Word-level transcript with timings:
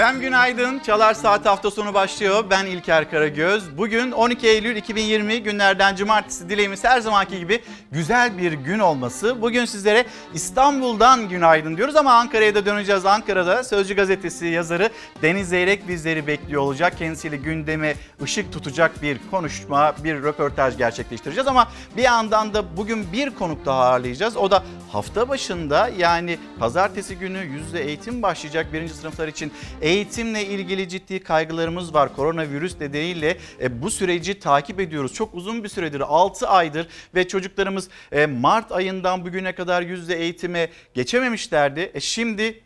Efendim 0.00 0.20
günaydın. 0.20 0.78
Çalar 0.78 1.14
Saat 1.14 1.46
hafta 1.46 1.70
sonu 1.70 1.94
başlıyor. 1.94 2.44
Ben 2.50 2.66
İlker 2.66 3.10
Karagöz. 3.10 3.78
Bugün 3.78 4.12
12 4.12 4.48
Eylül 4.48 4.76
2020 4.76 5.42
günlerden 5.42 5.96
cumartesi 5.96 6.48
dileğimiz 6.48 6.84
her 6.84 7.00
zamanki 7.00 7.38
gibi 7.38 7.60
güzel 7.92 8.38
bir 8.38 8.52
gün 8.52 8.78
olması. 8.78 9.42
Bugün 9.42 9.64
sizlere 9.64 10.04
İstanbul'dan 10.34 11.28
günaydın 11.28 11.76
diyoruz 11.76 11.96
ama 11.96 12.12
Ankara'ya 12.12 12.54
da 12.54 12.66
döneceğiz. 12.66 13.06
Ankara'da 13.06 13.64
Sözcü 13.64 13.96
Gazetesi 13.96 14.46
yazarı 14.46 14.90
Deniz 15.22 15.48
Zeyrek 15.48 15.88
bizleri 15.88 16.26
bekliyor 16.26 16.62
olacak. 16.62 16.98
Kendisiyle 16.98 17.36
gündeme 17.36 17.94
ışık 18.22 18.52
tutacak 18.52 19.02
bir 19.02 19.18
konuşma, 19.30 19.94
bir 20.04 20.22
röportaj 20.22 20.78
gerçekleştireceğiz 20.78 21.48
ama 21.48 21.68
bir 21.96 22.02
yandan 22.02 22.54
da 22.54 22.76
bugün 22.76 23.12
bir 23.12 23.30
konuk 23.30 23.66
daha 23.66 23.84
ağırlayacağız. 23.84 24.36
O 24.36 24.50
da 24.50 24.62
hafta 24.92 25.28
başında 25.28 25.90
yani 25.98 26.38
pazartesi 26.58 27.18
günü 27.18 27.38
yüzde 27.38 27.84
eğitim 27.84 28.22
başlayacak 28.22 28.72
birinci 28.72 28.94
sınıflar 28.94 29.28
için 29.28 29.52
eğitimle 29.90 30.46
ilgili 30.46 30.88
ciddi 30.88 31.20
kaygılarımız 31.20 31.94
var. 31.94 32.16
Koronavirüs 32.16 32.80
nedeniyle 32.80 33.36
e, 33.60 33.82
bu 33.82 33.90
süreci 33.90 34.38
takip 34.38 34.80
ediyoruz. 34.80 35.14
Çok 35.14 35.34
uzun 35.34 35.64
bir 35.64 35.68
süredir 35.68 36.00
6 36.00 36.48
aydır 36.48 36.88
ve 37.14 37.28
çocuklarımız 37.28 37.88
e, 38.12 38.26
Mart 38.26 38.72
ayından 38.72 39.24
bugüne 39.24 39.54
kadar 39.54 39.82
yüzde 39.82 40.16
eğitime 40.16 40.68
geçememişlerdi. 40.94 41.90
E, 41.94 42.00
şimdi 42.00 42.60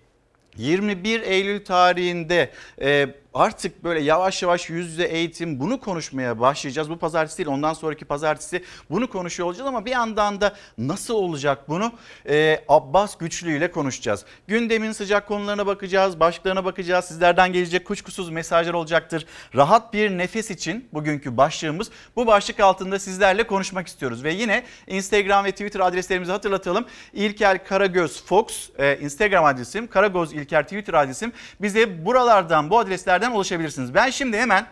21 0.57 1.21
Eylül 1.21 1.65
tarihinde 1.65 2.51
e, 2.81 3.09
artık 3.35 3.85
böyle 3.85 4.01
yavaş 4.01 4.43
yavaş 4.43 4.71
yüz 4.71 4.87
yüze 4.87 5.05
eğitim 5.05 5.61
bunu 5.61 5.81
konuşmaya 5.81 6.41
başlayacağız. 6.41 6.91
Bu 6.91 6.99
pazartesi 6.99 7.39
değil 7.39 7.49
ondan 7.49 7.73
sonraki 7.73 8.05
pazartesi 8.05 8.65
bunu 8.91 9.11
konuşuyor 9.11 9.49
olacağız 9.49 9.69
ama 9.69 9.85
bir 9.85 9.91
yandan 9.91 10.41
da 10.41 10.55
nasıl 10.79 11.15
olacak 11.15 11.69
bunu 11.69 11.93
ee, 12.29 12.65
Abbas 12.69 13.19
Güçlü 13.19 13.57
ile 13.57 13.71
konuşacağız. 13.71 14.25
Gündemin 14.47 14.93
sıcak 14.93 15.29
konularına 15.29 15.67
bakacağız, 15.67 16.21
başlıklarına 16.21 16.65
bakacağız. 16.65 17.05
Sizlerden 17.05 17.53
gelecek 17.53 17.87
kuşkusuz 17.87 18.31
mesajlar 18.31 18.75
olacaktır. 18.75 19.27
Rahat 19.55 19.93
bir 19.93 20.11
nefes 20.11 20.51
için 20.51 20.89
bugünkü 20.93 21.37
başlığımız 21.37 21.91
bu 22.17 22.27
başlık 22.27 22.61
altında 22.61 22.99
sizlerle 22.99 23.47
konuşmak 23.47 23.87
istiyoruz. 23.87 24.25
Ve 24.25 24.33
yine 24.33 24.65
Instagram 24.87 25.45
ve 25.45 25.51
Twitter 25.51 25.81
adreslerimizi 25.81 26.33
hatırlatalım. 26.33 26.87
İlker 27.13 27.65
Karagöz 27.65 28.25
Fox 28.25 28.71
e, 28.79 28.99
Instagram 28.99 29.45
adresim, 29.45 29.87
Karagöz 29.87 30.33
İlker 30.33 30.63
Twitter 30.63 30.95
adresim. 30.95 31.33
Bize 31.61 32.05
buralardan 32.05 32.71
bu 32.71 32.79
adreslerden 32.79 33.24
adreslerden 33.25 33.37
ulaşabilirsiniz. 33.37 33.95
Ben 33.95 34.11
şimdi 34.11 34.39
hemen 34.39 34.67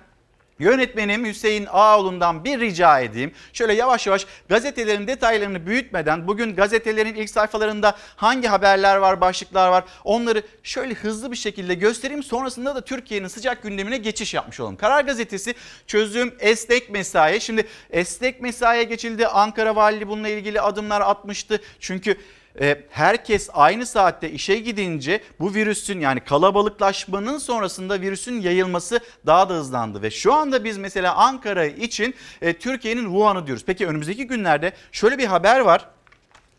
Yönetmenim 0.59 1.25
Hüseyin 1.27 1.67
Ağoğlu'ndan 1.71 2.45
bir 2.45 2.61
rica 2.61 3.01
edeyim. 3.01 3.33
Şöyle 3.53 3.75
yavaş 3.75 4.07
yavaş 4.07 4.27
gazetelerin 4.49 5.07
detaylarını 5.07 5.67
büyütmeden 5.67 6.27
bugün 6.27 6.55
gazetelerin 6.57 7.15
ilk 7.15 7.31
sayfalarında 7.31 7.97
hangi 8.17 8.49
haberler 8.49 8.97
var, 8.97 9.21
başlıklar 9.21 9.69
var 9.69 9.85
onları 10.05 10.43
şöyle 10.63 10.95
hızlı 10.95 11.31
bir 11.31 11.37
şekilde 11.37 11.75
göstereyim. 11.75 12.23
Sonrasında 12.23 12.75
da 12.75 12.81
Türkiye'nin 12.81 13.29
sıcak 13.29 13.63
gündemine 13.63 13.97
geçiş 13.97 14.35
yapmış 14.35 14.61
olalım. 14.61 14.77
Karar 14.77 15.05
Gazetesi 15.05 15.55
çözüm 15.87 16.35
esnek 16.41 16.91
mesai. 16.91 17.41
Şimdi 17.41 17.67
esnek 17.91 18.41
mesaiye 18.41 18.85
geçildi. 18.85 19.27
Ankara 19.27 19.77
Valiliği 19.77 20.09
bununla 20.09 20.29
ilgili 20.29 20.61
adımlar 20.61 21.01
atmıştı. 21.01 21.61
Çünkü 21.81 22.17
herkes 22.91 23.49
aynı 23.53 23.87
saatte 23.87 24.31
işe 24.31 24.57
gidince 24.57 25.21
bu 25.41 25.55
virüsün 25.55 26.01
yani 26.01 26.21
kalabalıklaşmanın 26.21 27.39
sonrasında 27.39 28.01
virüsün 28.01 28.41
yayılması 28.41 29.01
daha 29.27 29.49
da 29.49 29.55
hızlandı. 29.55 30.03
Ve 30.03 30.11
şu 30.11 30.35
anda 30.35 30.65
biz 30.65 30.79
mesela 30.79 31.15
Ankara 31.15 31.65
için 31.65 32.15
e, 32.43 32.53
Türkiye'nin 32.53 33.05
Wuhan'ı 33.05 33.47
diyoruz. 33.47 33.65
Peki 33.67 33.87
önümüzdeki 33.87 34.27
günlerde 34.27 34.73
şöyle 34.93 35.19
bir 35.19 35.27
haber 35.27 35.61
var. 35.61 35.89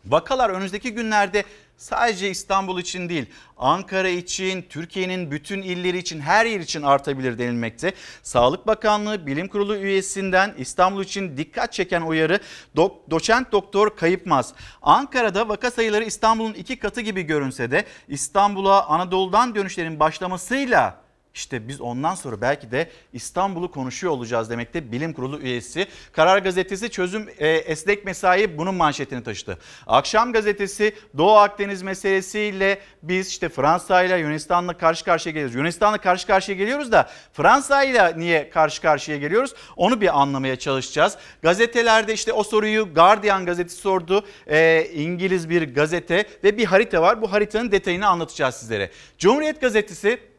Vakalar 0.06 0.50
önümüzdeki 0.50 0.94
günlerde 0.94 1.44
sadece 1.76 2.30
İstanbul 2.30 2.80
için 2.80 3.08
değil 3.08 3.26
Ankara 3.56 4.08
için, 4.08 4.62
Türkiye'nin 4.62 5.30
bütün 5.30 5.62
illeri 5.62 5.98
için, 5.98 6.20
her 6.20 6.46
yer 6.46 6.60
için 6.60 6.82
artabilir 6.82 7.38
denilmekte. 7.38 7.92
Sağlık 8.22 8.66
Bakanlığı 8.66 9.26
Bilim 9.26 9.48
Kurulu 9.48 9.76
üyesinden 9.76 10.54
İstanbul 10.58 11.02
için 11.02 11.36
dikkat 11.36 11.72
çeken 11.72 12.02
uyarı 12.02 12.38
do 12.76 13.02
doçent 13.10 13.52
doktor 13.52 13.96
Kayıpmaz. 13.96 14.54
Ankara'da 14.82 15.48
vaka 15.48 15.70
sayıları 15.70 16.04
İstanbul'un 16.04 16.54
iki 16.54 16.78
katı 16.78 17.00
gibi 17.00 17.22
görünse 17.22 17.70
de 17.70 17.84
İstanbul'a 18.08 18.86
Anadolu'dan 18.86 19.54
dönüşlerin 19.54 20.00
başlamasıyla 20.00 21.03
işte 21.34 21.68
biz 21.68 21.80
ondan 21.80 22.14
sonra 22.14 22.40
belki 22.40 22.70
de 22.70 22.90
İstanbul'u 23.12 23.70
konuşuyor 23.70 24.12
olacağız 24.12 24.50
demekte 24.50 24.92
bilim 24.92 25.12
kurulu 25.12 25.40
üyesi. 25.40 25.86
Karar 26.12 26.38
gazetesi 26.38 26.90
çözüm 26.90 27.28
e, 27.38 27.48
esnek 27.48 28.04
mesai 28.04 28.58
bunun 28.58 28.74
manşetini 28.74 29.22
taşıdı. 29.22 29.58
Akşam 29.86 30.32
gazetesi 30.32 30.94
Doğu 31.18 31.36
Akdeniz 31.36 31.82
meselesiyle 31.82 32.78
biz 33.02 33.28
işte 33.28 33.48
Fransa 33.48 34.02
ile 34.02 34.18
Yunanistan'la 34.18 34.78
karşı 34.78 35.04
karşıya 35.04 35.32
geliyoruz. 35.32 35.54
Yunanistan'la 35.54 35.98
karşı 35.98 36.26
karşıya 36.26 36.58
geliyoruz 36.58 36.92
da 36.92 37.10
Fransa 37.32 37.84
ile 37.84 38.18
niye 38.18 38.50
karşı 38.50 38.82
karşıya 38.82 39.16
geliyoruz? 39.16 39.54
Onu 39.76 40.00
bir 40.00 40.20
anlamaya 40.20 40.56
çalışacağız. 40.56 41.16
Gazetelerde 41.42 42.14
işte 42.14 42.32
o 42.32 42.44
soruyu 42.44 42.94
Guardian 42.94 43.46
gazetesi 43.46 43.76
sordu. 43.76 44.24
E, 44.46 44.88
İngiliz 44.94 45.50
bir 45.50 45.74
gazete 45.74 46.24
ve 46.44 46.58
bir 46.58 46.64
harita 46.64 47.02
var. 47.02 47.22
Bu 47.22 47.32
haritanın 47.32 47.72
detayını 47.72 48.06
anlatacağız 48.06 48.54
sizlere. 48.54 48.90
Cumhuriyet 49.18 49.60
gazetesi 49.60 50.33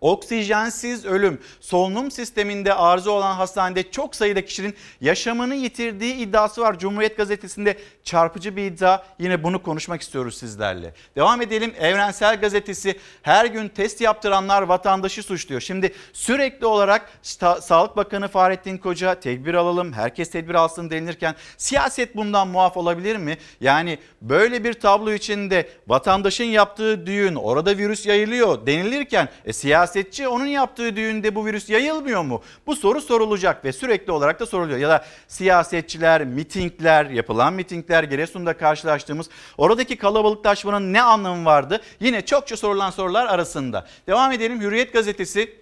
Oksijensiz 0.00 1.04
ölüm, 1.04 1.40
solunum 1.60 2.10
sisteminde 2.10 2.74
arıza 2.74 3.10
olan 3.10 3.34
hastanede 3.34 3.90
çok 3.90 4.16
sayıda 4.16 4.44
kişinin 4.44 4.74
yaşamını 5.00 5.54
yitirdiği 5.54 6.14
iddiası 6.14 6.60
var. 6.60 6.78
Cumhuriyet 6.78 7.16
Gazetesi'nde 7.16 7.78
çarpıcı 8.04 8.56
bir 8.56 8.64
iddia. 8.64 9.02
Yine 9.18 9.42
bunu 9.42 9.62
konuşmak 9.62 10.02
istiyoruz 10.02 10.38
sizlerle. 10.38 10.94
Devam 11.16 11.42
edelim. 11.42 11.72
Evrensel 11.78 12.40
Gazetesi 12.40 12.98
her 13.22 13.44
gün 13.44 13.68
test 13.68 14.00
yaptıranlar 14.00 14.62
vatandaşı 14.62 15.22
suçluyor. 15.22 15.60
Şimdi 15.60 15.94
sürekli 16.12 16.66
olarak 16.66 17.10
Sağlık 17.60 17.96
Bakanı 17.96 18.28
Fahrettin 18.28 18.78
Koca 18.78 19.20
tedbir 19.20 19.54
alalım, 19.54 19.92
herkes 19.92 20.30
tedbir 20.30 20.54
alsın 20.54 20.90
denilirken 20.90 21.34
siyaset 21.56 22.16
bundan 22.16 22.48
muaf 22.48 22.76
olabilir 22.76 23.16
mi? 23.16 23.38
Yani 23.60 23.98
böyle 24.22 24.64
bir 24.64 24.72
tablo 24.72 25.12
içinde 25.12 25.68
vatandaşın 25.88 26.44
yaptığı 26.44 27.06
düğün 27.06 27.34
orada 27.34 27.78
virüs 27.78 28.06
yayılıyor 28.06 28.66
denilirken 28.66 29.28
e, 29.44 29.52
siyaset 29.52 29.89
siyasetçi 29.90 30.28
onun 30.28 30.46
yaptığı 30.46 30.96
düğünde 30.96 31.34
bu 31.34 31.46
virüs 31.46 31.68
yayılmıyor 31.70 32.22
mu? 32.22 32.42
Bu 32.66 32.76
soru 32.76 33.00
sorulacak 33.00 33.64
ve 33.64 33.72
sürekli 33.72 34.12
olarak 34.12 34.40
da 34.40 34.46
soruluyor. 34.46 34.78
Ya 34.78 34.88
da 34.88 35.04
siyasetçiler, 35.28 36.24
mitingler, 36.24 37.06
yapılan 37.06 37.52
mitingler, 37.52 38.04
Giresun'da 38.04 38.56
karşılaştığımız 38.56 39.28
oradaki 39.58 39.96
kalabalıklaşmanın 39.96 40.92
ne 40.92 41.02
anlamı 41.02 41.44
vardı? 41.44 41.80
Yine 42.00 42.26
çokça 42.26 42.56
sorulan 42.56 42.90
sorular 42.90 43.26
arasında. 43.26 43.86
Devam 44.06 44.32
edelim 44.32 44.60
Hürriyet 44.60 44.92
gazetesi 44.92 45.60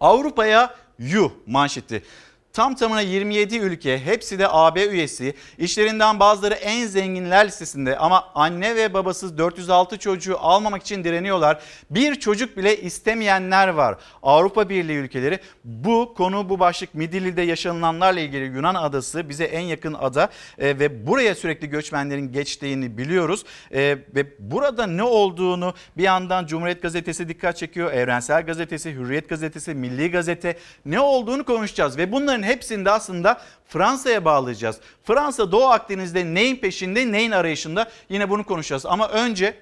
Avrupa'ya 0.00 0.74
yuh 0.98 1.30
manşeti. 1.46 2.02
Tam 2.52 2.74
tamına 2.74 3.00
27 3.00 3.56
ülke 3.56 3.98
hepsi 3.98 4.38
de 4.38 4.46
AB 4.48 4.86
üyesi. 4.86 5.34
İşlerinden 5.58 6.20
bazıları 6.20 6.54
en 6.54 6.86
zenginler 6.86 7.46
listesinde 7.46 7.98
ama 7.98 8.24
anne 8.34 8.76
ve 8.76 8.94
babasız 8.94 9.38
406 9.38 9.98
çocuğu 9.98 10.36
almamak 10.38 10.82
için 10.82 11.04
direniyorlar. 11.04 11.62
Bir 11.90 12.14
çocuk 12.14 12.56
bile 12.56 12.80
istemeyenler 12.80 13.68
var. 13.68 13.96
Avrupa 14.22 14.68
Birliği 14.68 14.96
ülkeleri 14.96 15.38
bu 15.64 16.14
konu 16.16 16.48
bu 16.48 16.58
başlık 16.58 16.94
Midilli'de 16.94 17.42
yaşanılanlarla 17.42 18.20
ilgili 18.20 18.44
Yunan 18.44 18.74
adası 18.74 19.28
bize 19.28 19.44
en 19.44 19.60
yakın 19.60 19.94
ada 19.94 20.28
e, 20.58 20.78
ve 20.78 21.06
buraya 21.06 21.34
sürekli 21.34 21.70
göçmenlerin 21.70 22.32
geçtiğini 22.32 22.98
biliyoruz. 22.98 23.44
E, 23.72 23.98
ve 24.14 24.26
burada 24.38 24.86
ne 24.86 25.02
olduğunu 25.02 25.74
bir 25.96 26.02
yandan 26.02 26.46
Cumhuriyet 26.46 26.82
Gazetesi 26.82 27.28
dikkat 27.28 27.56
çekiyor. 27.56 27.92
Evrensel 27.92 28.46
Gazetesi, 28.46 28.94
Hürriyet 28.94 29.28
Gazetesi, 29.28 29.74
Milli 29.74 30.10
Gazete 30.10 30.56
ne 30.86 31.00
olduğunu 31.00 31.44
konuşacağız 31.44 31.98
ve 31.98 32.12
bunların 32.12 32.39
bunların 32.40 32.52
hepsini 32.56 32.84
de 32.84 32.90
aslında 32.90 33.40
Fransa'ya 33.68 34.24
bağlayacağız. 34.24 34.80
Fransa 35.04 35.52
Doğu 35.52 35.64
Akdeniz'de 35.64 36.24
neyin 36.24 36.56
peşinde 36.56 37.12
neyin 37.12 37.30
arayışında 37.30 37.90
yine 38.08 38.30
bunu 38.30 38.44
konuşacağız. 38.44 38.86
Ama 38.86 39.08
önce 39.08 39.54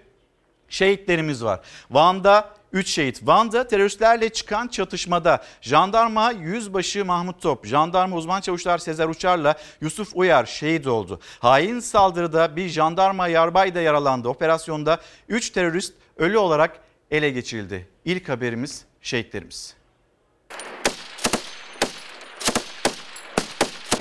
şehitlerimiz 0.68 1.44
var. 1.44 1.60
Van'da 1.90 2.50
3 2.72 2.88
şehit. 2.88 3.26
Van'da 3.26 3.66
teröristlerle 3.66 4.28
çıkan 4.28 4.68
çatışmada 4.68 5.42
jandarma 5.60 6.30
yüzbaşı 6.30 7.04
Mahmut 7.04 7.42
Top, 7.42 7.66
jandarma 7.66 8.16
uzman 8.16 8.40
çavuşlar 8.40 8.78
Sezer 8.78 9.08
Uçar'la 9.08 9.54
Yusuf 9.80 10.08
Uyar 10.14 10.46
şehit 10.46 10.86
oldu. 10.86 11.20
Hain 11.38 11.80
saldırıda 11.80 12.56
bir 12.56 12.68
jandarma 12.68 13.28
yarbay 13.28 13.74
da 13.74 13.80
yaralandı. 13.80 14.28
Operasyonda 14.28 15.00
3 15.28 15.50
terörist 15.50 15.94
ölü 16.16 16.38
olarak 16.38 16.80
ele 17.10 17.30
geçirildi. 17.30 17.88
İlk 18.04 18.28
haberimiz 18.28 18.84
şehitlerimiz. 19.02 19.78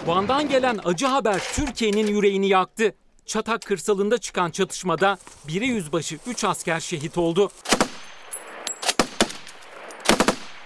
Van'dan 0.07 0.49
gelen 0.49 0.79
acı 0.85 1.05
haber 1.05 1.41
Türkiye'nin 1.53 2.07
yüreğini 2.07 2.47
yaktı. 2.47 2.95
Çatak 3.25 3.61
kırsalında 3.61 4.17
çıkan 4.17 4.51
çatışmada 4.51 5.17
biri 5.47 5.67
yüzbaşı 5.67 6.17
3 6.27 6.43
asker 6.43 6.79
şehit 6.79 7.17
oldu. 7.17 7.51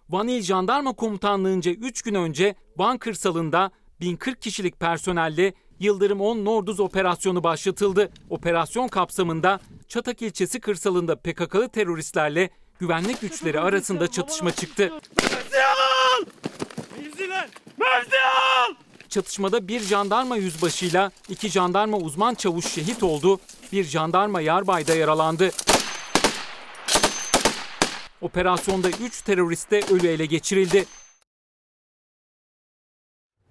Van 0.09 0.27
İl 0.27 0.41
Jandarma 0.41 0.93
Komutanlığı'nca 0.93 1.71
3 1.71 2.01
gün 2.01 2.15
önce 2.15 2.55
Van 2.77 2.97
kırsalında 2.97 3.71
1040 4.01 4.41
kişilik 4.41 4.79
personelle 4.79 5.53
Yıldırım 5.79 6.21
10 6.21 6.45
Norduz 6.45 6.79
operasyonu 6.79 7.43
başlatıldı. 7.43 8.09
Operasyon 8.29 8.87
kapsamında 8.87 9.59
Çatak 9.87 10.21
ilçesi 10.21 10.59
kırsalında 10.59 11.15
PKK'lı 11.15 11.69
teröristlerle 11.69 12.49
güvenlik 12.79 13.21
güçleri 13.21 13.59
arasında 13.59 14.07
çatışma 14.07 14.51
çıktı. 14.51 14.91
Çatışmada 19.11 19.67
bir 19.67 19.79
jandarma 19.79 20.37
yüzbaşıyla 20.37 21.11
iki 21.29 21.49
jandarma 21.49 21.97
uzman 21.97 22.33
çavuş 22.33 22.65
şehit 22.65 23.03
oldu, 23.03 23.39
bir 23.71 23.83
jandarma 23.83 24.41
yarbay 24.41 24.87
da 24.87 24.95
yaralandı. 24.95 25.51
Operasyonda 28.21 28.89
3 28.89 29.21
terörist 29.21 29.71
de 29.71 29.81
ölü 29.91 30.07
ele 30.07 30.25
geçirildi. 30.25 30.85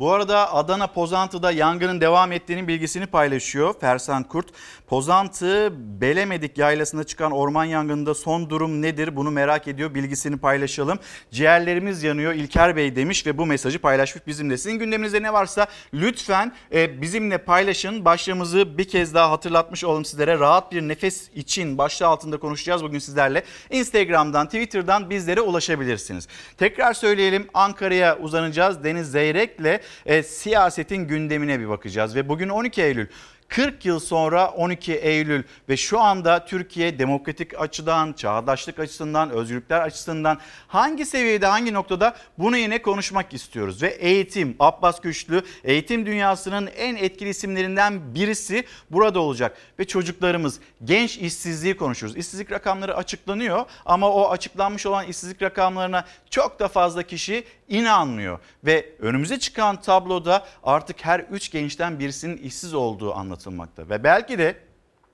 Bu 0.00 0.12
arada 0.12 0.54
Adana 0.54 0.86
Pozantı'da 0.86 1.52
yangının 1.52 2.00
devam 2.00 2.32
ettiğinin 2.32 2.68
bilgisini 2.68 3.06
paylaşıyor 3.06 3.74
Fersan 3.80 4.24
Kurt. 4.24 4.46
Pozantı 4.86 5.72
Belemedik 6.00 6.58
yaylasında 6.58 7.04
çıkan 7.04 7.32
orman 7.32 7.64
yangınında 7.64 8.14
son 8.14 8.50
durum 8.50 8.82
nedir 8.82 9.16
bunu 9.16 9.30
merak 9.30 9.68
ediyor 9.68 9.94
bilgisini 9.94 10.36
paylaşalım. 10.36 10.98
Ciğerlerimiz 11.30 12.02
yanıyor 12.02 12.32
İlker 12.32 12.76
Bey 12.76 12.96
demiş 12.96 13.26
ve 13.26 13.38
bu 13.38 13.46
mesajı 13.46 13.78
paylaşmış 13.78 14.26
bizimle. 14.26 14.58
Sizin 14.58 14.78
gündeminizde 14.78 15.22
ne 15.22 15.32
varsa 15.32 15.66
lütfen 15.94 16.52
e, 16.72 17.02
bizimle 17.02 17.38
paylaşın. 17.38 18.04
Başlığımızı 18.04 18.78
bir 18.78 18.88
kez 18.88 19.14
daha 19.14 19.30
hatırlatmış 19.30 19.84
olalım 19.84 20.04
sizlere. 20.04 20.38
Rahat 20.38 20.72
bir 20.72 20.82
nefes 20.82 21.30
için 21.34 21.78
başlığı 21.78 22.06
altında 22.06 22.36
konuşacağız 22.36 22.82
bugün 22.82 22.98
sizlerle. 22.98 23.44
Instagram'dan 23.70 24.46
Twitter'dan 24.46 25.10
bizlere 25.10 25.40
ulaşabilirsiniz. 25.40 26.28
Tekrar 26.58 26.92
söyleyelim 26.92 27.48
Ankara'ya 27.54 28.18
uzanacağız. 28.18 28.84
Deniz 28.84 29.10
Zeyrek'le 29.10 29.80
e, 30.06 30.22
siyasetin 30.22 30.96
gündemine 30.96 31.60
bir 31.60 31.68
bakacağız 31.68 32.14
ve 32.14 32.28
bugün 32.28 32.48
12 32.48 32.82
Eylül 32.82 33.06
40 33.50 33.84
yıl 33.84 34.00
sonra 34.00 34.50
12 34.50 34.94
Eylül 34.94 35.42
ve 35.68 35.76
şu 35.76 36.00
anda 36.00 36.44
Türkiye 36.44 36.98
demokratik 36.98 37.60
açıdan, 37.60 38.12
çağdaşlık 38.12 38.78
açısından, 38.78 39.30
özgürlükler 39.30 39.80
açısından 39.80 40.38
hangi 40.68 41.06
seviyede, 41.06 41.46
hangi 41.46 41.74
noktada 41.74 42.16
bunu 42.38 42.56
yine 42.56 42.82
konuşmak 42.82 43.34
istiyoruz. 43.34 43.82
Ve 43.82 43.88
eğitim, 43.88 44.56
Abbas 44.60 45.00
Güçlü 45.00 45.42
eğitim 45.64 46.06
dünyasının 46.06 46.66
en 46.66 46.96
etkili 46.96 47.28
isimlerinden 47.28 48.14
birisi 48.14 48.64
burada 48.90 49.20
olacak. 49.20 49.56
Ve 49.78 49.84
çocuklarımız, 49.84 50.60
genç 50.84 51.16
işsizliği 51.18 51.76
konuşuyoruz. 51.76 52.16
İşsizlik 52.16 52.52
rakamları 52.52 52.96
açıklanıyor 52.96 53.64
ama 53.86 54.10
o 54.10 54.30
açıklanmış 54.30 54.86
olan 54.86 55.06
işsizlik 55.06 55.42
rakamlarına 55.42 56.04
çok 56.30 56.60
da 56.60 56.68
fazla 56.68 57.02
kişi 57.02 57.44
inanmıyor. 57.68 58.38
Ve 58.64 58.86
önümüze 58.98 59.38
çıkan 59.38 59.80
tabloda 59.80 60.46
artık 60.62 61.04
her 61.04 61.20
üç 61.20 61.50
gençten 61.50 61.98
birisinin 61.98 62.36
işsiz 62.36 62.74
olduğu 62.74 63.14
anlatılmakta. 63.46 63.88
Ve 63.88 64.04
belki 64.04 64.38
de 64.38 64.56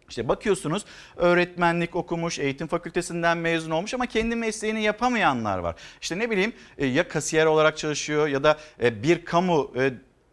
işte 0.08 0.28
bakıyorsunuz 0.28 0.84
öğretmenlik 1.16 1.96
okumuş, 1.96 2.38
eğitim 2.38 2.66
fakültesinden 2.66 3.38
mezun 3.38 3.70
olmuş 3.70 3.94
ama 3.94 4.06
kendi 4.06 4.36
mesleğini 4.36 4.82
yapamayanlar 4.82 5.58
var. 5.58 5.76
İşte 6.00 6.18
ne 6.18 6.30
bileyim 6.30 6.52
e, 6.78 6.86
ya 6.86 7.08
kasiyer 7.08 7.46
olarak 7.46 7.78
çalışıyor 7.78 8.28
ya 8.28 8.44
da 8.44 8.58
e, 8.82 9.02
bir 9.02 9.24
kamu 9.24 9.72
e, 9.76 9.92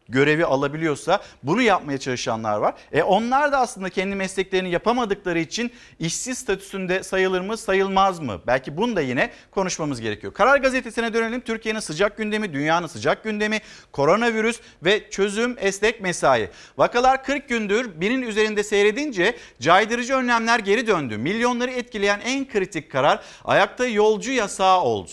görevi 0.10 0.46
alabiliyorsa 0.46 1.22
bunu 1.44 1.62
yapmaya 1.62 1.98
çalışanlar 1.98 2.58
var. 2.58 2.74
E 2.92 3.04
onlar 3.04 3.52
da 3.52 3.60
aslında 3.60 3.90
kendi 3.90 4.16
mesleklerini 4.16 4.70
yapamadıkları 4.72 5.40
için 5.40 5.72
işsiz 6.00 6.38
statüsünde 6.38 7.04
sayılır 7.04 7.42
mı 7.42 7.58
sayılmaz 7.58 8.20
mı? 8.20 8.42
Belki 8.48 8.78
bunu 8.78 8.96
da 8.96 9.02
yine 9.02 9.32
konuşmamız 9.52 10.02
gerekiyor. 10.02 10.34
Karar 10.34 10.58
Gazetesi'ne 10.58 11.14
dönelim. 11.14 11.42
Türkiye'nin 11.42 11.80
sıcak 11.80 12.18
gündemi, 12.18 12.54
dünyanın 12.54 12.88
sıcak 12.88 13.24
gündemi, 13.24 13.62
koronavirüs 13.92 14.60
ve 14.84 15.10
çözüm 15.10 15.56
esnek 15.60 16.02
mesai. 16.02 16.50
Vakalar 16.78 17.24
40 17.24 17.50
gündür 17.50 18.02
binin 18.02 18.22
üzerinde 18.22 18.64
seyredince 18.64 19.38
caydırıcı 19.60 20.14
önlemler 20.14 20.60
geri 20.60 20.88
döndü. 20.88 21.18
Milyonları 21.18 21.72
etkileyen 21.72 22.20
en 22.26 22.48
kritik 22.48 22.92
karar 22.92 23.24
ayakta 23.46 23.86
yolcu 23.86 24.32
yasağı 24.32 24.82
oldu. 24.82 25.12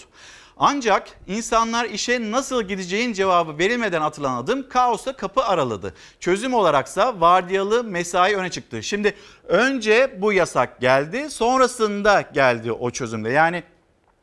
Ancak 0.62 1.08
insanlar 1.26 1.84
işe 1.84 2.30
nasıl 2.30 2.62
gideceğin 2.62 3.12
cevabı 3.12 3.58
verilmeden 3.58 4.00
atılan 4.00 4.36
adım 4.36 4.68
kaosa 4.68 5.12
kapı 5.16 5.44
araladı. 5.44 5.94
Çözüm 6.20 6.54
olaraksa 6.54 7.20
vardiyalı 7.20 7.84
mesai 7.84 8.34
öne 8.36 8.50
çıktı. 8.50 8.82
Şimdi 8.82 9.14
önce 9.48 10.16
bu 10.20 10.32
yasak 10.32 10.80
geldi 10.80 11.30
sonrasında 11.30 12.20
geldi 12.20 12.72
o 12.72 12.90
çözümde. 12.90 13.30
Yani 13.30 13.62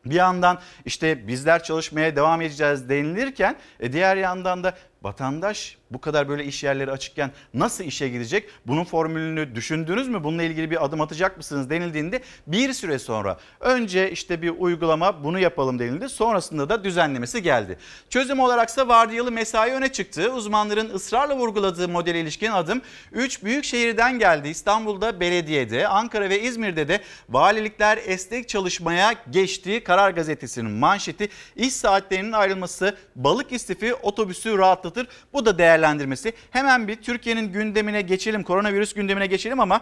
bir 0.06 0.16
yandan 0.16 0.60
işte 0.86 1.28
bizler 1.28 1.63
çalışmaya 1.63 2.16
devam 2.16 2.42
edeceğiz 2.42 2.90
denilirken 2.90 3.56
e, 3.80 3.94
diğer 3.94 4.16
yandan 4.16 4.63
da 4.63 4.74
vatandaş 5.07 5.77
bu 5.92 6.01
kadar 6.01 6.30
böyle 6.30 6.45
iş 6.45 6.63
yerleri 6.63 6.92
açıkken 6.92 7.31
nasıl 7.54 7.83
işe 7.83 8.09
gidecek? 8.09 8.50
Bunun 8.65 8.83
formülünü 8.83 9.56
düşündünüz 9.56 10.07
mü? 10.07 10.24
Bununla 10.24 10.44
ilgili 10.44 10.71
bir 10.71 10.86
adım 10.86 11.01
atacak 11.01 11.38
mısınız 11.38 11.69
denildiğinde 11.69 12.21
bir 12.48 12.74
süre 12.74 13.00
sonra 13.00 13.38
önce 13.59 14.12
işte 14.12 14.42
bir 14.42 14.50
uygulama 14.50 15.24
bunu 15.24 15.39
yapalım 15.39 15.80
denildi. 15.80 16.09
Sonrasında 16.09 16.69
da 16.69 16.83
düzenlemesi 16.83 17.42
geldi. 17.42 17.77
Çözüm 18.09 18.39
olaraksa 18.39 18.88
vardiyalı 18.88 19.31
mesai 19.31 19.71
öne 19.71 19.92
çıktı. 19.92 20.33
Uzmanların 20.33 20.94
ısrarla 20.94 21.38
vurguladığı 21.38 21.88
modele 21.88 22.19
ilişkin 22.19 22.51
adım 22.51 22.81
3 23.12 23.44
büyük 23.44 23.63
şehirden 23.63 24.19
geldi. 24.19 24.50
İstanbul'da 24.50 25.19
belediyede, 25.19 25.88
Ankara 25.88 26.30
ve 26.30 26.42
İzmir'de 26.42 26.88
de 26.88 27.01
valilikler 27.30 28.00
esnek 28.06 28.50
çalışmaya 28.50 29.13
geçti. 29.30 29.83
Karar 29.83 30.12
Gazetesi'nin 30.12 30.71
manşeti 30.71 31.30
iş 31.56 31.74
saatlerinin 31.74 32.31
ayrılması 32.31 32.98
balık 33.15 33.51
istifi 33.51 33.94
otobüsü 33.94 34.57
rahatlatır. 34.98 35.08
Bu 35.34 35.46
da 35.46 35.58
değerlendirmesi. 35.58 36.34
Hemen 36.52 36.88
bir 36.88 36.96
Türkiye'nin 36.96 37.52
gündemine 37.52 38.02
geçelim, 38.02 38.44
koronavirüs 38.44 38.94
gündemine 38.94 39.28
geçelim 39.28 39.60
ama 39.60 39.82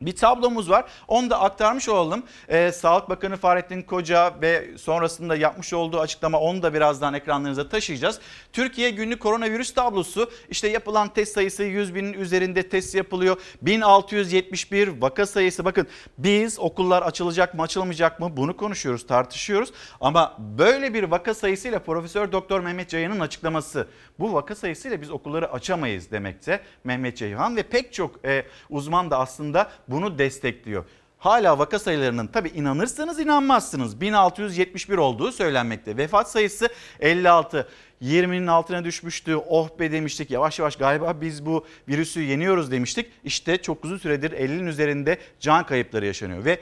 bir 0.00 0.16
tablomuz 0.16 0.70
var. 0.70 0.84
Onu 1.08 1.30
da 1.30 1.40
aktarmış 1.40 1.88
olalım. 1.88 2.22
Ee, 2.48 2.72
Sağlık 2.72 3.08
Bakanı 3.08 3.36
Fahrettin 3.36 3.82
Koca 3.82 4.34
ve 4.40 4.78
sonrasında 4.78 5.36
yapmış 5.36 5.72
olduğu 5.72 6.00
açıklama 6.00 6.40
onu 6.40 6.62
da 6.62 6.74
birazdan 6.74 7.14
ekranlarınıza 7.14 7.68
taşıyacağız. 7.68 8.20
Türkiye 8.52 8.90
günlük 8.90 9.20
koronavirüs 9.20 9.74
tablosu 9.74 10.30
işte 10.50 10.68
yapılan 10.68 11.08
test 11.08 11.34
sayısı 11.34 11.62
100 11.62 11.94
binin 11.94 12.12
üzerinde 12.12 12.68
test 12.68 12.94
yapılıyor. 12.94 13.40
1671 13.62 14.88
vaka 15.00 15.26
sayısı 15.26 15.64
bakın 15.64 15.86
biz 16.18 16.58
okullar 16.58 17.02
açılacak 17.02 17.54
mı 17.54 17.62
açılmayacak 17.62 18.20
mı 18.20 18.36
bunu 18.36 18.56
konuşuyoruz 18.56 19.06
tartışıyoruz. 19.06 19.72
Ama 20.00 20.36
böyle 20.38 20.94
bir 20.94 21.02
vaka 21.02 21.34
sayısıyla 21.34 21.78
Profesör 21.78 22.32
Doktor 22.32 22.60
Mehmet 22.60 22.88
Ceyhan'ın 22.88 23.20
açıklaması 23.20 23.88
bu 24.18 24.34
vaka 24.34 24.54
sayısıyla 24.54 25.00
biz 25.00 25.10
okulları 25.10 25.52
açamayız 25.52 26.10
demekte 26.10 26.60
Mehmet 26.84 27.16
Ceyhan 27.16 27.56
ve 27.56 27.62
pek 27.62 27.92
çok 27.92 28.24
e, 28.24 28.46
uzman 28.70 29.10
da 29.10 29.18
aslında 29.18 29.70
bunu 29.88 30.18
destekliyor. 30.18 30.84
Hala 31.18 31.58
vaka 31.58 31.78
sayılarının 31.78 32.26
tabi 32.26 32.48
inanırsanız 32.48 33.20
inanmazsınız 33.20 34.00
1671 34.00 34.96
olduğu 34.96 35.32
söylenmekte. 35.32 35.96
Vefat 35.96 36.30
sayısı 36.30 36.68
56. 37.00 37.68
20'nin 38.02 38.46
altına 38.46 38.84
düşmüştü. 38.84 39.36
Oh 39.36 39.68
be 39.78 39.92
demiştik. 39.92 40.30
Yavaş 40.30 40.58
yavaş 40.58 40.76
galiba 40.76 41.20
biz 41.20 41.46
bu 41.46 41.66
virüsü 41.88 42.20
yeniyoruz 42.20 42.70
demiştik. 42.70 43.06
İşte 43.24 43.56
çok 43.62 43.84
uzun 43.84 43.98
süredir 43.98 44.30
50'nin 44.30 44.66
üzerinde 44.66 45.18
can 45.40 45.66
kayıpları 45.66 46.06
yaşanıyor 46.06 46.44
ve 46.44 46.58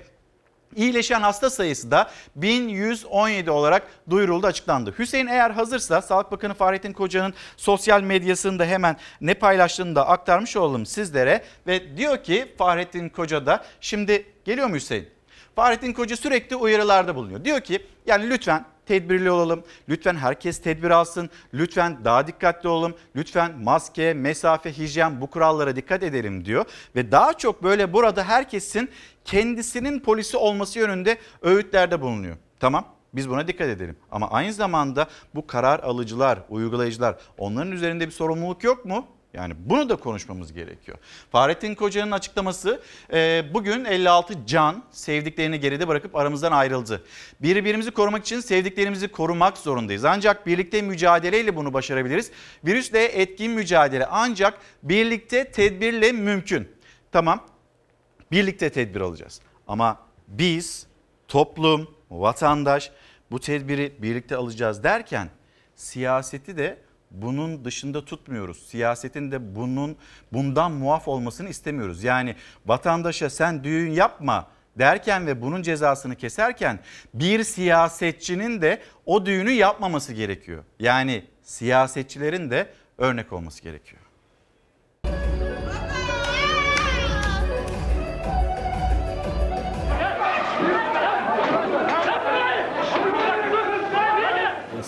İyileşen 0.77 1.21
hasta 1.21 1.51
sayısı 1.51 1.91
da 1.91 2.11
1117 2.37 3.51
olarak 3.51 3.87
duyuruldu 4.11 4.47
açıklandı. 4.47 4.95
Hüseyin 4.99 5.27
eğer 5.27 5.51
hazırsa 5.51 6.03
Sağlık 6.03 6.33
Bakanı 6.33 6.55
Fahrettin 6.55 6.93
Koca'nın 6.93 7.35
sosyal 7.57 8.03
medyasında 8.03 8.65
hemen 8.65 8.97
ne 9.21 9.35
paylaştığını 9.35 9.97
da 9.97 10.09
aktarmış 10.09 10.57
olalım 10.57 10.87
sizlere. 10.87 11.45
Ve 11.67 11.97
diyor 11.97 12.25
ki 12.25 12.55
Fahrettin 12.59 13.09
Koca 13.09 13.47
da 13.47 13.65
şimdi 13.81 14.27
geliyor 14.45 14.67
mu 14.67 14.75
Hüseyin? 14.75 15.09
Fahrettin 15.57 15.93
Koca 15.93 16.17
sürekli 16.17 16.57
uyarılarda 16.57 17.17
bulunuyor. 17.17 17.45
Diyor 17.45 17.61
ki 17.61 17.87
yani 18.07 18.31
lütfen 18.31 18.65
tedbirli 18.87 19.31
olalım. 19.31 19.65
Lütfen 19.89 20.17
herkes 20.17 20.63
tedbir 20.63 20.91
alsın. 20.91 21.31
Lütfen 21.55 22.05
daha 22.05 22.27
dikkatli 22.27 22.69
olalım. 22.69 22.95
Lütfen 23.17 23.59
maske, 23.59 24.15
mesafe, 24.15 24.79
hijyen 24.79 25.21
bu 25.21 25.27
kurallara 25.27 25.77
dikkat 25.77 26.03
edelim 26.03 26.45
diyor. 26.45 26.65
Ve 26.97 27.13
daha 27.13 27.33
çok 27.33 27.63
böyle 27.63 27.93
burada 27.93 28.25
herkesin 28.25 28.91
kendisinin 29.25 30.01
polisi 30.01 30.37
olması 30.37 30.79
yönünde 30.79 31.19
öğütlerde 31.43 32.01
bulunuyor. 32.01 32.37
Tamam 32.61 32.87
biz 33.15 33.29
buna 33.29 33.49
dikkat 33.49 33.69
edelim. 33.69 33.97
Ama 34.11 34.31
aynı 34.31 34.53
zamanda 34.53 35.09
bu 35.35 35.47
karar 35.47 35.81
alıcılar, 35.81 36.39
uygulayıcılar 36.49 37.17
onların 37.39 37.73
üzerinde 37.73 38.07
bir 38.07 38.13
sorumluluk 38.13 38.65
yok 38.65 38.85
mu? 38.85 39.07
Yani 39.35 39.55
bunu 39.59 39.89
da 39.89 39.97
konuşmamız 39.97 40.53
gerekiyor. 40.53 40.99
Fahrettin 41.33 41.75
Koca'nın 41.75 42.11
açıklaması 42.11 42.81
e, 43.13 43.45
bugün 43.55 43.85
56 43.85 44.47
can 44.47 44.83
sevdiklerini 44.91 45.61
geride 45.61 45.89
bırakıp 45.89 46.17
aramızdan 46.17 46.53
ayrıldı. 46.53 47.05
Birbirimizi 47.41 47.91
korumak 47.91 48.23
için 48.23 48.41
sevdiklerimizi 48.41 49.09
korumak 49.09 49.59
zorundayız. 49.59 50.05
Ancak 50.05 50.47
birlikte 50.47 50.83
mücadeleyle 50.83 51.57
bunu 51.57 51.73
başarabiliriz. 51.73 52.31
Virüsle 52.65 53.05
etkin 53.05 53.53
mücadele 53.53 54.07
ancak 54.07 54.59
birlikte 54.83 55.51
tedbirle 55.51 56.13
mümkün. 56.13 56.69
Tamam 57.13 57.47
birlikte 58.35 58.71
tedbir 58.71 59.01
alacağız. 59.01 59.41
Ama 59.69 59.99
biz 60.29 60.87
toplum, 61.29 61.91
vatandaş 62.11 62.91
bu 63.31 63.41
tedbiri 63.41 63.95
birlikte 63.99 64.37
alacağız 64.37 64.85
derken 64.85 65.29
siyaseti 65.75 66.57
de 66.57 66.79
bunun 67.11 67.65
dışında 67.65 68.05
tutmuyoruz. 68.05 68.67
Siyasetin 68.67 69.33
de 69.33 69.57
bunun 69.57 69.97
bundan 70.33 70.73
muaf 70.73 71.09
olmasını 71.09 71.49
istemiyoruz. 71.49 72.05
Yani 72.05 72.37
vatandaşa 72.67 73.31
sen 73.31 73.65
düğün 73.65 73.91
yapma 73.91 74.49
derken 74.79 75.27
ve 75.27 75.43
bunun 75.43 75.63
cezasını 75.63 76.17
keserken 76.17 76.79
bir 77.15 77.45
siyasetçinin 77.45 78.63
de 78.63 78.83
o 79.07 79.27
düğünü 79.27 79.51
yapmaması 79.51 80.13
gerekiyor. 80.13 80.65
Yani 80.81 81.25
siyasetçilerin 81.43 82.51
de 82.51 82.69
örnek 82.99 83.33
olması 83.33 83.63
gerekiyor. 83.63 84.04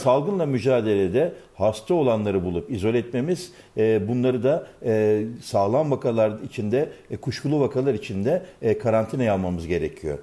Salgınla 0.07 0.47
mücadelede 0.47 1.33
hasta 1.55 1.95
olanları 1.95 2.45
bulup 2.45 2.71
izole 2.71 2.99
etmemiz, 2.99 3.53
e, 3.77 4.09
bunları 4.09 4.43
da 4.43 4.67
e, 4.85 5.23
sağlam 5.43 5.91
vakalar 5.91 6.33
içinde, 6.45 6.89
e, 7.11 7.17
kuşkulu 7.17 7.61
vakalar 7.61 7.95
içinde 7.95 8.43
e, 8.63 8.79
karantinaya 8.79 9.35
almamız 9.35 9.67
gerekiyor. 9.67 10.19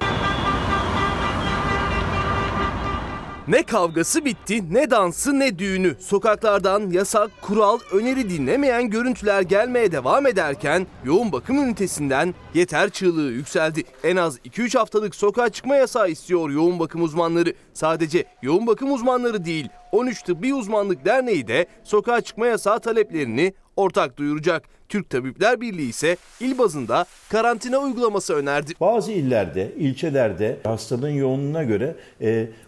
Ne 3.47 3.63
kavgası 3.63 4.25
bitti, 4.25 4.73
ne 4.73 4.91
dansı 4.91 5.39
ne 5.39 5.59
düğünü. 5.59 5.95
Sokaklardan 6.00 6.89
yasak, 6.89 7.41
kural, 7.41 7.79
öneri 7.91 8.29
dinlemeyen 8.29 8.89
görüntüler 8.89 9.41
gelmeye 9.41 9.91
devam 9.91 10.27
ederken 10.27 10.88
yoğun 11.05 11.31
bakım 11.31 11.57
ünitesinden 11.57 12.33
yeter 12.53 12.89
çığlığı 12.89 13.31
yükseldi. 13.31 13.83
En 14.03 14.15
az 14.15 14.38
2-3 14.38 14.77
haftalık 14.77 15.15
sokağa 15.15 15.50
çıkma 15.50 15.75
yasağı 15.75 16.09
istiyor 16.09 16.50
yoğun 16.50 16.79
bakım 16.79 17.03
uzmanları. 17.03 17.53
Sadece 17.73 18.25
yoğun 18.41 18.67
bakım 18.67 18.91
uzmanları 18.91 19.45
değil, 19.45 19.69
13 19.91 20.23
Tıbbi 20.23 20.53
Uzmanlık 20.53 21.05
Derneği 21.05 21.47
de 21.47 21.65
sokağa 21.83 22.21
çıkma 22.21 22.47
yasağı 22.47 22.79
taleplerini 22.79 23.53
ortak 23.75 24.17
duyuracak. 24.17 24.63
Türk 24.93 25.09
Tabipler 25.09 25.62
Birliği 25.62 25.89
ise 25.89 26.17
il 26.39 26.57
bazında 26.57 27.05
karantina 27.29 27.77
uygulaması 27.77 28.33
önerdi. 28.33 28.73
Bazı 28.81 29.12
illerde, 29.12 29.71
ilçelerde 29.77 30.57
hastalığın 30.63 31.09
yoğunluğuna 31.09 31.63
göre 31.63 31.95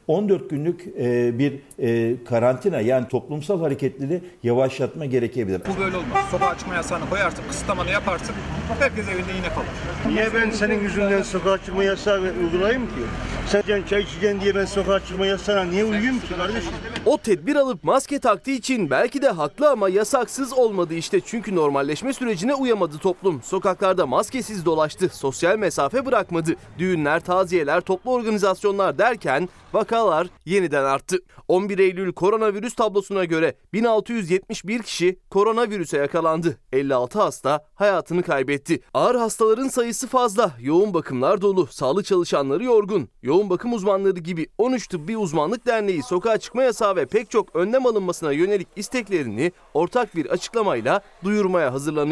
14 0.07 0.41
e, 0.41 0.47
günlük 0.47 0.81
e, 0.99 1.39
bir 1.39 1.53
e, 1.79 2.15
karantina 2.23 2.81
yani 2.81 3.07
toplumsal 3.07 3.59
hareketleri 3.61 4.21
yavaşlatma 4.43 5.05
gerekebilir. 5.05 5.61
Bu 5.75 5.81
böyle 5.81 5.97
olmaz. 5.97 6.25
Sokağa 6.31 6.57
çıkma 6.57 6.75
yasağını 6.75 7.09
koyarsın, 7.09 7.43
kısıtlamanı 7.47 7.89
yaparsın. 7.89 8.35
Herkes 8.79 9.07
evinde 9.07 9.31
yine 9.35 9.49
kalır. 9.49 9.67
Niye 10.07 10.33
ben 10.33 10.49
senin 10.49 10.79
yüzünden 10.81 11.21
sokağa 11.21 11.57
çıkma 11.57 11.83
yasağı 11.83 12.21
uygulayayım 12.21 12.85
ki? 12.87 13.01
Sen 13.47 13.61
çay 13.89 14.01
içeceksin 14.01 14.41
diye 14.41 14.55
ben 14.55 14.65
sokağa 14.65 14.99
çıkma 14.99 15.25
yasağına 15.25 15.63
niye 15.63 15.85
uyuyayım 15.85 16.19
ki 16.19 16.35
kardeşim? 16.37 16.71
O 17.05 17.17
tedbir 17.17 17.55
alıp 17.55 17.83
maske 17.83 18.19
taktığı 18.19 18.51
için 18.51 18.89
belki 18.89 19.21
de 19.21 19.29
haklı 19.29 19.69
ama 19.69 19.89
yasaksız 19.89 20.53
olmadı 20.53 20.93
işte. 20.93 21.21
Çünkü 21.25 21.55
normalleşme 21.55 22.13
sürecine 22.15 22.55
uyamadı 22.55 22.97
toplum. 22.97 23.41
Sokaklarda 23.43 24.05
maskesiz 24.05 24.65
dolaştı, 24.65 25.09
sosyal 25.09 25.57
mesafe 25.57 26.05
bırakmadı. 26.05 26.55
Düğünler, 26.77 27.19
taziyeler, 27.19 27.81
toplu 27.81 28.11
organizasyonlar 28.11 28.97
derken 28.97 29.49
vakalar 29.73 30.27
yeniden 30.45 30.83
arttı. 30.83 31.17
11 31.47 31.79
Eylül 31.79 32.13
koronavirüs 32.13 32.75
tablosuna 32.75 33.25
göre 33.25 33.55
1671 33.73 34.83
kişi 34.83 35.19
koronavirüse 35.29 35.97
yakalandı. 35.97 36.57
56 36.73 37.19
hasta 37.19 37.65
hayatını 37.75 38.23
kaybetti. 38.23 38.81
Ağır 38.93 39.15
hastaların 39.15 39.67
sayısı 39.67 40.07
fazla. 40.07 40.51
Yoğun 40.59 40.93
bakımlar 40.93 41.41
dolu. 41.41 41.67
Sağlık 41.67 42.05
çalışanları 42.05 42.63
yorgun. 42.63 43.09
Yoğun 43.21 43.49
bakım 43.49 43.73
uzmanları 43.73 44.19
gibi 44.19 44.47
13 44.57 44.87
Tıbbi 44.87 45.17
Uzmanlık 45.17 45.65
Derneği 45.65 46.03
sokağa 46.03 46.37
çıkma 46.37 46.63
yasağı 46.63 46.95
ve 46.95 47.05
pek 47.05 47.31
çok 47.31 47.55
önlem 47.55 47.85
alınmasına 47.85 48.31
yönelik 48.31 48.67
isteklerini 48.75 49.51
ortak 49.73 50.15
bir 50.15 50.25
açıklamayla 50.25 51.01
duyurmaya 51.23 51.73
hazırlanıyor. 51.73 52.04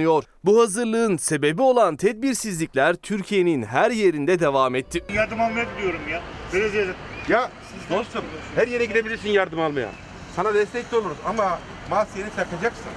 Bu 0.46 0.62
hazırlığın 0.62 1.18
sebebi 1.18 1.62
olan 1.62 1.96
tedbirsizlikler 1.96 2.96
Türkiye'nin 2.96 3.64
her 3.64 3.92
yerinde 3.92 4.40
devam 4.40 4.76
etti. 4.76 5.04
Yardım 5.14 5.42
almaya 5.42 5.66
gidiyorum 5.76 6.02
ya. 6.12 6.22
Belediyede. 6.54 6.94
Ya 7.30 7.52
dostum 7.90 8.24
her 8.56 8.68
yere 8.68 8.86
gidebilirsin 8.86 9.30
yardım 9.30 9.60
almaya. 9.60 9.90
Sana 10.36 10.54
destek 10.54 10.92
de 10.92 10.96
oluruz 10.96 11.18
ama 11.26 11.60
maskeni 11.90 12.30
takacaksın. 12.36 12.92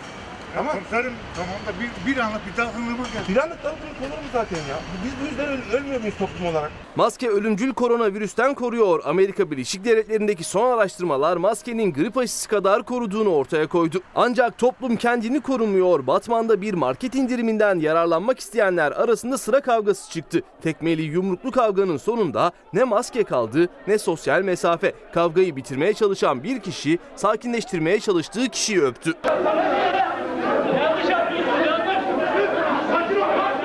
Ama 0.58 0.72
komiserim 0.72 1.12
tamam 1.36 1.54
da 1.66 1.80
bir, 1.80 2.12
bir 2.12 2.20
anlık 2.20 2.40
bir 2.52 2.56
dalgınlığıma 2.56 3.04
geldi. 3.04 3.28
Bir 3.28 3.36
anlık 3.36 3.64
dalgınlık 3.64 4.00
olur 4.00 4.10
mu 4.22 4.28
zaten 4.32 4.56
ya? 4.56 4.76
Biz 5.04 5.12
bu 5.22 5.26
yüzden 5.26 5.46
öl- 5.48 5.76
ölmüyor 5.76 6.00
muyuz 6.00 6.14
toplum 6.18 6.46
olarak? 6.46 6.70
Maske 6.96 7.28
ölümcül 7.28 7.72
koronavirüsten 7.74 8.54
koruyor. 8.54 9.02
Amerika 9.04 9.50
Birleşik 9.50 9.84
Devletleri'ndeki 9.84 10.44
son 10.44 10.72
araştırmalar 10.78 11.36
maskenin 11.36 11.92
grip 11.92 12.16
aşısı 12.18 12.48
kadar 12.48 12.82
koruduğunu 12.82 13.28
ortaya 13.28 13.66
koydu. 13.66 14.00
Ancak 14.14 14.58
toplum 14.58 14.96
kendini 14.96 15.40
korumuyor. 15.40 16.06
Batman'da 16.06 16.60
bir 16.60 16.74
market 16.74 17.14
indiriminden 17.14 17.78
yararlanmak 17.78 18.38
isteyenler 18.40 18.92
arasında 18.92 19.38
sıra 19.38 19.60
kavgası 19.60 20.10
çıktı. 20.10 20.42
Tekmeli 20.62 21.02
yumruklu 21.02 21.50
kavganın 21.50 21.96
sonunda 21.96 22.52
ne 22.72 22.84
maske 22.84 23.24
kaldı 23.24 23.68
ne 23.86 23.98
sosyal 23.98 24.42
mesafe. 24.42 24.92
Kavgayı 25.14 25.56
bitirmeye 25.56 25.92
çalışan 25.94 26.42
bir 26.42 26.60
kişi 26.60 26.98
sakinleştirmeye 27.16 28.00
çalıştığı 28.00 28.48
kişiyi 28.48 28.80
öptü. 28.82 29.14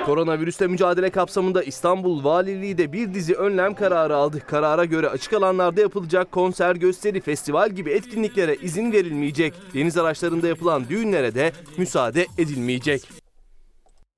Koronavirüsle 0.06 0.68
mücadele 0.68 1.10
kapsamında 1.10 1.64
İstanbul 1.64 2.24
Valiliği 2.24 2.78
de 2.78 2.94
bir 2.94 3.14
dizi 3.14 3.34
önlem 3.36 3.74
kararı 3.74 4.16
aldı. 4.16 4.40
Karara 4.48 4.86
göre 4.86 5.10
açık 5.10 5.34
alanlarda 5.34 5.82
yapılacak 5.82 6.32
konser, 6.32 6.76
gösteri, 6.76 7.22
festival 7.22 7.70
gibi 7.70 7.92
etkinliklere 7.92 8.56
izin 8.56 8.92
verilmeyecek. 8.92 9.54
Deniz 9.74 9.98
araçlarında 9.98 10.48
yapılan 10.48 10.90
düğünlere 10.90 11.36
de 11.36 11.52
müsaade 11.78 12.28
edilmeyecek. 12.38 13.22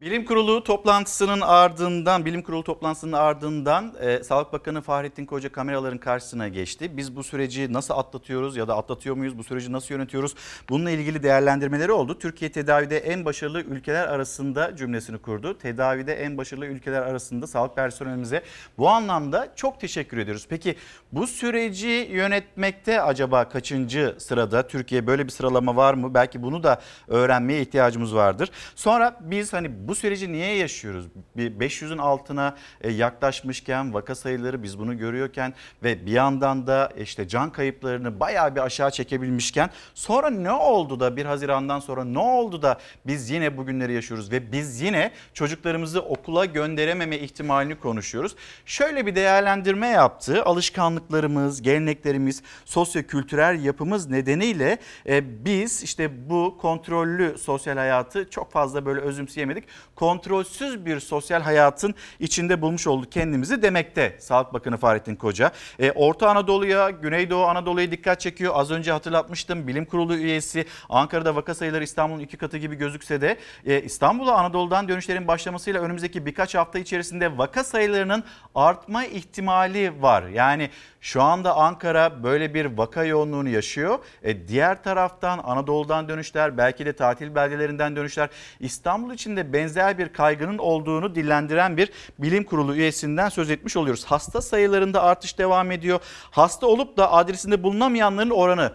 Bilim 0.03 0.25
Kurulu 0.25 0.63
toplantısının 0.63 1.41
ardından, 1.41 2.25
Bilim 2.25 2.41
Kurulu 2.41 2.63
toplantısının 2.63 3.11
ardından 3.11 3.93
e, 3.99 4.23
Sağlık 4.23 4.53
Bakanı 4.53 4.81
Fahrettin 4.81 5.25
Koca 5.25 5.51
kameraların 5.51 5.97
karşısına 5.97 6.47
geçti. 6.47 6.97
Biz 6.97 7.15
bu 7.15 7.23
süreci 7.23 7.73
nasıl 7.73 7.93
atlatıyoruz 7.93 8.57
ya 8.57 8.67
da 8.67 8.77
atlatıyor 8.77 9.15
muyuz? 9.15 9.37
Bu 9.37 9.43
süreci 9.43 9.71
nasıl 9.71 9.95
yönetiyoruz? 9.95 10.35
Bununla 10.69 10.91
ilgili 10.91 11.23
değerlendirmeleri 11.23 11.91
oldu. 11.91 12.19
Türkiye 12.19 12.51
tedavide 12.51 12.97
en 12.97 13.25
başarılı 13.25 13.61
ülkeler 13.61 14.07
arasında 14.07 14.75
cümlesini 14.75 15.17
kurdu. 15.17 15.57
Tedavide 15.57 16.13
en 16.13 16.37
başarılı 16.37 16.65
ülkeler 16.65 17.01
arasında 17.01 17.47
sağlık 17.47 17.75
personelimize 17.75 18.43
bu 18.77 18.89
anlamda 18.89 19.53
çok 19.55 19.79
teşekkür 19.79 20.17
ediyoruz. 20.17 20.45
Peki 20.49 20.75
bu 21.11 21.27
süreci 21.27 22.07
yönetmekte 22.11 23.01
acaba 23.01 23.49
kaçıncı 23.49 24.15
sırada? 24.19 24.67
Türkiye 24.67 25.07
böyle 25.07 25.25
bir 25.25 25.31
sıralama 25.31 25.75
var 25.75 25.93
mı? 25.93 26.13
Belki 26.13 26.43
bunu 26.43 26.63
da 26.63 26.81
öğrenmeye 27.07 27.61
ihtiyacımız 27.61 28.15
vardır. 28.15 28.49
Sonra 28.75 29.19
biz 29.21 29.53
hani 29.53 29.87
bu 29.87 29.92
bu 29.93 29.97
süreci 29.97 30.31
niye 30.31 30.55
yaşıyoruz? 30.55 31.05
Bir 31.37 31.51
500'ün 31.51 31.97
altına 31.97 32.55
e, 32.81 32.91
yaklaşmışken 32.91 33.93
vaka 33.93 34.15
sayıları 34.15 34.63
biz 34.63 34.79
bunu 34.79 34.97
görüyorken 34.97 35.53
ve 35.83 36.05
bir 36.05 36.11
yandan 36.11 36.67
da 36.67 36.91
işte 36.97 37.27
can 37.27 37.49
kayıplarını 37.51 38.19
bayağı 38.19 38.55
bir 38.55 38.59
aşağı 38.61 38.91
çekebilmişken 38.91 39.69
sonra 39.93 40.29
ne 40.29 40.51
oldu 40.51 40.99
da 40.99 41.17
1 41.17 41.25
Haziran'dan 41.25 41.79
sonra 41.79 42.03
ne 42.03 42.19
oldu 42.19 42.61
da 42.61 42.79
biz 43.07 43.29
yine 43.29 43.57
bugünleri 43.57 43.93
yaşıyoruz 43.93 44.31
ve 44.31 44.51
biz 44.51 44.81
yine 44.81 45.11
çocuklarımızı 45.33 46.01
okula 46.01 46.45
gönderememe 46.45 47.17
ihtimalini 47.17 47.79
konuşuyoruz. 47.79 48.35
Şöyle 48.65 49.05
bir 49.05 49.15
değerlendirme 49.15 49.87
yaptı. 49.87 50.43
Alışkanlıklarımız, 50.43 51.61
geleneklerimiz, 51.61 52.43
sosyo-kültürel 52.65 53.63
yapımız 53.63 54.09
nedeniyle 54.09 54.77
e, 55.07 55.45
biz 55.45 55.83
işte 55.83 56.29
bu 56.29 56.57
kontrollü 56.61 57.37
sosyal 57.37 57.77
hayatı 57.77 58.29
çok 58.29 58.51
fazla 58.51 58.85
böyle 58.85 58.99
özümseyemedik 58.99 59.63
kontrolsüz 59.95 60.85
bir 60.85 60.99
sosyal 60.99 61.41
hayatın 61.41 61.95
içinde 62.19 62.61
bulmuş 62.61 62.87
olduk 62.87 63.11
kendimizi 63.11 63.61
demekte 63.61 64.17
Sağlık 64.19 64.53
Bakanı 64.53 64.77
Fahrettin 64.77 65.15
Koca. 65.15 65.51
E, 65.79 65.91
Orta 65.91 66.29
Anadolu'ya, 66.29 66.89
Güneydoğu 66.89 67.45
Anadolu'ya 67.45 67.91
dikkat 67.91 68.19
çekiyor. 68.19 68.53
Az 68.55 68.71
önce 68.71 68.91
hatırlatmıştım 68.91 69.67
bilim 69.67 69.85
kurulu 69.85 70.15
üyesi 70.15 70.65
Ankara'da 70.89 71.35
vaka 71.35 71.55
sayıları 71.55 71.83
İstanbul'un 71.83 72.19
iki 72.19 72.37
katı 72.37 72.57
gibi 72.57 72.75
gözükse 72.75 73.21
de 73.21 73.37
e, 73.65 73.81
İstanbul'a 73.81 74.33
Anadolu'dan 74.33 74.87
dönüşlerin 74.87 75.27
başlamasıyla 75.27 75.81
önümüzdeki 75.81 76.25
birkaç 76.25 76.55
hafta 76.55 76.79
içerisinde 76.79 77.37
vaka 77.37 77.63
sayılarının 77.63 78.23
artma 78.55 79.05
ihtimali 79.05 80.01
var. 80.01 80.23
Yani 80.27 80.69
şu 81.01 81.21
anda 81.21 81.55
Ankara 81.55 82.23
böyle 82.23 82.53
bir 82.53 82.65
vaka 82.65 83.03
yoğunluğunu 83.03 83.49
yaşıyor. 83.49 83.99
E, 84.23 84.47
diğer 84.47 84.83
taraftan 84.83 85.41
Anadolu'dan 85.43 86.09
dönüşler 86.09 86.57
belki 86.57 86.85
de 86.85 86.93
tatil 86.93 87.35
beldelerinden 87.35 87.95
dönüşler 87.95 88.29
İstanbul 88.59 89.13
için 89.13 89.37
de 89.37 89.53
benzer 89.53 89.72
bir 89.75 90.13
kaygının 90.13 90.57
olduğunu 90.57 91.15
dillendiren 91.15 91.77
bir 91.77 91.91
bilim 92.19 92.43
kurulu 92.43 92.75
üyesinden 92.75 93.29
söz 93.29 93.49
etmiş 93.49 93.77
oluyoruz. 93.77 94.05
Hasta 94.05 94.41
sayılarında 94.41 95.03
artış 95.03 95.37
devam 95.37 95.71
ediyor. 95.71 95.99
Hasta 96.31 96.67
olup 96.67 96.97
da 96.97 97.11
adresinde 97.11 97.63
bulunamayanların 97.63 98.29
oranı 98.29 98.71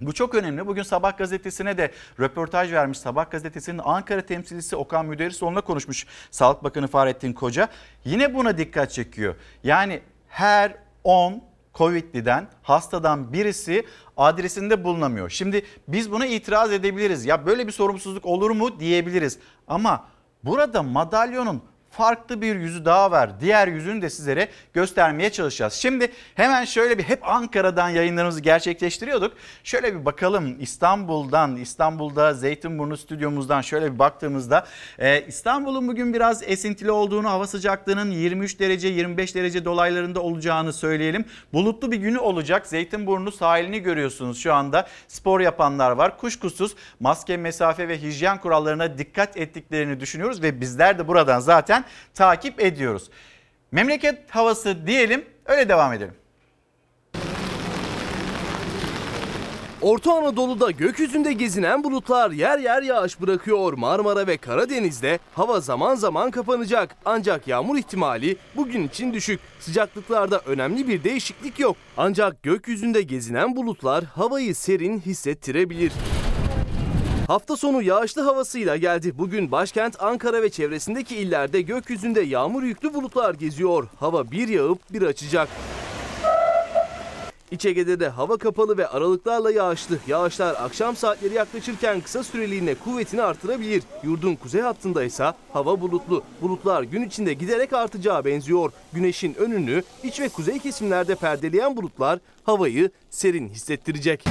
bu 0.00 0.12
çok 0.12 0.34
önemli. 0.34 0.66
Bugün 0.66 0.82
Sabah 0.82 1.18
gazetesine 1.18 1.78
de 1.78 1.92
röportaj 2.20 2.72
vermiş. 2.72 2.98
Sabah 2.98 3.30
gazetesinin 3.30 3.80
Ankara 3.84 4.20
temsilcisi 4.20 4.76
Okan 4.76 5.06
Müderrisoğlu'na 5.06 5.60
konuşmuş 5.60 6.06
Sağlık 6.30 6.64
Bakanı 6.64 6.86
Fahrettin 6.86 7.32
Koca. 7.32 7.68
Yine 8.04 8.34
buna 8.34 8.58
dikkat 8.58 8.90
çekiyor. 8.90 9.34
Yani 9.64 10.00
her 10.28 10.74
10 11.04 11.42
Covid'liden 11.74 12.48
hastadan 12.62 13.32
birisi 13.32 13.86
adresinde 14.16 14.84
bulunamıyor. 14.84 15.30
Şimdi 15.30 15.64
biz 15.88 16.12
buna 16.12 16.26
itiraz 16.26 16.72
edebiliriz. 16.72 17.26
Ya 17.26 17.46
böyle 17.46 17.66
bir 17.66 17.72
sorumsuzluk 17.72 18.26
olur 18.26 18.50
mu 18.50 18.80
diyebiliriz. 18.80 19.38
Ama 19.68 20.06
burada 20.44 20.82
madalyonun 20.82 21.62
farklı 21.90 22.42
bir 22.42 22.56
yüzü 22.56 22.84
daha 22.84 23.10
var. 23.10 23.40
Diğer 23.40 23.68
yüzünü 23.68 24.02
de 24.02 24.10
sizlere 24.10 24.48
göstermeye 24.74 25.32
çalışacağız. 25.32 25.72
Şimdi 25.72 26.12
hemen 26.34 26.64
şöyle 26.64 26.98
bir 26.98 27.02
hep 27.02 27.28
Ankara'dan 27.28 27.88
yayınlarımızı 27.88 28.40
gerçekleştiriyorduk. 28.40 29.32
Şöyle 29.64 29.94
bir 29.94 30.04
bakalım 30.04 30.56
İstanbul'dan, 30.60 31.56
İstanbul'da 31.56 32.34
Zeytinburnu 32.34 32.96
stüdyomuzdan 32.96 33.60
şöyle 33.60 33.94
bir 33.94 33.98
baktığımızda 33.98 34.66
e, 34.98 35.26
İstanbul'un 35.26 35.88
bugün 35.88 36.14
biraz 36.14 36.42
esintili 36.42 36.90
olduğunu, 36.90 37.30
hava 37.30 37.46
sıcaklığının 37.46 38.10
23 38.10 38.60
derece 38.60 38.88
25 38.88 39.34
derece 39.34 39.64
dolaylarında 39.64 40.20
olacağını 40.20 40.72
söyleyelim. 40.72 41.24
Bulutlu 41.52 41.92
bir 41.92 41.96
günü 41.96 42.18
olacak. 42.18 42.66
Zeytinburnu 42.66 43.32
sahilini 43.32 43.80
görüyorsunuz 43.80 44.38
şu 44.38 44.54
anda. 44.54 44.86
Spor 45.08 45.40
yapanlar 45.40 45.90
var. 45.90 46.18
Kuşkusuz 46.18 46.74
maske, 47.00 47.36
mesafe 47.36 47.88
ve 47.88 48.02
hijyen 48.02 48.40
kurallarına 48.40 48.98
dikkat 48.98 49.36
ettiklerini 49.36 50.00
düşünüyoruz 50.00 50.42
ve 50.42 50.60
bizler 50.60 50.98
de 50.98 51.08
buradan 51.08 51.40
zaten 51.40 51.79
takip 52.14 52.60
ediyoruz. 52.60 53.10
Memleket 53.72 54.30
havası 54.30 54.86
diyelim 54.86 55.24
öyle 55.46 55.68
devam 55.68 55.92
edelim. 55.92 56.14
Orta 59.82 60.12
Anadolu'da 60.12 60.70
gökyüzünde 60.70 61.32
gezinen 61.32 61.84
bulutlar 61.84 62.30
yer 62.30 62.58
yer 62.58 62.82
yağış 62.82 63.20
bırakıyor. 63.20 63.72
Marmara 63.72 64.26
ve 64.26 64.36
Karadeniz'de 64.36 65.18
hava 65.34 65.60
zaman 65.60 65.94
zaman 65.94 66.30
kapanacak. 66.30 66.96
Ancak 67.04 67.48
yağmur 67.48 67.78
ihtimali 67.78 68.36
bugün 68.56 68.88
için 68.88 69.12
düşük. 69.12 69.40
Sıcaklıklarda 69.60 70.40
önemli 70.46 70.88
bir 70.88 71.04
değişiklik 71.04 71.58
yok. 71.58 71.76
Ancak 71.96 72.42
gökyüzünde 72.42 73.02
gezinen 73.02 73.56
bulutlar 73.56 74.04
havayı 74.04 74.54
serin 74.54 75.00
hissettirebilir. 75.00 75.92
Hafta 77.30 77.56
sonu 77.56 77.82
yağışlı 77.82 78.22
havasıyla 78.22 78.76
geldi. 78.76 79.18
Bugün 79.18 79.52
başkent 79.52 80.02
Ankara 80.02 80.42
ve 80.42 80.50
çevresindeki 80.50 81.16
illerde 81.16 81.60
gökyüzünde 81.62 82.20
yağmur 82.20 82.62
yüklü 82.62 82.94
bulutlar 82.94 83.34
geziyor. 83.34 83.88
Hava 84.00 84.30
bir 84.30 84.48
yağıp 84.48 84.78
bir 84.92 85.02
açacak. 85.02 85.48
İç 87.50 87.66
Ege'de 87.66 88.00
de 88.00 88.08
hava 88.08 88.36
kapalı 88.36 88.78
ve 88.78 88.88
aralıklarla 88.88 89.50
yağışlı. 89.50 89.98
Yağışlar 90.06 90.54
akşam 90.54 90.96
saatleri 90.96 91.34
yaklaşırken 91.34 92.00
kısa 92.00 92.24
süreliğine 92.24 92.74
kuvvetini 92.74 93.22
artırabilir. 93.22 93.82
Yurdun 94.04 94.34
kuzey 94.34 94.60
hattında 94.60 95.04
ise 95.04 95.32
hava 95.52 95.80
bulutlu. 95.80 96.22
Bulutlar 96.42 96.82
gün 96.82 97.02
içinde 97.02 97.32
giderek 97.32 97.72
artacağı 97.72 98.24
benziyor. 98.24 98.72
Güneşin 98.92 99.34
önünü 99.34 99.82
iç 100.02 100.20
ve 100.20 100.28
kuzey 100.28 100.58
kesimlerde 100.58 101.14
perdeleyen 101.14 101.76
bulutlar 101.76 102.18
havayı 102.44 102.90
serin 103.10 103.48
hissettirecek. 103.48 104.24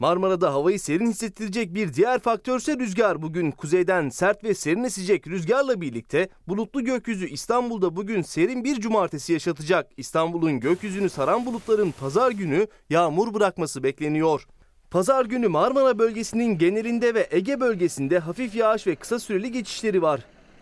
Marmara'da 0.00 0.54
havayı 0.54 0.80
serin 0.80 1.10
hissettirecek 1.10 1.74
bir 1.74 1.94
diğer 1.94 2.18
faktörse 2.18 2.78
rüzgar. 2.78 3.22
Bugün 3.22 3.50
kuzeyden 3.50 4.08
sert 4.08 4.44
ve 4.44 4.54
serin 4.54 4.84
esecek 4.84 5.26
rüzgarla 5.26 5.80
birlikte 5.80 6.28
bulutlu 6.48 6.84
gökyüzü 6.84 7.28
İstanbul'da 7.28 7.96
bugün 7.96 8.22
serin 8.22 8.64
bir 8.64 8.80
cumartesi 8.80 9.32
yaşatacak. 9.32 9.86
İstanbul'un 9.96 10.60
gökyüzünü 10.60 11.08
saran 11.08 11.46
bulutların 11.46 11.90
pazar 12.00 12.30
günü 12.30 12.66
yağmur 12.90 13.34
bırakması 13.34 13.82
bekleniyor. 13.82 14.46
Pazar 14.90 15.24
günü 15.24 15.48
Marmara 15.48 15.98
bölgesinin 15.98 16.58
genelinde 16.58 17.14
ve 17.14 17.28
Ege 17.30 17.60
bölgesinde 17.60 18.18
hafif 18.18 18.54
yağış 18.54 18.86
ve 18.86 18.94
kısa 18.94 19.18
süreli 19.18 19.52
geçişleri 19.52 20.02
var. 20.02 20.20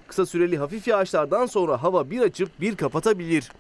Kısa 0.08 0.26
süreli 0.26 0.58
hafif 0.58 0.88
yağışlardan 0.88 1.46
sonra 1.46 1.82
hava 1.82 2.10
bir 2.10 2.20
açıp 2.20 2.60
bir 2.60 2.76
kapatabilir. 2.76 3.50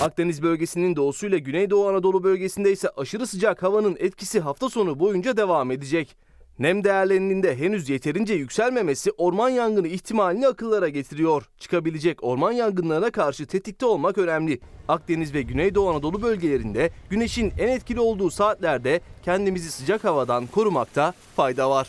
Akdeniz 0.00 0.42
bölgesinin 0.42 0.96
doğusuyla 0.96 1.38
Güneydoğu 1.38 1.88
Anadolu 1.88 2.24
bölgesinde 2.24 2.72
ise 2.72 2.88
aşırı 2.96 3.26
sıcak 3.26 3.62
havanın 3.62 3.96
etkisi 4.00 4.40
hafta 4.40 4.70
sonu 4.70 5.00
boyunca 5.00 5.36
devam 5.36 5.70
edecek. 5.70 6.16
Nem 6.58 6.84
değerlerinin 6.84 7.42
de 7.42 7.58
henüz 7.58 7.88
yeterince 7.88 8.34
yükselmemesi 8.34 9.10
orman 9.18 9.48
yangını 9.48 9.88
ihtimalini 9.88 10.48
akıllara 10.48 10.88
getiriyor. 10.88 11.48
Çıkabilecek 11.58 12.24
orman 12.24 12.52
yangınlarına 12.52 13.10
karşı 13.10 13.46
tetikte 13.46 13.86
olmak 13.86 14.18
önemli. 14.18 14.60
Akdeniz 14.88 15.34
ve 15.34 15.42
Güneydoğu 15.42 15.90
Anadolu 15.90 16.22
bölgelerinde 16.22 16.90
güneşin 17.10 17.52
en 17.58 17.68
etkili 17.68 18.00
olduğu 18.00 18.30
saatlerde 18.30 19.00
kendimizi 19.22 19.70
sıcak 19.70 20.04
havadan 20.04 20.46
korumakta 20.46 21.14
fayda 21.36 21.70
var. 21.70 21.88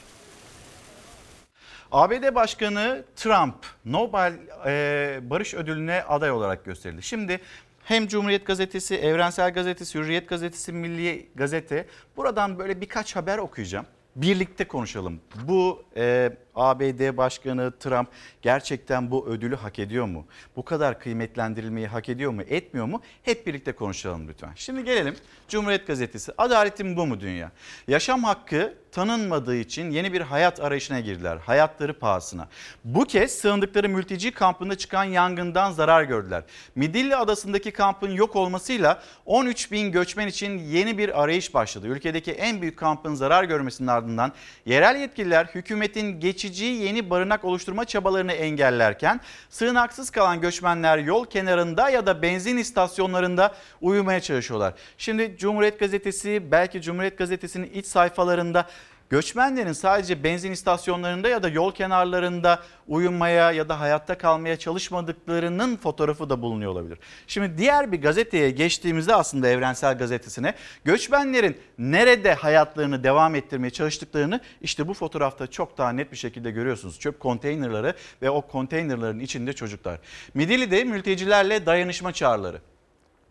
ABD 1.92 2.36
Başkanı 2.36 3.04
Trump 3.16 3.56
Nobel 3.86 4.34
e, 4.66 5.20
Barış 5.30 5.54
Ödülü'ne 5.54 6.04
aday 6.04 6.32
olarak 6.32 6.66
gösterildi. 6.66 7.04
Şimdi 7.04 7.40
hem 7.88 8.08
Cumhuriyet 8.08 8.46
Gazetesi, 8.46 8.96
Evrensel 8.96 9.54
Gazetesi, 9.54 10.00
Hürriyet 10.00 10.30
Gazetesi, 10.30 10.74
Milli 10.74 11.30
Gazete 11.36 11.86
buradan 12.18 12.60
böyle 12.60 12.82
birkaç 12.82 13.16
haber 13.16 13.38
okuyacağım. 13.38 13.86
Birlikte 14.16 14.68
konuşalım. 14.68 15.20
Bu 15.44 15.84
e, 15.98 16.32
ABD 16.58 17.18
Başkanı 17.18 17.74
Trump 17.80 18.10
gerçekten 18.42 19.12
bu 19.12 19.28
ödülü 19.28 19.56
hak 19.56 19.80
ediyor 19.80 20.06
mu? 20.06 20.26
Bu 20.56 20.66
kadar 20.66 21.00
kıymetlendirilmeyi 21.00 21.88
hak 21.88 22.10
ediyor 22.10 22.32
mu, 22.32 22.42
etmiyor 22.42 22.86
mu? 22.86 23.02
Hep 23.24 23.48
birlikte 23.48 23.72
konuşalım 23.72 24.28
lütfen. 24.28 24.52
Şimdi 24.56 24.84
gelelim 24.84 25.16
Cumhuriyet 25.48 25.88
Gazetesi. 25.88 26.32
Adaletin 26.38 26.98
bu 26.98 27.08
mu 27.08 27.20
dünya? 27.20 27.52
Yaşam 27.88 28.24
hakkı 28.24 28.74
tanınmadığı 28.92 29.56
için 29.56 29.92
yeni 29.92 30.14
bir 30.14 30.22
hayat 30.22 30.60
arayışına 30.60 31.00
girdiler. 31.00 31.38
Hayatları 31.38 32.00
pahasına. 32.00 32.48
Bu 32.84 33.06
kez 33.06 33.32
sığındıkları 33.32 33.90
mülteci 33.90 34.32
kampında 34.32 34.78
çıkan 34.78 35.04
yangından 35.04 35.72
zarar 35.72 36.04
gördüler. 36.04 36.44
Midilli 36.76 37.16
Adası'ndaki 37.16 37.72
kampın 37.72 38.12
yok 38.12 38.36
olmasıyla 38.36 39.04
13 39.26 39.72
bin 39.72 39.92
göçmen 39.92 40.28
için 40.28 40.58
yeni 40.58 40.98
bir 40.98 41.24
arayış 41.24 41.54
başladı. 41.54 41.88
Ülkedeki 41.88 42.32
en 42.32 42.62
büyük 42.62 42.78
kampın 42.78 43.16
zarar 43.16 43.44
görmesinin 43.44 43.88
ardından 43.88 44.32
yerel 44.66 45.00
yetkililer 45.00 45.46
hükümetin 45.46 46.20
geçici 46.20 46.47
yeni 46.56 47.10
barınak 47.10 47.46
oluşturma 47.46 47.86
çabalarını 47.86 48.34
engellerken 48.34 49.22
sığınaksız 49.50 50.10
kalan 50.10 50.42
göçmenler 50.42 50.98
yol 50.98 51.26
kenarında 51.26 51.90
ya 51.90 52.06
da 52.06 52.22
benzin 52.22 52.58
istasyonlarında 52.58 53.56
uyumaya 53.82 54.20
çalışıyorlar. 54.20 54.74
Şimdi 54.98 55.38
Cumhuriyet 55.38 55.80
Gazetesi 55.80 56.52
belki 56.52 56.82
Cumhuriyet 56.82 57.18
Gazetesi'nin 57.18 57.72
iç 57.74 57.86
sayfalarında 57.86 58.66
Göçmenlerin 59.10 59.74
sadece 59.74 60.24
benzin 60.24 60.52
istasyonlarında 60.52 61.30
ya 61.30 61.44
da 61.44 61.50
yol 61.50 61.72
kenarlarında 61.72 62.64
uyumaya 62.88 63.52
ya 63.52 63.70
da 63.70 63.80
hayatta 63.80 64.18
kalmaya 64.18 64.60
çalışmadıklarının 64.60 65.78
fotoğrafı 65.78 66.30
da 66.30 66.42
bulunuyor 66.42 66.72
olabilir. 66.72 67.00
Şimdi 67.28 67.58
diğer 67.58 67.92
bir 67.92 68.02
gazeteye 68.02 68.50
geçtiğimizde 68.52 69.16
aslında 69.16 69.48
Evrensel 69.48 69.98
Gazetesi'ne 69.98 70.54
göçmenlerin 70.86 71.58
nerede 71.78 72.34
hayatlarını 72.34 73.04
devam 73.04 73.36
ettirmeye 73.36 73.70
çalıştıklarını 73.70 74.40
işte 74.62 74.88
bu 74.88 74.94
fotoğrafta 74.94 75.48
çok 75.48 75.78
daha 75.78 75.92
net 75.92 76.12
bir 76.12 76.18
şekilde 76.18 76.52
görüyorsunuz. 76.52 77.00
Çöp 77.00 77.20
konteynerları 77.20 77.94
ve 78.22 78.30
o 78.30 78.42
konteynerların 78.42 79.20
içinde 79.20 79.54
çocuklar. 79.54 80.00
Midilli'de 80.34 80.84
mültecilerle 80.84 81.66
dayanışma 81.66 82.14
çağrıları. 82.14 82.62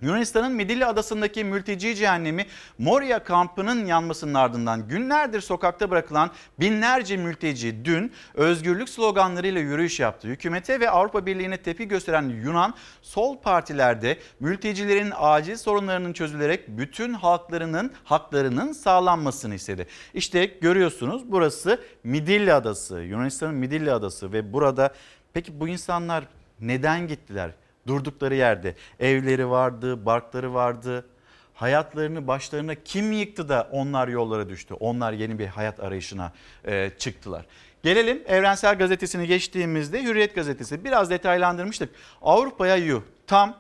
Yunanistan'ın 0.01 0.53
Midilli 0.53 0.87
Adası'ndaki 0.87 1.45
mülteci 1.45 1.95
cehennemi 1.95 2.47
Moria 2.79 3.25
kampının 3.25 3.87
yanmasının 3.87 4.35
ardından 4.35 4.89
günlerdir 4.89 5.41
sokakta 5.41 5.91
bırakılan 5.91 6.31
binlerce 6.61 7.17
mülteci 7.17 7.85
dün 7.85 8.13
özgürlük 8.35 8.89
sloganlarıyla 8.89 9.61
yürüyüş 9.61 10.01
yaptı. 10.01 10.29
Hükümete 10.29 10.81
ve 10.81 10.91
Avrupa 10.91 11.27
Birliği'ne 11.27 11.57
tepki 11.57 11.89
gösteren 11.89 12.29
Yunan 12.29 12.75
sol 13.03 13.39
partilerde 13.39 14.19
mültecilerin 14.41 15.13
acil 15.17 15.57
sorunlarının 15.57 16.13
çözülerek 16.13 16.69
bütün 16.69 17.15
halklarının 17.15 17.93
haklarının 18.05 18.73
sağlanmasını 18.73 19.55
istedi. 19.55 19.87
İşte 20.15 20.45
görüyorsunuz 20.45 21.33
burası 21.33 21.81
Midilli 22.05 22.53
Adası, 22.53 23.01
Yunanistan'ın 23.01 23.55
Midilli 23.55 23.93
Adası 23.93 24.33
ve 24.33 24.53
burada 24.53 24.95
peki 25.33 25.61
bu 25.61 25.69
insanlar 25.69 26.25
neden 26.61 27.09
gittiler? 27.09 27.51
Durdukları 27.87 28.35
yerde 28.35 28.75
evleri 29.01 29.51
vardı, 29.51 30.07
barkları 30.07 30.55
vardı. 30.55 31.07
Hayatlarını 31.55 32.27
başlarına 32.27 32.75
kim 32.75 33.13
yıktı 33.13 33.49
da 33.49 33.69
onlar 33.73 34.09
yollara 34.09 34.49
düştü? 34.49 34.75
Onlar 34.75 35.13
yeni 35.13 35.39
bir 35.39 35.47
hayat 35.47 35.81
arayışına 35.81 36.33
e, 36.65 36.91
çıktılar. 36.99 37.47
Gelelim 37.83 38.23
Evrensel 38.27 38.79
Gazetesi'ni 38.79 39.27
geçtiğimizde 39.27 40.03
Hürriyet 40.03 40.35
Gazetesi 40.35 40.85
biraz 40.85 41.11
detaylandırmıştık. 41.11 41.91
Avrupa'ya 42.23 42.77
yuh 42.77 43.03
tam 43.27 43.57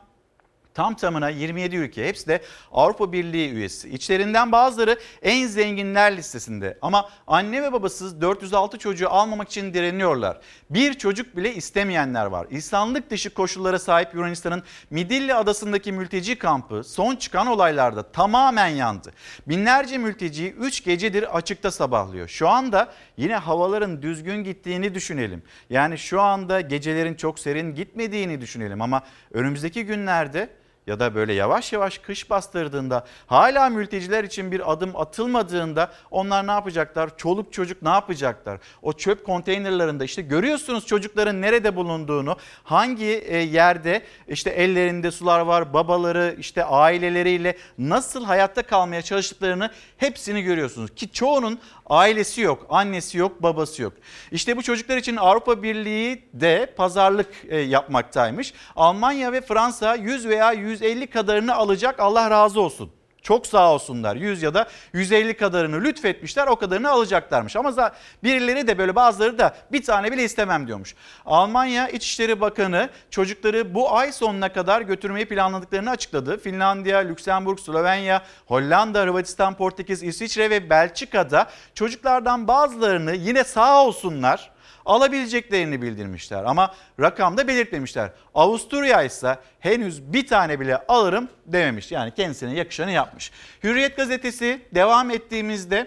Tam 0.77 0.95
tamına 0.95 1.29
27 1.29 1.77
ülke 1.77 2.09
hepsi 2.09 2.29
de 2.29 2.43
Avrupa 2.73 3.13
Birliği 3.13 3.51
üyesi. 3.51 3.89
İçlerinden 3.89 4.53
bazıları 4.53 4.99
en 5.23 5.47
zenginler 5.47 6.17
listesinde 6.17 6.79
ama 6.83 7.09
anne 7.27 7.63
ve 7.63 7.73
babasız 7.73 8.21
406 8.21 8.79
çocuğu 8.79 9.11
almamak 9.11 9.49
için 9.49 9.75
direniyorlar. 9.75 10.41
Bir 10.71 10.95
çocuk 10.95 11.37
bile 11.37 11.55
istemeyenler 11.55 12.27
var. 12.27 12.47
İnsanlık 12.51 13.11
dışı 13.11 13.35
koşullara 13.35 13.79
sahip 13.79 14.15
Yunanistan'ın 14.15 14.63
Midilli 14.91 15.35
adasındaki 15.35 15.93
mülteci 15.93 16.39
kampı 16.39 16.85
son 16.85 17.17
çıkan 17.17 17.47
olaylarda 17.47 18.03
tamamen 18.13 18.69
yandı. 18.69 19.13
Binlerce 19.47 19.99
mülteci 19.99 20.51
3 20.51 20.85
gecedir 20.85 21.37
açıkta 21.37 21.71
sabahlıyor. 21.71 22.29
Şu 22.29 22.49
anda 22.49 22.93
yine 23.17 23.37
havaların 23.37 24.03
düzgün 24.03 24.45
gittiğini 24.45 24.95
düşünelim. 24.95 25.43
Yani 25.71 25.99
şu 25.99 26.21
anda 26.21 26.61
gecelerin 26.61 27.15
çok 27.15 27.39
serin 27.39 27.75
gitmediğini 27.75 28.41
düşünelim 28.41 28.83
ama 28.83 29.03
önümüzdeki 29.33 29.85
günlerde 29.85 30.49
ya 30.87 31.01
da 31.01 31.15
böyle 31.15 31.33
yavaş 31.33 31.73
yavaş 31.73 31.99
kış 31.99 32.31
bastırdığında 32.31 33.07
hala 33.27 33.69
mülteciler 33.69 34.25
için 34.25 34.53
bir 34.53 34.73
adım 34.73 34.97
atılmadığında 34.97 35.93
onlar 36.11 36.47
ne 36.47 36.51
yapacaklar? 36.51 37.17
Çoluk 37.17 37.53
çocuk 37.53 37.83
ne 37.83 37.89
yapacaklar? 37.89 38.61
O 38.83 38.93
çöp 38.93 39.27
konteynerlarında 39.27 40.05
işte 40.05 40.23
görüyorsunuz 40.23 40.87
çocukların 40.87 41.43
nerede 41.43 41.77
bulunduğunu, 41.77 42.37
hangi 42.65 43.05
e, 43.05 43.37
yerde 43.37 44.03
işte 44.29 44.51
ellerinde 44.51 45.11
sular 45.11 45.41
var, 45.41 45.73
babaları 45.73 46.37
işte 46.39 46.65
aileleriyle 46.65 47.57
nasıl 47.79 48.25
hayatta 48.25 48.63
kalmaya 48.63 49.03
çalıştıklarını 49.03 49.71
hepsini 49.97 50.43
görüyorsunuz. 50.43 50.95
Ki 50.95 51.13
çoğunun 51.13 51.59
ailesi 51.87 52.41
yok, 52.41 52.67
annesi 52.69 53.19
yok, 53.19 53.43
babası 53.43 53.83
yok. 53.83 53.93
İşte 54.33 54.57
bu 54.57 54.63
çocuklar 54.63 54.97
için 54.97 55.17
Avrupa 55.17 55.63
Birliği 55.63 56.29
de 56.33 56.75
pazarlık 56.77 57.29
e, 57.49 57.59
yapmaktaymış. 57.59 58.55
Almanya 58.77 59.33
ve 59.33 59.41
Fransa 59.41 59.95
100 59.95 60.29
veya 60.29 60.53
150 60.83 61.07
kadarını 61.07 61.55
alacak 61.55 62.01
Allah 62.01 62.31
razı 62.31 62.61
olsun. 62.61 62.91
Çok 63.23 63.47
sağ 63.47 63.73
olsunlar 63.73 64.17
100 64.17 64.43
ya 64.43 64.55
da 64.55 64.69
150 64.93 65.37
kadarını 65.37 65.85
lütfetmişler 65.85 66.47
o 66.47 66.57
kadarını 66.57 66.91
alacaklarmış. 66.91 67.57
Ama 67.57 67.93
birileri 68.23 68.67
de 68.67 68.79
böyle 68.79 68.97
bazıları 68.97 69.39
da 69.39 69.57
bir 69.73 69.83
tane 69.83 70.13
bile 70.13 70.25
istemem 70.25 70.67
diyormuş. 70.67 70.95
Almanya 71.25 71.89
İçişleri 71.89 72.41
Bakanı 72.41 72.89
çocukları 73.11 73.75
bu 73.75 73.97
ay 73.97 74.13
sonuna 74.13 74.53
kadar 74.53 74.81
götürmeyi 74.81 75.29
planladıklarını 75.29 75.91
açıkladı. 75.91 76.39
Finlandiya, 76.39 76.99
Lüksemburg, 76.99 77.59
Slovenya, 77.59 78.23
Hollanda, 78.47 79.03
Hırvatistan, 79.03 79.55
Portekiz, 79.55 80.03
İsviçre 80.03 80.51
ve 80.51 80.71
Belçika'da 80.71 81.47
çocuklardan 81.75 82.49
bazılarını 82.49 83.15
yine 83.15 83.45
sağ 83.45 83.85
olsunlar 83.85 84.56
alabileceklerini 84.87 85.83
bildirmişler 85.83 86.45
ama 86.45 86.75
rakamda 87.01 87.49
belirtmemişler. 87.49 88.11
Avusturya 88.35 89.03
ise 89.03 89.39
henüz 89.61 90.13
bir 90.13 90.27
tane 90.27 90.61
bile 90.61 90.77
alırım 90.89 91.29
dememiş. 91.47 91.93
Yani 91.93 92.15
kendisine 92.15 92.55
yakışanı 92.55 92.91
yapmış. 92.91 93.33
Hürriyet 93.63 93.97
gazetesi 93.97 94.61
devam 94.75 95.11
ettiğimizde 95.11 95.87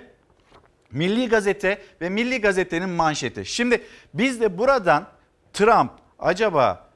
Milli 0.91 1.29
Gazete 1.29 1.81
ve 2.01 2.09
Milli 2.09 2.41
Gazete'nin 2.41 2.89
manşeti. 2.89 3.45
Şimdi 3.45 3.81
biz 4.13 4.41
de 4.41 4.57
buradan 4.57 5.07
Trump 5.53 5.91
acaba 6.19 6.88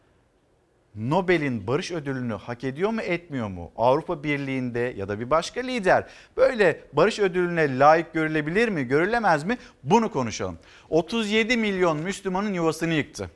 Nobel'in 0.96 1.68
barış 1.68 1.92
ödülünü 1.92 2.34
hak 2.34 2.64
ediyor 2.64 2.90
mu 2.90 3.02
etmiyor 3.02 3.48
mu? 3.48 3.72
Avrupa 3.76 4.24
Birliği'nde 4.24 4.94
ya 4.98 5.10
da 5.10 5.20
bir 5.20 5.30
başka 5.30 5.62
lider 5.62 6.08
böyle 6.38 6.80
barış 6.94 7.20
ödülüne 7.20 7.80
layık 7.80 8.14
görülebilir 8.14 8.70
mi, 8.70 8.84
görülemez 8.84 9.44
mi? 9.44 9.58
Bunu 9.84 10.12
konuşalım. 10.12 10.58
37 10.90 11.58
milyon 11.58 11.98
Müslümanın 11.98 12.54
yuvasını 12.54 12.94
yıktı. 12.94 13.30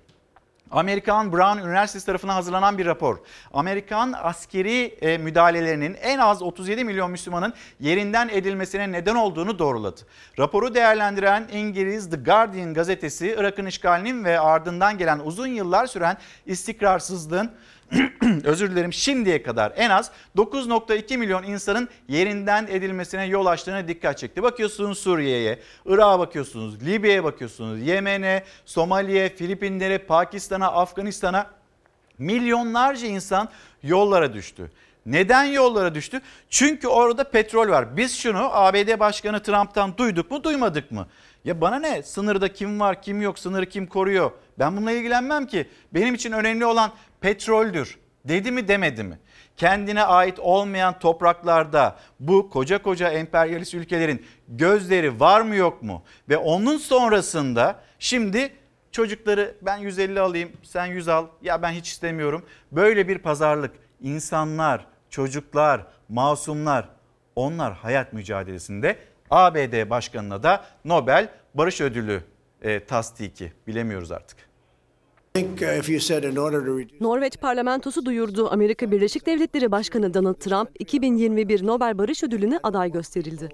Amerikan 0.72 1.32
Brown 1.32 1.58
Üniversitesi 1.68 2.06
tarafından 2.06 2.34
hazırlanan 2.34 2.78
bir 2.78 2.86
rapor. 2.86 3.18
Amerikan 3.54 4.14
askeri 4.14 4.98
e, 5.02 5.18
müdahalelerinin 5.18 5.94
en 6.02 6.18
az 6.18 6.42
37 6.42 6.84
milyon 6.84 7.12
Müslümanın 7.12 7.54
yerinden 7.80 8.30
edilmesine 8.30 8.92
neden 8.92 9.16
olduğunu 9.16 9.60
doğruladı. 9.60 10.02
Raporu 10.40 10.76
değerlendiren 10.76 11.48
İngiliz 11.52 12.10
The 12.10 12.18
Guardian 12.18 12.74
gazetesi 12.74 13.36
Irak'ın 13.38 13.66
işgalinin 13.66 14.24
ve 14.24 14.40
ardından 14.40 14.98
gelen 14.98 15.20
uzun 15.20 15.48
yıllar 15.48 15.88
süren 15.88 16.18
istikrarsızlığın 16.46 17.52
özür 18.44 18.72
dilerim 18.72 18.94
şimdiye 18.94 19.44
kadar 19.44 19.74
en 19.76 19.90
az 19.90 20.12
9.2 20.38 21.18
milyon 21.18 21.44
insanın 21.44 21.90
yerinden 22.08 22.68
edilmesine 22.70 23.26
yol 23.26 23.46
açtığına 23.46 23.88
dikkat 23.88 24.18
çekti. 24.18 24.44
Bakıyorsunuz 24.44 25.00
Suriye'ye, 25.00 25.60
Irak'a 25.86 26.20
bakıyorsunuz, 26.20 26.86
Libya'ya 26.86 27.24
bakıyorsunuz, 27.24 27.82
Yemen'e, 27.82 28.44
Somali'ye, 28.66 29.30
Filipinlere, 29.30 29.98
Pakistan'a, 29.98 30.72
Afganistan'a 30.72 31.52
milyonlarca 32.18 33.08
insan 33.08 33.50
yollara 33.84 34.34
düştü. 34.34 34.72
Neden 35.06 35.44
yollara 35.44 35.96
düştü? 35.96 36.22
Çünkü 36.50 36.88
orada 36.88 37.24
petrol 37.24 37.70
var. 37.70 37.98
Biz 37.98 38.18
şunu 38.18 38.50
ABD 38.52 39.00
Başkanı 39.00 39.44
Trump'tan 39.44 39.98
duyduk 39.98 40.32
mu 40.32 40.44
duymadık 40.44 40.92
mı? 40.92 41.08
Ya 41.46 41.62
bana 41.62 41.80
ne 41.80 42.04
sınırda 42.04 42.54
kim 42.54 42.80
var 42.80 43.02
kim 43.02 43.22
yok 43.22 43.40
sınırı 43.40 43.66
kim 43.66 43.88
koruyor? 43.88 44.32
Ben 44.60 44.78
bununla 44.78 44.92
ilgilenmem 44.92 45.48
ki. 45.48 45.68
Benim 45.94 46.16
için 46.16 46.32
önemli 46.32 46.66
olan 46.66 46.92
petroldür. 47.22 47.98
Dedi 48.26 48.52
mi 48.52 48.68
demedi 48.68 49.04
mi? 49.04 49.20
Kendine 49.58 50.04
ait 50.04 50.40
olmayan 50.40 51.00
topraklarda 51.00 51.96
bu 52.20 52.50
koca 52.50 52.82
koca 52.82 53.10
emperyalist 53.10 53.74
ülkelerin 53.74 54.26
gözleri 54.48 55.20
var 55.20 55.42
mı 55.42 55.56
yok 55.56 55.84
mu? 55.84 56.04
Ve 56.30 56.38
onun 56.38 56.78
sonrasında 56.78 57.80
şimdi 58.00 58.54
çocukları 58.92 59.56
ben 59.62 59.78
150 59.78 60.20
alayım 60.20 60.52
sen 60.64 60.86
100 60.86 61.08
al 61.08 61.28
ya 61.42 61.62
ben 61.62 61.72
hiç 61.72 61.88
istemiyorum. 61.88 62.46
Böyle 62.72 63.08
bir 63.08 63.18
pazarlık 63.18 63.72
insanlar, 64.02 64.86
çocuklar, 65.10 65.86
masumlar 66.10 66.90
onlar 67.36 67.74
hayat 67.74 68.14
mücadelesinde 68.14 68.98
ABD 69.30 69.90
başkanına 69.90 70.44
da 70.44 70.66
Nobel 70.86 71.30
Barış 71.54 71.82
Ödülü 71.82 72.24
e, 72.62 72.86
tasdiki 72.86 73.54
bilemiyoruz 73.68 74.12
artık. 74.12 74.47
Norveç 77.02 77.38
parlamentosu 77.38 78.06
duyurdu. 78.06 78.50
Amerika 78.52 78.92
Birleşik 78.92 79.26
Devletleri 79.26 79.72
Başkanı 79.72 80.14
Donald 80.14 80.36
Trump 80.36 80.70
2021 80.80 81.68
Nobel 81.68 81.98
Barış 81.98 82.24
Ödülü'ne 82.24 82.60
aday 82.64 82.92
gösterildi. 82.92 83.50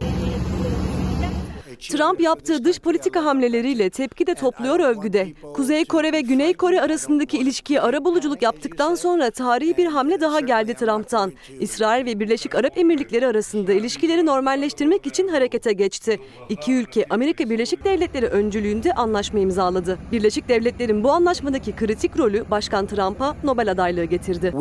Trump 1.89 2.21
yaptığı 2.21 2.63
dış 2.63 2.79
politika 2.79 3.25
hamleleriyle 3.25 3.89
tepki 3.89 4.27
de 4.27 4.35
topluyor 4.35 4.79
övgüde. 4.79 5.33
Kuzey 5.53 5.85
Kore 5.85 6.11
ve 6.11 6.21
Güney 6.21 6.53
Kore 6.53 6.81
arasındaki 6.81 7.37
ilişkiye 7.37 7.81
arabuluculuk 7.81 8.41
yaptıktan 8.41 8.95
sonra 8.95 9.31
tarihi 9.31 9.77
bir 9.77 9.85
hamle 9.85 10.21
daha 10.21 10.39
geldi 10.39 10.73
Trump'tan. 10.73 11.33
İsrail 11.59 12.05
ve 12.05 12.19
Birleşik 12.19 12.55
Arap 12.55 12.77
Emirlikleri 12.77 13.27
arasında 13.27 13.73
ilişkileri 13.73 14.25
normalleştirmek 14.25 15.07
için 15.07 15.27
harekete 15.27 15.73
geçti. 15.73 16.19
İki 16.49 16.73
ülke 16.73 17.05
Amerika 17.09 17.49
Birleşik 17.49 17.85
Devletleri 17.85 18.25
öncülüğünde 18.25 18.93
anlaşma 18.93 19.39
imzaladı. 19.39 19.97
Birleşik 20.11 20.49
Devletler'in 20.49 21.03
bu 21.03 21.11
anlaşmadaki 21.11 21.75
kritik 21.75 22.19
rolü 22.19 22.45
Başkan 22.51 22.85
Trump'a 22.85 23.35
Nobel 23.43 23.71
adaylığı 23.71 24.05
getirdi. 24.05 24.51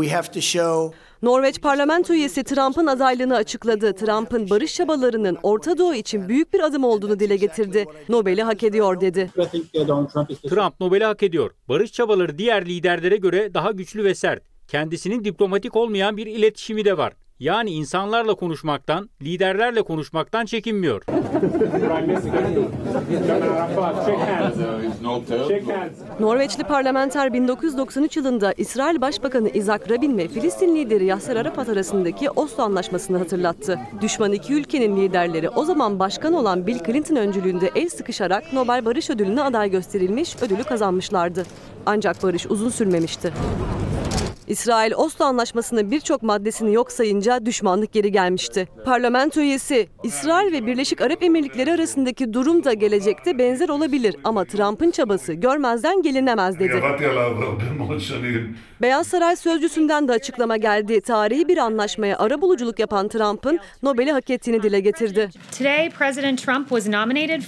Norveç 1.22 1.60
parlamento 1.60 2.14
üyesi 2.14 2.44
Trump'ın 2.44 2.86
adaylığını 2.86 3.36
açıkladı. 3.36 3.94
Trump'ın 3.94 4.50
barış 4.50 4.74
çabalarının 4.74 5.38
Orta 5.42 5.78
Doğu 5.78 5.94
için 5.94 6.28
büyük 6.28 6.52
bir 6.52 6.60
adım 6.60 6.84
olduğunu 6.84 7.18
dile 7.20 7.36
getirdi. 7.36 7.84
Nobel'i 8.08 8.42
hak 8.42 8.62
ediyor 8.62 9.00
dedi. 9.00 9.30
Trump 10.50 10.80
Nobel'i 10.80 11.04
hak 11.04 11.22
ediyor. 11.22 11.50
Barış 11.68 11.92
çabaları 11.92 12.38
diğer 12.38 12.66
liderlere 12.66 13.16
göre 13.16 13.54
daha 13.54 13.70
güçlü 13.70 14.04
ve 14.04 14.14
sert. 14.14 14.42
Kendisinin 14.68 15.24
diplomatik 15.24 15.76
olmayan 15.76 16.16
bir 16.16 16.26
iletişimi 16.26 16.84
de 16.84 16.98
var. 16.98 17.12
Yani 17.40 17.70
insanlarla 17.70 18.34
konuşmaktan, 18.34 19.10
liderlerle 19.22 19.82
konuşmaktan 19.82 20.44
çekinmiyor. 20.44 21.02
Norveçli 26.20 26.64
parlamenter 26.64 27.32
1993 27.32 28.16
yılında 28.16 28.52
İsrail 28.56 29.00
Başbakanı 29.00 29.48
Isaac 29.48 29.90
Rabin 29.90 30.18
ve 30.18 30.28
Filistin 30.28 30.76
lideri 30.76 31.04
Yasser 31.04 31.36
Arafat 31.36 31.68
arasındaki 31.68 32.30
Oslo 32.30 32.62
Anlaşması'nı 32.62 33.18
hatırlattı. 33.18 33.78
Düşman 34.00 34.32
iki 34.32 34.54
ülkenin 34.54 34.96
liderleri 34.96 35.48
o 35.48 35.64
zaman 35.64 35.98
başkan 35.98 36.32
olan 36.32 36.66
Bill 36.66 36.78
Clinton 36.86 37.16
öncülüğünde 37.16 37.70
el 37.74 37.88
sıkışarak 37.88 38.52
Nobel 38.52 38.84
Barış 38.84 39.10
Ödülü'ne 39.10 39.42
aday 39.42 39.70
gösterilmiş, 39.70 40.36
ödülü 40.42 40.64
kazanmışlardı. 40.64 41.46
Ancak 41.86 42.22
barış 42.22 42.46
uzun 42.46 42.70
sürmemişti. 42.70 43.32
İsrail 44.52 44.92
Oslo 44.92 45.24
Anlaşması'nın 45.24 45.90
birçok 45.90 46.22
maddesini 46.22 46.74
yok 46.74 46.92
sayınca 46.92 47.46
düşmanlık 47.46 47.92
geri 47.92 48.12
gelmişti. 48.12 48.68
Parlamento 48.84 49.40
üyesi 49.40 49.88
İsrail 50.02 50.52
ve 50.52 50.66
Birleşik 50.66 51.00
Arap 51.00 51.22
Emirlikleri 51.22 51.72
arasındaki 51.72 52.32
durum 52.32 52.64
da 52.64 52.72
gelecekte 52.72 53.38
benzer 53.38 53.68
olabilir 53.68 54.16
ama 54.24 54.44
Trump'ın 54.44 54.90
çabası 54.90 55.32
görmezden 55.32 56.02
gelinemez 56.02 56.58
dedi. 56.58 56.82
Beyaz 58.82 59.06
Saray 59.06 59.36
sözcüsünden 59.36 60.08
de 60.08 60.12
açıklama 60.12 60.56
geldi. 60.56 61.00
Tarihi 61.00 61.48
bir 61.48 61.58
anlaşmaya 61.58 62.18
arabuluculuk 62.18 62.78
yapan 62.78 63.08
Trump'ın 63.08 63.58
Nobel'i 63.82 64.12
hak 64.12 64.30
ettiğini 64.30 64.62
dile 64.62 64.80
getirdi. 64.80 65.30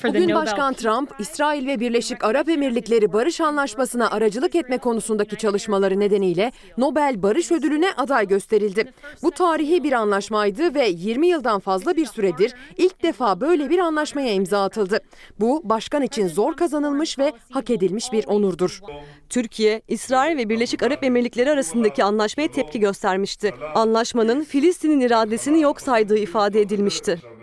Bugün 0.05 0.35
Başkan 0.35 0.75
Trump, 0.75 1.11
İsrail 1.19 1.67
ve 1.67 1.81
Birleşik 1.81 2.25
Arap 2.25 2.49
Emirlikleri 2.49 3.13
barış 3.13 3.41
anlaşmasına 3.41 4.11
aracılık 4.11 4.55
etme 4.55 4.79
konusundaki 4.79 5.37
çalışmaları 5.37 6.01
nedeniyle 6.01 6.53
Nobel 6.79 6.94
Barış 6.95 7.53
Ödülü'ne 7.53 7.93
aday 7.97 8.29
gösterildi. 8.29 8.93
Bu 9.23 9.31
tarihi 9.31 9.85
bir 9.85 9.93
anlaşmaydı 9.93 10.75
ve 10.75 10.89
20 10.89 11.27
yıldan 11.27 11.61
fazla 11.61 11.97
bir 11.97 12.07
süredir 12.07 12.55
ilk 12.77 13.03
defa 13.03 13.41
böyle 13.41 13.71
bir 13.71 13.79
anlaşmaya 13.79 14.33
imza 14.33 14.65
atıldı. 14.65 15.01
Bu 15.41 15.61
başkan 15.65 16.03
için 16.03 16.29
zor 16.29 16.57
kazanılmış 16.57 17.19
ve 17.19 17.33
hak 17.51 17.71
edilmiş 17.71 18.13
bir 18.13 18.25
onurdur. 18.27 18.81
Türkiye, 19.29 19.83
İsrail 19.89 20.37
ve 20.37 20.49
Birleşik 20.49 20.83
Arap 20.83 21.05
Emirlikleri 21.05 21.51
arasındaki 21.51 22.05
anlaşmaya 22.05 22.49
tepki 22.49 22.81
göstermişti. 22.81 23.55
Anlaşmanın 23.75 24.45
Filistin'in 24.45 25.01
iradesini 25.01 25.61
yok 25.61 25.81
saydığı 25.81 26.19
ifade 26.19 26.61
edilmişti. 26.61 27.34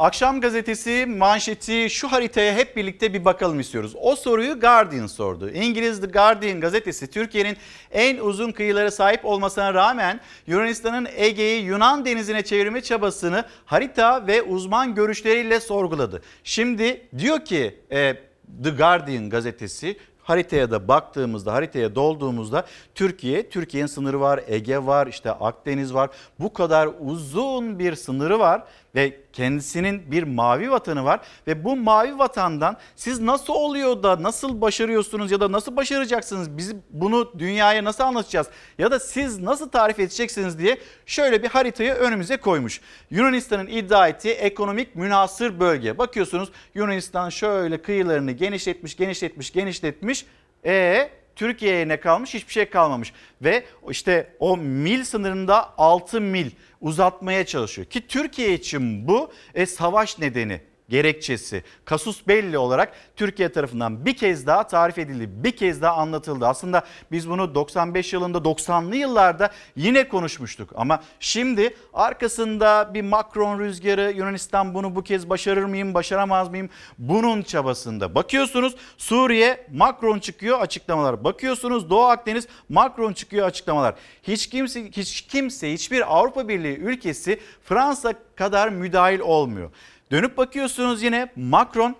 Akşam 0.00 0.40
gazetesi 0.40 1.06
manşeti 1.06 1.90
şu 1.90 2.12
haritaya 2.12 2.54
hep 2.54 2.76
birlikte 2.76 3.14
bir 3.14 3.24
bakalım 3.24 3.60
istiyoruz. 3.60 3.92
O 4.00 4.16
soruyu 4.16 4.60
Guardian 4.60 5.06
sordu. 5.06 5.50
İngiliz 5.50 6.00
The 6.00 6.06
Guardian 6.06 6.60
gazetesi 6.60 7.10
Türkiye'nin 7.10 7.56
en 7.92 8.16
uzun 8.16 8.52
kıyılara 8.52 8.90
sahip 8.90 9.24
olmasına 9.24 9.74
rağmen 9.74 10.20
Yunanistan'ın 10.46 11.08
Ege'yi 11.16 11.64
Yunan 11.64 12.04
denizine 12.04 12.42
çevirme 12.42 12.80
çabasını 12.80 13.44
harita 13.64 14.26
ve 14.26 14.42
uzman 14.42 14.94
görüşleriyle 14.94 15.60
sorguladı. 15.60 16.22
Şimdi 16.44 17.06
diyor 17.18 17.44
ki 17.44 17.80
e, 17.90 18.14
The 18.62 18.70
Guardian 18.70 19.30
gazetesi 19.30 19.96
haritaya 20.22 20.70
da 20.70 20.88
baktığımızda 20.88 21.52
haritaya 21.52 21.94
dolduğumuzda 21.94 22.66
Türkiye, 22.94 23.48
Türkiye'nin 23.48 23.86
sınırı 23.86 24.20
var, 24.20 24.40
Ege 24.46 24.78
var, 24.78 25.06
işte 25.06 25.30
Akdeniz 25.30 25.94
var. 25.94 26.10
Bu 26.38 26.52
kadar 26.52 26.88
uzun 27.00 27.78
bir 27.78 27.94
sınırı 27.94 28.38
var 28.38 28.62
ve 28.94 29.20
kendisinin 29.32 30.10
bir 30.10 30.22
mavi 30.22 30.70
vatanı 30.70 31.04
var 31.04 31.20
ve 31.46 31.64
bu 31.64 31.76
mavi 31.76 32.18
vatandan 32.18 32.76
siz 32.96 33.20
nasıl 33.20 33.54
oluyor 33.54 34.02
da 34.02 34.22
nasıl 34.22 34.60
başarıyorsunuz 34.60 35.30
ya 35.30 35.40
da 35.40 35.52
nasıl 35.52 35.76
başaracaksınız 35.76 36.56
biz 36.56 36.74
bunu 36.90 37.32
dünyaya 37.38 37.84
nasıl 37.84 38.04
anlatacağız 38.04 38.46
ya 38.78 38.90
da 38.90 39.00
siz 39.00 39.38
nasıl 39.38 39.68
tarif 39.68 39.98
edeceksiniz 39.98 40.58
diye 40.58 40.78
şöyle 41.06 41.42
bir 41.42 41.48
haritayı 41.48 41.92
önümüze 41.92 42.36
koymuş. 42.36 42.80
Yunanistan'ın 43.10 43.66
iddia 43.66 44.08
ettiği 44.08 44.34
ekonomik 44.34 44.96
münasır 44.96 45.60
bölge. 45.60 45.98
Bakıyorsunuz 45.98 46.48
Yunanistan 46.74 47.28
şöyle 47.28 47.82
kıyılarını 47.82 48.32
genişletmiş, 48.32 48.96
genişletmiş, 48.96 49.52
genişletmiş. 49.52 50.26
E 50.64 51.10
Türkiye'ye 51.40 51.88
ne 51.88 52.00
kalmış? 52.00 52.34
Hiçbir 52.34 52.52
şey 52.52 52.70
kalmamış. 52.70 53.12
Ve 53.42 53.64
işte 53.90 54.36
o 54.38 54.56
mil 54.56 55.04
sınırında 55.04 55.78
6 55.78 56.20
mil 56.20 56.50
uzatmaya 56.80 57.46
çalışıyor. 57.46 57.86
Ki 57.86 58.06
Türkiye 58.06 58.54
için 58.54 59.08
bu 59.08 59.32
e, 59.54 59.66
savaş 59.66 60.18
nedeni 60.18 60.60
gerekçesi 60.90 61.64
kasus 61.84 62.26
belli 62.28 62.58
olarak 62.58 62.92
Türkiye 63.16 63.52
tarafından 63.52 64.06
bir 64.06 64.16
kez 64.16 64.46
daha 64.46 64.66
tarif 64.66 64.98
edildi. 64.98 65.28
Bir 65.44 65.56
kez 65.56 65.82
daha 65.82 65.96
anlatıldı. 65.96 66.46
Aslında 66.46 66.84
biz 67.12 67.30
bunu 67.30 67.54
95 67.54 68.12
yılında 68.12 68.38
90'lı 68.38 68.96
yıllarda 68.96 69.50
yine 69.76 70.08
konuşmuştuk. 70.08 70.70
Ama 70.74 71.02
şimdi 71.20 71.76
arkasında 71.92 72.90
bir 72.94 73.02
Macron 73.02 73.58
rüzgarı 73.58 74.12
Yunanistan 74.16 74.74
bunu 74.74 74.96
bu 74.96 75.02
kez 75.02 75.30
başarır 75.30 75.64
mıyım 75.64 75.94
başaramaz 75.94 76.48
mıyım? 76.48 76.70
Bunun 76.98 77.42
çabasında. 77.42 78.14
Bakıyorsunuz 78.14 78.76
Suriye 78.98 79.66
Macron 79.72 80.18
çıkıyor 80.18 80.60
açıklamalar. 80.60 81.24
Bakıyorsunuz 81.24 81.90
Doğu 81.90 82.04
Akdeniz 82.04 82.48
Macron 82.68 83.12
çıkıyor 83.12 83.46
açıklamalar. 83.46 83.94
Hiç 84.22 84.46
kimse 84.46 84.90
hiç 84.90 85.20
kimse 85.20 85.72
hiçbir 85.72 86.16
Avrupa 86.16 86.48
Birliği 86.48 86.76
ülkesi 86.76 87.40
Fransa 87.64 88.14
kadar 88.36 88.68
müdahil 88.68 89.20
olmuyor. 89.20 89.70
Dönüp 90.10 90.36
bakıyorsunuz 90.36 91.02
yine 91.02 91.32
Macron 91.36 91.96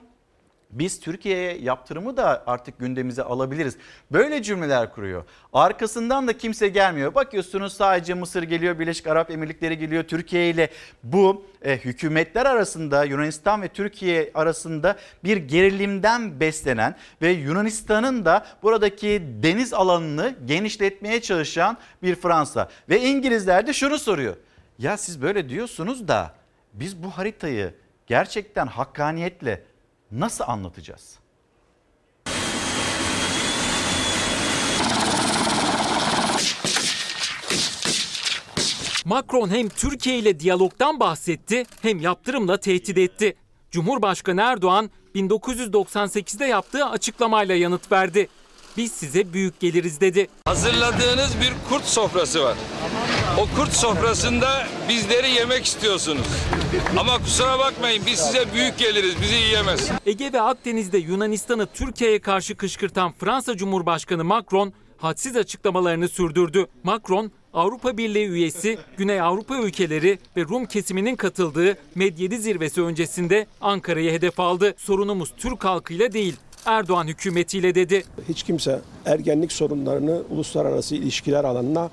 biz 0.70 1.00
Türkiye'ye 1.00 1.58
yaptırımı 1.58 2.16
da 2.16 2.42
artık 2.46 2.78
gündemimize 2.78 3.22
alabiliriz. 3.22 3.76
Böyle 4.12 4.42
cümleler 4.42 4.92
kuruyor. 4.92 5.24
Arkasından 5.52 6.28
da 6.28 6.38
kimse 6.38 6.68
gelmiyor. 6.68 7.14
Bakıyorsunuz 7.14 7.72
sadece 7.72 8.14
Mısır 8.14 8.42
geliyor, 8.42 8.78
Birleşik 8.78 9.06
Arap 9.06 9.30
Emirlikleri 9.30 9.78
geliyor. 9.78 10.04
Türkiye 10.04 10.50
ile 10.50 10.70
bu 11.04 11.44
e, 11.62 11.76
hükümetler 11.76 12.46
arasında 12.46 13.04
Yunanistan 13.04 13.62
ve 13.62 13.68
Türkiye 13.68 14.30
arasında 14.34 14.96
bir 15.24 15.36
gerilimden 15.36 16.40
beslenen 16.40 16.96
ve 17.22 17.30
Yunanistan'ın 17.30 18.24
da 18.24 18.46
buradaki 18.62 19.22
deniz 19.42 19.74
alanını 19.74 20.34
genişletmeye 20.46 21.22
çalışan 21.22 21.78
bir 22.02 22.14
Fransa. 22.14 22.68
Ve 22.88 23.00
İngilizler 23.00 23.66
de 23.66 23.72
şunu 23.72 23.98
soruyor. 23.98 24.36
Ya 24.78 24.96
siz 24.96 25.22
böyle 25.22 25.48
diyorsunuz 25.48 26.08
da 26.08 26.34
biz 26.72 27.02
bu 27.02 27.10
haritayı 27.10 27.74
gerçekten 28.10 28.66
hakkaniyetle 28.66 29.64
nasıl 30.12 30.44
anlatacağız? 30.46 31.18
Macron 39.04 39.48
hem 39.48 39.68
Türkiye 39.68 40.18
ile 40.18 40.40
diyalogdan 40.40 41.00
bahsetti 41.00 41.64
hem 41.82 42.00
yaptırımla 42.00 42.56
tehdit 42.56 42.98
etti. 42.98 43.36
Cumhurbaşkanı 43.70 44.40
Erdoğan 44.40 44.90
1998'de 45.14 46.44
yaptığı 46.44 46.86
açıklamayla 46.86 47.54
yanıt 47.54 47.92
verdi. 47.92 48.28
Biz 48.76 48.92
size 48.92 49.32
büyük 49.32 49.60
geliriz 49.60 50.00
dedi. 50.00 50.28
Hazırladığınız 50.44 51.40
bir 51.40 51.52
kurt 51.68 51.84
sofrası 51.84 52.42
var. 52.42 52.56
O 53.38 53.56
kurt 53.56 53.72
sofrasında 53.72 54.66
bizleri 54.88 55.30
yemek 55.30 55.64
istiyorsunuz. 55.64 56.26
Ama 56.98 57.18
kusura 57.18 57.58
bakmayın 57.58 58.02
biz 58.06 58.18
size 58.18 58.44
büyük 58.54 58.78
geliriz, 58.78 59.14
bizi 59.22 59.34
yiyemez. 59.34 59.90
Ege 60.06 60.32
ve 60.32 60.40
Akdeniz'de 60.40 60.98
Yunanistan'ı 60.98 61.66
Türkiye'ye 61.66 62.20
karşı 62.20 62.56
kışkırtan 62.56 63.12
Fransa 63.12 63.56
Cumhurbaşkanı 63.56 64.24
Macron 64.24 64.72
hadsiz 64.98 65.36
açıklamalarını 65.36 66.08
sürdürdü. 66.08 66.66
Macron, 66.84 67.30
Avrupa 67.54 67.96
Birliği 67.96 68.26
üyesi 68.26 68.78
Güney 68.96 69.20
Avrupa 69.20 69.56
ülkeleri 69.56 70.18
ve 70.36 70.44
Rum 70.44 70.66
kesiminin 70.66 71.16
katıldığı 71.16 71.76
Medyedi 71.94 72.38
zirvesi 72.38 72.82
öncesinde 72.82 73.46
Ankara'yı 73.60 74.12
hedef 74.12 74.40
aldı. 74.40 74.74
Sorunumuz 74.76 75.32
Türk 75.36 75.64
halkıyla 75.64 76.12
değil, 76.12 76.36
Erdoğan 76.66 77.06
hükümetiyle 77.06 77.74
dedi. 77.74 78.04
Hiç 78.28 78.42
kimse 78.42 78.80
ergenlik 79.06 79.52
sorunlarını 79.52 80.22
uluslararası 80.30 80.94
ilişkiler 80.94 81.44
alanına 81.44 81.90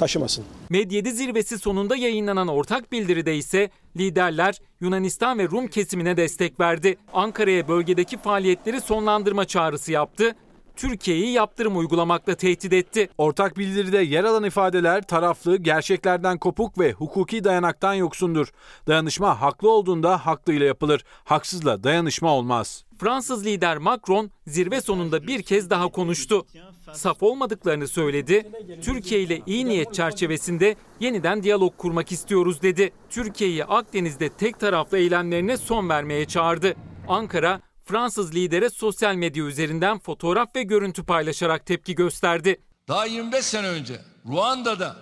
taşımasın. 0.00 0.44
Medyedi 0.70 1.12
zirvesi 1.12 1.58
sonunda 1.58 1.96
yayınlanan 1.96 2.48
ortak 2.48 2.92
bildiride 2.92 3.36
ise 3.36 3.70
liderler 3.96 4.58
Yunanistan 4.80 5.38
ve 5.38 5.44
Rum 5.48 5.68
kesimine 5.68 6.16
destek 6.16 6.60
verdi. 6.60 6.96
Ankara'ya 7.12 7.68
bölgedeki 7.68 8.18
faaliyetleri 8.18 8.80
sonlandırma 8.80 9.44
çağrısı 9.44 9.92
yaptı. 9.92 10.34
Türkiye'yi 10.76 11.32
yaptırım 11.32 11.78
uygulamakla 11.78 12.34
tehdit 12.34 12.72
etti. 12.72 13.08
Ortak 13.18 13.58
bildiride 13.58 13.98
yer 13.98 14.24
alan 14.24 14.44
ifadeler 14.44 15.02
taraflı, 15.02 15.56
gerçeklerden 15.56 16.38
kopuk 16.38 16.78
ve 16.78 16.92
hukuki 16.92 17.44
dayanaktan 17.44 17.94
yoksundur. 17.94 18.48
Dayanışma 18.86 19.40
haklı 19.40 19.70
olduğunda 19.70 20.26
haklıyla 20.26 20.66
yapılır. 20.66 21.04
Haksızla 21.24 21.84
dayanışma 21.84 22.34
olmaz. 22.34 22.84
Fransız 22.98 23.46
lider 23.46 23.78
Macron 23.78 24.30
zirve 24.46 24.80
sonunda 24.80 25.26
bir 25.26 25.42
kez 25.42 25.70
daha 25.70 25.88
konuştu. 25.88 26.46
Saf 26.94 27.22
olmadıklarını 27.22 27.88
söyledi. 27.88 28.52
Türkiye 28.82 29.20
ile 29.20 29.42
iyi 29.46 29.66
niyet 29.66 29.94
çerçevesinde 29.94 30.76
yeniden 31.00 31.42
diyalog 31.42 31.76
kurmak 31.76 32.12
istiyoruz 32.12 32.62
dedi. 32.62 32.92
Türkiye'yi 33.10 33.64
Akdeniz'de 33.64 34.28
tek 34.28 34.60
taraflı 34.60 34.98
eylemlerine 34.98 35.56
son 35.56 35.88
vermeye 35.88 36.24
çağırdı. 36.24 36.74
Ankara 37.08 37.60
Fransız 37.84 38.34
lidere 38.34 38.70
sosyal 38.70 39.14
medya 39.14 39.44
üzerinden 39.44 39.98
fotoğraf 39.98 40.56
ve 40.56 40.62
görüntü 40.62 41.04
paylaşarak 41.04 41.66
tepki 41.66 41.94
gösterdi. 41.94 42.60
Daha 42.88 43.06
25 43.06 43.44
sene 43.44 43.68
önce 43.68 44.00
Ruanda'da 44.26 44.96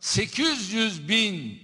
800 0.00 1.08
bin 1.08 1.58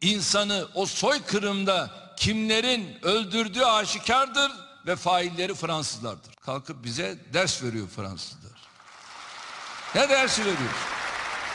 insanı 0.00 0.66
o 0.74 0.86
soykırımda 0.86 1.90
kimlerin 2.16 2.86
öldürdüğü 3.02 3.62
aşikardır 3.62 4.50
ve 4.86 4.96
failleri 4.96 5.54
Fransızlardır. 5.54 6.34
Kalkıp 6.34 6.84
bize 6.84 7.18
ders 7.32 7.62
veriyor 7.62 7.88
Fransızlar. 7.88 8.41
Ne 9.94 10.08
dersi 10.08 10.40
veriyor? 10.42 10.58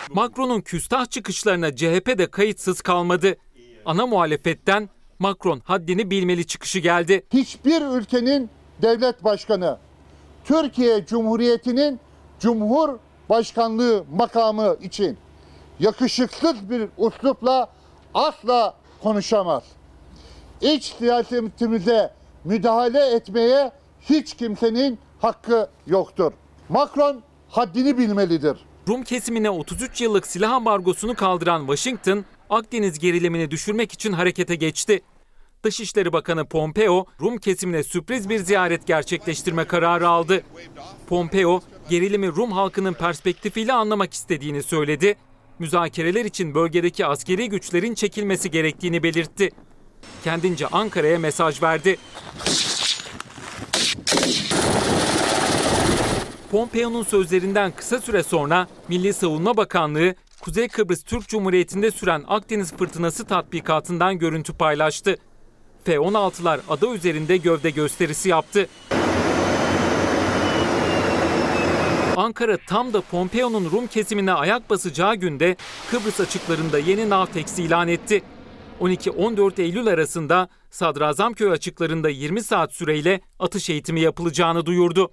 Macron'un 0.09 0.61
küstah 0.61 1.05
çıkışlarına 1.05 1.75
CHP 1.75 2.17
de 2.17 2.31
kayıtsız 2.31 2.81
kalmadı. 2.81 3.35
Ana 3.85 4.07
muhalefetten 4.07 4.89
Macron 5.19 5.61
haddini 5.65 6.11
bilmeli 6.11 6.47
çıkışı 6.47 6.79
geldi. 6.79 7.25
Hiçbir 7.33 7.81
ülkenin 7.81 8.49
devlet 8.81 9.23
başkanı 9.23 9.77
Türkiye 10.45 11.05
Cumhuriyeti'nin 11.05 11.99
Cumhurbaşkanlığı 12.39 14.05
makamı 14.15 14.77
için 14.81 15.17
yakışıksız 15.79 16.69
bir 16.69 16.89
uslupla 16.97 17.69
asla 18.13 18.75
konuşamaz. 19.03 19.63
İç 20.61 20.93
siyasetimize 20.99 22.13
müdahale 22.43 23.15
etmeye 23.15 23.71
hiç 24.01 24.35
kimsenin 24.35 24.99
hakkı 25.21 25.69
yoktur. 25.87 26.31
Macron 26.69 27.23
haddini 27.49 27.97
bilmelidir. 27.97 28.57
Rum 28.87 29.03
kesimine 29.03 29.49
33 29.49 30.01
yıllık 30.01 30.27
silah 30.27 30.51
ambargosunu 30.51 31.15
kaldıran 31.15 31.59
Washington, 31.59 32.25
Akdeniz 32.49 32.99
gerilimini 32.99 33.51
düşürmek 33.51 33.93
için 33.93 34.13
harekete 34.13 34.55
geçti. 34.55 35.01
Dışişleri 35.63 36.13
Bakanı 36.13 36.45
Pompeo, 36.45 37.05
Rum 37.21 37.37
kesimine 37.37 37.83
sürpriz 37.83 38.29
bir 38.29 38.39
ziyaret 38.39 38.87
gerçekleştirme 38.87 39.65
kararı 39.65 40.07
aldı. 40.07 40.43
Pompeo, 41.07 41.61
gerilimi 41.89 42.27
Rum 42.27 42.51
halkının 42.51 42.93
perspektifiyle 42.93 43.73
anlamak 43.73 44.13
istediğini 44.13 44.63
söyledi. 44.63 45.15
Müzakereler 45.59 46.25
için 46.25 46.55
bölgedeki 46.55 47.05
askeri 47.05 47.49
güçlerin 47.49 47.93
çekilmesi 47.93 48.51
gerektiğini 48.51 49.03
belirtti. 49.03 49.49
Kendince 50.23 50.67
Ankara'ya 50.67 51.19
mesaj 51.19 51.63
verdi. 51.63 51.97
Pompeo'nun 56.51 57.03
sözlerinden 57.03 57.71
kısa 57.71 57.99
süre 57.99 58.23
sonra 58.23 58.67
Milli 58.87 59.13
Savunma 59.13 59.57
Bakanlığı 59.57 60.15
Kuzey 60.41 60.67
Kıbrıs 60.67 61.03
Türk 61.03 61.27
Cumhuriyeti'nde 61.27 61.91
süren 61.91 62.23
Akdeniz 62.27 62.73
fırtınası 62.73 63.25
tatbikatından 63.25 64.19
görüntü 64.19 64.53
paylaştı. 64.53 65.17
F-16'lar 65.83 66.59
ada 66.69 66.93
üzerinde 66.93 67.37
gövde 67.37 67.69
gösterisi 67.69 68.29
yaptı. 68.29 68.69
Ankara 72.17 72.57
tam 72.67 72.93
da 72.93 73.01
Pompeo'nun 73.01 73.71
Rum 73.71 73.87
kesimine 73.87 74.33
ayak 74.33 74.69
basacağı 74.69 75.15
günde 75.15 75.55
Kıbrıs 75.91 76.19
açıklarında 76.19 76.79
yeni 76.79 77.09
Navtex 77.09 77.59
ilan 77.59 77.87
etti. 77.87 78.23
12-14 78.81 79.61
Eylül 79.61 79.87
arasında 79.87 80.49
Sadrazamköy 80.69 81.51
açıklarında 81.51 82.09
20 82.09 82.43
saat 82.43 82.73
süreyle 82.73 83.21
atış 83.39 83.69
eğitimi 83.69 84.01
yapılacağını 84.01 84.65
duyurdu. 84.65 85.11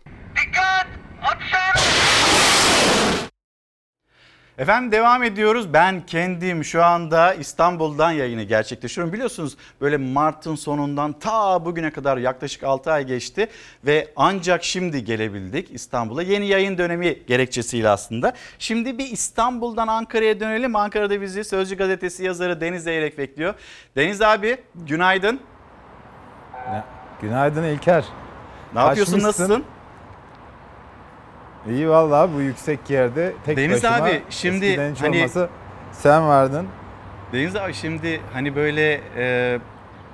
Efendim 4.59 4.93
devam 4.93 5.23
ediyoruz. 5.23 5.73
Ben 5.73 6.07
kendim 6.07 6.65
şu 6.65 6.85
anda 6.85 7.35
İstanbul'dan 7.35 8.11
yayını 8.11 8.43
gerçekleştiriyorum. 8.43 9.13
Biliyorsunuz 9.13 9.57
böyle 9.81 9.97
Mart'ın 9.97 10.55
sonundan 10.55 11.13
ta 11.13 11.65
bugüne 11.65 11.91
kadar 11.91 12.17
yaklaşık 12.17 12.63
6 12.65 12.93
ay 12.93 13.07
geçti 13.07 13.49
ve 13.87 14.09
ancak 14.17 14.65
şimdi 14.65 15.05
gelebildik 15.05 15.71
İstanbul'a. 15.71 16.23
Yeni 16.23 16.47
yayın 16.47 16.79
dönemi 16.79 17.27
gerekçesiyle 17.27 17.89
aslında. 17.89 18.33
Şimdi 18.59 18.99
bir 18.99 19.11
İstanbul'dan 19.11 19.89
Ankara'ya 19.89 20.41
dönelim. 20.41 20.77
Ankara'da 20.77 21.21
bizi 21.21 21.45
Sözcü 21.45 21.77
Gazetesi 21.77 22.25
yazarı 22.25 22.61
Deniz 22.61 22.85
Zeyrek 22.85 23.19
bekliyor. 23.19 23.55
Deniz 23.97 24.23
abi 24.23 24.57
günaydın. 24.75 25.41
Günaydın 27.21 27.63
İlker. 27.65 28.05
Ne 28.75 28.81
yapıyorsun 28.81 29.13
Açmışsın. 29.13 29.29
nasılsın? 29.29 29.65
İyi 31.71 31.89
vallahi 31.89 32.31
bu 32.35 32.41
yüksek 32.41 32.91
yerde 32.91 33.33
tek 33.47 33.57
Deniz 33.57 33.83
başıma. 33.83 34.07
abi, 34.07 34.23
şimdi 34.31 34.91
hiç 34.93 35.03
hani- 35.03 35.17
olmasa 35.17 35.49
sen 35.93 36.29
vardın. 36.29 36.67
Deniz 37.33 37.57
abi 37.57 37.75
şimdi 37.75 38.21
hani 38.33 38.57
böyle 38.57 39.01
e, 39.17 39.59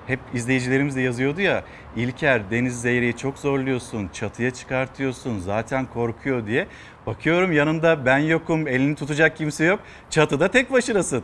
hep 0.06 0.20
izleyicilerimiz 0.34 0.96
de 0.96 1.00
yazıyordu 1.00 1.40
ya 1.40 1.62
İlker 1.96 2.50
Deniz 2.50 2.80
Zeyre'yi 2.80 3.16
çok 3.16 3.38
zorluyorsun 3.38 4.08
çatıya 4.12 4.50
çıkartıyorsun 4.50 5.38
zaten 5.38 5.86
korkuyor 5.94 6.46
diye. 6.46 6.66
Bakıyorum 7.06 7.52
yanında 7.52 8.06
ben 8.06 8.18
yokum 8.18 8.68
elini 8.68 8.94
tutacak 8.96 9.36
kimse 9.36 9.64
yok 9.64 9.80
çatıda 10.10 10.48
tek 10.48 10.72
başınasın. 10.72 11.22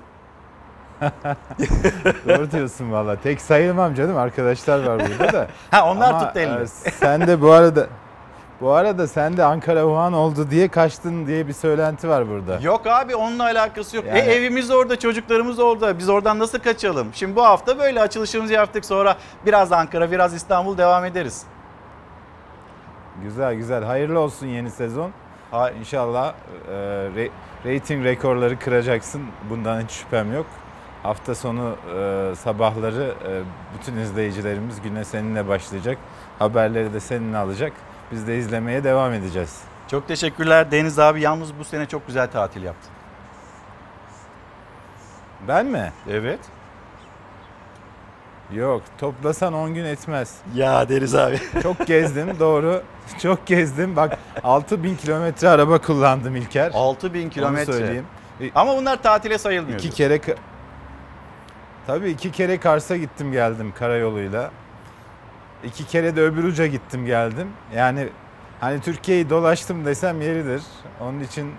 Doğru 2.29 2.51
diyorsun 2.51 2.93
valla. 2.93 3.17
Tek 3.21 3.41
sayılmam 3.41 3.95
canım. 3.95 4.17
Arkadaşlar 4.17 4.87
var 4.87 5.01
burada 5.01 5.33
da. 5.33 5.49
Ha 5.71 5.91
onlar 5.91 6.11
Ama, 6.11 6.27
tuttu 6.27 6.39
elini. 6.41 6.63
e, 6.63 6.67
sen 6.91 7.27
de 7.27 7.41
bu 7.41 7.53
arada 7.53 7.87
bu 8.61 8.71
arada 8.73 9.07
sen 9.07 9.37
de 9.37 9.45
Ankara 9.45 9.81
Wuhan 9.81 10.13
oldu 10.13 10.51
diye 10.51 10.69
kaçtın 10.69 11.27
diye 11.27 11.49
bir 11.49 11.53
söylenti 11.53 12.09
var 12.09 12.29
burada. 12.29 12.59
Yok 12.63 12.87
abi 12.87 13.17
onunla 13.17 13.45
alakası 13.45 13.97
yok. 13.97 14.05
Yani- 14.09 14.19
E, 14.19 14.23
evimiz 14.23 14.71
orada 14.71 14.99
çocuklarımız 14.99 15.59
orada 15.59 15.99
biz 15.99 16.09
oradan 16.09 16.39
nasıl 16.39 16.59
kaçalım? 16.59 17.09
Şimdi 17.13 17.37
bu 17.37 17.43
hafta 17.45 17.79
böyle 17.79 18.01
açılışımızı 18.01 18.53
yaptık 18.53 18.85
sonra 18.85 19.17
biraz 19.47 19.73
Ankara 19.73 20.11
biraz 20.11 20.35
İstanbul 20.35 20.79
devam 20.79 21.05
ederiz. 21.05 21.43
Güzel 23.23 23.55
güzel. 23.55 23.85
Hayırlı 23.85 24.21
olsun 24.21 24.47
yeni 24.47 24.71
sezon. 24.71 25.11
İnşallah 25.81 26.33
e, 26.69 26.73
re- 27.17 27.31
rating 27.67 28.05
rekorları 28.05 28.59
kıracaksın. 28.59 29.23
Bundan 29.51 29.81
hiç 29.81 29.91
şüphem 29.91 30.35
yok. 30.35 30.47
Hafta 31.03 31.35
sonu 31.35 31.77
e, 31.99 32.33
sabahları 32.35 33.15
e, 33.29 33.43
bütün 33.79 33.97
izleyicilerimiz 34.01 34.83
güne 34.83 35.05
seninle 35.05 35.49
başlayacak. 35.49 35.99
Haberleri 36.39 36.93
de 36.95 37.01
seninle 37.01 37.37
alacak. 37.37 37.73
Biz 38.13 38.27
de 38.27 38.39
izlemeye 38.39 38.85
devam 38.85 39.13
edeceğiz. 39.13 39.61
Çok 39.91 40.09
teşekkürler 40.09 40.71
Deniz 40.71 40.99
abi 40.99 41.21
yalnız 41.21 41.59
bu 41.59 41.65
sene 41.65 41.87
çok 41.87 42.07
güzel 42.07 42.31
tatil 42.31 42.63
yaptın. 42.63 42.91
Ben 45.49 45.67
mi? 45.67 45.93
Evet. 46.11 46.41
Yok 48.53 48.83
toplasan 48.99 49.53
10 49.53 49.75
gün 49.75 49.85
etmez. 49.85 50.37
Ya 50.55 50.89
Deniz 50.89 51.15
abi. 51.15 51.39
Çok 51.63 51.87
gezdim 51.87 52.39
doğru. 52.41 52.83
Çok 53.23 53.47
gezdim. 53.47 53.97
Bak 53.97 54.19
6000 54.45 54.97
kilometre 54.97 55.49
araba 55.49 55.79
kullandım 55.79 56.37
İlker. 56.37 56.71
6000 56.75 57.23
Onu 57.23 57.31
kilometre. 57.31 57.73
söyleyeyim. 57.73 58.07
Ama 58.55 58.77
bunlar 58.77 59.03
tatile 59.03 59.39
sayılmıyor. 59.39 59.79
İki 59.79 59.91
kere 59.91 60.21
Tabii 61.87 62.11
iki 62.11 62.33
kere 62.33 62.61
Kars'a 62.61 62.97
gittim 62.97 63.33
geldim 63.33 63.73
karayoluyla. 63.79 64.51
İki 65.65 65.87
kere 65.87 66.17
de 66.17 66.23
öbür 66.23 66.45
uca 66.45 66.67
gittim 66.67 67.07
geldim. 67.07 67.49
Yani 67.75 68.09
hani 68.61 68.81
Türkiye'yi 68.81 69.31
dolaştım 69.31 69.85
desem 69.85 70.21
yeridir. 70.21 70.63
Onun 71.01 71.21
için 71.21 71.53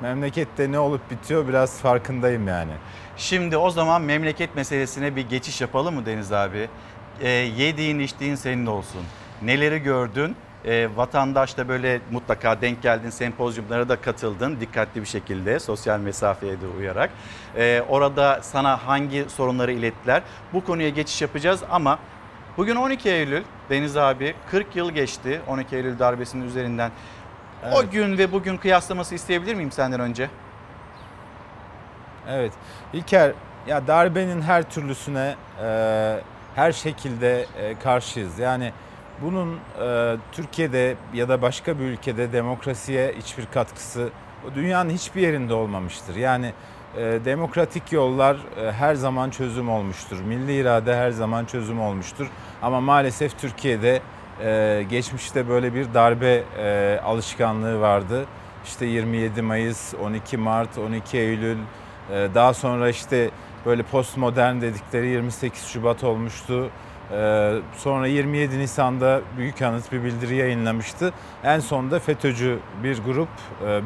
memlekette 0.00 0.72
ne 0.72 0.78
olup 0.78 1.10
bitiyor 1.10 1.48
biraz 1.48 1.80
farkındayım 1.80 2.48
yani. 2.48 2.72
Şimdi 3.16 3.56
o 3.56 3.70
zaman 3.70 4.02
memleket 4.02 4.56
meselesine 4.56 5.16
bir 5.16 5.28
geçiş 5.28 5.60
yapalım 5.60 5.94
mı 5.94 6.06
Deniz 6.06 6.32
abi? 6.32 6.68
Ee, 7.20 7.28
yediğin 7.28 7.98
içtiğin 7.98 8.34
senin 8.34 8.66
olsun. 8.66 9.02
Neleri 9.42 9.78
gördün? 9.78 10.36
Ee, 10.64 10.88
vatandaş 10.96 11.56
da 11.56 11.68
böyle 11.68 12.00
mutlaka 12.10 12.60
denk 12.60 12.82
geldin 12.82 13.10
sempozyumlara 13.10 13.88
da 13.88 14.00
katıldın 14.00 14.60
dikkatli 14.60 15.00
bir 15.00 15.06
şekilde 15.06 15.58
sosyal 15.60 16.00
mesafeye 16.00 16.60
de 16.60 16.66
uyarak. 16.78 17.10
Ee, 17.56 17.82
orada 17.88 18.40
sana 18.42 18.86
hangi 18.86 19.24
sorunları 19.28 19.72
ilettiler? 19.72 20.22
Bu 20.52 20.64
konuya 20.64 20.88
geçiş 20.88 21.22
yapacağız 21.22 21.60
ama 21.70 21.98
bugün 22.56 22.76
12 22.76 23.08
Eylül 23.10 23.42
Deniz 23.70 23.96
abi 23.96 24.34
40 24.50 24.76
yıl 24.76 24.90
geçti 24.90 25.40
12 25.46 25.76
Eylül 25.76 25.98
darbesinin 25.98 26.46
üzerinden. 26.46 26.90
O 27.72 27.80
Evet. 27.82 27.92
gün 27.92 28.18
ve 28.18 28.32
bugün 28.32 28.56
kıyaslaması 28.56 29.14
isteyebilir 29.14 29.54
miyim 29.54 29.72
senden 29.72 30.00
önce? 30.00 30.30
Evet. 32.28 32.52
İlker 32.92 33.32
ya 33.66 33.86
darbenin 33.86 34.42
her 34.42 34.62
türlüsüne 34.70 35.34
e, 35.62 36.16
her 36.54 36.72
şekilde 36.72 37.46
e, 37.58 37.78
karşıyız. 37.78 38.38
Yani 38.38 38.72
bunun 39.22 39.58
e, 39.82 40.16
Türkiye'de 40.32 40.96
ya 41.14 41.28
da 41.28 41.42
başka 41.42 41.78
bir 41.78 41.84
ülkede 41.84 42.32
demokrasiye 42.32 43.14
hiçbir 43.18 43.46
katkısı 43.46 44.08
o 44.48 44.54
dünyanın 44.54 44.90
hiçbir 44.90 45.20
yerinde 45.22 45.54
olmamıştır. 45.54 46.16
Yani 46.16 46.52
demokratik 47.24 47.92
yollar 47.92 48.36
e, 48.60 48.72
her 48.72 48.94
zaman 48.94 49.30
çözüm 49.30 49.70
olmuştur. 49.70 50.20
Milli 50.20 50.60
irade 50.60 50.96
her 50.96 51.10
zaman 51.10 51.44
çözüm 51.44 51.80
olmuştur. 51.80 52.26
Ama 52.62 52.80
maalesef 52.80 53.38
Türkiye'de 53.38 54.00
e, 54.44 54.82
geçmişte 54.90 55.48
böyle 55.48 55.74
bir 55.74 55.94
darbe 55.94 56.42
e, 56.58 57.00
alışkanlığı 57.04 57.80
vardı. 57.80 58.24
İşte 58.64 58.86
27 58.86 59.42
Mayıs, 59.42 59.94
12 59.94 60.36
Mart, 60.36 60.78
12 60.78 61.18
Eylül, 61.18 61.58
ee, 62.10 62.28
Daha 62.34 62.54
sonra 62.54 62.88
işte 62.88 63.30
böyle 63.66 63.82
postmodern 63.82 64.60
dedikleri 64.60 65.06
28 65.06 65.66
Şubat 65.66 66.04
olmuştu. 66.04 66.70
Ee, 67.12 67.54
Sonra 67.76 68.06
27 68.06 68.58
Nisan'da 68.58 69.20
Büyük 69.36 69.62
Anıt 69.62 69.92
bir 69.92 70.04
bildiri 70.04 70.36
yayınlamıştı. 70.36 71.12
En 71.44 71.60
sonunda 71.60 71.98
FETÖ'cü 71.98 72.58
bir 72.82 72.98
grup, 73.02 73.28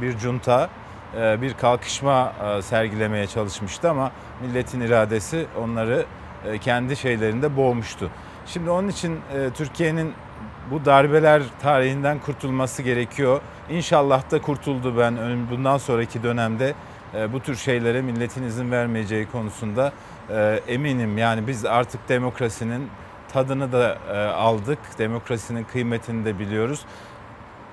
bir 0.00 0.18
junta, 0.18 0.68
bir 1.14 1.54
kalkışma 1.54 2.32
e, 2.58 2.62
sergilemeye 2.62 3.26
çalışmıştı 3.26 3.90
ama 3.90 4.12
milletin 4.42 4.80
iradesi 4.80 5.46
onları 5.62 6.06
e, 6.46 6.58
kendi 6.58 6.96
şeylerinde 6.96 7.56
boğmuştu. 7.56 8.10
Şimdi 8.46 8.70
onun 8.70 8.88
için 8.88 9.20
e, 9.34 9.50
Türkiye'nin 9.50 10.12
bu 10.70 10.84
darbeler 10.84 11.42
tarihinden 11.62 12.18
kurtulması 12.18 12.82
gerekiyor. 12.82 13.40
İnşallah 13.70 14.30
da 14.30 14.42
kurtuldu 14.42 14.98
ben 14.98 15.16
bundan 15.50 15.78
sonraki 15.78 16.22
dönemde 16.22 16.74
e, 17.14 17.32
bu 17.32 17.40
tür 17.40 17.56
şeylere 17.56 18.02
milletin 18.02 18.42
izin 18.42 18.70
vermeyeceği 18.70 19.26
konusunda 19.30 19.92
e, 20.30 20.60
eminim. 20.68 21.18
Yani 21.18 21.46
biz 21.46 21.64
artık 21.64 22.08
demokrasinin 22.08 22.90
tadını 23.32 23.72
da 23.72 23.98
e, 24.12 24.18
aldık. 24.18 24.78
Demokrasinin 24.98 25.64
kıymetini 25.64 26.24
de 26.24 26.38
biliyoruz. 26.38 26.80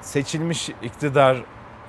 Seçilmiş 0.02 0.70
iktidar 0.70 1.38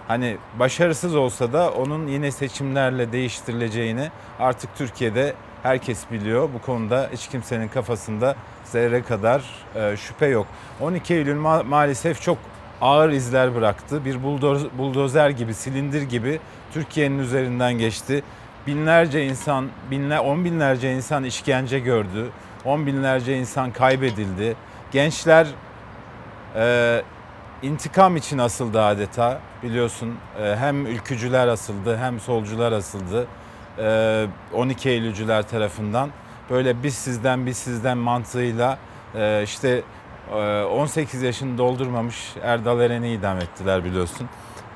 hani 0.08 0.36
başarısız 0.58 1.14
olsa 1.14 1.52
da 1.52 1.70
onun 1.70 2.06
yine 2.06 2.30
seçimlerle 2.30 3.12
değiştirileceğini 3.12 4.10
artık 4.38 4.76
Türkiye'de 4.76 5.34
herkes 5.62 6.10
biliyor. 6.10 6.48
Bu 6.54 6.60
konuda 6.66 7.08
hiç 7.12 7.28
kimsenin 7.28 7.68
kafasında 7.68 8.36
zerre 8.64 9.02
kadar 9.02 9.42
e, 9.74 9.96
şüphe 9.96 10.26
yok. 10.26 10.46
12 10.80 11.14
Eylül 11.14 11.36
ma- 11.36 11.64
maalesef 11.64 12.22
çok 12.22 12.38
ağır 12.80 13.10
izler 13.10 13.54
bıraktı. 13.54 14.04
Bir 14.04 14.14
buldoz- 14.14 14.78
buldozer 14.78 15.30
gibi, 15.30 15.54
silindir 15.54 16.02
gibi 16.02 16.40
Türkiye'nin 16.72 17.18
üzerinden 17.18 17.72
geçti. 17.72 18.22
Binlerce 18.66 19.26
insan, 19.26 19.68
binler, 19.90 20.18
on 20.18 20.44
binlerce 20.44 20.92
insan 20.92 21.24
işkence 21.24 21.78
gördü. 21.78 22.30
On 22.64 22.86
binlerce 22.86 23.38
insan 23.38 23.70
kaybedildi. 23.72 24.56
Gençler 24.92 25.46
e, 26.56 27.02
intikam 27.62 28.16
için 28.16 28.38
asıldı 28.38 28.82
adeta 28.82 29.40
biliyorsun. 29.62 30.14
E, 30.42 30.56
hem 30.56 30.86
ülkücüler 30.86 31.48
asıldı 31.48 31.96
hem 31.96 32.20
solcular 32.20 32.72
asıldı. 32.72 33.26
E, 33.78 34.26
12 34.54 34.88
Eylülcüler 34.90 35.48
tarafından. 35.48 36.10
Böyle 36.50 36.82
biz 36.82 36.94
sizden 36.94 37.46
biz 37.46 37.56
sizden 37.56 37.98
mantığıyla 37.98 38.78
e, 39.14 39.42
işte 39.42 39.82
e, 40.32 40.62
18 40.62 41.22
yaşını 41.22 41.58
doldurmamış 41.58 42.34
Erdal 42.42 42.80
Eren'i 42.80 43.12
idam 43.12 43.38
ettiler 43.38 43.84
biliyorsun. 43.84 44.28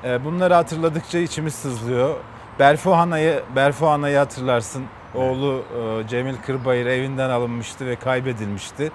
E, 0.03 0.25
bunları 0.25 0.53
hatırladıkça 0.53 1.19
içimiz 1.19 1.55
sızlıyor. 1.55 2.15
Berfu 2.59 2.97
Hana'yı 2.97 3.43
Berfu 3.55 3.87
Hana'yı 3.87 4.17
hatırlarsın. 4.17 4.83
Oğlu 5.15 5.63
e, 6.03 6.07
Cemil 6.07 6.35
Kırbayır 6.45 6.85
evinden 6.85 7.29
alınmıştı 7.29 7.85
ve 7.85 7.95
kaybedilmişti. 7.95 8.91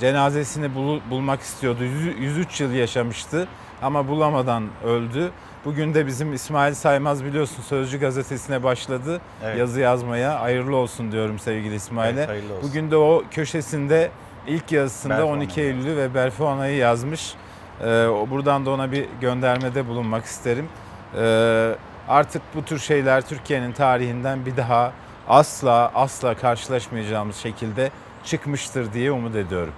Cenazesini 0.00 0.74
bul- 0.74 1.00
bulmak 1.10 1.40
istiyordu. 1.40 1.84
Yüz- 1.84 2.18
103 2.20 2.60
yıl 2.60 2.72
yaşamıştı 2.72 3.48
ama 3.82 4.08
bulamadan 4.08 4.64
öldü. 4.84 5.30
Bugün 5.64 5.94
de 5.94 6.06
bizim 6.06 6.32
İsmail 6.32 6.74
Saymaz 6.74 7.24
biliyorsun 7.24 7.62
Sözcü 7.62 8.00
gazetesine 8.00 8.62
başladı 8.62 9.20
Evet. 9.44 9.58
yazı 9.58 9.80
yazmaya. 9.80 10.40
Hayırlı 10.40 10.76
olsun 10.76 11.12
diyorum 11.12 11.38
sevgili 11.38 11.74
İsmail'e. 11.74 12.22
Evet. 12.30 12.42
Bugün 12.62 12.90
de 12.90 12.96
o 12.96 13.22
köşesinde 13.30 14.10
ilk 14.46 14.72
yazısında 14.72 15.14
Berfuana'yı 15.14 15.36
12 15.42 15.60
Eylül'ü 15.60 15.96
ve 15.96 16.14
Berfuana'yı 16.14 16.76
yazmış. 16.76 17.34
Ee, 17.80 17.84
buradan 18.30 18.66
da 18.66 18.70
ona 18.70 18.92
bir 18.92 19.06
göndermede 19.20 19.88
bulunmak 19.88 20.24
isterim. 20.24 20.68
Ee, 21.18 21.74
artık 22.08 22.42
bu 22.54 22.64
tür 22.64 22.78
şeyler 22.78 23.20
Türkiye'nin 23.28 23.72
tarihinden 23.72 24.46
bir 24.46 24.56
daha 24.56 24.92
asla 25.28 25.90
asla 25.94 26.34
karşılaşmayacağımız 26.34 27.36
şekilde 27.36 27.90
çıkmıştır 28.24 28.92
diye 28.92 29.12
umut 29.12 29.36
ediyorum. 29.36 29.72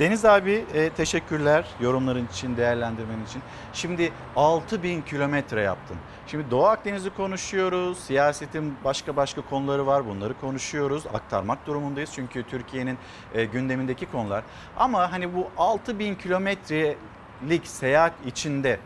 Deniz 0.00 0.24
abi 0.24 0.64
e, 0.74 0.90
teşekkürler 0.90 1.64
yorumların 1.80 2.26
için, 2.26 2.56
değerlendirmen 2.56 3.24
için. 3.28 3.42
Şimdi 3.72 4.12
6000 4.36 5.02
kilometre 5.02 5.62
yaptın. 5.62 5.96
Şimdi 6.26 6.50
Doğu 6.50 6.66
Akdeniz'i 6.66 7.10
konuşuyoruz. 7.10 7.98
Siyasetin 7.98 8.74
başka 8.84 9.16
başka 9.16 9.40
konuları 9.40 9.86
var. 9.86 10.06
Bunları 10.06 10.40
konuşuyoruz. 10.40 11.06
Aktarmak 11.06 11.66
durumundayız. 11.66 12.10
Çünkü 12.14 12.42
Türkiye'nin 12.42 12.98
e, 13.34 13.44
gündemindeki 13.44 14.06
konular. 14.06 14.44
Ama 14.76 15.12
hani 15.12 15.34
bu 15.34 15.48
6000 15.58 16.14
kilometrelik 16.14 17.66
seyahat 17.66 18.12
içinde 18.26 18.78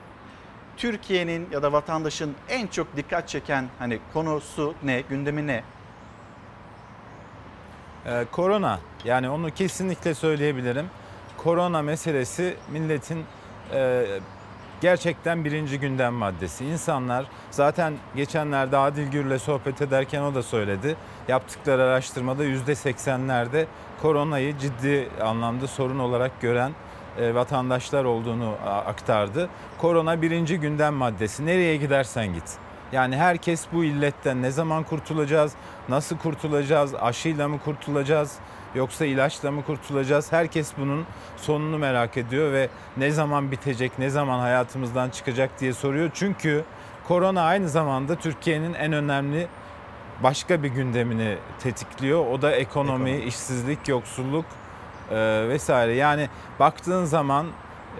Türkiye'nin 0.77 1.49
ya 1.53 1.63
da 1.63 1.73
vatandaşın 1.73 2.35
en 2.49 2.67
çok 2.67 2.97
dikkat 2.97 3.29
çeken 3.29 3.69
hani 3.79 3.99
konusu 4.13 4.75
ne, 4.83 5.01
gündemi 5.01 5.47
ne? 5.47 5.63
Ee, 8.07 8.25
korona 8.33 8.81
yani 9.05 9.31
onu 9.31 9.51
kesinlikle 9.51 10.15
söyleyebilirim. 10.15 10.87
Korona 11.45 11.83
meselesi 11.83 12.57
milletin 12.73 13.25
e, 13.73 14.07
gerçekten 14.81 15.45
birinci 15.45 15.81
gündem 15.81 16.15
maddesi. 16.15 16.65
İnsanlar 16.65 17.27
zaten 17.51 17.95
geçenlerde 18.17 18.77
Adil 18.77 19.07
Gür'le 19.07 19.39
sohbet 19.39 19.83
ederken 19.83 20.23
o 20.23 20.35
da 20.35 20.43
söyledi. 20.43 20.97
Yaptıkları 21.29 21.83
araştırmada 21.83 22.45
yüzde 22.45 22.75
seksenlerde 22.75 23.67
koronayı 24.03 24.59
ciddi 24.59 25.09
anlamda 25.23 25.67
sorun 25.67 25.99
olarak 25.99 26.41
gören 26.41 26.73
e, 27.19 27.35
vatandaşlar 27.35 28.05
olduğunu 28.05 28.55
aktardı. 28.87 29.49
Korona 29.79 30.23
birinci 30.23 30.61
gündem 30.61 30.95
maddesi. 30.95 31.47
Nereye 31.47 31.77
gidersen 31.77 32.35
git. 32.35 32.59
Yani 32.93 33.17
herkes 33.17 33.67
bu 33.73 33.85
illetten 33.85 34.43
ne 34.43 34.51
zaman 34.51 34.83
kurtulacağız, 34.83 35.53
nasıl 35.89 36.19
kurtulacağız, 36.19 36.95
aşıyla 36.95 37.49
mı 37.49 37.59
kurtulacağız 37.65 38.39
yoksa 38.75 39.05
ilaçla 39.05 39.51
mı 39.51 39.65
kurtulacağız? 39.65 40.33
Herkes 40.33 40.73
bunun 40.79 41.07
sonunu 41.37 41.79
merak 41.79 42.17
ediyor 42.17 42.53
ve 42.53 42.69
ne 42.97 43.11
zaman 43.11 43.51
bitecek, 43.51 43.99
ne 43.99 44.11
zaman 44.11 44.39
hayatımızdan 44.39 45.11
çıkacak 45.11 45.61
diye 45.61 45.73
soruyor. 45.73 46.11
Çünkü 46.15 46.65
korona 47.09 47.43
aynı 47.43 47.69
zamanda 47.69 48.17
Türkiye'nin 48.17 48.75
en 48.75 48.93
önemli 48.93 49.47
başka 50.23 50.63
bir 50.63 50.69
gündemini 50.69 51.37
tetikliyor. 51.59 52.27
O 52.27 52.43
da 52.43 52.53
ekonomi, 52.53 53.17
işsizlik, 53.17 53.89
yoksulluk 53.89 54.45
e, 55.11 55.17
vesaire. 55.49 55.95
Yani 55.95 56.29
baktığın 56.61 57.05
zaman 57.05 57.47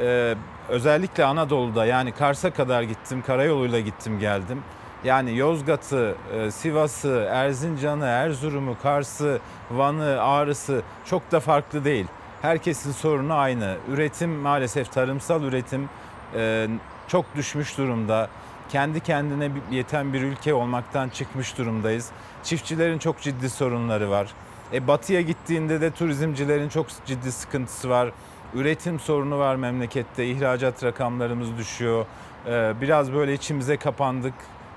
e, 0.01 0.35
özellikle 0.69 1.25
Anadolu'da 1.25 1.87
yani 1.87 2.13
Kars'a 2.13 2.51
kadar 2.51 2.83
gittim, 2.83 3.23
karayoluyla 3.27 3.81
gittim 3.81 4.19
geldim. 4.19 4.63
Yani 5.05 5.37
Yozgat'ı, 5.37 6.15
e, 6.35 6.51
Sivas'ı, 6.51 7.29
Erzincan'ı, 7.31 8.05
Erzurum'u, 8.05 8.77
Kars'ı, 8.83 9.41
Van'ı, 9.71 10.23
Ağrı'sı 10.23 10.83
çok 11.05 11.33
da 11.33 11.41
farklı 11.41 11.85
değil. 11.85 12.07
Herkesin 12.43 12.93
sorunu 12.93 13.35
aynı. 13.35 13.77
Üretim 13.93 14.31
maalesef 14.31 14.93
tarımsal 14.93 15.43
üretim 15.43 15.89
e, 16.35 16.69
çok 17.09 17.35
düşmüş 17.37 17.79
durumda. 17.79 18.29
Kendi 18.69 19.01
kendine 19.01 19.51
yeten 19.71 20.13
bir 20.13 20.23
ülke 20.23 20.55
olmaktan 20.55 21.09
çıkmış 21.09 21.59
durumdayız. 21.59 22.11
Çiftçilerin 22.43 22.99
çok 22.99 23.21
ciddi 23.21 23.51
sorunları 23.51 24.11
var. 24.11 24.29
E, 24.73 24.87
batıya 24.87 25.21
gittiğinde 25.21 25.81
de 25.81 25.91
turizmcilerin 25.91 26.69
çok 26.69 26.87
ciddi 27.07 27.33
sıkıntısı 27.33 27.91
var. 27.91 28.13
Üretim 28.55 29.01
sorunu 29.01 29.39
var 29.39 29.57
memlekette. 29.57 30.27
İhracat 30.27 30.85
rakamlarımız 30.85 31.59
düşüyor. 31.59 32.07
E, 32.47 32.75
biraz 32.81 33.13
böyle 33.13 33.35
içimize 33.35 33.77
kapandık. 33.77 34.35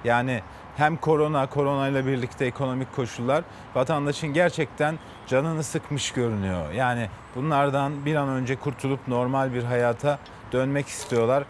Yani 0.08 0.41
hem 0.78 0.97
korona, 0.97 1.47
korona 1.47 1.88
ile 1.88 2.05
birlikte 2.05 2.45
ekonomik 2.45 2.95
koşullar 2.95 3.43
vatandaşın 3.76 4.34
gerçekten 4.34 4.99
canını 5.28 5.64
sıkmış 5.64 6.12
görünüyor. 6.12 6.72
Yani 6.72 7.10
bunlardan 7.36 8.05
bir 8.05 8.16
an 8.16 8.30
önce 8.30 8.55
kurtulup 8.55 9.08
normal 9.08 9.53
bir 9.53 9.64
hayata 9.64 10.20
dönmek 10.51 10.88
istiyorlar. 10.88 11.43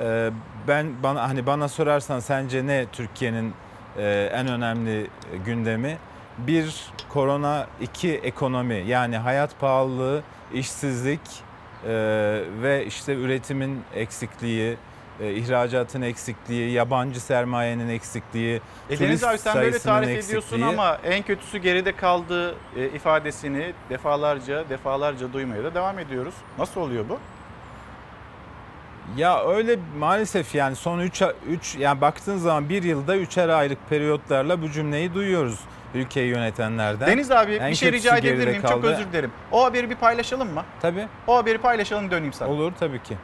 Ee, 0.00 0.30
ben 0.68 1.02
bana 1.02 1.28
hani 1.28 1.46
bana 1.46 1.68
sorarsan 1.68 2.20
sence 2.20 2.66
ne 2.66 2.86
Türkiye'nin 2.92 3.54
e, 3.96 4.30
en 4.32 4.48
önemli 4.48 5.06
gündemi? 5.44 5.98
Bir 6.38 6.90
korona, 7.08 7.66
iki 7.80 8.14
ekonomi 8.14 8.84
yani 8.86 9.16
hayat 9.16 9.60
pahalılığı, 9.60 10.22
işsizlik 10.52 11.20
e, 11.84 11.90
ve 12.62 12.84
işte 12.86 13.14
üretimin 13.14 13.82
eksikliği, 13.94 14.76
e, 15.20 15.32
ihracatın 15.32 16.02
eksikliği, 16.02 16.70
yabancı 16.72 17.20
sermayenin 17.20 17.88
eksikliği, 17.88 18.60
E 18.90 18.98
Deniz 18.98 19.24
abi 19.24 19.38
sen 19.38 19.54
böyle 19.56 19.78
tarif 19.78 20.08
eksikliği. 20.08 20.28
ediyorsun 20.28 20.60
ama 20.60 20.98
en 21.04 21.22
kötüsü 21.22 21.58
geride 21.58 21.96
kaldı 21.96 22.54
e, 22.76 22.84
ifadesini 22.86 23.72
defalarca 23.90 24.68
defalarca 24.68 25.32
duymaya 25.32 25.64
da 25.64 25.74
devam 25.74 25.98
ediyoruz. 25.98 26.34
Nasıl 26.58 26.80
oluyor 26.80 27.04
bu? 27.08 27.18
Ya 29.16 29.44
öyle 29.48 29.78
maalesef 29.98 30.54
yani 30.54 30.76
son 30.76 30.98
3 31.00 31.22
3 31.48 31.76
yani 31.76 32.00
baktığın 32.00 32.36
zaman 32.36 32.68
bir 32.68 32.82
yılda 32.82 33.16
üçer 33.16 33.48
aylık 33.48 33.78
periyotlarla 33.90 34.62
bu 34.62 34.70
cümleyi 34.70 35.14
duyuyoruz 35.14 35.60
ülkeyi 35.94 36.28
yönetenlerden. 36.28 37.06
Deniz 37.08 37.30
abi 37.30 37.52
En 37.54 37.70
bir 37.70 37.76
şey 37.76 37.92
rica 37.92 38.16
edebilir 38.16 38.46
miyim? 38.48 38.62
Çok 38.62 38.70
kaldı. 38.70 38.86
özür 38.86 39.04
dilerim. 39.12 39.30
O 39.52 39.64
haberi 39.64 39.90
bir 39.90 39.94
paylaşalım 39.96 40.52
mı? 40.54 40.64
Tabii. 40.82 41.06
O 41.26 41.36
haberi 41.36 41.58
paylaşalım 41.58 42.10
döneyim 42.10 42.32
sana. 42.32 42.48
Olur 42.50 42.72
tabii 42.80 43.02
ki. 43.02 43.16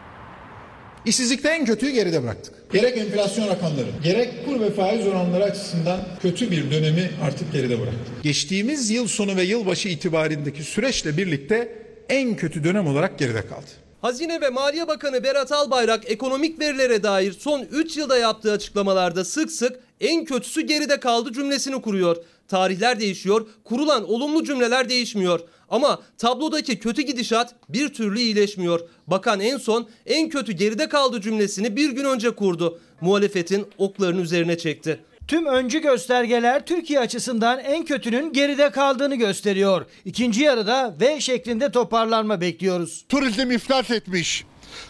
İşsizlikte 1.06 1.48
en 1.48 1.64
kötüyü 1.64 1.92
geride 1.92 2.22
bıraktık. 2.22 2.72
Gerek 2.72 2.98
enflasyon 2.98 3.48
rakamları, 3.48 3.86
gerek 4.04 4.46
kur 4.46 4.60
ve 4.60 4.70
faiz 4.70 5.06
oranları 5.06 5.44
açısından 5.44 6.00
kötü 6.22 6.50
bir 6.50 6.70
dönemi 6.70 7.10
artık 7.22 7.52
geride 7.52 7.80
bıraktık. 7.80 8.22
Geçtiğimiz 8.22 8.90
yıl 8.90 9.08
sonu 9.08 9.36
ve 9.36 9.42
yılbaşı 9.42 9.88
itibarindeki 9.88 10.64
süreçle 10.64 11.16
birlikte 11.16 11.78
en 12.08 12.36
kötü 12.36 12.64
dönem 12.64 12.86
olarak 12.86 13.18
geride 13.18 13.46
kaldı. 13.46 13.66
Hazine 14.00 14.40
ve 14.40 14.48
Maliye 14.48 14.88
Bakanı 14.88 15.24
Berat 15.24 15.52
Albayrak 15.52 16.10
ekonomik 16.10 16.60
verilere 16.60 17.02
dair 17.02 17.32
son 17.32 17.66
3 17.72 17.96
yılda 17.96 18.18
yaptığı 18.18 18.52
açıklamalarda 18.52 19.24
sık 19.24 19.50
sık 19.52 19.80
en 20.00 20.24
kötüsü 20.24 20.60
geride 20.60 21.00
kaldı 21.00 21.32
cümlesini 21.32 21.82
kuruyor. 21.82 22.16
Tarihler 22.48 23.00
değişiyor, 23.00 23.46
kurulan 23.64 24.10
olumlu 24.10 24.44
cümleler 24.44 24.88
değişmiyor. 24.88 25.40
Ama 25.70 26.02
tablodaki 26.18 26.78
kötü 26.78 27.02
gidişat 27.02 27.54
bir 27.68 27.88
türlü 27.88 28.20
iyileşmiyor. 28.20 28.80
Bakan 29.06 29.40
en 29.40 29.58
son 29.58 29.88
en 30.06 30.28
kötü 30.28 30.52
geride 30.52 30.88
kaldı 30.88 31.20
cümlesini 31.20 31.76
bir 31.76 31.90
gün 31.90 32.04
önce 32.04 32.30
kurdu. 32.30 32.80
Muhalefetin 33.00 33.66
oklarını 33.78 34.20
üzerine 34.20 34.58
çekti. 34.58 35.00
Tüm 35.28 35.46
öncü 35.46 35.82
göstergeler 35.82 36.66
Türkiye 36.66 37.00
açısından 37.00 37.58
en 37.58 37.84
kötünün 37.84 38.32
geride 38.32 38.70
kaldığını 38.70 39.14
gösteriyor. 39.14 39.86
İkinci 40.04 40.42
yarıda 40.42 40.94
V 41.00 41.20
şeklinde 41.20 41.72
toparlanma 41.72 42.40
bekliyoruz. 42.40 43.04
Turizm 43.08 43.50
iflas 43.50 43.90
etmiş. 43.90 44.44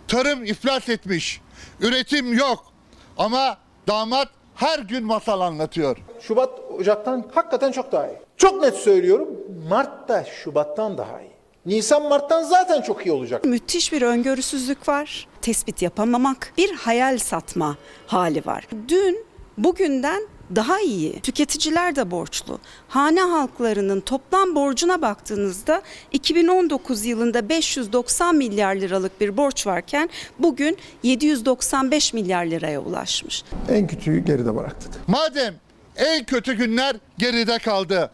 Tarım 0.09 0.45
iflas 0.45 0.89
etmiş. 0.89 1.41
Üretim 1.81 2.33
yok. 2.39 2.72
Ama 3.18 3.59
damat 3.89 4.28
her 4.61 4.78
gün 4.78 5.04
masal 5.04 5.40
anlatıyor. 5.40 5.96
Şubat 6.20 6.61
Ocak'tan 6.78 7.24
hakikaten 7.34 7.72
çok 7.72 7.92
daha 7.92 8.06
iyi. 8.06 8.16
Çok 8.36 8.62
net 8.62 8.74
söylüyorum 8.74 9.28
Mart 9.68 10.08
da 10.08 10.24
Şubat'tan 10.24 10.98
daha 10.98 11.20
iyi. 11.20 11.30
Nisan 11.66 12.08
Mart'tan 12.08 12.42
zaten 12.42 12.82
çok 12.82 13.06
iyi 13.06 13.12
olacak. 13.12 13.44
Müthiş 13.44 13.92
bir 13.92 14.02
öngörüsüzlük 14.02 14.88
var. 14.88 15.28
Tespit 15.42 15.82
yapamamak, 15.82 16.52
bir 16.58 16.74
hayal 16.74 17.18
satma 17.18 17.76
hali 18.06 18.46
var. 18.46 18.68
Dün 18.88 19.26
bugünden 19.58 20.22
daha 20.57 20.80
iyi. 20.80 21.20
Tüketiciler 21.20 21.96
de 21.96 22.11
borçlu. 22.11 22.59
Hane 22.88 23.20
halklarının 23.20 24.01
toplam 24.01 24.55
borcuna 24.55 25.03
baktığınızda 25.03 25.82
2019 26.12 27.05
yılında 27.05 27.48
590 27.48 28.36
milyar 28.36 28.74
liralık 28.74 29.20
bir 29.20 29.36
borç 29.36 29.66
varken 29.66 30.11
bugün 30.38 30.76
795 31.03 32.12
milyar 32.12 32.44
liraya 32.44 32.80
ulaşmış. 32.80 33.44
En 33.68 33.86
kötüyü 33.86 34.24
geride 34.24 34.57
bıraktık. 34.57 34.92
Madem 35.07 35.55
en 35.96 36.24
kötü 36.24 36.53
günler 36.53 36.96
geride 37.18 37.59
kaldı. 37.59 38.11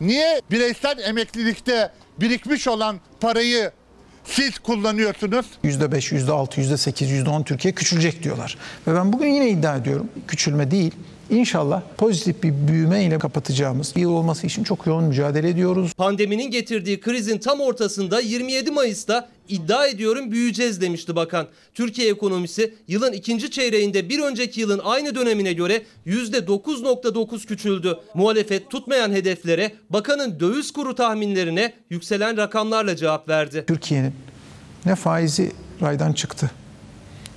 Niye 0.00 0.40
bireysel 0.50 0.98
emeklilikte 0.98 1.90
birikmiş 2.20 2.68
olan 2.68 3.00
parayı 3.20 3.70
siz 4.24 4.58
kullanıyorsunuz? 4.58 5.46
%5, 5.64 6.12
%6, 6.12 6.60
%8, 6.60 7.24
%10 7.24 7.44
Türkiye 7.44 7.74
küçülecek 7.74 8.22
diyorlar. 8.22 8.58
Ve 8.86 8.94
ben 8.94 9.12
bugün 9.12 9.28
yine 9.28 9.48
iddia 9.48 9.76
ediyorum 9.76 10.08
küçülme 10.28 10.70
değil 10.70 10.94
İnşallah 11.30 11.82
pozitif 11.96 12.42
bir 12.42 12.68
büyüme 12.68 13.04
ile 13.04 13.18
kapatacağımız 13.18 13.92
bir 13.96 14.00
yıl 14.00 14.10
olması 14.10 14.46
için 14.46 14.64
çok 14.64 14.86
yoğun 14.86 15.04
mücadele 15.04 15.48
ediyoruz. 15.48 15.92
Pandeminin 15.92 16.50
getirdiği 16.50 17.00
krizin 17.00 17.38
tam 17.38 17.60
ortasında 17.60 18.20
27 18.20 18.70
Mayıs'ta 18.70 19.28
iddia 19.48 19.86
ediyorum 19.86 20.32
büyüyeceğiz 20.32 20.80
demişti 20.80 21.16
bakan. 21.16 21.46
Türkiye 21.74 22.10
ekonomisi 22.10 22.74
yılın 22.88 23.12
ikinci 23.12 23.50
çeyreğinde 23.50 24.08
bir 24.08 24.18
önceki 24.18 24.60
yılın 24.60 24.80
aynı 24.84 25.14
dönemine 25.14 25.52
göre 25.52 25.82
%9.9 26.06 27.46
küçüldü. 27.46 27.98
Muhalefet 28.14 28.70
tutmayan 28.70 29.12
hedeflere 29.12 29.72
bakanın 29.90 30.40
döviz 30.40 30.72
kuru 30.72 30.94
tahminlerine 30.94 31.72
yükselen 31.90 32.36
rakamlarla 32.36 32.96
cevap 32.96 33.28
verdi. 33.28 33.64
Türkiye'nin 33.66 34.12
ne 34.86 34.94
faizi 34.94 35.52
raydan 35.82 36.12
çıktı, 36.12 36.50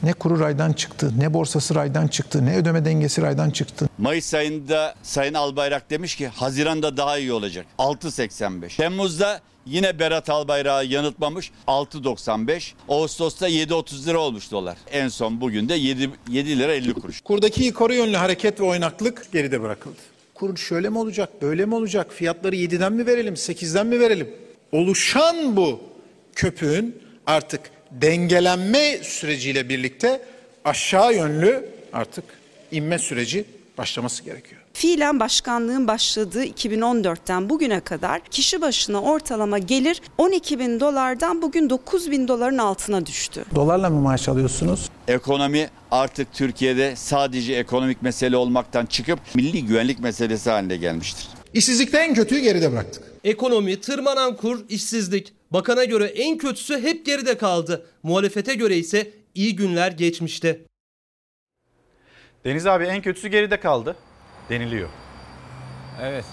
ne 0.04 0.14
kuru 0.14 0.40
raydan 0.40 0.74
çıktı, 0.74 1.12
ne 1.18 1.34
borsası 1.34 1.76
raydan 1.76 2.08
çıktı, 2.08 2.46
ne 2.46 2.58
ödeme 2.58 2.86
dengesi 2.86 3.22
raydan 3.22 3.50
çıktı. 3.50 3.90
Mayıs 3.98 4.34
ayında 4.34 4.96
Sayın 5.04 5.34
Albayrak 5.34 5.90
demiş 5.90 6.16
ki 6.16 6.28
Haziran'da 6.28 6.98
daha 6.98 7.18
iyi 7.18 7.34
olacak. 7.34 7.66
6.85. 7.78 8.78
Temmuz'da 8.78 9.42
yine 9.66 10.00
Berat 10.00 10.30
Albayrak'ı 10.30 10.86
yanıltmamış 10.86 11.52
6.95. 11.68 12.74
Ağustos'ta 12.90 13.50
7.30 13.50 14.06
lira 14.06 14.18
olmuş 14.18 14.52
dolar. 14.52 14.78
En 14.92 15.08
son 15.08 15.42
bugün 15.42 15.70
de 15.70 15.74
7, 15.74 16.10
7 16.30 16.60
lira 16.60 16.74
50 16.74 16.94
kuruş. 16.94 17.22
Kurdaki 17.22 17.64
yukarı 17.64 17.96
yönlü 17.96 18.18
hareket 18.18 18.60
ve 18.60 18.64
oynaklık 18.64 19.32
geride 19.32 19.62
bırakıldı. 19.62 20.00
Kur 20.34 20.58
şöyle 20.58 20.90
mi 20.90 20.98
olacak, 20.98 21.30
böyle 21.42 21.66
mi 21.66 21.76
olacak, 21.76 22.14
fiyatları 22.14 22.56
7'den 22.56 22.94
mi 22.94 23.06
verelim, 23.06 23.34
8'den 23.34 23.88
mi 23.88 24.00
verelim? 24.00 24.30
Oluşan 24.72 25.56
bu 25.56 25.80
köpüğün 26.36 27.02
artık 27.28 27.62
dengelenme 28.02 29.00
süreciyle 29.04 29.70
birlikte 29.70 30.22
aşağı 30.66 31.14
yönlü 31.14 31.70
artık 31.94 32.24
inme 32.72 33.00
süreci 33.00 33.46
başlaması 33.78 34.24
gerekiyor. 34.24 34.62
Fiilen 34.74 35.20
başkanlığın 35.20 35.88
başladığı 35.88 36.46
2014'ten 36.46 37.50
bugüne 37.50 37.80
kadar 37.80 38.22
kişi 38.24 38.62
başına 38.62 39.02
ortalama 39.02 39.58
gelir 39.58 40.02
12 40.18 40.60
bin 40.60 40.80
dolardan 40.80 41.42
bugün 41.42 41.70
9 41.70 42.12
bin 42.12 42.28
doların 42.28 42.58
altına 42.58 43.06
düştü. 43.06 43.46
Dolarla 43.56 43.90
mı 43.90 44.00
maaş 44.00 44.30
alıyorsunuz? 44.30 44.90
Ekonomi 45.08 45.70
artık 45.92 46.34
Türkiye'de 46.34 46.96
sadece 46.96 47.54
ekonomik 47.54 48.02
mesele 48.02 48.38
olmaktan 48.38 48.86
çıkıp 48.86 49.20
milli 49.36 49.66
güvenlik 49.66 50.00
meselesi 50.00 50.50
haline 50.50 50.78
gelmiştir. 50.78 51.28
İşsizlikte 51.54 51.98
en 51.98 52.14
kötüyü 52.14 52.42
geride 52.42 52.72
bıraktık. 52.72 53.04
Ekonomi, 53.24 53.82
tırmanan 53.82 54.36
kur, 54.36 54.60
işsizlik. 54.70 55.34
Bakana 55.54 55.84
göre 55.84 56.06
en 56.06 56.38
kötüsü 56.38 56.82
hep 56.82 57.06
geride 57.06 57.38
kaldı. 57.38 57.86
Muhalefete 58.04 58.56
göre 58.56 58.76
ise 58.78 59.12
iyi 59.36 59.56
günler 59.56 59.92
geçmişte. 59.92 60.60
Deniz 62.46 62.68
abi 62.68 62.84
en 62.84 63.02
kötüsü 63.02 63.28
geride 63.28 63.60
kaldı 63.60 63.96
deniliyor. 64.50 64.90
Evet. 66.02 66.26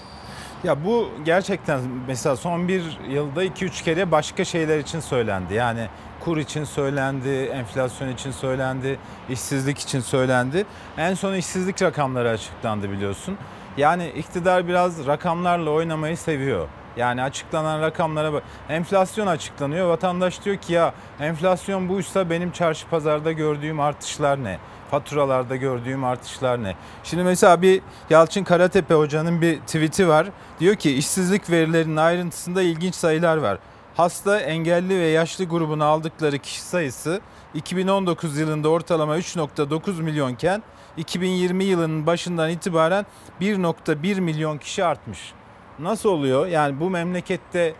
Ya 0.63 0.85
bu 0.85 1.09
gerçekten 1.25 1.81
mesela 2.07 2.35
son 2.35 2.67
bir 2.67 2.83
yılda 3.09 3.45
2-3 3.45 3.83
kere 3.83 4.11
başka 4.11 4.45
şeyler 4.45 4.79
için 4.79 4.99
söylendi. 4.99 5.53
Yani 5.53 5.87
kur 6.19 6.37
için 6.37 6.63
söylendi, 6.63 7.29
enflasyon 7.29 8.09
için 8.09 8.31
söylendi, 8.31 8.99
işsizlik 9.29 9.79
için 9.79 9.99
söylendi. 9.99 10.65
En 10.97 11.13
son 11.13 11.33
işsizlik 11.33 11.81
rakamları 11.81 12.29
açıklandı 12.29 12.91
biliyorsun. 12.91 13.37
Yani 13.77 14.09
iktidar 14.09 14.67
biraz 14.67 15.07
rakamlarla 15.07 15.69
oynamayı 15.69 16.17
seviyor. 16.17 16.67
Yani 16.97 17.23
açıklanan 17.23 17.81
rakamlara 17.81 18.33
bak. 18.33 18.43
Enflasyon 18.69 19.27
açıklanıyor. 19.27 19.89
Vatandaş 19.89 20.45
diyor 20.45 20.57
ki 20.57 20.73
ya 20.73 20.93
enflasyon 21.19 21.89
buysa 21.89 22.29
benim 22.29 22.51
çarşı 22.51 22.87
pazarda 22.87 23.31
gördüğüm 23.31 23.79
artışlar 23.79 24.43
ne? 24.43 24.59
Faturalarda 24.91 25.55
gördüğüm 25.55 26.03
artışlar 26.03 26.63
ne? 26.63 26.75
Şimdi 27.03 27.23
mesela 27.23 27.61
bir 27.61 27.81
Yalçın 28.09 28.43
Karatepe 28.43 28.93
hocanın 28.93 29.41
bir 29.41 29.59
tweet'i 29.59 30.07
var. 30.07 30.27
Diyor 30.59 30.75
ki 30.75 30.95
işsizlik 30.95 31.49
verilerinin 31.49 31.97
ayrıntısında 31.97 32.61
ilginç 32.61 32.95
sayılar 32.95 33.37
var. 33.37 33.57
Hasta, 33.97 34.39
engelli 34.39 34.99
ve 34.99 35.07
yaşlı 35.07 35.45
grubuna 35.45 35.85
aldıkları 35.85 36.39
kişi 36.39 36.61
sayısı 36.61 37.21
2019 37.53 38.37
yılında 38.37 38.69
ortalama 38.69 39.17
3.9 39.17 40.01
milyonken 40.01 40.63
2020 40.97 41.63
yılının 41.63 42.07
başından 42.07 42.49
itibaren 42.49 43.05
1.1 43.41 44.21
milyon 44.21 44.57
kişi 44.57 44.85
artmış. 44.85 45.33
Nasıl 45.81 46.09
oluyor? 46.09 46.47
Yani 46.47 46.79
bu 46.79 46.89
memlekette 46.89 47.73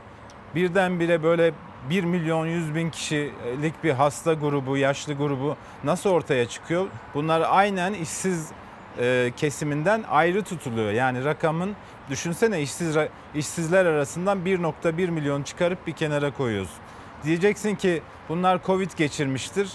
birdenbire 0.56 1.24
böyle 1.24 1.54
1 1.90 2.04
milyon 2.04 2.46
100 2.46 2.76
bin 2.76 2.90
kişilik 2.90 3.84
bir 3.84 3.92
hasta 3.92 4.34
grubu, 4.34 4.78
yaşlı 4.78 5.14
grubu 5.14 5.56
nasıl 5.84 6.10
ortaya 6.10 6.48
çıkıyor? 6.48 6.88
Bunlar 7.14 7.44
aynen 7.50 7.94
işsiz 7.94 8.52
e, 9.00 9.32
kesiminden 9.38 10.04
ayrı 10.10 10.44
tutuluyor. 10.44 10.92
Yani 10.92 11.26
rakamın 11.26 11.76
düşünsene 12.10 12.62
işsiz 12.62 12.96
işsizler 13.36 13.86
arasından 13.86 14.40
1.1 14.40 15.12
milyon 15.12 15.44
çıkarıp 15.44 15.88
bir 15.88 15.94
kenara 15.94 16.34
koyuyorsun. 16.34 16.78
Diyeceksin 17.24 17.76
ki 17.76 18.02
bunlar 18.30 18.64
Covid 18.66 18.92
geçirmiştir. 18.98 19.72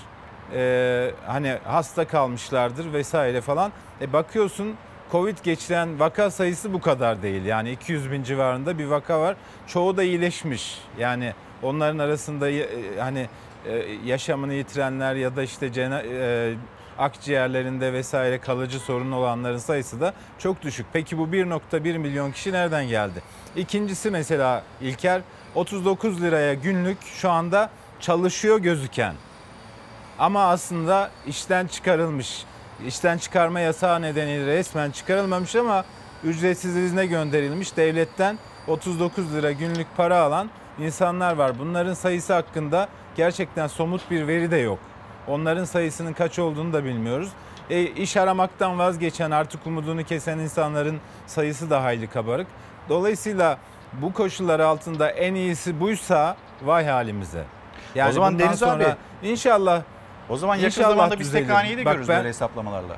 E, 0.52 1.10
hani 1.26 1.58
hasta 1.64 2.06
kalmışlardır 2.06 2.92
vesaire 2.92 3.40
falan. 3.40 3.72
E 4.00 4.12
bakıyorsun 4.12 4.76
Covid 5.12 5.38
geçiren 5.42 6.00
vaka 6.00 6.30
sayısı 6.30 6.72
bu 6.72 6.80
kadar 6.80 7.22
değil. 7.22 7.44
Yani 7.44 7.70
200 7.70 8.12
bin 8.12 8.22
civarında 8.22 8.78
bir 8.78 8.84
vaka 8.86 9.20
var. 9.20 9.36
Çoğu 9.66 9.96
da 9.96 10.02
iyileşmiş. 10.02 10.78
Yani 10.98 11.32
onların 11.62 11.98
arasında 11.98 12.46
hani 13.00 13.28
yaşamını 14.04 14.54
yitirenler 14.54 15.14
ya 15.14 15.36
da 15.36 15.42
işte 15.42 15.70
akciğerlerinde 16.98 17.92
vesaire 17.92 18.38
kalıcı 18.38 18.80
sorun 18.80 19.12
olanların 19.12 19.58
sayısı 19.58 20.00
da 20.00 20.14
çok 20.38 20.62
düşük. 20.62 20.86
Peki 20.92 21.18
bu 21.18 21.26
1.1 21.26 21.98
milyon 21.98 22.32
kişi 22.32 22.52
nereden 22.52 22.88
geldi? 22.88 23.22
İkincisi 23.56 24.10
mesela 24.10 24.62
İlker 24.80 25.20
39 25.54 26.22
liraya 26.22 26.54
günlük 26.54 26.98
şu 27.02 27.30
anda 27.30 27.70
çalışıyor 28.00 28.58
gözüken 28.58 29.14
ama 30.18 30.48
aslında 30.48 31.10
işten 31.26 31.66
çıkarılmış. 31.66 32.44
İşten 32.86 33.18
çıkarma 33.18 33.60
yasağı 33.60 34.02
nedeniyle 34.02 34.46
resmen 34.46 34.90
çıkarılmamış 34.90 35.56
ama 35.56 35.84
ücretsiz 36.24 36.76
izne 36.76 37.06
gönderilmiş 37.06 37.76
devletten 37.76 38.38
39 38.68 39.34
lira 39.34 39.52
günlük 39.52 39.86
para 39.96 40.20
alan 40.20 40.50
insanlar 40.78 41.36
var. 41.36 41.58
Bunların 41.58 41.94
sayısı 41.94 42.34
hakkında 42.34 42.88
gerçekten 43.16 43.66
somut 43.66 44.10
bir 44.10 44.26
veri 44.26 44.50
de 44.50 44.56
yok. 44.56 44.78
Onların 45.28 45.64
sayısının 45.64 46.12
kaç 46.12 46.38
olduğunu 46.38 46.72
da 46.72 46.84
bilmiyoruz. 46.84 47.28
E, 47.70 47.82
iş 47.82 48.16
aramaktan 48.16 48.78
vazgeçen 48.78 49.30
artık 49.30 49.66
umudunu 49.66 50.04
kesen 50.04 50.38
insanların 50.38 51.00
sayısı 51.26 51.70
da 51.70 51.82
hayli 51.82 52.06
kabarık. 52.06 52.46
Dolayısıyla 52.88 53.58
bu 53.92 54.12
koşullar 54.12 54.60
altında 54.60 55.10
en 55.10 55.34
iyisi 55.34 55.80
buysa 55.80 56.36
vay 56.64 56.86
halimize. 56.86 57.44
Yani 57.94 58.08
o 58.08 58.12
zaman 58.12 58.38
Deniz 58.38 58.58
sonra 58.58 58.84
abi 58.84 58.96
inşallah 59.28 59.82
o 60.28 60.36
zaman 60.36 60.54
yakın 60.56 60.66
İnşallah 60.66 60.88
zamanda 60.88 61.18
biz 61.18 61.26
düzelir. 61.28 61.48
haneyi 61.48 61.76
de 61.76 61.84
Bak 61.84 61.92
görürüz 61.92 62.08
ben- 62.08 62.16
böyle 62.16 62.28
hesaplamalarla. 62.28 62.96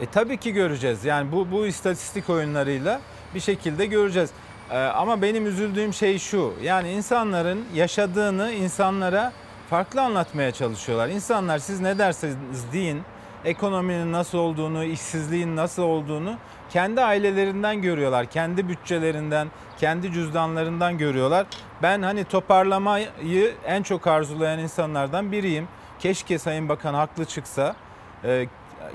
E 0.00 0.06
tabii 0.06 0.36
ki 0.36 0.52
göreceğiz. 0.52 1.04
Yani 1.04 1.32
bu 1.32 1.50
bu 1.50 1.66
istatistik 1.66 2.30
oyunlarıyla 2.30 3.00
bir 3.34 3.40
şekilde 3.40 3.86
göreceğiz. 3.86 4.30
Ee, 4.70 4.78
ama 4.78 5.22
benim 5.22 5.46
üzüldüğüm 5.46 5.94
şey 5.94 6.18
şu. 6.18 6.54
Yani 6.62 6.90
insanların 6.92 7.64
yaşadığını 7.74 8.52
insanlara 8.52 9.32
farklı 9.70 10.02
anlatmaya 10.02 10.52
çalışıyorlar. 10.52 11.08
İnsanlar 11.08 11.58
siz 11.58 11.80
ne 11.80 11.98
derseniz 11.98 12.36
deyin 12.72 13.02
ekonominin 13.44 14.12
nasıl 14.12 14.38
olduğunu, 14.38 14.84
işsizliğin 14.84 15.56
nasıl 15.56 15.82
olduğunu 15.82 16.36
kendi 16.70 17.00
ailelerinden 17.00 17.82
görüyorlar. 17.82 18.26
Kendi 18.26 18.68
bütçelerinden, 18.68 19.48
kendi 19.78 20.12
cüzdanlarından 20.12 20.98
görüyorlar. 20.98 21.46
Ben 21.82 22.02
hani 22.02 22.24
toparlamayı 22.24 23.54
en 23.66 23.82
çok 23.82 24.06
arzulayan 24.06 24.58
insanlardan 24.58 25.32
biriyim. 25.32 25.68
Keşke 25.98 26.38
Sayın 26.38 26.68
Bakan 26.68 26.94
haklı 26.94 27.24
çıksa. 27.24 27.76
Ee, 28.24 28.46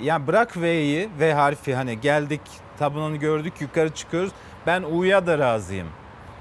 yani 0.02 0.28
bırak 0.28 0.58
V'yi, 0.58 1.10
V 1.20 1.34
harfi 1.34 1.76
hani 1.76 2.02
geldik 2.02 2.41
tabununu 2.80 3.20
gördük 3.20 3.54
yukarı 3.60 3.89
çıkıyoruz. 3.89 4.32
Ben 4.68 4.84
U'ya 4.84 5.28
da 5.28 5.39
razıyım. 5.39 5.88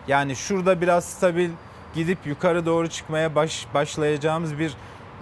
Yani 0.09 0.37
şurada 0.37 0.81
biraz 0.81 1.05
stabil 1.05 1.51
gidip 1.95 2.19
yukarı 2.27 2.67
doğru 2.67 2.89
çıkmaya 2.89 3.35
baş, 3.35 3.67
başlayacağımız 3.75 4.59
bir 4.59 4.73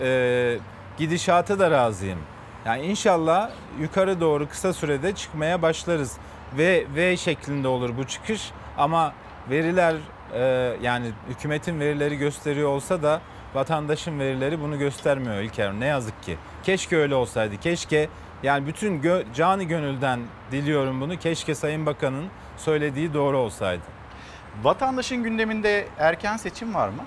e, 0.01 0.59
gidişata 0.99 1.59
da 1.59 1.71
razıyım. 1.71 2.19
Yani 2.67 2.83
inşallah 2.83 3.51
yukarı 3.81 4.21
doğru 4.21 4.49
kısa 4.49 4.73
sürede 4.73 5.15
çıkmaya 5.15 5.63
başlarız. 5.63 6.17
Ve 6.59 6.87
V 6.97 7.17
şeklinde 7.17 7.69
olur 7.69 7.97
bu 7.97 8.05
çıkış 8.07 8.51
ama 8.79 9.13
veriler 9.51 9.95
e, 10.35 10.41
yani 10.83 11.11
hükümetin 11.29 11.81
verileri 11.81 12.17
gösteriyor 12.17 12.69
olsa 12.69 13.03
da 13.03 13.21
vatandaşın 13.55 14.19
verileri 14.19 14.61
bunu 14.61 14.79
göstermiyor 14.79 15.37
İlker. 15.37 15.73
Ne 15.73 15.87
yazık 15.87 16.23
ki. 16.23 16.37
Keşke 16.63 16.97
öyle 16.97 17.15
olsaydı. 17.15 17.57
Keşke 17.57 18.09
yani 18.43 18.67
bütün 18.67 19.03
gö- 19.03 19.35
canı 19.35 19.63
gönülden 19.63 20.21
diliyorum 20.53 21.01
bunu. 21.01 21.19
Keşke 21.19 21.55
Sayın 21.55 21.87
Bakan'ın 21.87 22.27
söylediği 22.57 23.15
doğru 23.15 23.39
olsaydı. 23.39 23.83
Vatandaşın 24.63 25.23
gündeminde 25.23 25.87
erken 25.99 26.37
seçim 26.37 26.75
var 26.75 26.89
mı? 26.89 27.05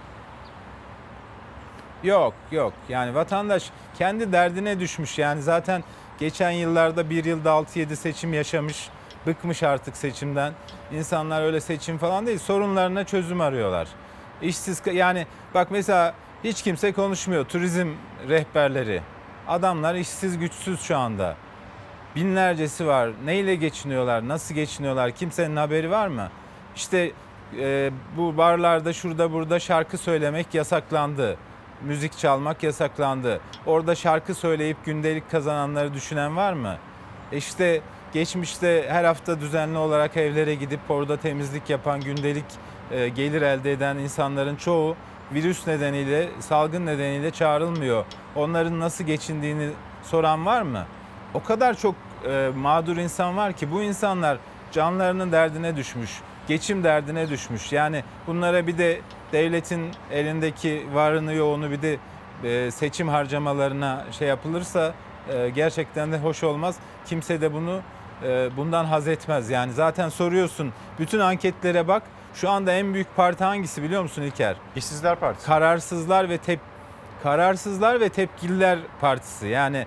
Yok 2.03 2.33
yok 2.51 2.73
yani 2.89 3.15
vatandaş 3.15 3.69
kendi 3.97 4.31
derdine 4.31 4.79
düşmüş 4.79 5.17
yani 5.17 5.41
zaten 5.41 5.83
geçen 6.19 6.51
yıllarda 6.51 7.09
bir 7.09 7.25
yılda 7.25 7.49
6-7 7.49 7.95
seçim 7.95 8.33
yaşamış, 8.33 8.89
bıkmış 9.27 9.63
artık 9.63 9.97
seçimden. 9.97 10.53
İnsanlar 10.91 11.43
öyle 11.43 11.61
seçim 11.61 11.97
falan 11.97 12.27
değil, 12.27 12.39
sorunlarına 12.39 13.03
çözüm 13.03 13.41
arıyorlar. 13.41 13.87
İşsiz 14.41 14.81
yani 14.93 15.27
bak 15.53 15.71
mesela 15.71 16.13
hiç 16.43 16.61
kimse 16.61 16.91
konuşmuyor 16.91 17.45
turizm 17.45 17.87
rehberleri. 18.29 19.01
Adamlar 19.47 19.95
işsiz 19.95 20.37
güçsüz 20.37 20.81
şu 20.81 20.97
anda. 20.97 21.35
Binlercesi 22.15 22.87
var. 22.87 23.09
Neyle 23.25 23.55
geçiniyorlar? 23.55 24.27
Nasıl 24.27 24.55
geçiniyorlar? 24.55 25.11
Kimsenin 25.11 25.55
haberi 25.55 25.91
var 25.91 26.07
mı? 26.07 26.29
İşte 26.75 27.11
e, 27.59 27.91
bu 28.17 28.37
barlarda 28.37 28.93
şurada 28.93 29.31
burada 29.31 29.59
şarkı 29.59 29.97
söylemek 29.97 30.53
yasaklandı. 30.53 31.37
Müzik 31.81 32.17
çalmak 32.17 32.63
yasaklandı. 32.63 33.39
Orada 33.65 33.95
şarkı 33.95 34.35
söyleyip 34.35 34.85
gündelik 34.85 35.31
kazananları 35.31 35.93
düşünen 35.93 36.35
var 36.35 36.53
mı? 36.53 36.75
E 37.31 37.37
İşte 37.37 37.81
geçmişte 38.13 38.85
her 38.89 39.03
hafta 39.03 39.41
düzenli 39.41 39.77
olarak 39.77 40.17
evlere 40.17 40.55
gidip 40.55 40.79
orada 40.89 41.17
temizlik 41.17 41.69
yapan 41.69 42.01
gündelik 42.01 42.45
e, 42.91 43.09
gelir 43.09 43.41
elde 43.41 43.71
eden 43.71 43.97
insanların 43.97 44.55
çoğu 44.55 44.95
virüs 45.33 45.67
nedeniyle, 45.67 46.29
salgın 46.39 46.85
nedeniyle 46.85 47.31
çağrılmıyor. 47.31 48.05
Onların 48.35 48.79
nasıl 48.79 49.03
geçindiğini 49.03 49.69
soran 50.03 50.45
var 50.45 50.61
mı? 50.61 50.85
O 51.33 51.43
kadar 51.43 51.73
çok 51.77 51.95
e, 52.29 52.49
mağdur 52.55 52.97
insan 52.97 53.37
var 53.37 53.53
ki 53.53 53.71
bu 53.71 53.81
insanlar 53.83 54.37
canlarının 54.71 55.31
derdine 55.31 55.75
düşmüş, 55.75 56.11
geçim 56.47 56.83
derdine 56.83 57.29
düşmüş. 57.29 57.71
Yani 57.71 58.03
bunlara 58.27 58.67
bir 58.67 58.77
de 58.77 58.99
devletin 59.31 59.91
elindeki 60.11 60.85
varını 60.93 61.33
yoğunu 61.33 61.71
bir 61.71 61.81
de 61.81 61.97
e, 62.43 62.71
seçim 62.71 63.07
harcamalarına 63.07 64.05
şey 64.11 64.27
yapılırsa 64.27 64.93
e, 65.29 65.49
gerçekten 65.49 66.11
de 66.11 66.17
hoş 66.17 66.43
olmaz. 66.43 66.75
Kimse 67.05 67.41
de 67.41 67.53
bunu 67.53 67.81
e, 68.23 68.49
bundan 68.57 68.85
haz 68.85 69.07
etmez. 69.07 69.49
Yani 69.49 69.73
zaten 69.73 70.09
soruyorsun 70.09 70.73
bütün 70.99 71.19
anketlere 71.19 71.87
bak. 71.87 72.03
Şu 72.33 72.49
anda 72.49 72.71
en 72.71 72.93
büyük 72.93 73.15
parti 73.15 73.43
hangisi 73.43 73.83
biliyor 73.83 74.03
musun 74.03 74.21
İlker? 74.21 74.55
İşsizler 74.75 75.15
Partisi. 75.15 75.47
Kararsızlar 75.47 76.29
ve 76.29 76.37
tep 76.37 76.59
Kararsızlar 77.23 77.99
ve 77.99 78.09
Tepkililer 78.09 78.79
Partisi. 79.01 79.47
Yani 79.47 79.85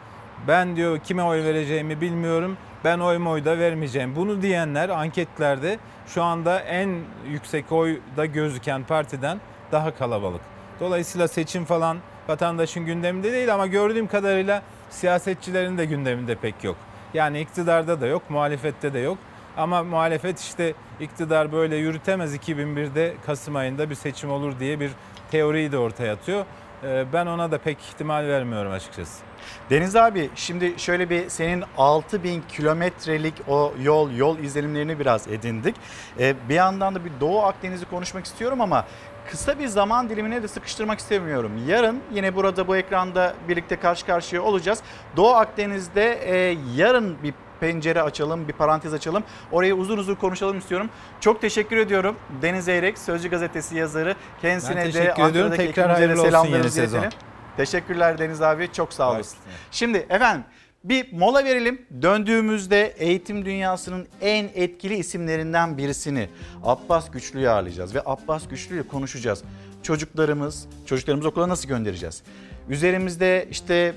ben 0.48 0.76
diyor 0.76 0.98
kime 0.98 1.22
oy 1.22 1.44
vereceğimi 1.44 2.00
bilmiyorum. 2.00 2.56
Ben 2.85 2.99
oyumu 2.99 3.31
oy 3.31 3.45
da 3.45 3.59
vermeyeceğim. 3.59 4.16
Bunu 4.16 4.43
diyenler 4.43 4.89
anketlerde 4.89 5.78
şu 6.07 6.22
anda 6.22 6.61
en 6.61 6.99
yüksek 7.28 7.72
oyda 7.72 8.26
gözüken 8.26 8.85
partiden 8.85 9.41
daha 9.72 9.95
kalabalık. 9.95 10.41
Dolayısıyla 10.81 11.28
seçim 11.28 11.64
falan 11.64 11.99
vatandaşın 12.28 12.87
gündeminde 12.87 13.33
değil 13.33 13.55
ama 13.55 13.66
gördüğüm 13.66 14.07
kadarıyla 14.07 14.62
siyasetçilerin 14.91 15.78
de 15.78 15.85
gündeminde 15.85 16.35
pek 16.35 16.64
yok. 16.64 16.76
Yani 17.14 17.41
iktidarda 17.41 18.01
da 18.01 18.07
yok, 18.07 18.22
muhalefette 18.31 18.95
de 18.95 18.99
yok. 18.99 19.18
Ama 19.57 19.83
muhalefet 19.83 20.41
işte 20.41 20.74
iktidar 21.01 21.53
böyle 21.53 21.76
yürütemez 21.76 22.37
2001'de 22.37 23.14
Kasım 23.26 23.57
ayında 23.57 23.91
bir 23.91 23.95
seçim 23.95 24.31
olur 24.31 24.53
diye 24.61 24.81
bir 24.81 24.91
teoriyi 25.31 25.72
de 25.72 25.78
ortaya 25.78 26.12
atıyor. 26.12 26.45
Ee, 26.85 27.05
Ben 27.12 27.26
ona 27.26 27.51
da 27.51 27.59
pek 27.59 27.78
ihtimal 27.81 28.28
vermiyorum 28.28 28.72
açıkçası. 28.72 29.30
Deniz 29.70 29.97
abi 29.97 30.30
şimdi 30.34 30.74
şöyle 30.76 31.11
bir 31.11 31.28
senin 31.28 31.64
6000 31.78 32.43
kilometrelik 32.49 33.34
o 33.49 33.74
yol 33.82 34.11
yol 34.11 34.38
izlenimlerini 34.38 34.99
biraz 34.99 35.28
edindik. 35.28 35.76
Ee, 36.18 36.34
bir 36.49 36.55
yandan 36.55 36.95
da 36.95 37.05
bir 37.05 37.11
Doğu 37.20 37.43
Akdeniz'i 37.43 37.84
konuşmak 37.84 38.24
istiyorum 38.24 38.61
ama 38.61 38.84
kısa 39.30 39.59
bir 39.59 39.66
zaman 39.66 40.09
dilimine 40.09 40.43
de 40.43 40.49
sıkıştırmak 40.49 40.99
istemiyorum. 40.99 41.53
Yarın 41.68 42.01
yine 42.12 42.36
burada 42.36 42.68
bu 42.68 42.76
ekranda 42.76 43.34
birlikte 43.49 43.76
karşı 43.76 44.07
karşıya 44.07 44.43
olacağız. 44.43 44.78
Doğu 45.16 45.34
Akdeniz'de 45.34 46.12
e, 46.12 46.57
yarın 46.76 47.16
bir 47.22 47.34
pencere 47.61 48.03
açalım, 48.03 48.49
bir 48.49 48.53
parantez 48.53 48.95
açalım. 48.95 49.22
Orayı 49.53 49.74
uzun 49.74 49.99
uzun 49.99 50.14
konuşalım 50.14 50.59
istiyorum. 50.59 50.91
Çok 51.20 51.41
teşekkür 51.41 51.76
ediyorum 51.76 52.16
Deniz 52.43 52.68
Eyrek, 52.68 52.99
Sözcü 52.99 53.30
Gazetesi 53.30 53.76
yazarı. 53.76 54.14
Kendisine 54.43 54.76
Ben 54.76 54.82
de 54.82 54.93
teşekkür 54.93 55.11
ediyorum. 55.11 55.24
Ankara'daki 55.53 55.66
Tekrar 55.66 55.88
de 55.88 55.93
hayırlı 55.93 56.22
olsun 56.22 56.49
yeni 56.49 56.70
sezon. 56.70 56.99
iletelim. 56.99 57.30
Teşekkürler 57.57 58.18
Deniz 58.18 58.42
abi. 58.42 58.72
Çok 58.72 58.92
sağ 58.92 59.11
olasın. 59.12 59.38
Şimdi 59.70 59.98
efendim 59.98 60.44
bir 60.84 61.12
mola 61.12 61.44
verelim. 61.44 61.86
Döndüğümüzde 62.03 62.94
eğitim 62.98 63.44
dünyasının 63.44 64.07
en 64.20 64.51
etkili 64.55 64.94
isimlerinden 64.94 65.78
birisini 65.78 66.28
Abbas 66.64 67.11
Güçlü'yü 67.11 67.51
ağırlayacağız 67.51 67.94
ve 67.94 68.03
Abbas 68.07 68.48
Güçlü'yle 68.48 68.82
konuşacağız. 68.82 69.42
Çocuklarımız, 69.82 70.66
çocuklarımızı 70.86 71.28
okula 71.28 71.48
nasıl 71.48 71.68
göndereceğiz? 71.68 72.22
Üzerimizde 72.68 73.48
işte 73.51 73.94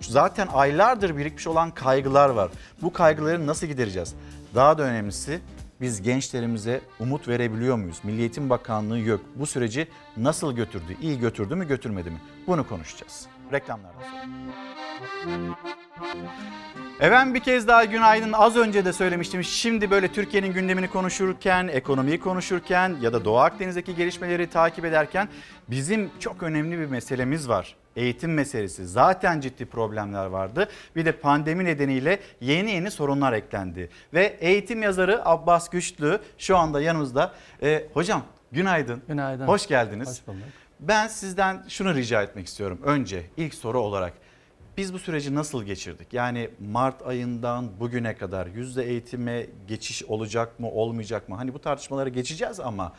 zaten 0.00 0.48
aylardır 0.52 1.16
birikmiş 1.16 1.46
olan 1.46 1.70
kaygılar 1.70 2.28
var. 2.28 2.50
Bu 2.82 2.92
kaygıları 2.92 3.46
nasıl 3.46 3.66
gidereceğiz? 3.66 4.14
Daha 4.54 4.78
da 4.78 4.82
önemlisi 4.82 5.40
biz 5.80 6.02
gençlerimize 6.02 6.80
umut 7.00 7.28
verebiliyor 7.28 7.76
muyuz? 7.76 7.98
Milli 8.04 8.20
Eğitim 8.20 8.50
Bakanlığı 8.50 8.98
yok. 8.98 9.20
Bu 9.34 9.46
süreci 9.46 9.88
nasıl 10.16 10.52
götürdü? 10.52 10.96
İyi 11.02 11.18
götürdü 11.18 11.54
mü 11.54 11.68
götürmedi 11.68 12.10
mi? 12.10 12.20
Bunu 12.46 12.68
konuşacağız. 12.68 13.26
Reklamlardan 13.52 14.00
sonra. 14.02 15.56
Efendim 17.00 17.34
bir 17.34 17.40
kez 17.40 17.68
daha 17.68 17.84
günaydın. 17.84 18.32
Az 18.32 18.56
önce 18.56 18.84
de 18.84 18.92
söylemiştim. 18.92 19.44
Şimdi 19.44 19.90
böyle 19.90 20.12
Türkiye'nin 20.12 20.52
gündemini 20.52 20.88
konuşurken, 20.88 21.68
ekonomiyi 21.68 22.20
konuşurken 22.20 22.96
ya 23.00 23.12
da 23.12 23.24
Doğu 23.24 23.38
Akdeniz'deki 23.38 23.96
gelişmeleri 23.96 24.50
takip 24.50 24.84
ederken 24.84 25.28
bizim 25.70 26.10
çok 26.20 26.42
önemli 26.42 26.78
bir 26.78 26.86
meselemiz 26.86 27.48
var. 27.48 27.74
Eğitim 27.96 28.34
meselesi. 28.34 28.86
Zaten 28.86 29.40
ciddi 29.40 29.66
problemler 29.66 30.26
vardı. 30.26 30.68
Bir 30.96 31.04
de 31.04 31.12
pandemi 31.12 31.64
nedeniyle 31.64 32.20
yeni 32.40 32.70
yeni 32.70 32.90
sorunlar 32.90 33.32
eklendi. 33.32 33.90
Ve 34.14 34.36
eğitim 34.40 34.82
yazarı 34.82 35.28
Abbas 35.28 35.68
Güçlü 35.68 36.20
şu 36.38 36.56
anda 36.56 36.80
yanımızda. 36.80 37.34
Ee, 37.62 37.84
hocam 37.94 38.22
günaydın. 38.52 39.02
Günaydın. 39.08 39.46
Hoş 39.46 39.66
geldiniz. 39.66 40.08
Hoş 40.08 40.26
bulduk. 40.26 40.48
Ben 40.80 41.08
sizden 41.08 41.64
şunu 41.68 41.94
rica 41.94 42.22
etmek 42.22 42.46
istiyorum. 42.46 42.78
Önce 42.84 43.22
ilk 43.36 43.54
soru 43.54 43.80
olarak 43.80 44.12
biz 44.76 44.92
bu 44.92 44.98
süreci 44.98 45.34
nasıl 45.34 45.64
geçirdik? 45.64 46.12
Yani 46.12 46.50
Mart 46.60 47.06
ayından 47.06 47.80
bugüne 47.80 48.16
kadar 48.16 48.46
yüzde 48.46 48.84
eğitime 48.84 49.46
geçiş 49.68 50.04
olacak 50.04 50.60
mı 50.60 50.70
olmayacak 50.70 51.28
mı? 51.28 51.36
Hani 51.36 51.54
bu 51.54 51.58
tartışmalara 51.58 52.08
geçeceğiz 52.08 52.60
ama 52.60 52.92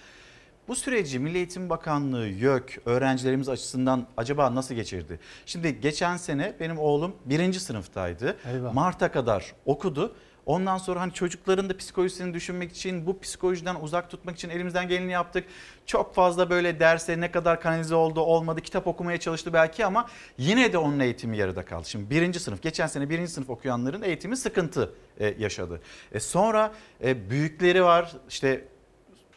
bu 0.67 0.75
süreci 0.75 1.19
Milli 1.19 1.38
Eğitim 1.38 1.69
Bakanlığı, 1.69 2.28
YÖK, 2.28 2.82
öğrencilerimiz 2.86 3.49
açısından 3.49 4.07
acaba 4.17 4.55
nasıl 4.55 4.75
geçirdi? 4.75 5.19
Şimdi 5.45 5.82
geçen 5.82 6.17
sene 6.17 6.55
benim 6.59 6.78
oğlum 6.78 7.15
birinci 7.25 7.59
sınıftaydı. 7.59 8.38
Eyvah. 8.45 8.73
Mart'a 8.73 9.11
kadar 9.11 9.53
okudu. 9.65 10.15
Ondan 10.47 10.77
sonra 10.77 11.01
hani 11.01 11.13
çocukların 11.13 11.69
da 11.69 11.77
psikolojisini 11.77 12.33
düşünmek 12.33 12.71
için, 12.71 13.05
bu 13.05 13.19
psikolojiden 13.19 13.75
uzak 13.75 14.09
tutmak 14.09 14.35
için 14.35 14.49
elimizden 14.49 14.87
geleni 14.87 15.11
yaptık. 15.11 15.45
Çok 15.85 16.15
fazla 16.15 16.49
böyle 16.49 16.79
derse 16.79 17.19
ne 17.19 17.31
kadar 17.31 17.61
kanalize 17.61 17.95
oldu 17.95 18.21
olmadı, 18.21 18.61
kitap 18.61 18.87
okumaya 18.87 19.19
çalıştı 19.19 19.53
belki 19.53 19.85
ama 19.85 20.07
yine 20.37 20.73
de 20.73 20.77
onun 20.77 20.99
eğitimi 20.99 21.37
yarıda 21.37 21.65
kaldı. 21.65 21.89
Şimdi 21.89 22.09
birinci 22.09 22.39
sınıf, 22.39 22.61
geçen 22.61 22.87
sene 22.87 23.09
birinci 23.09 23.31
sınıf 23.31 23.49
okuyanların 23.49 24.01
eğitimi 24.01 24.37
sıkıntı 24.37 24.93
e, 25.19 25.35
yaşadı. 25.39 25.81
E, 26.11 26.19
sonra 26.19 26.73
e, 27.03 27.29
büyükleri 27.29 27.83
var, 27.83 28.11
işte 28.29 28.65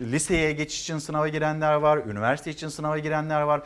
liseye 0.00 0.52
geçiş 0.52 0.82
için 0.82 0.98
sınava 0.98 1.28
girenler 1.28 1.74
var, 1.74 1.98
üniversite 1.98 2.50
için 2.50 2.68
sınava 2.68 2.98
girenler 2.98 3.42
var. 3.42 3.62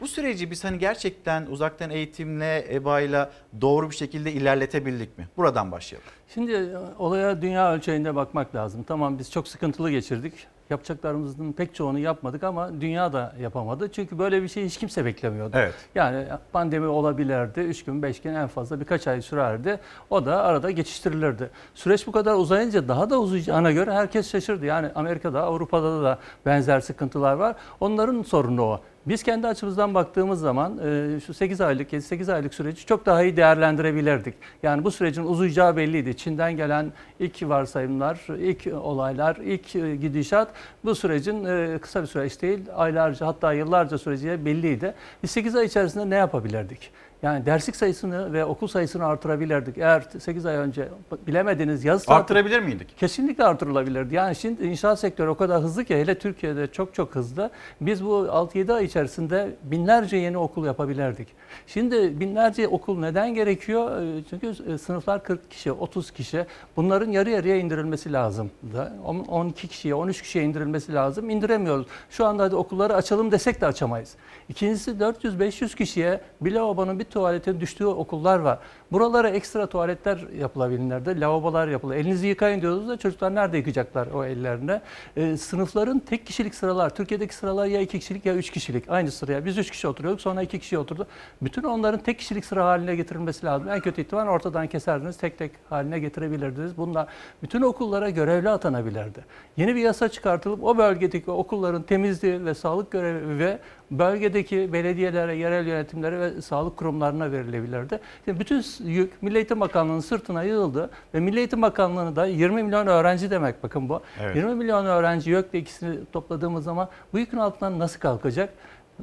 Bu 0.00 0.08
süreci 0.08 0.50
biz 0.50 0.64
hani 0.64 0.78
gerçekten 0.78 1.46
uzaktan 1.46 1.90
eğitimle, 1.90 2.74
EBA'yla 2.74 3.30
doğru 3.60 3.90
bir 3.90 3.94
şekilde 3.94 4.32
ilerletebildik 4.32 5.18
mi? 5.18 5.28
Buradan 5.36 5.72
başlayalım. 5.72 6.08
Şimdi 6.34 6.52
e, 6.52 6.76
olaya 6.98 7.42
dünya 7.42 7.72
ölçeğinde 7.74 8.16
bakmak 8.16 8.54
lazım. 8.54 8.82
Tamam 8.82 9.18
biz 9.18 9.30
çok 9.30 9.48
sıkıntılı 9.48 9.90
geçirdik. 9.90 10.46
Yapacaklarımızın 10.70 11.52
pek 11.52 11.74
çoğunu 11.74 11.98
yapmadık 11.98 12.44
ama 12.44 12.80
dünya 12.80 13.12
da 13.12 13.34
yapamadı. 13.40 13.92
Çünkü 13.92 14.18
böyle 14.18 14.42
bir 14.42 14.48
şey 14.48 14.64
hiç 14.64 14.76
kimse 14.76 15.04
beklemiyordu. 15.04 15.56
Evet. 15.56 15.74
Yani 15.94 16.26
pandemi 16.52 16.86
olabilirdi. 16.86 17.60
3 17.60 17.84
gün, 17.84 18.02
5 18.02 18.20
gün 18.22 18.34
en 18.34 18.46
fazla 18.48 18.80
birkaç 18.80 19.06
ay 19.08 19.22
sürerdi. 19.22 19.80
O 20.10 20.26
da 20.26 20.42
arada 20.42 20.70
geçiştirilirdi. 20.70 21.50
Süreç 21.74 22.06
bu 22.06 22.12
kadar 22.12 22.34
uzayınca 22.34 22.88
daha 22.88 23.10
da 23.10 23.20
uzayacağına 23.20 23.72
göre 23.72 23.92
herkes 23.92 24.32
şaşırdı. 24.32 24.66
Yani 24.66 24.90
Amerika'da, 24.94 25.42
Avrupa'da 25.42 26.02
da 26.02 26.18
benzer 26.46 26.80
sıkıntılar 26.80 27.32
var. 27.34 27.56
Onların 27.80 28.22
sorunu 28.22 28.62
o. 28.62 28.80
Biz 29.06 29.22
kendi 29.22 29.46
açımızdan 29.46 29.94
baktığımız 29.94 30.40
zaman 30.40 30.78
e, 30.78 31.20
şu 31.20 31.34
8 31.34 31.60
aylık, 31.60 31.92
7-8 31.92 32.32
aylık 32.32 32.54
süreci 32.54 32.86
çok 32.86 33.06
daha 33.06 33.22
iyi 33.22 33.36
değerlendirebilirdik. 33.36 34.34
Yani 34.62 34.84
bu 34.84 34.90
sürecin 34.90 35.24
uzayacağı 35.24 35.76
belliydi. 35.76 36.16
Çin'den 36.16 36.56
gelen 36.56 36.92
ilk 37.20 37.42
varsayımlar, 37.42 38.20
ilk 38.38 38.66
olaylar, 38.66 39.36
ilk 39.36 39.76
e, 39.76 39.96
gidişat 39.96 40.48
bu 40.84 40.94
sürecin 40.94 41.44
e, 41.44 41.78
kısa 41.78 42.02
bir 42.02 42.06
süreç 42.06 42.42
değil, 42.42 42.60
aylarca 42.74 43.26
hatta 43.26 43.52
yıllarca 43.52 43.98
süreceği 43.98 44.44
belliydi. 44.44 44.94
Biz 45.22 45.30
8 45.30 45.56
ay 45.56 45.66
içerisinde 45.66 46.10
ne 46.10 46.14
yapabilirdik? 46.14 46.90
Yani 47.26 47.46
derslik 47.46 47.76
sayısını 47.76 48.32
ve 48.32 48.44
okul 48.44 48.66
sayısını 48.66 49.04
artırabilirdik. 49.06 49.78
Eğer 49.78 50.04
8 50.18 50.46
ay 50.46 50.56
önce 50.56 50.88
bilemediniz 51.26 51.84
yaz 51.84 52.02
saati 52.02 52.20
Artırabilir 52.22 52.60
miydik? 52.60 52.98
kesinlikle 52.98 53.44
artırılabilirdi. 53.44 54.14
Yani 54.14 54.36
şimdi 54.36 54.66
inşaat 54.66 55.00
sektörü 55.00 55.28
o 55.28 55.34
kadar 55.34 55.62
hızlı 55.62 55.84
ki 55.84 55.96
hele 55.96 56.18
Türkiye'de 56.18 56.66
çok 56.66 56.94
çok 56.94 57.14
hızlı. 57.14 57.50
Biz 57.80 58.04
bu 58.04 58.08
6-7 58.30 58.72
ay 58.72 58.84
içerisinde 58.84 59.50
binlerce 59.62 60.16
yeni 60.16 60.38
okul 60.38 60.64
yapabilirdik. 60.66 61.28
Şimdi 61.66 62.20
binlerce 62.20 62.68
okul 62.68 62.98
neden 62.98 63.34
gerekiyor? 63.34 64.02
Ee, 64.02 64.24
Çünkü 64.30 64.72
e, 64.72 64.78
sınıflar 64.78 65.22
40 65.24 65.50
kişi, 65.50 65.72
30 65.72 66.10
kişi. 66.10 66.46
Bunların 66.76 67.10
yarı 67.10 67.30
yarıya 67.30 67.56
indirilmesi 67.56 68.12
lazım. 68.12 68.50
da. 68.74 68.92
On- 69.04 69.18
12 69.28 69.68
kişiye, 69.68 69.94
13 69.94 70.22
kişiye 70.22 70.44
indirilmesi 70.44 70.94
lazım. 70.94 71.30
İndiremiyoruz. 71.30 71.86
Şu 72.10 72.26
anda 72.26 72.42
hadi 72.42 72.56
okulları 72.56 72.94
açalım 72.94 73.32
desek 73.32 73.60
de 73.60 73.66
açamayız. 73.66 74.14
İkincisi 74.48 74.90
400-500 74.90 75.76
kişiye 75.76 76.20
bir 76.40 76.52
lavabonun 76.52 76.98
bir 76.98 77.04
tuvaletin 77.16 77.60
düştüğü 77.60 77.86
okullar 77.86 78.38
var. 78.38 78.58
Buralara 78.92 79.28
ekstra 79.28 79.66
tuvaletler 79.66 80.18
yapılabilirlerdi. 80.38 81.20
Lavabolar 81.20 81.68
yapılır. 81.68 81.96
Elinizi 81.96 82.26
yıkayın 82.26 82.60
diyoruz 82.60 82.88
da 82.88 82.96
çocuklar 82.96 83.34
nerede 83.34 83.56
yıkayacaklar 83.56 84.06
o 84.06 84.24
ellerine? 84.24 84.80
Ee, 85.16 85.36
sınıfların 85.36 85.98
tek 85.98 86.26
kişilik 86.26 86.54
sıralar. 86.54 86.94
Türkiye'deki 86.94 87.34
sıralar 87.34 87.66
ya 87.66 87.80
iki 87.80 87.98
kişilik 87.98 88.26
ya 88.26 88.34
üç 88.34 88.50
kişilik. 88.50 88.90
Aynı 88.90 89.10
sıraya. 89.10 89.44
Biz 89.44 89.58
üç 89.58 89.70
kişi 89.70 89.88
oturuyorduk 89.88 90.20
sonra 90.20 90.42
iki 90.42 90.58
kişi 90.58 90.78
oturdu. 90.78 91.06
Bütün 91.42 91.62
onların 91.62 92.00
tek 92.00 92.18
kişilik 92.18 92.44
sıra 92.44 92.64
haline 92.64 92.96
getirilmesi 92.96 93.46
lazım. 93.46 93.68
En 93.68 93.80
kötü 93.80 94.00
ihtimal 94.00 94.26
ortadan 94.26 94.66
keserdiniz. 94.66 95.16
Tek 95.16 95.38
tek 95.38 95.52
haline 95.70 95.98
getirebilirdiniz. 95.98 96.76
Bunlar 96.76 97.06
bütün 97.42 97.62
okullara 97.62 98.10
görevli 98.10 98.48
atanabilirdi. 98.48 99.24
Yeni 99.56 99.74
bir 99.74 99.80
yasa 99.80 100.08
çıkartılıp 100.08 100.64
o 100.64 100.78
bölgedeki 100.78 101.30
okulların 101.30 101.82
temizliği 101.82 102.44
ve 102.44 102.54
sağlık 102.54 102.90
görevi 102.90 103.38
ve 103.38 103.58
bölgedeki 103.90 104.72
belediyelere, 104.72 105.36
yerel 105.36 105.66
yönetimlere 105.66 106.20
ve 106.20 106.42
sağlık 106.42 106.76
kurumlarına 106.76 107.32
verilebilirdi. 107.32 108.00
Şimdi 108.24 108.40
bütün 108.40 108.64
yük 108.84 109.22
Milli 109.22 109.36
Eğitim 109.36 109.60
Bakanlığı'nın 109.60 110.00
sırtına 110.00 110.42
yığıldı 110.42 110.90
ve 111.14 111.20
Milli 111.20 111.38
Eğitim 111.38 111.62
Bakanlığı'nı 111.62 112.16
da 112.16 112.26
20 112.26 112.62
milyon 112.62 112.86
öğrenci 112.86 113.30
demek 113.30 113.62
bakın 113.62 113.88
bu. 113.88 114.00
Evet. 114.20 114.36
20 114.36 114.54
milyon 114.54 114.86
öğrenci 114.86 115.30
YÖK'le 115.30 115.54
ikisini 115.54 115.98
topladığımız 116.12 116.64
zaman 116.64 116.88
bu 117.12 117.18
yükün 117.18 117.38
altından 117.38 117.78
nasıl 117.78 118.00
kalkacak? 118.00 118.50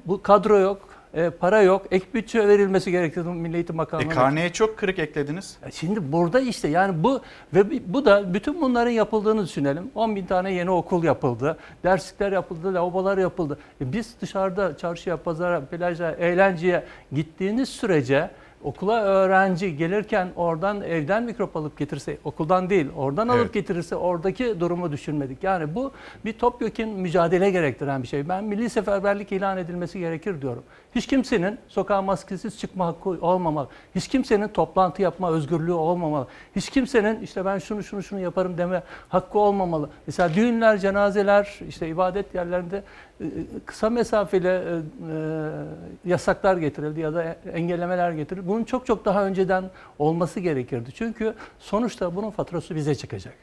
Bu 0.06 0.22
kadro 0.22 0.60
yok, 0.60 0.80
e, 1.14 1.30
para 1.30 1.62
yok, 1.62 1.86
ek 1.92 2.06
bütçe 2.14 2.48
verilmesi 2.48 2.92
gerekiyordu 2.92 3.30
Milli 3.34 3.56
Eğitim 3.56 3.76
E, 3.76 3.78
Bakanlığı'na. 3.78 4.10
karneye 4.10 4.50
çok 4.54 4.78
kırık 4.78 5.00
eklediniz. 5.00 5.58
Şimdi 5.74 6.12
burada 6.12 6.40
işte 6.40 6.68
yani 6.68 7.04
bu 7.04 7.22
ve 7.54 7.94
bu 7.94 8.06
da 8.06 8.34
bütün 8.34 8.62
bunların 8.62 8.92
yapıldığını 8.92 9.44
düşünelim. 9.46 9.92
10 9.96 10.16
bin 10.16 10.26
tane 10.26 10.54
yeni 10.54 10.70
okul 10.72 11.04
yapıldı. 11.04 11.58
Derslikler 11.84 12.32
yapıldı, 12.32 12.74
lavabolar 12.74 13.18
yapıldı. 13.18 13.58
E 13.82 13.94
biz 13.94 14.14
dışarıda 14.22 14.78
çarşıya, 14.78 15.18
pazara, 15.18 15.62
plaja, 15.62 16.12
eğlenceye 16.12 16.84
gittiğiniz 17.12 17.70
sürece 17.70 18.30
okula 18.64 19.02
öğrenci 19.02 19.78
gelirken 19.78 20.28
oradan 20.36 20.82
evden 20.82 21.24
mikrop 21.24 21.56
alıp 21.58 21.78
getirse, 21.78 22.18
okuldan 22.24 22.70
değil 22.70 22.88
oradan 22.96 23.28
alıp 23.28 23.42
Evet. 23.42 23.54
getirirse 23.54 23.96
oradaki 23.96 24.60
durumu 24.60 24.92
düşünmedik. 24.92 25.44
Yani 25.44 25.76
bu 25.76 25.92
bir 26.26 26.34
topyekun 26.34 26.90
mücadele 26.90 27.52
gerektiren 27.52 28.04
bir 28.04 28.08
şey. 28.08 28.30
Ben 28.30 28.44
milli 28.44 28.70
seferberlik 28.70 29.32
ilan 29.32 29.58
edilmesi 29.58 30.00
gerekir 30.00 30.42
diyorum. 30.42 30.64
Hiç 30.96 31.08
kimsenin 31.08 31.60
sokağa 31.68 32.02
maskesiz 32.02 32.60
çıkma 32.60 32.86
hakkı 32.88 33.10
olmamalı. 33.10 33.68
Hiç 33.96 34.08
kimsenin 34.08 34.48
toplantı 34.48 35.02
yapma 35.02 35.32
özgürlüğü 35.32 35.72
olmamalı. 35.74 36.28
Hiç 36.56 36.70
kimsenin 36.70 37.22
işte 37.22 37.46
ben 37.46 37.58
şunu 37.58 37.84
şunu 37.84 38.04
şunu 38.04 38.20
yaparım 38.20 38.58
deme 38.58 38.84
hakkı 39.10 39.40
olmamalı. 39.40 39.90
Mesela 40.08 40.34
düğünler, 40.36 40.78
cenazeler, 40.78 41.60
işte 41.68 41.88
ibadet 41.88 42.36
yerlerinde 42.36 42.84
kısa 43.66 43.90
mesafeli 43.90 44.48
e, 44.48 44.52
e, 44.52 45.50
yasaklar 46.06 46.58
getirildi 46.58 47.00
ya 47.00 47.14
da 47.14 47.24
engellemeler 47.54 48.12
getirildi. 48.12 48.48
Bunun 48.48 48.64
çok 48.64 48.86
çok 48.86 49.06
daha 49.06 49.26
önceden 49.26 49.64
olması 50.00 50.40
gerekirdi. 50.40 50.90
Çünkü 50.96 51.34
sonuçta 51.60 52.16
bunun 52.16 52.30
faturası 52.30 52.76
bize 52.76 52.96
çıkacak. 52.96 53.34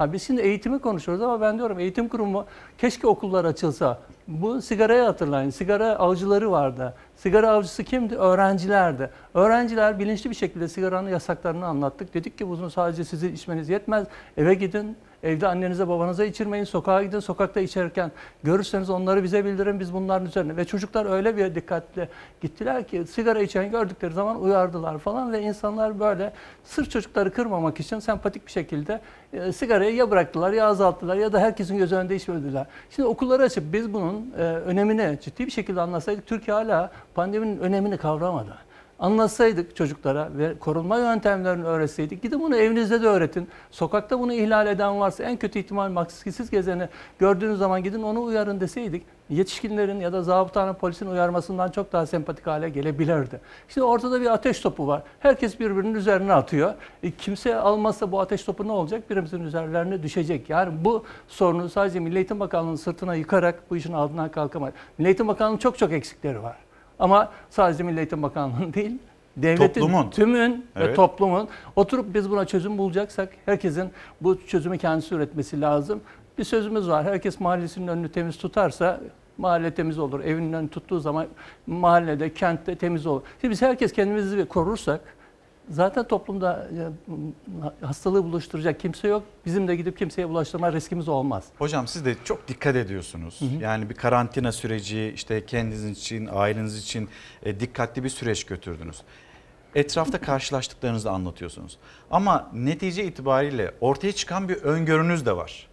Ha 0.00 0.12
biz 0.12 0.22
şimdi 0.22 0.40
eğitimi 0.40 0.78
konuşuyoruz 0.78 1.22
ama 1.24 1.40
ben 1.40 1.58
diyorum 1.58 1.78
eğitim 1.78 2.08
kurumu 2.08 2.46
keşke 2.78 3.06
okullar 3.06 3.44
açılsa. 3.44 3.98
Bu 4.28 4.62
sigarayı 4.62 5.02
hatırlayın. 5.02 5.50
Sigara 5.50 5.96
avcıları 5.96 6.50
vardı. 6.50 6.94
Sigara 7.16 7.50
avcısı 7.50 7.84
kimdi? 7.84 8.16
Öğrencilerdi. 8.16 9.10
Öğrenciler 9.34 9.98
bilinçli 9.98 10.30
bir 10.30 10.34
şekilde 10.34 10.68
sigaranın 10.68 11.08
yasaklarını 11.08 11.66
anlattık. 11.66 12.14
Dedik 12.14 12.38
ki 12.38 12.48
bunu 12.48 12.70
sadece 12.70 13.04
sizin 13.04 13.34
içmeniz 13.34 13.68
yetmez. 13.68 14.06
Eve 14.36 14.54
gidin. 14.54 14.96
Evde 15.22 15.48
annenize 15.48 15.88
babanıza 15.88 16.24
içirmeyin. 16.24 16.64
Sokağa 16.64 17.02
gidin. 17.02 17.20
Sokakta 17.20 17.60
içerken 17.60 18.12
görürseniz 18.42 18.90
onları 18.90 19.22
bize 19.22 19.44
bildirin. 19.44 19.80
Biz 19.80 19.94
bunların 19.94 20.26
üzerine. 20.26 20.56
Ve 20.56 20.64
çocuklar 20.64 21.06
öyle 21.06 21.36
bir 21.36 21.54
dikkatle 21.54 22.08
gittiler 22.40 22.88
ki 22.88 23.04
sigara 23.04 23.42
içen 23.42 23.70
gördükleri 23.70 24.12
zaman 24.12 24.42
uyardılar 24.42 24.98
falan. 24.98 25.32
Ve 25.32 25.42
insanlar 25.42 26.00
böyle 26.00 26.32
sırf 26.64 26.90
çocukları 26.90 27.32
kırmamak 27.32 27.80
için 27.80 27.98
sempatik 27.98 28.46
bir 28.46 28.52
şekilde 28.52 29.00
e, 29.32 29.52
sigarayı 29.52 29.94
ya 29.94 30.10
bıraktılar 30.10 30.52
ya 30.52 30.66
azalttılar 30.66 31.16
ya 31.16 31.32
da 31.32 31.40
herkesin 31.40 31.78
göz 31.78 31.92
önünde 31.92 32.16
içmediler. 32.16 32.66
Şimdi 32.90 33.08
okulları 33.08 33.42
açıp 33.42 33.72
biz 33.72 33.92
bunun 33.92 34.32
e, 34.38 34.42
önemini 34.42 35.18
ciddi 35.22 35.46
bir 35.46 35.50
şekilde 35.50 35.80
anlasaydık 35.80 36.26
Türkiye 36.26 36.54
hala 36.54 36.90
pandeminin 37.14 37.58
önemini 37.58 37.96
kavramadı. 37.96 38.69
Anlatsaydık 39.00 39.76
çocuklara 39.76 40.28
ve 40.38 40.58
korunma 40.58 40.98
yöntemlerini 40.98 41.64
öğretseydik. 41.64 42.22
Gidin 42.22 42.40
bunu 42.40 42.56
evinizde 42.56 43.02
de 43.02 43.06
öğretin. 43.06 43.48
Sokakta 43.70 44.20
bunu 44.20 44.32
ihlal 44.32 44.66
eden 44.66 45.00
varsa 45.00 45.24
en 45.24 45.36
kötü 45.36 45.58
ihtimal 45.58 45.90
maskesiz 45.90 46.50
gezeni 46.50 46.88
gördüğünüz 47.18 47.58
zaman 47.58 47.82
gidin 47.82 48.02
onu 48.02 48.22
uyarın 48.22 48.60
deseydik. 48.60 49.02
Yetişkinlerin 49.30 50.00
ya 50.00 50.12
da 50.12 50.22
zabıtanın 50.22 50.74
polisin 50.74 51.06
uyarmasından 51.06 51.70
çok 51.70 51.92
daha 51.92 52.06
sempatik 52.06 52.46
hale 52.46 52.68
gelebilirdi. 52.68 53.40
Şimdi 53.68 53.84
ortada 53.84 54.20
bir 54.20 54.26
ateş 54.26 54.60
topu 54.60 54.86
var. 54.86 55.02
Herkes 55.20 55.60
birbirinin 55.60 55.94
üzerine 55.94 56.32
atıyor. 56.32 56.74
E, 57.02 57.10
kimse 57.10 57.56
almazsa 57.56 58.12
bu 58.12 58.20
ateş 58.20 58.44
topu 58.44 58.68
ne 58.68 58.72
olacak? 58.72 59.10
Birimizin 59.10 59.40
üzerlerine 59.40 60.02
düşecek. 60.02 60.50
Yani 60.50 60.84
bu 60.84 61.04
sorunu 61.28 61.68
sadece 61.68 62.00
Milli 62.00 62.16
Eğitim 62.16 62.40
Bakanlığı'nın 62.40 62.76
sırtına 62.76 63.14
yıkarak 63.14 63.70
bu 63.70 63.76
işin 63.76 63.92
altından 63.92 64.30
kalkamayız. 64.30 64.74
Milli 64.98 65.08
Eğitim 65.08 65.28
Bakanlığı'nın 65.28 65.58
çok 65.58 65.78
çok 65.78 65.92
eksikleri 65.92 66.42
var. 66.42 66.69
Ama 67.00 67.30
sadece 67.50 67.82
Milli 67.82 67.98
Eğitim 67.98 68.22
Bakanlığı'nın 68.22 68.72
değil, 68.74 68.98
devletin, 69.36 69.80
Toplumun. 69.80 70.10
tümün 70.10 70.52
ve 70.76 70.84
Evet. 70.84 70.96
toplumun 70.96 71.48
oturup 71.76 72.14
biz 72.14 72.30
buna 72.30 72.44
çözüm 72.44 72.78
bulacaksak 72.78 73.28
herkesin 73.46 73.90
bu 74.20 74.46
çözümü 74.46 74.78
kendisi 74.78 75.14
üretmesi 75.14 75.60
lazım. 75.60 76.00
Bir 76.38 76.44
sözümüz 76.44 76.88
var. 76.88 77.04
Herkes 77.04 77.40
mahallesinin 77.40 77.88
önünü 77.88 78.08
temiz 78.12 78.38
tutarsa 78.38 79.00
mahalle 79.38 79.74
temiz 79.74 79.98
olur. 79.98 80.20
Evinin 80.20 80.52
önünü 80.52 80.68
tuttuğu 80.68 81.00
zaman 81.00 81.26
mahallede, 81.66 82.34
kentte 82.34 82.76
temiz 82.76 83.06
olur. 83.06 83.22
Şimdi 83.40 83.52
biz 83.52 83.62
herkes 83.62 83.92
kendimizi 83.92 84.44
korursak 84.44 85.00
zaten 85.70 86.08
toplumda 86.08 86.68
e, 87.82 87.86
hastalığı 87.86 88.24
buluşturacak 88.24 88.80
kimse 88.80 89.08
yok. 89.08 89.22
Bizim 89.46 89.68
de 89.68 89.76
gidip 89.76 89.98
kimseye 89.98 90.28
bulaştırma 90.28 90.72
riskimiz 90.72 91.08
olmaz. 91.08 91.44
Hocam 91.58 91.86
siz 91.86 92.04
de 92.04 92.16
çok 92.24 92.48
dikkat 92.48 92.76
ediyorsunuz. 92.76 93.40
Yani 93.60 93.90
bir 93.90 93.94
karantina 93.94 94.52
süreci 94.52 95.12
işte 95.14 95.46
kendiniz 95.46 95.84
için, 95.84 96.28
aileniz 96.32 96.78
için 96.78 97.08
e, 97.42 97.60
dikkatli 97.60 98.04
bir 98.04 98.08
süreç 98.08 98.44
götürdünüz. 98.44 99.02
Etrafta 99.74 100.20
karşılaştıklarınızı 100.20 101.10
anlatıyorsunuz. 101.10 101.78
Ama 102.10 102.50
netice 102.52 103.04
itibariyle 103.04 103.74
ortaya 103.80 104.12
çıkan 104.12 104.48
bir 104.48 104.56
öngörünüz 104.56 105.26
de 105.26 105.36
var. 105.36 105.70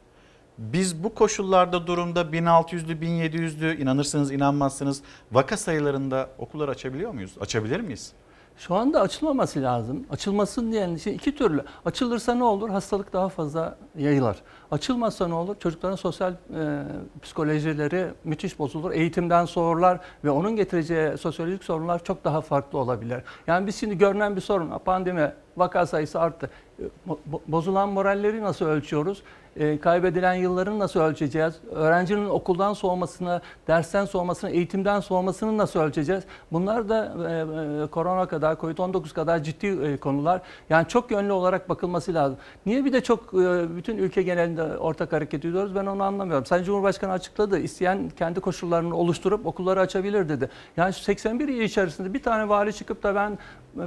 Biz 0.57 1.03
bu 1.03 1.13
koşullarda 1.13 1.87
durumda 1.87 2.21
1600'lü 2.21 2.99
1700'lü 3.01 3.81
inanırsınız 3.81 4.31
inanmazsınız 4.31 5.01
vaka 5.31 5.57
sayılarında 5.57 6.29
okullar 6.37 6.69
açabiliyor 6.69 7.11
muyuz? 7.11 7.31
Açabilir 7.41 7.79
miyiz? 7.79 8.13
Şu 8.57 8.75
anda 8.75 9.01
açılmaması 9.01 9.61
lazım. 9.61 10.05
Açılmasın 10.09 10.71
diyen 10.71 10.95
için 10.95 11.13
iki 11.13 11.35
türlü. 11.35 11.63
Açılırsa 11.85 12.35
ne 12.35 12.43
olur? 12.43 12.69
Hastalık 12.69 13.13
daha 13.13 13.29
fazla 13.29 13.77
yayılır. 13.97 14.37
Açılmazsa 14.71 15.27
ne 15.27 15.33
olur? 15.33 15.55
Çocukların 15.59 15.95
sosyal 15.95 16.31
e, 16.33 16.83
psikolojileri 17.21 18.07
müthiş 18.23 18.59
bozulur. 18.59 18.91
Eğitimden 18.91 19.45
soğurlar 19.45 19.99
ve 20.23 20.29
onun 20.29 20.55
getireceği 20.55 21.17
sosyolojik 21.17 21.63
sorunlar 21.63 22.03
çok 22.03 22.23
daha 22.23 22.41
farklı 22.41 22.79
olabilir. 22.79 23.21
Yani 23.47 23.67
biz 23.67 23.75
şimdi 23.75 23.97
görünen 23.97 24.35
bir 24.35 24.41
sorun. 24.41 24.79
Pandemi 24.85 25.31
vaka 25.57 25.85
sayısı 25.85 26.19
arttı. 26.21 26.49
E, 26.79 26.83
bo- 27.09 27.39
Bozulan 27.47 27.89
moralleri 27.89 28.41
nasıl 28.41 28.65
ölçüyoruz? 28.65 29.23
E, 29.59 29.79
kaybedilen 29.79 30.33
yılları 30.33 30.79
nasıl 30.79 30.99
ölçeceğiz? 30.99 31.53
Öğrencinin 31.71 32.29
okuldan 32.29 32.73
soğumasını, 32.73 33.41
dersten 33.67 34.05
soğumasını, 34.05 34.49
eğitimden 34.49 34.99
soğumasını 34.99 35.57
nasıl 35.57 35.79
ölçeceğiz? 35.79 36.23
Bunlar 36.51 36.89
da 36.89 37.13
e, 37.29 37.83
e, 37.83 37.87
korona 37.87 38.27
kadar, 38.27 38.55
Covid-19 38.55 39.13
kadar 39.13 39.43
ciddi 39.43 39.67
e, 39.67 39.97
konular. 39.97 40.41
Yani 40.69 40.87
çok 40.87 41.11
yönlü 41.11 41.31
olarak 41.31 41.69
bakılması 41.69 42.13
lazım. 42.13 42.37
Niye 42.65 42.85
bir 42.85 42.93
de 42.93 43.01
çok 43.03 43.33
bütün 43.75 43.97
ülke 43.97 44.23
genelinde 44.23 44.77
ortak 44.77 45.13
hareket 45.13 45.45
ediyoruz 45.45 45.75
ben 45.75 45.85
onu 45.85 46.03
anlamıyorum. 46.03 46.45
Sayın 46.45 46.63
Cumhurbaşkanı 46.63 47.11
açıkladı. 47.11 47.59
İsteyen 47.59 48.09
kendi 48.17 48.39
koşullarını 48.39 48.95
oluşturup 48.95 49.45
okulları 49.45 49.79
açabilir 49.79 50.29
dedi. 50.29 50.49
Yani 50.77 50.93
şu 50.93 50.99
81 50.99 51.47
il 51.47 51.61
içerisinde 51.61 52.13
bir 52.13 52.23
tane 52.23 52.49
vali 52.49 52.73
çıkıp 52.73 53.03
da 53.03 53.15
ben 53.15 53.37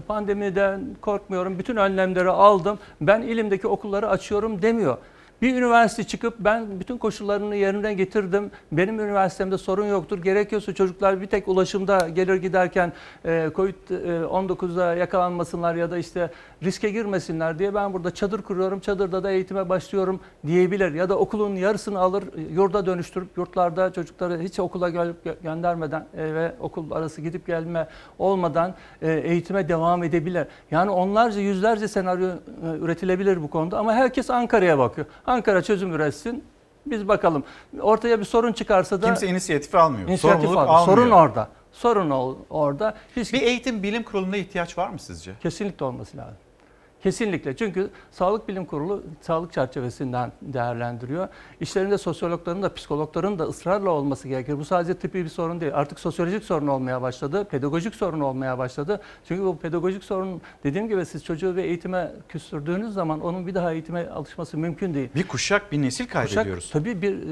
pandemiden 0.06 0.80
korkmuyorum, 1.00 1.58
bütün 1.58 1.76
önlemleri 1.76 2.30
aldım, 2.30 2.78
ben 3.00 3.22
ilimdeki 3.22 3.68
okulları 3.68 4.08
açıyorum 4.08 4.62
demiyor. 4.62 4.98
Bir 5.42 5.54
üniversite 5.54 6.04
çıkıp 6.04 6.34
ben 6.38 6.80
bütün 6.80 6.98
koşullarını 6.98 7.56
yerine 7.56 7.94
getirdim. 7.94 8.50
Benim 8.72 9.00
üniversitemde 9.00 9.58
sorun 9.58 9.86
yoktur. 9.86 10.22
Gerekiyorsa 10.22 10.74
çocuklar 10.74 11.20
bir 11.20 11.26
tek 11.26 11.48
ulaşımda 11.48 12.08
gelir 12.08 12.34
giderken 12.34 12.92
e, 13.24 13.48
Covid-19'da 13.54 14.94
yakalanmasınlar 14.94 15.74
ya 15.74 15.90
da 15.90 15.98
işte 15.98 16.30
riske 16.62 16.90
girmesinler 16.90 17.58
diye 17.58 17.74
ben 17.74 17.92
burada 17.92 18.14
çadır 18.14 18.42
kuruyorum. 18.42 18.80
Çadırda 18.80 19.24
da 19.24 19.30
eğitime 19.30 19.68
başlıyorum 19.68 20.20
diyebilir. 20.46 20.94
Ya 20.94 21.08
da 21.08 21.18
okulun 21.18 21.56
yarısını 21.56 22.00
alır 22.00 22.24
yurda 22.52 22.86
dönüştürüp 22.86 23.38
yurtlarda 23.38 23.92
çocukları 23.92 24.38
hiç 24.40 24.60
okula 24.60 24.90
gelip 24.90 25.26
gö- 25.26 25.42
göndermeden 25.42 26.06
ve 26.14 26.54
okul 26.60 26.90
arası 26.90 27.20
gidip 27.20 27.46
gelme 27.46 27.88
olmadan 28.18 28.74
e, 29.02 29.12
eğitime 29.12 29.68
devam 29.68 30.02
edebilir. 30.02 30.46
Yani 30.70 30.90
onlarca 30.90 31.40
yüzlerce 31.40 31.88
senaryo 31.88 32.28
e, 32.28 32.32
üretilebilir 32.80 33.42
bu 33.42 33.50
konuda 33.50 33.78
ama 33.78 33.92
herkes 33.94 34.30
Ankara'ya 34.30 34.78
bakıyor. 34.78 35.06
Ankara 35.26 35.62
çözüm 35.62 35.92
üretsin. 35.92 36.44
Biz 36.86 37.08
bakalım. 37.08 37.44
Ortaya 37.80 38.20
bir 38.20 38.24
sorun 38.24 38.52
çıkarsa 38.52 39.02
da 39.02 39.06
Kimse 39.06 39.26
inisiyatif 39.26 39.74
almıyor. 39.74 40.08
İnisiyatif 40.08 40.40
Sorumluluk 40.42 40.58
almıyor. 40.68 40.78
almıyor. 40.80 40.96
Sorun 40.98 41.10
orada. 41.10 41.48
Sorun 41.72 42.10
orada. 42.50 42.94
Hiç 43.16 43.32
Bir 43.32 43.42
eğitim 43.42 43.82
bilim 43.82 44.02
kuruluna 44.02 44.36
ihtiyaç 44.36 44.78
var 44.78 44.88
mı 44.88 44.98
sizce? 44.98 45.32
Kesinlikle 45.42 45.84
olması 45.84 46.16
lazım. 46.16 46.36
Kesinlikle. 47.02 47.56
Çünkü 47.56 47.90
Sağlık 48.10 48.48
Bilim 48.48 48.64
Kurulu 48.64 49.02
sağlık 49.20 49.52
çerçevesinden 49.52 50.32
değerlendiriyor. 50.42 51.28
İşlerinde 51.60 51.98
sosyologların 51.98 52.62
da 52.62 52.74
psikologların 52.74 53.38
da 53.38 53.44
ısrarla 53.44 53.90
olması 53.90 54.28
gerekir. 54.28 54.58
Bu 54.58 54.64
sadece 54.64 54.94
tıbbi 54.94 55.24
bir 55.24 55.28
sorun 55.28 55.60
değil. 55.60 55.72
Artık 55.74 56.00
sosyolojik 56.00 56.44
sorun 56.44 56.66
olmaya 56.66 57.02
başladı. 57.02 57.44
Pedagojik 57.50 57.94
sorun 57.94 58.20
olmaya 58.20 58.58
başladı. 58.58 59.00
Çünkü 59.28 59.42
bu 59.42 59.58
pedagojik 59.58 60.04
sorun 60.04 60.40
dediğim 60.64 60.88
gibi 60.88 61.06
siz 61.06 61.24
çocuğu 61.24 61.56
bir 61.56 61.64
eğitime 61.64 62.12
küstürdüğünüz 62.28 62.94
zaman 62.94 63.20
onun 63.20 63.46
bir 63.46 63.54
daha 63.54 63.72
eğitime 63.72 64.08
alışması 64.08 64.58
mümkün 64.58 64.94
değil. 64.94 65.08
Bir 65.14 65.28
kuşak, 65.28 65.72
bir 65.72 65.82
nesil 65.82 66.08
kaybediyoruz. 66.08 66.64
Kuşak, 66.64 66.72
tabii 66.72 67.02
bir 67.02 67.12
e, 67.12 67.24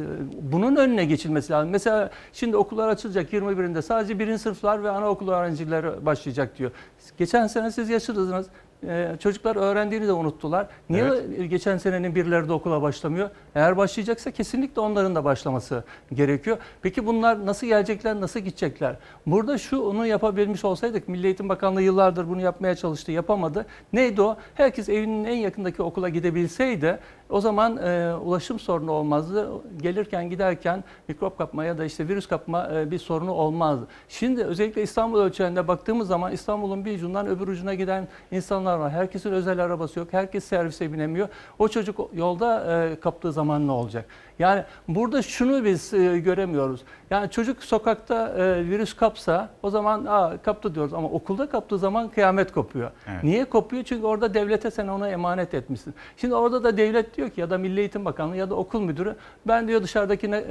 bunun 0.52 0.76
önüne 0.76 1.04
geçilmesi 1.04 1.52
lazım. 1.52 1.70
Mesela 1.70 2.10
şimdi 2.32 2.56
okullar 2.56 2.88
açılacak 2.88 3.32
21'inde 3.32 3.82
sadece 3.82 4.18
birinci 4.18 4.38
sınıflar 4.38 4.84
ve 4.84 4.90
anaokulu 4.90 5.32
öğrencileri 5.32 6.06
başlayacak 6.06 6.58
diyor. 6.58 6.70
Geçen 7.18 7.46
sene 7.46 7.70
siz 7.70 7.90
yaşadınız. 7.90 8.46
E, 8.86 9.16
çocuklar 9.20 9.56
öğrendiğini 9.56 10.06
de 10.06 10.12
unuttular. 10.12 10.66
Niye 10.90 11.46
geçen 11.46 11.78
senenin 11.78 12.14
birileri 12.14 12.48
de 12.48 12.52
okula 12.52 12.82
başlamıyor? 12.82 13.30
Eğer 13.54 13.76
başlayacaksa 13.76 14.30
kesinlikle 14.30 14.80
onların 14.80 15.14
da 15.14 15.24
başlaması 15.24 15.84
gerekiyor. 16.12 16.58
Peki 16.82 17.06
bunlar 17.06 17.46
nasıl 17.46 17.66
gelecekler, 17.66 18.20
nasıl 18.20 18.40
gidecekler? 18.40 18.96
Burada 19.26 19.58
şu 19.58 19.80
onu 19.80 20.06
yapabilmiş 20.06 20.64
olsaydık, 20.64 21.08
Milli 21.08 21.26
Eğitim 21.26 21.48
Bakanlığı 21.48 21.82
yıllardır 21.82 22.28
bunu 22.28 22.40
yapmaya 22.40 22.74
çalıştı, 22.74 23.12
yapamadı. 23.12 23.66
Neydi 23.92 24.22
o? 24.22 24.36
Herkes 24.54 24.88
evinin 24.88 25.24
en 25.24 25.36
yakındaki 25.36 25.82
okula 25.82 26.08
gidebilseydi 26.08 26.98
o 27.30 27.40
zaman 27.40 27.76
e, 27.76 28.14
ulaşım 28.14 28.58
sorunu 28.58 28.92
olmazdı. 28.92 29.50
Gelirken 29.82 30.30
giderken 30.30 30.84
mikrop 31.08 31.38
kapma 31.38 31.64
ya 31.64 31.78
da 31.78 31.84
işte 31.84 32.08
virüs 32.08 32.28
kapma 32.28 32.70
e, 32.74 32.90
bir 32.90 32.98
sorunu 32.98 33.32
olmazdı. 33.32 33.86
Şimdi 34.08 34.44
özellikle 34.44 34.82
İstanbul 34.82 35.20
ölçeğinde 35.20 35.68
baktığımız 35.68 36.08
zaman 36.08 36.32
İstanbul'un 36.32 36.84
bir 36.84 36.94
ucundan 36.94 37.26
öbür 37.26 37.48
ucuna 37.48 37.74
giden 37.74 38.08
insanlar 38.30 38.78
var. 38.78 38.90
Herkesin 38.90 39.32
özel 39.32 39.64
arabası 39.64 39.98
yok. 39.98 40.08
Herkes 40.10 40.44
servise 40.44 40.92
binemiyor. 40.92 41.28
O 41.58 41.68
çocuk 41.68 42.10
yolda 42.14 42.82
e, 42.84 43.00
kaptığı 43.00 43.32
zaman 43.32 43.66
ne 43.66 43.72
olacak? 43.72 44.04
Yani 44.38 44.64
burada 44.88 45.22
şunu 45.22 45.64
biz 45.64 45.94
e, 45.94 46.18
göremiyoruz. 46.18 46.80
Yani 47.10 47.30
çocuk 47.30 47.64
sokakta 47.64 48.28
e, 48.28 48.66
virüs 48.68 48.94
kapsa 48.96 49.48
o 49.62 49.70
zaman 49.70 50.04
Aa, 50.04 50.36
kaptı 50.42 50.74
diyoruz 50.74 50.94
ama 50.94 51.08
okulda 51.08 51.48
kaptığı 51.48 51.78
zaman 51.78 52.08
kıyamet 52.08 52.52
kopuyor. 52.52 52.90
Evet. 53.12 53.24
Niye 53.24 53.44
kopuyor? 53.44 53.82
Çünkü 53.84 54.06
orada 54.06 54.34
devlete 54.34 54.70
sen 54.70 54.88
ona 54.88 55.08
emanet 55.08 55.54
etmişsin. 55.54 55.94
Şimdi 56.16 56.34
orada 56.34 56.64
da 56.64 56.76
devlet 56.76 57.16
diyor 57.16 57.30
ki 57.30 57.40
ya 57.40 57.50
da 57.50 57.58
Milli 57.58 57.80
Eğitim 57.80 58.04
Bakanlığı 58.04 58.36
ya 58.36 58.50
da 58.50 58.54
okul 58.54 58.80
müdürü 58.80 59.16
ben 59.46 59.68
diyor 59.68 59.82
dışarıdakine 59.82 60.36
e, 60.36 60.44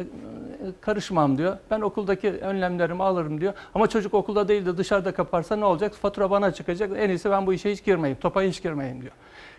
karışmam 0.82 1.38
diyor. 1.38 1.58
Ben 1.72 1.82
okuldaki 1.82 2.30
önlemlerimi 2.32 3.04
alırım 3.04 3.42
diyor. 3.42 3.54
Ama 3.76 3.88
çocuk 3.88 4.14
okulda 4.14 4.48
değil 4.48 4.66
de 4.66 4.78
dışarıda 4.78 5.12
kaparsa 5.14 5.56
ne 5.56 5.66
olacak? 5.66 5.94
Fatura 5.94 6.32
bana 6.32 6.52
çıkacak. 6.54 6.92
En 6.98 7.10
iyisi 7.10 7.30
ben 7.32 7.48
bu 7.48 7.54
işe 7.54 7.72
hiç 7.72 7.84
girmeyeyim. 7.84 8.20
Topa 8.22 8.42
hiç 8.42 8.64
girmeyeyim 8.64 9.02
diyor. 9.02 9.14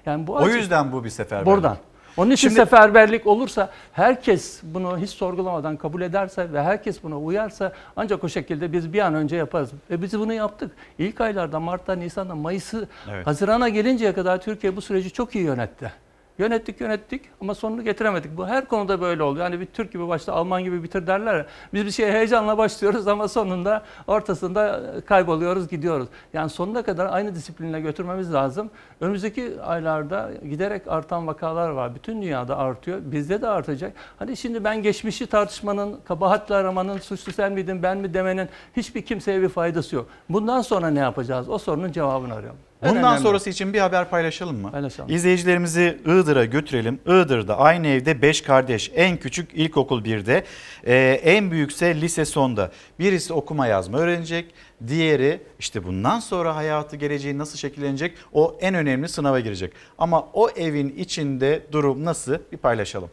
Yani 0.07 0.27
bu 0.27 0.33
O 0.33 0.37
açı- 0.37 0.57
yüzden 0.57 0.93
bu 0.93 1.05
bir 1.05 1.11
seferberlik. 1.11 1.47
Buradan. 1.47 1.77
Onun 2.17 2.31
için 2.31 2.49
Şimdi- 2.49 2.61
seferberlik 2.61 3.27
olursa, 3.27 3.71
herkes 3.93 4.61
bunu 4.63 4.99
hiç 4.99 5.11
sorgulamadan 5.11 5.77
kabul 5.77 6.01
ederse 6.03 6.53
ve 6.53 6.63
herkes 6.63 7.03
buna 7.03 7.19
uyarsa 7.19 7.73
ancak 7.97 8.25
o 8.25 8.29
şekilde 8.29 8.73
biz 8.73 8.93
bir 8.93 8.99
an 9.01 9.15
önce 9.15 9.37
yaparız. 9.37 9.71
Ve 9.91 10.03
biz 10.03 10.19
bunu 10.19 10.33
yaptık. 10.33 10.71
İlk 10.99 11.21
aylarda 11.21 11.61
Mart'ta, 11.61 11.93
Nisan'da, 11.95 12.35
Mayıs'ı, 12.35 12.89
Evet. 13.11 13.27
Haziran'a 13.27 13.69
gelinceye 13.69 14.13
kadar 14.13 14.41
Türkiye 14.41 14.77
bu 14.77 14.81
süreci 14.81 15.11
çok 15.11 15.35
iyi 15.35 15.45
yönetti. 15.45 15.93
Yönettik 16.39 16.81
yönettik 16.81 17.23
ama 17.41 17.55
sonunu 17.55 17.85
getiremedik. 17.85 18.37
Bu 18.37 18.47
her 18.47 18.69
konuda 18.69 19.01
böyle 19.01 19.23
oluyor. 19.23 19.45
Yani 19.45 19.61
bir 19.61 19.67
Türk 19.67 19.93
gibi 19.93 20.09
başta 20.09 20.33
Alman 20.33 20.65
gibi 20.65 20.83
bitir 20.83 21.07
derler. 21.07 21.47
Biz 21.75 21.85
bir 21.87 21.91
şeye 21.91 22.13
heyecanla 22.13 22.59
başlıyoruz 22.59 23.09
ama 23.09 23.29
sonunda 23.29 23.83
ortasında 24.07 24.83
kayboluyoruz 25.07 25.69
gidiyoruz. 25.69 26.09
Yani 26.33 26.51
sonuna 26.51 26.83
kadar 26.83 27.07
aynı 27.07 27.35
disiplinle 27.35 27.81
götürmemiz 27.81 28.35
lazım. 28.35 28.71
Önümüzdeki 29.01 29.63
aylarda 29.63 30.31
giderek 30.51 30.83
artan 30.89 31.27
vakalar 31.27 31.71
var. 31.71 31.95
Bütün 31.95 32.23
dünyada 32.23 32.57
artıyor. 32.59 33.01
Bizde 33.05 33.43
de 33.43 33.49
artacak. 33.49 33.93
Hani 34.19 34.37
şimdi 34.37 34.65
ben 34.65 34.83
geçmişi 34.83 35.27
tartışmanın, 35.27 36.01
kabahatli 36.05 36.55
aramanın, 36.55 36.99
suçlu 36.99 37.33
sen 37.33 37.53
miydin 37.53 37.83
ben 37.83 37.99
mi 37.99 38.15
demenin 38.15 38.49
hiçbir 38.77 39.03
kimseye 39.03 39.43
bir 39.43 39.49
faydası 39.49 39.97
yok. 39.97 40.07
Bundan 40.29 40.61
sonra 40.61 40.91
ne 40.91 40.99
yapacağız? 40.99 41.49
O 41.49 41.59
sorunun 41.59 41.93
cevabını 41.93 42.35
arıyorum. 42.35 42.68
Bundan 42.83 42.97
önemli 42.97 43.21
sonrası 43.21 43.51
için 43.51 43.73
bir 43.73 43.79
haber 43.79 44.11
paylaşalım 44.11 44.61
mı? 44.61 44.71
Paylaşalım. 44.71 45.11
İzleyicilerimizi 45.15 45.99
Iğdır'a 46.05 46.45
götürelim. 46.45 47.01
Iğdır'da 47.07 47.59
aynı 47.59 47.87
evde 47.87 48.23
5 48.23 48.41
kardeş. 48.41 48.91
En 48.95 49.17
küçük 49.17 49.55
ilkokul 49.55 50.05
1'de, 50.05 50.45
ee, 50.87 51.21
en 51.25 51.51
büyükse 51.51 52.01
lise 52.01 52.25
sonda. 52.25 52.71
Birisi 52.99 53.33
okuma 53.33 53.67
yazma 53.67 53.99
öğrenecek. 53.99 54.55
Diğeri 54.87 55.41
işte 55.59 55.85
bundan 55.85 56.21
sonra 56.21 56.57
hayatı 56.57 56.97
geleceği 56.97 57.39
nasıl 57.39 57.59
şekillenecek 57.59 58.15
o 58.33 58.59
en 58.61 58.75
önemli 58.75 59.09
sınava 59.09 59.41
girecek. 59.41 59.73
Ama 59.99 60.29
o 60.33 60.51
evin 60.51 60.89
içinde 60.99 61.63
durum 61.73 62.05
nasıl 62.05 62.39
bir 62.53 62.57
paylaşalım. 62.57 63.11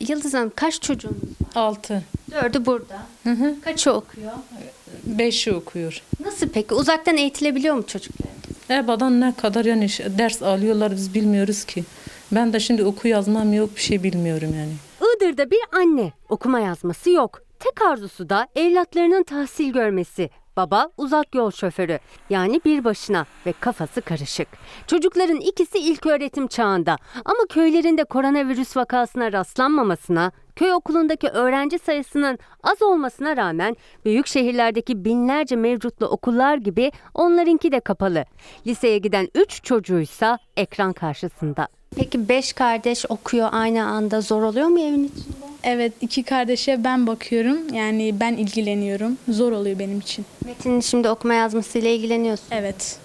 Yıldız 0.00 0.34
Hanım 0.34 0.52
kaç 0.56 0.82
çocuğun? 0.82 1.18
Altı. 1.54 2.02
Dördü 2.30 2.66
burada. 2.66 3.06
Kaçı 3.64 3.92
okuyor? 3.92 4.32
Beşi 5.04 5.52
okuyor. 5.52 6.02
Nasıl 6.24 6.48
peki? 6.48 6.74
Uzaktan 6.74 7.16
eğitilebiliyor 7.16 7.74
mu 7.74 7.86
çocuklar? 7.86 8.30
Ebadan 8.70 9.20
ne 9.20 9.34
kadar 9.34 9.64
yani 9.64 9.88
ders 10.18 10.42
alıyorlar 10.42 10.92
biz 10.92 11.14
bilmiyoruz 11.14 11.64
ki. 11.64 11.84
Ben 12.32 12.52
de 12.52 12.60
şimdi 12.60 12.84
oku 12.84 13.08
yazmam 13.08 13.52
yok 13.52 13.76
bir 13.76 13.80
şey 13.80 14.02
bilmiyorum 14.02 14.54
yani. 14.56 14.72
Iğdır'da 15.16 15.50
bir 15.50 15.60
anne 15.72 16.12
okuma 16.28 16.60
yazması 16.60 17.10
yok. 17.10 17.40
Tek 17.58 17.82
arzusu 17.82 18.28
da 18.28 18.48
evlatlarının 18.56 19.22
tahsil 19.22 19.72
görmesi. 19.72 20.30
Baba 20.56 20.90
uzak 20.96 21.34
yol 21.34 21.50
şoförü 21.50 21.98
yani 22.30 22.60
bir 22.64 22.84
başına 22.84 23.26
ve 23.46 23.52
kafası 23.60 24.00
karışık. 24.00 24.48
Çocukların 24.86 25.36
ikisi 25.36 25.78
ilk 25.78 26.06
öğretim 26.06 26.46
çağında 26.46 26.96
ama 27.24 27.38
köylerinde 27.48 28.04
koronavirüs 28.04 28.76
vakasına 28.76 29.32
rastlanmamasına, 29.32 30.32
köy 30.56 30.72
okulundaki 30.72 31.28
öğrenci 31.28 31.78
sayısının 31.78 32.38
az 32.62 32.82
olmasına 32.82 33.36
rağmen 33.36 33.76
büyük 34.04 34.26
şehirlerdeki 34.26 35.04
binlerce 35.04 35.56
mevcutlu 35.56 36.06
okullar 36.06 36.56
gibi 36.56 36.92
onlarınki 37.14 37.72
de 37.72 37.80
kapalı. 37.80 38.24
Liseye 38.66 38.98
giden 38.98 39.28
3 39.34 39.64
çocuğuysa 39.64 40.38
ekran 40.56 40.92
karşısında. 40.92 41.68
Peki 41.96 42.28
beş 42.28 42.52
kardeş 42.52 43.04
okuyor 43.08 43.48
aynı 43.52 43.84
anda 43.86 44.20
zor 44.20 44.42
oluyor 44.42 44.66
mu 44.66 44.80
evin 44.80 45.04
içinde? 45.04 45.46
Evet 45.62 45.92
iki 46.00 46.22
kardeşe 46.22 46.84
ben 46.84 47.06
bakıyorum. 47.06 47.74
Yani 47.74 48.14
ben 48.20 48.32
ilgileniyorum. 48.32 49.18
Zor 49.28 49.52
oluyor 49.52 49.78
benim 49.78 49.98
için. 49.98 50.24
Metin'in 50.44 50.80
şimdi 50.80 51.08
okuma 51.08 51.34
yazmasıyla 51.34 51.90
ilgileniyorsun. 51.90 52.46
Evet. 52.50 52.98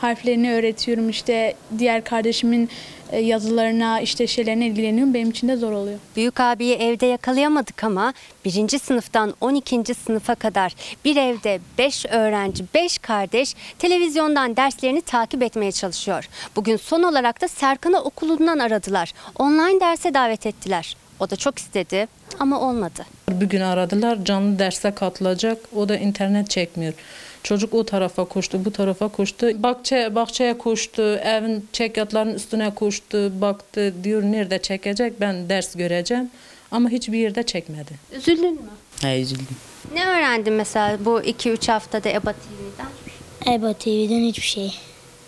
Harflerini 0.00 0.52
öğretiyorum 0.54 1.08
işte 1.10 1.54
diğer 1.78 2.04
kardeşimin 2.04 2.68
e, 3.12 3.20
yazılarına 3.20 4.00
işte 4.00 4.26
şeylerine 4.26 4.66
ilgileniyorum. 4.66 5.14
Benim 5.14 5.30
için 5.30 5.48
de 5.48 5.56
zor 5.56 5.72
oluyor. 5.72 5.98
Büyük 6.16 6.40
abiyi 6.40 6.74
evde 6.74 7.06
yakalayamadık 7.06 7.84
ama 7.84 8.14
birinci 8.44 8.78
sınıftan 8.78 9.34
12. 9.40 9.94
sınıfa 9.94 10.34
kadar 10.34 10.74
bir 11.04 11.16
evde 11.16 11.60
5 11.78 12.06
öğrenci, 12.06 12.64
5 12.74 12.98
kardeş 12.98 13.54
televizyondan 13.78 14.56
derslerini 14.56 15.00
takip 15.00 15.42
etmeye 15.42 15.72
çalışıyor. 15.72 16.28
Bugün 16.56 16.76
son 16.76 17.02
olarak 17.02 17.40
da 17.40 17.48
Serkan'ı 17.48 18.00
okulundan 18.00 18.58
aradılar. 18.58 19.12
Online 19.38 19.80
derse 19.80 20.14
davet 20.14 20.46
ettiler. 20.46 20.96
O 21.20 21.30
da 21.30 21.36
çok 21.36 21.58
istedi 21.58 22.08
ama 22.38 22.60
olmadı. 22.60 23.06
Bugün 23.30 23.60
aradılar 23.60 24.24
canlı 24.24 24.58
derse 24.58 24.90
katılacak. 24.94 25.58
O 25.76 25.88
da 25.88 25.96
internet 25.96 26.50
çekmiyor. 26.50 26.94
Çocuk 27.42 27.74
o 27.74 27.84
tarafa 27.84 28.24
koştu, 28.24 28.64
bu 28.64 28.70
tarafa 28.72 29.08
koştu. 29.08 29.62
Bahçe, 29.62 30.14
bahçeye 30.14 30.58
koştu, 30.58 31.02
evin 31.02 31.68
çekyatlarının 31.72 32.34
üstüne 32.34 32.74
koştu, 32.74 33.40
baktı. 33.40 33.94
Diyor 34.04 34.22
nerede 34.22 34.58
çekecek 34.62 35.20
ben 35.20 35.48
ders 35.48 35.74
göreceğim. 35.76 36.30
Ama 36.70 36.88
hiçbir 36.88 37.18
yerde 37.18 37.42
çekmedi. 37.42 37.92
Üzüldün 38.16 38.52
mü? 38.54 38.60
He 39.02 39.20
üzüldüm. 39.20 39.46
Ne 39.94 40.06
öğrendin 40.06 40.52
mesela 40.52 41.04
bu 41.04 41.20
2-3 41.20 41.72
haftada 41.72 42.08
EBA 42.08 42.32
TV'den? 42.32 43.52
EBA 43.54 43.72
TV'den 43.72 44.20
hiçbir 44.20 44.42
şey. 44.46 44.74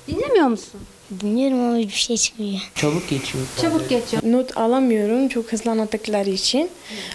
Dinlemiyor 0.09 0.47
musun? 0.47 0.81
Bilmiyorum 1.11 1.61
ama 1.61 1.79
bir 1.79 1.89
şey 1.89 2.17
çıkıyor. 2.17 2.71
Çabuk 2.75 3.09
geçiyor. 3.09 3.45
Çabuk 3.61 3.89
geçiyor. 3.89 4.23
Not 4.27 4.57
alamıyorum 4.57 5.29
çok 5.29 5.53
hızlı 5.53 5.71
anlattıkları 5.71 6.31
için. 6.31 6.71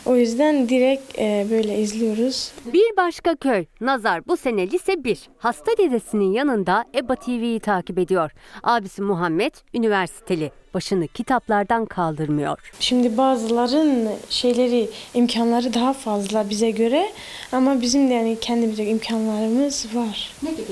O 0.06 0.16
yüzden 0.16 0.70
direkt 0.70 1.20
e, 1.20 1.48
böyle 1.52 1.80
izliyoruz. 1.80 2.52
Bir 2.74 2.98
başka 2.98 3.36
köy. 3.36 3.66
Nazar 3.82 4.28
bu 4.28 4.38
sene 4.38 4.72
lise 4.72 5.04
1. 5.04 5.20
Hasta 5.38 5.78
dedesinin 5.78 6.34
yanında 6.34 6.86
EBA 6.96 7.16
TV'yi 7.16 7.60
takip 7.60 8.00
ediyor. 8.00 8.32
Abisi 8.64 9.02
Muhammed 9.02 9.54
üniversiteli. 9.74 10.52
Başını 10.74 11.08
kitaplardan 11.08 11.86
kaldırmıyor. 11.86 12.72
Şimdi 12.80 13.18
bazıların 13.18 14.10
şeyleri, 14.30 14.90
imkanları 15.14 15.74
daha 15.74 15.94
fazla 15.94 16.50
bize 16.50 16.72
göre 16.72 17.12
ama 17.52 17.82
bizim 17.82 18.10
de 18.10 18.14
yani 18.14 18.38
kendimize 18.42 18.86
imkanlarımız 18.86 19.86
var. 19.94 20.34
Ne 20.44 20.52
gibi 20.52 20.64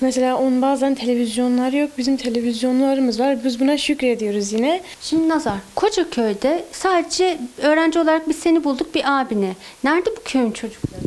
Mesela 0.00 0.36
onun 0.36 0.62
bazen 0.62 0.94
televizyonlar 0.94 1.72
yok, 1.72 1.90
bizim 1.98 2.16
televizyonlarımız 2.16 3.20
var. 3.20 3.44
Biz 3.44 3.60
buna 3.60 3.78
şükrediyoruz 3.78 4.52
yine. 4.52 4.80
Şimdi 5.00 5.28
Nazar, 5.28 5.58
koca 5.74 6.10
köyde 6.10 6.64
sadece 6.72 7.38
öğrenci 7.62 7.98
olarak 7.98 8.28
biz 8.28 8.36
seni 8.36 8.64
bulduk 8.64 8.94
bir 8.94 9.20
abini. 9.20 9.52
Nerede 9.84 10.10
bu 10.16 10.22
köyün 10.24 10.50
çocukları? 10.52 11.00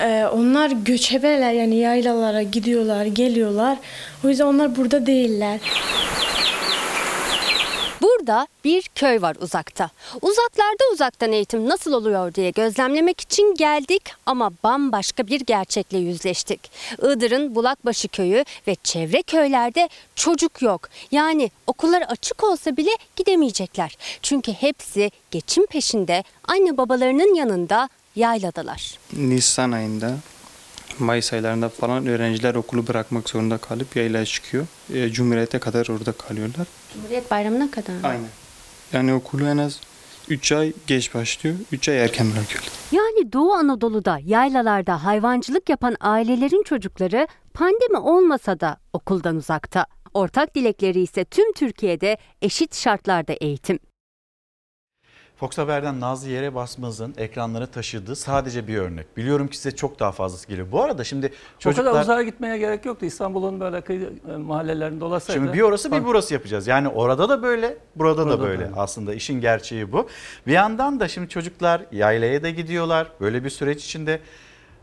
Ee, 0.00 0.26
onlar 0.26 0.70
göçebeler 0.70 1.52
yani 1.52 1.76
yaylalara 1.76 2.42
gidiyorlar, 2.42 3.04
geliyorlar. 3.06 3.78
O 4.24 4.28
yüzden 4.28 4.44
onlar 4.44 4.76
burada 4.76 5.06
değiller. 5.06 5.60
Burada 8.20 8.46
bir 8.64 8.82
köy 8.94 9.22
var 9.22 9.36
uzakta. 9.40 9.90
Uzaklarda 10.22 10.84
uzaktan 10.92 11.32
eğitim 11.32 11.68
nasıl 11.68 11.92
oluyor 11.92 12.34
diye 12.34 12.50
gözlemlemek 12.50 13.20
için 13.20 13.54
geldik 13.54 14.02
ama 14.26 14.50
bambaşka 14.64 15.26
bir 15.26 15.40
gerçekle 15.40 15.98
yüzleştik. 15.98 16.70
Iğdır'ın 16.98 17.54
Bulakbaşı 17.54 18.08
köyü 18.08 18.44
ve 18.66 18.74
çevre 18.84 19.22
köylerde 19.22 19.88
çocuk 20.14 20.62
yok. 20.62 20.88
Yani 21.10 21.50
okullar 21.66 22.02
açık 22.02 22.44
olsa 22.44 22.76
bile 22.76 22.90
gidemeyecekler. 23.16 23.96
Çünkü 24.22 24.52
hepsi 24.52 25.10
geçim 25.30 25.66
peşinde 25.66 26.24
anne 26.48 26.76
babalarının 26.76 27.34
yanında 27.34 27.88
yayladalar. 28.16 28.98
Nisan 29.12 29.72
ayında, 29.72 30.16
Mayıs 31.00 31.32
aylarında 31.32 31.68
falan 31.68 32.06
öğrenciler 32.06 32.54
okulu 32.54 32.86
bırakmak 32.86 33.28
zorunda 33.28 33.58
kalıp 33.58 33.96
yaylaya 33.96 34.24
çıkıyor. 34.24 34.66
E, 34.94 35.08
Cumhuriyete 35.08 35.58
kadar 35.58 35.88
orada 35.88 36.12
kalıyorlar. 36.12 36.66
Cumhuriyet 36.94 37.30
Bayramı'na 37.30 37.70
kadar 37.70 37.92
mı? 37.92 38.00
Aynen. 38.02 38.28
Yani 38.92 39.14
okulu 39.14 39.46
en 39.46 39.58
az 39.58 39.80
3 40.28 40.52
ay 40.52 40.72
geç 40.86 41.14
başlıyor, 41.14 41.56
3 41.72 41.88
ay 41.88 41.98
erken 42.04 42.26
bırakıyorlar. 42.32 42.72
Yani 42.92 43.32
Doğu 43.32 43.52
Anadolu'da 43.52 44.18
yaylalarda 44.24 45.04
hayvancılık 45.04 45.68
yapan 45.68 45.96
ailelerin 46.00 46.62
çocukları 46.62 47.28
pandemi 47.54 47.96
olmasa 47.98 48.60
da 48.60 48.76
okuldan 48.92 49.36
uzakta. 49.36 49.86
Ortak 50.14 50.54
dilekleri 50.54 51.00
ise 51.00 51.24
tüm 51.24 51.52
Türkiye'de 51.52 52.18
eşit 52.42 52.74
şartlarda 52.76 53.32
eğitim. 53.32 53.78
Fox 55.40 55.58
Haber'den 55.58 56.00
Nazlı 56.00 56.28
Yere 56.28 56.54
Basmaz'ın 56.54 57.14
ekranlara 57.16 57.66
taşıdığı 57.66 58.16
sadece 58.16 58.68
bir 58.68 58.78
örnek. 58.78 59.16
Biliyorum 59.16 59.48
ki 59.48 59.56
size 59.56 59.76
çok 59.76 60.00
daha 60.00 60.12
fazlası 60.12 60.48
geliyor. 60.48 60.66
Bu 60.72 60.82
arada 60.82 61.04
şimdi 61.04 61.32
çocuklar... 61.58 61.84
O 61.84 61.92
kadar 61.92 62.02
uzağa 62.02 62.22
gitmeye 62.22 62.58
gerek 62.58 62.84
yoktu. 62.84 63.06
İstanbul'un 63.06 63.60
böyle 63.60 63.80
kıyı 63.80 64.12
e, 64.32 64.36
mahallelerinde 64.36 65.00
dolaşsaydı. 65.00 65.40
Şimdi 65.40 65.52
bir 65.52 65.60
orası 65.60 65.92
bir 65.92 66.04
burası 66.04 66.34
yapacağız. 66.34 66.66
Yani 66.66 66.88
orada 66.88 67.28
da 67.28 67.42
böyle, 67.42 67.76
burada, 67.96 68.18
Burada 68.18 68.30
da 68.30 68.38
da 68.38 68.42
böyle. 68.42 68.58
böyle. 68.62 68.72
Aslında 68.76 69.14
işin 69.14 69.40
gerçeği 69.40 69.92
bu. 69.92 70.08
Bir 70.46 70.52
yandan 70.52 71.00
da 71.00 71.08
şimdi 71.08 71.28
çocuklar 71.28 71.82
yaylaya 71.92 72.42
da 72.42 72.50
gidiyorlar. 72.50 73.06
Böyle 73.20 73.44
bir 73.44 73.50
süreç 73.50 73.84
içinde 73.84 74.20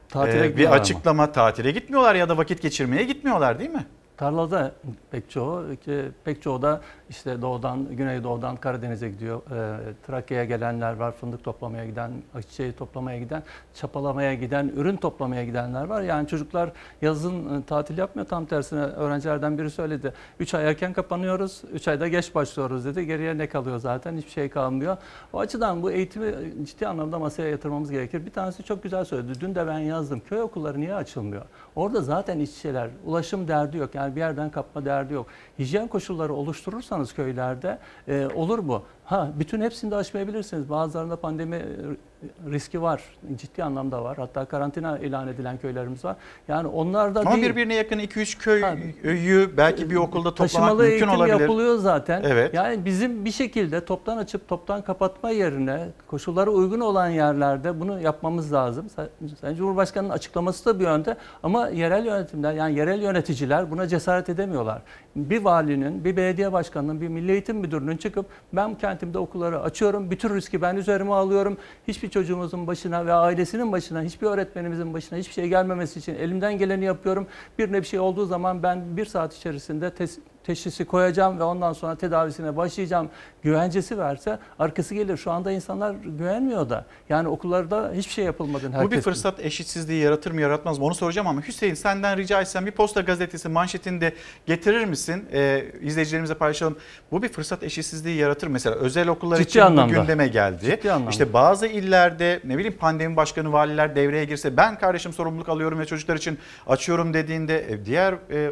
Tatile 0.09 0.39
e, 0.39 0.43
bir 0.43 0.49
gidiyorlar 0.49 0.75
ama. 0.77 0.81
açıklama 0.81 1.31
tatile 1.31 1.71
gitmiyorlar 1.71 2.15
ya 2.15 2.29
da 2.29 2.37
vakit 2.37 2.61
geçirmeye 2.61 3.03
gitmiyorlar 3.03 3.59
değil 3.59 3.69
mi? 3.69 3.85
Tarlada 4.18 4.72
pek 5.11 5.30
çoğu, 5.30 5.76
ki 5.76 6.05
pek 6.24 6.41
çoğu 6.41 6.61
da 6.61 6.82
işte 7.09 7.41
doğudan, 7.41 7.95
güneydoğudan 7.95 8.55
Karadeniz'e 8.55 9.09
gidiyor. 9.09 9.41
Ee, 9.51 9.93
Trakya'ya 10.07 10.45
gelenler 10.45 10.93
var, 10.93 11.11
fındık 11.11 11.43
toplamaya 11.43 11.86
giden, 11.86 12.11
ayçiçeği 12.36 12.74
toplamaya 12.74 13.20
giden, 13.20 13.43
çapalamaya 13.74 14.34
giden, 14.34 14.72
ürün 14.76 14.95
toplamaya 14.95 15.45
gidenler 15.45 15.84
var. 15.86 16.01
Yani 16.01 16.28
çocuklar 16.28 16.72
yazın 17.01 17.59
e, 17.59 17.63
tatil 17.63 17.97
yapmıyor. 17.97 18.28
Tam 18.28 18.45
tersine 18.45 18.80
öğrencilerden 18.80 19.57
biri 19.57 19.70
söyledi. 19.70 20.13
3 20.39 20.53
ay 20.53 20.70
erken 20.70 20.93
kapanıyoruz, 20.93 21.61
3 21.74 21.88
ayda 21.88 22.07
geç 22.07 22.36
başlıyoruz 22.36 22.86
dedi. 22.86 23.05
Geriye 23.05 23.38
ne 23.38 23.49
kalıyor 23.49 23.78
zaten? 23.78 24.18
Hiçbir 24.18 24.32
şey 24.32 24.49
kalmıyor. 24.49 24.97
O 25.34 25.39
açıdan 25.39 25.84
bu 25.84 25.91
eğitimi 25.91 26.34
ciddi 26.65 26.88
anlamda 26.88 27.20
masaya 27.20 27.49
yatırmamız 27.49 27.91
gerekir. 27.91 28.26
Bir 28.26 28.32
tanesi 28.32 28.63
çok 28.63 28.84
güzel 28.84 29.05
söyledi. 29.05 29.41
Dün 29.41 29.55
de 29.55 29.68
ben 29.68 29.80
yazdım. 29.80 30.22
Köy 30.30 30.41
okulları 30.41 30.80
niye 30.80 30.95
açılmıyor? 30.95 31.45
Orada 31.78 32.01
zaten 32.01 32.39
işçiler, 32.39 32.89
ulaşım 33.05 33.47
derdi 33.47 33.78
yok. 33.78 33.95
Yani 33.95 34.15
bir 34.15 34.19
yerden 34.19 34.49
kapma 34.49 34.86
derdi 34.86 35.13
yok. 35.13 35.28
Hijyen 35.59 35.88
koşulları 35.88 36.34
oluşturursanız 36.34 37.13
köylerde 37.13 37.80
e, 38.07 38.28
olur 38.36 38.59
mu? 38.59 38.84
Ha 39.05 39.32
bütün 39.39 39.61
hepsini 39.61 39.91
de 39.91 39.95
aşmayabilirsiniz. 39.95 40.69
Bazılarında 40.69 41.19
pandemi 41.19 41.55
e, 41.55 41.65
riski 42.49 42.82
var. 42.82 43.01
Ciddi 43.36 43.63
anlamda 43.63 44.03
var. 44.03 44.18
Hatta 44.18 44.45
karantina 44.45 44.97
ilan 44.99 45.28
edilen 45.28 45.57
köylerimiz 45.57 46.05
var. 46.05 46.15
Yani 46.47 46.68
onlar 46.68 47.15
da 47.15 47.20
Ama 47.20 47.32
değil. 47.32 47.43
birbirine 47.45 47.74
yakın 47.76 47.99
2-3 47.99 48.38
köyü 48.38 49.57
belki 49.57 49.89
bir 49.89 49.95
okulda 49.95 50.30
toplamak 50.30 50.38
Taşımalı 50.51 50.78
mümkün 50.78 50.91
eğitim 50.91 51.09
olabilir. 51.09 51.39
yapılıyor 51.39 51.78
zaten. 51.78 52.24
Evet. 52.26 52.53
Yani 52.53 52.86
bizim 52.86 53.26
bir 53.26 53.32
şekilde 53.32 53.86
toptan 53.86 54.18
açıp 54.18 54.47
toptan 54.47 54.82
kapatma 54.82 55.30
yerine 55.30 55.88
koşullara 56.07 56.49
uygun 56.49 56.80
olan 56.80 57.09
yerlerde 57.09 57.80
bunu 57.80 58.01
yapmamız 58.01 58.53
lazım. 58.53 58.88
Sa- 58.97 59.36
Sayın 59.41 59.55
Cumhurbaşkanı'nın 59.55 60.13
açıklaması 60.13 60.65
da 60.65 60.80
bir 60.80 60.84
yönde 60.86 61.15
ama 61.43 61.68
yerel 61.70 62.05
yönetimler 62.05 62.53
yani 62.53 62.76
yerel 62.78 63.01
yöneticiler 63.01 63.72
buna 63.72 63.88
cesaret 63.88 64.30
edemiyorlar. 64.30 64.82
Bir 65.18 65.43
valinin, 65.43 66.05
bir 66.05 66.18
belediye 66.18 66.51
başkanının, 66.51 67.01
bir 67.01 67.07
milli 67.07 67.32
eğitim 67.32 67.57
müdürünün 67.57 67.97
çıkıp 67.97 68.26
ben 68.53 68.78
kentimde 68.78 69.20
okulları 69.20 69.61
açıyorum, 69.61 70.11
bütün 70.11 70.36
riski 70.36 70.61
ben 70.61 70.76
üzerime 70.76 71.13
alıyorum. 71.13 71.57
Hiçbir 71.88 72.09
çocuğumuzun 72.09 72.68
başına 72.68 73.05
ve 73.05 73.13
ailesinin 73.13 73.72
başına, 73.72 74.01
hiçbir 74.01 74.28
öğretmenimizin 74.28 74.93
başına 74.93 75.20
hiçbir 75.20 75.34
şey 75.34 75.47
gelmemesi 75.47 75.99
için 75.99 76.15
elimden 76.15 76.57
geleni 76.57 76.86
yapıyorum. 76.86 77.28
Birine 77.59 77.82
bir 77.82 77.88
şey 77.88 77.99
olduğu 77.99 78.26
zaman 78.26 78.63
ben 78.63 78.97
bir 78.97 79.05
saat 79.05 79.36
içerisinde 79.36 79.88
tes- 79.88 80.20
teşhisi 80.47 80.85
koyacağım 80.85 81.39
ve 81.39 81.43
ondan 81.43 81.73
sonra 81.73 81.95
tedavisine 81.95 82.57
başlayacağım 82.57 83.09
güvencesi 83.43 83.97
verse 83.97 84.39
arkası 84.59 84.95
gelir. 84.95 85.17
Şu 85.17 85.31
anda 85.31 85.51
insanlar 85.51 85.95
güvenmiyor 86.05 86.69
da. 86.69 86.85
Yani 87.09 87.27
okullarda 87.27 87.91
hiçbir 87.95 88.13
şey 88.13 88.25
yapılmadı. 88.25 88.71
Bu 88.83 88.91
bir 88.91 89.01
fırsat 89.01 89.39
eşitsizliği 89.39 90.03
yaratır 90.03 90.31
mı 90.31 90.41
yaratmaz 90.41 90.79
mı 90.79 90.85
onu 90.85 90.95
soracağım 90.95 91.27
ama 91.27 91.41
Hüseyin 91.41 91.73
senden 91.73 92.17
rica 92.17 92.41
etsem 92.41 92.65
bir 92.65 92.71
posta 92.71 93.01
gazetesi 93.01 93.49
manşetini 93.49 94.01
de 94.01 94.13
getirir 94.45 94.85
misin? 94.85 95.25
Ee, 95.33 95.65
izleyicilerimize 95.81 96.33
paylaşalım. 96.33 96.77
Bu 97.11 97.23
bir 97.23 97.29
fırsat 97.29 97.63
eşitsizliği 97.63 98.17
yaratır? 98.17 98.47
Mesela 98.47 98.75
özel 98.75 99.07
okullar 99.07 99.37
Ciddi 99.37 99.47
için 99.49 99.59
anlamda. 99.59 99.93
gündeme 99.93 100.27
geldi. 100.27 100.65
Ciddi 100.65 100.91
anlamda. 100.91 101.11
İşte 101.11 101.33
bazı 101.33 101.67
illerde 101.67 102.39
ne 102.43 102.57
bileyim 102.57 102.77
pandemi 102.77 103.15
başkanı 103.15 103.51
valiler 103.51 103.95
devreye 103.95 104.25
girse 104.25 104.57
ben 104.57 104.79
kardeşim 104.79 105.13
sorumluluk 105.13 105.49
alıyorum 105.49 105.79
ve 105.79 105.85
çocuklar 105.85 106.15
için 106.15 106.37
açıyorum 106.67 107.13
dediğinde 107.13 107.71
e, 107.71 107.85
diğer 107.85 108.13
e, 108.13 108.51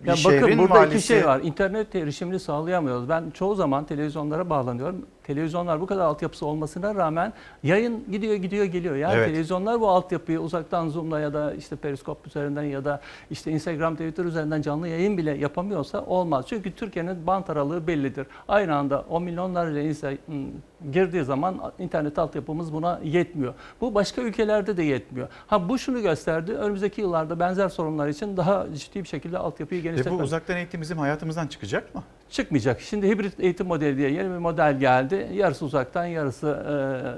bir 0.00 0.08
Ya 0.08 0.14
bakın 0.24 0.58
burada 0.58 0.86
iki 0.86 1.00
şey 1.00 1.26
var. 1.26 1.40
İnternet 1.40 1.94
erişimini 1.94 2.40
sağlayamıyoruz. 2.40 3.08
Ben 3.08 3.30
çoğu 3.30 3.54
zaman 3.54 3.86
televizyonlara 3.86 4.50
bağlanıyorum. 4.50 5.06
Televizyonlar 5.26 5.80
bu 5.80 5.86
kadar 5.86 6.04
altyapısı 6.04 6.46
olmasına 6.46 6.94
rağmen 6.94 7.32
yayın 7.62 8.04
gidiyor 8.12 8.34
gidiyor 8.34 8.64
geliyor. 8.64 8.96
Yani 8.96 9.14
Evet. 9.14 9.28
televizyonlar 9.28 9.80
bu 9.80 9.88
altyapıyı 9.88 10.40
uzaktan 10.40 10.88
Zoom'la 10.88 11.20
ya 11.20 11.34
da 11.34 11.54
işte 11.54 11.76
Periskop 11.76 12.26
üzerinden 12.26 12.62
ya 12.62 12.84
da 12.84 13.00
işte 13.30 13.50
Instagram, 13.50 13.94
Twitter 13.94 14.24
üzerinden 14.24 14.62
canlı 14.62 14.88
yayın 14.88 15.18
bile 15.18 15.30
yapamıyorsa 15.30 16.04
olmaz. 16.04 16.44
Çünkü 16.48 16.72
Türkiye'nin 16.74 17.26
bant 17.26 17.50
aralığı 17.50 17.86
bellidir. 17.86 18.26
Aynı 18.48 18.76
anda 18.76 19.04
o 19.10 19.20
milyonlarca 19.20 19.80
insan 19.80 20.18
ım, 20.28 20.46
girdiği 20.92 21.24
zaman 21.24 21.72
internet 21.78 22.18
altyapımız 22.18 22.72
buna 22.72 23.00
yetmiyor. 23.04 23.54
Bu 23.80 23.94
başka 23.94 24.22
ülkelerde 24.22 24.76
de 24.76 24.82
yetmiyor. 24.82 25.28
Ha 25.46 25.68
bu 25.68 25.78
şunu 25.78 26.02
gösterdi. 26.02 26.52
Önümüzdeki 26.52 27.00
yıllarda 27.00 27.40
benzer 27.40 27.68
sorunlar 27.68 28.08
için 28.08 28.36
daha 28.36 28.66
ciddi 28.74 29.02
bir 29.02 29.08
şekilde 29.08 29.38
altyapıyı 29.38 29.80
Ve 29.80 29.84
bu 29.84 29.88
genişletmek 29.88 30.20
uzaktan 30.22 30.56
eğitim 30.56 30.80
bizim 30.80 30.98
hayatımızdan 30.98 31.46
çıkacak 31.46 31.94
mı? 31.94 32.02
Çıkmayacak. 32.30 32.80
Şimdi 32.80 33.08
hibrit 33.08 33.40
eğitim 33.40 33.66
modeli 33.66 33.96
diye 33.96 34.10
yeni 34.10 34.30
bir 34.30 34.38
model 34.38 34.78
geldi. 34.78 35.28
Yarısı 35.34 35.64
uzaktan, 35.64 36.04
yarısı 36.04 36.46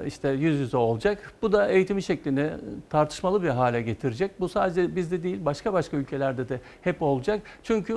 e, 0.03 0.07
işte 0.07 0.29
yüz 0.29 0.59
yüze 0.59 0.77
olacak. 0.77 1.33
Bu 1.41 1.51
da 1.51 1.67
eğitimi 1.67 2.03
şeklini 2.03 2.49
tartışmalı 2.89 3.43
bir 3.43 3.49
hale 3.49 3.81
getirecek. 3.81 4.39
Bu 4.39 4.49
sadece 4.49 4.95
bizde 4.95 5.23
değil, 5.23 5.45
başka 5.45 5.73
başka 5.73 5.97
ülkelerde 5.97 6.49
de 6.49 6.59
hep 6.81 7.01
olacak. 7.01 7.41
Çünkü 7.63 7.93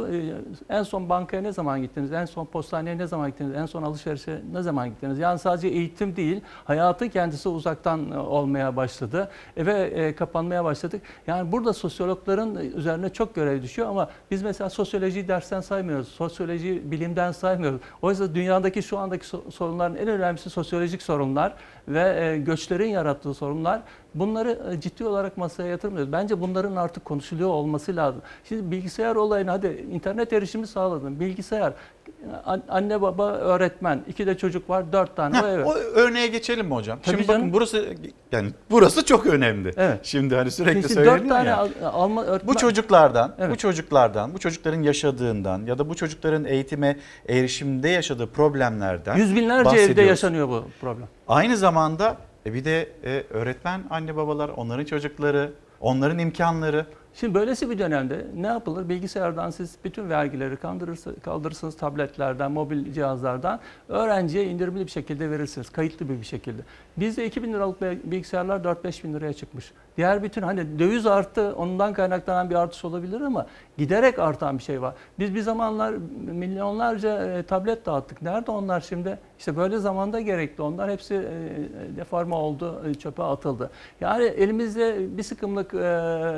e, 0.69 0.75
en 0.75 0.83
son 0.83 1.09
bankaya 1.09 1.43
ne 1.43 1.53
zaman 1.53 1.83
gittiniz? 1.83 2.13
En 2.13 2.25
son 2.25 2.47
postaneye 2.47 2.99
ne 2.99 3.07
zaman 3.07 3.31
gittiniz? 3.31 3.55
En 3.55 3.67
son 3.67 3.83
alışverişe 3.83 4.41
ne 4.53 4.63
zaman 4.63 4.89
gittiniz? 4.89 5.19
Yani 5.19 5.39
sadece 5.39 5.69
eğitim 5.69 6.17
değil, 6.17 6.41
hayatın 6.65 7.09
kendisi 7.09 7.49
uzaktan 7.49 8.11
e, 8.11 8.19
olmaya 8.19 8.77
başladı 8.77 9.31
e, 9.57 9.67
ve 9.67 9.73
e, 9.83 10.15
kapanmaya 10.15 10.65
başladık. 10.65 11.03
Yani 11.27 11.53
burada 11.53 11.73
sosyologların 11.73 12.57
üzerine 12.57 13.09
çok 13.09 13.35
görev 13.35 13.63
düşüyor 13.63 13.89
ama 13.89 14.11
biz 14.31 14.43
mesela 14.43 14.71
sosyolojiyi 14.71 15.29
dersten 15.29 15.61
saymıyoruz. 15.61 16.09
Sosyoloji 16.09 16.91
bilimden 17.03 17.33
saymıyoruz. 17.33 17.81
Oysa 18.03 18.35
dünyadaki 18.35 18.83
şu 18.83 18.99
andaki 18.99 19.27
so- 19.27 19.51
sorunların 19.51 19.97
en 19.97 20.09
önemlisi 20.09 20.51
sosyolojik 20.51 21.03
sorunlar 21.03 21.55
ve 21.89 22.24
e, 22.24 22.39
göçlerin 22.39 22.89
yarattığı 22.89 23.35
sorunlar 23.35 23.80
bunları 24.14 24.59
e, 24.72 24.80
ciddi 24.80 25.05
olarak 25.05 25.37
masaya 25.37 25.68
yatırmıyoruz. 25.68 26.12
Bence 26.12 26.41
bunların 26.41 26.76
artık 26.76 27.05
konuşuluyor 27.05 27.49
olması 27.49 27.97
lazım. 27.97 28.22
Şimdi 28.49 28.70
bilgisayar 28.70 29.16
olayını 29.16 29.51
hadi 29.51 29.87
internet 29.93 30.33
erişimi 30.33 30.66
sağladın. 30.66 31.20
Bilgisayar, 31.20 31.72
an- 32.47 32.62
anne 32.68 33.03
baba 33.03 33.30
öğretmen, 33.33 34.01
iki 34.09 34.26
de 34.26 34.37
çocuk 34.39 34.70
var, 34.70 34.93
dört 34.93 35.16
tane. 35.16 35.37
Heh, 35.37 35.43
o 35.43 35.47
eve. 35.49 35.64
o 35.64 35.74
örneğe 35.74 36.26
geçelim 36.26 36.66
mi 36.66 36.74
hocam? 36.74 36.99
Tabii 37.03 37.16
Şimdi 37.16 37.26
canım. 37.28 37.41
bakın 37.41 37.53
burası 37.53 37.87
yani 38.33 38.51
burası 38.70 39.05
çok 39.05 39.26
önemli. 39.26 39.70
Evet. 39.76 39.99
Şimdi 40.03 40.35
hani 40.37 40.51
sürekli 40.51 40.80
Şimdi 40.83 40.93
söyleniyor 40.95 41.18
dört 41.20 41.28
tane 41.28 41.49
ya. 41.49 41.57
al- 41.57 41.68
alma 41.93 42.24
öğretmen. 42.24 42.55
Bu 42.55 42.59
çocuklardan, 42.59 43.35
bu 43.39 43.43
Evet. 43.45 43.59
çocuklardan, 43.59 44.35
bu 44.35 44.39
çocukların 44.39 44.83
yaşadığından 44.83 45.66
ya 45.66 45.78
da 45.78 45.89
bu 45.89 45.95
çocukların 45.95 46.45
eğitime 46.45 46.97
erişimde 47.28 47.89
yaşadığı 47.89 48.26
problemlerden 48.26 49.16
Yüz 49.16 49.37
binlerce 49.37 49.76
evde 49.76 50.03
yaşanıyor 50.03 50.49
bu 50.49 50.64
problem. 50.80 51.07
Aynı 51.29 51.57
zamanda 51.57 52.16
e, 52.47 52.55
bir 52.55 52.64
de 52.64 52.89
e, 53.05 53.25
öğretmen 53.31 53.83
anne 53.91 54.16
babalar, 54.16 54.49
onların 54.49 54.85
çocukları, 54.85 55.53
onların 55.81 56.18
imkanları. 56.18 56.87
Şimdi 57.14 57.35
böylesi 57.35 57.70
bir 57.70 57.79
dönemde 57.79 58.27
ne 58.37 58.47
yapılır? 58.47 58.89
Bilgisayardan 58.89 59.51
siz 59.51 59.77
bütün 59.85 60.11
vergileri 60.11 60.57
kaldırırsınız 61.23 61.77
tabletlerden, 61.77 62.53
mobil 62.53 62.93
cihazlardan 62.93 63.61
öğrenciye 63.89 64.45
indirimli 64.45 64.87
bir 64.87 64.91
şekilde 64.91 65.31
verirsiniz. 65.31 65.70
Kayıtlı 65.70 66.09
bir 66.09 66.25
şekilde. 66.25 66.62
Bizde 66.97 67.26
2000 67.26 67.53
liralık 67.53 67.80
bilgisayarlar 68.11 68.61
4-5 68.61 69.05
bin 69.05 69.14
liraya 69.14 69.32
çıkmış. 69.32 69.72
Diğer 69.97 70.22
bütün 70.22 70.43
hani 70.43 70.78
döviz 70.78 71.07
arttı 71.07 71.55
ondan 71.57 71.93
kaynaklanan 71.93 72.51
bir 72.51 72.55
artış 72.55 72.84
olabilir 72.84 73.20
ama 73.20 73.47
giderek 73.78 74.18
artan 74.18 74.59
bir 74.59 74.62
şey 74.62 74.82
var. 74.82 74.95
Biz 75.18 75.34
bir 75.34 75.40
zamanlar 75.40 75.95
milyonlarca 76.32 77.38
e, 77.38 77.43
tablet 77.43 77.86
dağıttık. 77.86 78.22
Nerede 78.22 78.51
onlar 78.51 78.80
şimdi? 78.80 79.18
İşte 79.38 79.57
böyle 79.57 79.78
zamanda 79.78 80.20
gerekli. 80.20 80.62
Onlar 80.62 80.90
hepsi 80.90 81.14
e, 81.14 81.97
deforme 81.97 82.34
oldu, 82.34 82.82
e, 82.90 82.95
çöpe 82.95 83.22
atıldı. 83.22 83.70
Yani 84.01 84.24
elimizde 84.24 85.16
bir 85.18 85.22
sıkımlık 85.22 85.74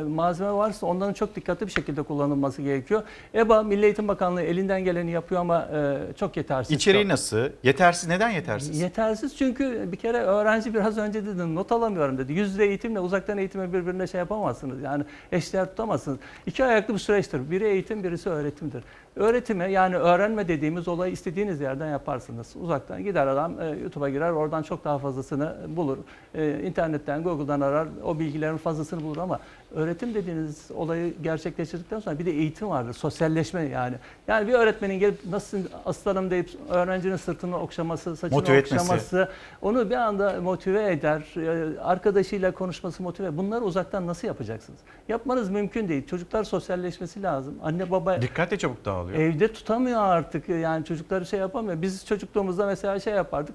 malzeme 0.08 0.52
varsa 0.52 0.86
onların 0.86 1.12
çok 1.12 1.36
dikkatli 1.36 1.66
bir 1.66 1.72
şekilde 1.72 2.02
kullanılması 2.02 2.62
gerekiyor. 2.62 3.02
EBA, 3.34 3.62
Milli 3.62 3.84
Eğitim 3.84 4.08
Bakanlığı 4.08 4.42
elinden 4.42 4.84
geleni 4.84 5.10
yapıyor 5.10 5.40
ama 5.40 5.68
çok 6.16 6.36
yetersiz. 6.36 6.76
İçeriği 6.76 7.08
nasıl? 7.08 7.48
Yetersiz. 7.62 8.08
Neden 8.08 8.30
yetersiz? 8.30 8.80
Yetersiz 8.80 9.36
çünkü 9.36 9.92
bir 9.92 9.96
kere 9.96 10.18
öğrenci 10.18 10.43
biraz 10.74 10.98
önce 10.98 11.26
dedi 11.26 11.54
not 11.54 11.72
alamıyorum 11.72 12.18
dedi. 12.18 12.32
Yüz 12.32 12.50
yüze 12.50 12.64
eğitimle 12.64 13.00
uzaktan 13.00 13.38
eğitime 13.38 13.72
birbirine 13.72 14.06
şey 14.06 14.18
yapamazsınız. 14.18 14.82
Yani 14.82 15.04
eşdeğer 15.32 15.66
tutamazsınız. 15.66 16.18
İki 16.46 16.64
ayaklı 16.64 16.94
bir 16.94 16.98
süreçtir. 16.98 17.50
Biri 17.50 17.64
eğitim, 17.64 18.04
birisi 18.04 18.30
öğretimdir. 18.30 18.84
Öğretime 19.16 19.70
yani 19.70 19.96
öğrenme 19.96 20.48
dediğimiz 20.48 20.88
olayı 20.88 21.12
istediğiniz 21.12 21.60
yerden 21.60 21.90
yaparsınız. 21.90 22.56
Uzaktan 22.56 23.04
gider 23.04 23.26
adam 23.26 23.60
e, 23.60 23.66
YouTube'a 23.66 24.10
girer 24.10 24.30
oradan 24.30 24.62
çok 24.62 24.84
daha 24.84 24.98
fazlasını 24.98 25.56
bulur. 25.68 25.98
E, 26.34 26.60
internetten, 26.60 27.22
Google'dan 27.22 27.60
arar 27.60 27.88
o 28.04 28.18
bilgilerin 28.18 28.56
fazlasını 28.56 29.02
bulur 29.02 29.16
ama 29.16 29.40
öğretim 29.74 30.14
dediğiniz 30.14 30.70
olayı 30.74 31.14
gerçekleştirdikten 31.22 32.00
sonra 32.00 32.18
bir 32.18 32.26
de 32.26 32.30
eğitim 32.30 32.68
vardır. 32.68 32.92
Sosyalleşme 32.92 33.62
yani. 33.62 33.96
Yani 34.28 34.48
bir 34.48 34.52
öğretmenin 34.52 34.98
gelip 34.98 35.24
nasıl 35.30 35.58
aslanım 35.84 36.30
deyip 36.30 36.50
öğrencinin 36.68 37.16
sırtını 37.16 37.60
okşaması, 37.60 38.16
saçını 38.16 38.38
Motive 38.38 38.56
etmesi. 38.56 38.82
okşaması, 38.82 39.28
onu 39.62 39.90
bir 39.90 39.96
anda 39.96 40.33
motive 40.42 40.92
eder. 40.92 41.22
E, 41.36 41.80
Arkadaşıyla 41.80 42.52
konuşması 42.52 43.02
motive. 43.02 43.36
Bunları 43.36 43.64
uzaktan 43.64 44.06
nasıl 44.06 44.28
yapacaksınız? 44.28 44.80
Yapmanız 45.08 45.50
mümkün 45.50 45.88
değil. 45.88 46.06
Çocuklar 46.06 46.44
sosyalleşmesi 46.44 47.22
lazım. 47.22 47.54
Anne 47.62 47.90
baba 47.90 48.22
Dikkat 48.22 48.50
de 48.50 48.58
çabuk 48.58 48.84
dağılıyor. 48.84 49.18
Evde 49.18 49.52
tutamıyor 49.52 50.00
artık 50.02 50.48
yani 50.48 50.84
çocukları 50.84 51.26
şey 51.26 51.40
yapamıyor. 51.40 51.82
Biz 51.82 52.06
çocukluğumuzda 52.06 52.66
mesela 52.66 53.00
şey 53.00 53.14
yapardık. 53.14 53.54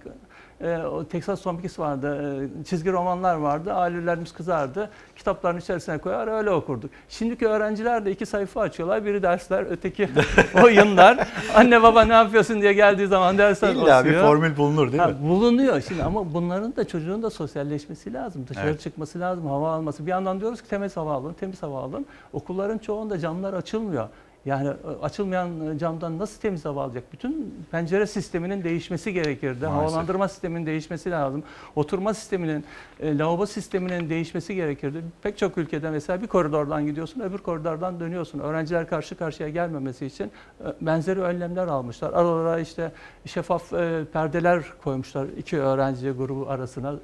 E, 0.62 0.78
o 0.78 1.03
Texas 1.07 1.41
Zombikis 1.41 1.80
vardı, 1.80 2.39
e, 2.62 2.64
çizgi 2.64 2.91
romanlar 2.91 3.36
vardı. 3.36 3.74
Ailelerimiz 3.74 4.34
kızardı. 4.34 4.89
Kitapların 5.16 5.57
içerisine 5.60 5.97
koyar 5.97 6.28
öyle 6.28 6.49
okurduk. 6.51 6.91
Şimdiki 7.10 7.47
öğrenciler 7.47 8.05
de 8.05 8.12
iki 8.12 8.26
sayfa 8.26 8.62
açıyorlar. 8.62 9.05
Biri 9.05 9.24
dersler, 9.24 9.66
öteki 9.70 10.10
oyunlar. 10.64 11.28
Anne 11.55 11.84
baba 11.84 12.05
ne 12.05 12.14
yapıyorsun 12.14 12.62
diye 12.62 12.74
geldiği 12.74 13.07
zaman 13.07 13.38
dersler 13.38 13.70
İlla 13.70 13.82
bir 13.84 13.89
basıyor. 14.10 14.22
formül 14.28 14.57
bulunur 14.57 14.91
değil 14.91 15.03
Ha, 15.03 15.07
mi? 15.10 15.16
Bulunuyor 15.30 15.82
şimdi 15.82 16.03
ama 16.03 16.34
bunların 16.34 16.76
da 16.76 16.88
çocuğun 16.88 17.24
da 17.24 17.30
sosyalleşmesi 17.30 18.14
lazım. 18.14 18.45
Dışarı 18.49 18.68
Evet. 18.70 18.82
çıkması 18.82 19.20
lazım, 19.20 19.47
hava 19.47 19.72
alması. 19.74 20.05
Bir 20.05 20.12
yandan 20.12 20.39
diyoruz 20.39 20.62
ki 20.62 20.70
temiz 20.70 20.97
hava 20.97 21.14
alın, 21.14 21.34
temiz 21.34 21.64
hava 21.64 21.82
alın. 21.82 22.05
Okulların 22.34 22.78
çoğunda 22.78 23.20
camlar 23.20 23.53
açılmıyor. 23.53 24.07
Yani 24.45 24.67
e, 24.67 25.03
açılmayan 25.03 25.77
camdan 25.77 26.17
nasıl 26.17 26.41
temiz 26.41 26.65
hava 26.65 26.83
alacak? 26.83 27.03
Bütün 27.13 27.55
pencere 27.71 28.07
sisteminin 28.07 28.63
değişmesi 28.63 29.13
gerekirdi. 29.13 29.65
Maalesef. 29.65 29.91
Havalandırma 29.91 30.27
sisteminin 30.27 30.65
değişmesi 30.65 31.11
lazım. 31.11 31.43
Oturma 31.75 32.13
sisteminin, 32.13 32.65
e, 32.99 33.17
lavabo 33.17 33.45
sisteminin 33.45 34.09
değişmesi 34.09 34.55
gerekirdi. 34.55 35.03
Pek 35.21 35.37
çok 35.37 35.57
ülkede 35.57 35.89
mesela 35.89 36.21
bir 36.21 36.27
koridordan 36.27 36.85
gidiyorsun, 36.85 37.21
öbür 37.21 37.37
koridordan 37.37 37.99
dönüyorsun. 37.99 38.39
Öğrenciler 38.39 38.87
karşı 38.87 39.17
karşıya 39.17 39.49
gelmemesi 39.49 40.05
için 40.05 40.31
e, 40.61 40.65
benzeri 40.81 41.21
önlemler 41.21 41.67
almışlar. 41.67 42.13
Aralara 42.13 42.59
işte 42.59 42.91
şeffaf 43.25 43.73
e, 43.73 44.05
perdeler 44.13 44.63
koymuşlar 44.83 45.27
iki 45.37 45.59
öğrenci 45.59 46.11
grubu 46.11 46.49
arasına. 46.49 46.95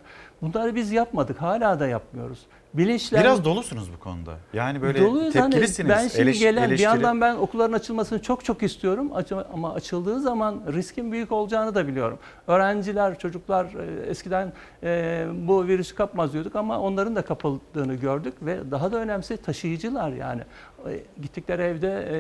Bunları 0.42 0.76
biz 0.76 0.92
yapmadık, 0.92 1.42
hala 1.42 1.80
da 1.80 1.88
yapmıyoruz. 1.88 2.46
Bilinçlen... 2.78 3.24
Biraz 3.24 3.46
dolusunuz 3.46 3.94
bu 3.94 4.00
konuda. 4.00 4.34
Yani 4.54 4.82
böyle 4.82 5.02
Doluyuz. 5.02 5.36
Hani 5.36 5.52
tepkilisiniz. 5.52 5.90
ben 5.90 6.08
şimdi 6.08 6.30
eleş- 6.30 6.40
gelen 6.40 6.70
bir 6.70 6.76
eleştiri- 6.76 6.82
yandan 6.82 7.22
ben 7.22 7.36
okulların 7.36 7.74
açılmasını 7.74 8.22
çok 8.22 8.46
çok 8.46 8.64
istiyorum 8.64 9.12
ama 9.54 9.74
açıldığı 9.74 10.20
zaman 10.20 10.62
riskin 10.74 11.12
büyük 11.12 11.32
olacağını 11.32 11.76
da 11.76 11.88
biliyorum. 11.88 12.20
Öğrenciler, 12.48 13.20
çocuklar 13.20 13.66
e, 13.66 14.10
eskiden 14.10 14.54
e, 14.84 15.26
bu 15.48 15.68
virüsü 15.68 15.96
kapmaz 15.96 16.34
diyorduk 16.34 16.56
ama 16.56 16.80
onların 16.80 17.16
da 17.16 17.22
kapıldığını 17.22 17.96
gördük 17.96 18.34
ve 18.42 18.72
daha 18.72 18.92
da 18.92 18.98
önemlisi 18.98 19.38
taşıyıcılar 19.38 20.10
yani. 20.12 20.42
E, 20.90 21.04
Gittikleri 21.22 21.62
evde 21.62 22.08
e, 22.12 22.18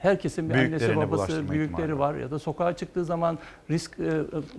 herkesin 0.00 0.50
bir 0.50 0.54
annesi 0.54 0.96
babası, 0.96 1.50
büyükleri 1.50 1.64
ihtimali 1.64 1.98
var 1.98 2.14
ya 2.14 2.30
da 2.30 2.38
sokağa 2.38 2.76
çıktığı 2.76 3.04
zaman 3.04 3.38
risk 3.70 3.98
e, 4.00 4.10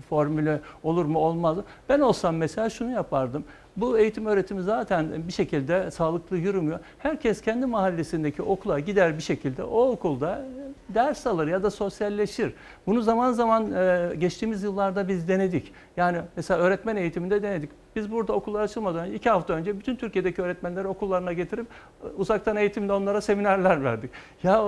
formülü 0.09 0.59
olur 0.83 1.05
mu 1.05 1.19
olmaz 1.19 1.57
mı? 1.57 1.63
Ben 1.89 1.99
olsam 1.99 2.35
mesela 2.35 2.69
şunu 2.69 2.91
yapardım. 2.91 3.43
Bu 3.77 3.97
eğitim 3.97 4.25
öğretimi 4.25 4.61
zaten 4.61 5.27
bir 5.27 5.33
şekilde 5.33 5.91
sağlıklı 5.91 6.37
yürümüyor. 6.37 6.79
Herkes 6.97 7.41
kendi 7.41 7.65
mahallesindeki 7.65 8.41
okula 8.41 8.79
gider 8.79 9.17
bir 9.17 9.23
şekilde 9.23 9.63
o 9.63 9.89
okulda 9.89 10.45
ders 10.89 11.27
alır 11.27 11.47
ya 11.47 11.63
da 11.63 11.71
sosyalleşir. 11.71 12.53
Bunu 12.87 13.01
zaman 13.01 13.31
zaman 13.31 13.71
e, 13.71 14.15
geçtiğimiz 14.17 14.63
yıllarda 14.63 15.07
biz 15.07 15.27
denedik. 15.27 15.73
Yani 15.97 16.17
mesela 16.35 16.59
öğretmen 16.59 16.95
eğitiminde 16.95 17.43
denedik. 17.43 17.69
Biz 17.95 18.11
burada 18.11 18.33
okullar 18.33 18.61
açılmadan 18.61 19.11
iki 19.11 19.29
hafta 19.29 19.53
önce 19.53 19.79
bütün 19.79 19.95
Türkiye'deki 19.95 20.41
öğretmenleri 20.41 20.87
okullarına 20.87 21.33
getirip 21.33 21.67
e, 22.03 22.07
uzaktan 22.17 22.55
eğitimde 22.55 22.93
onlara 22.93 23.21
seminerler 23.21 23.83
verdik. 23.83 24.11
Ya 24.43 24.63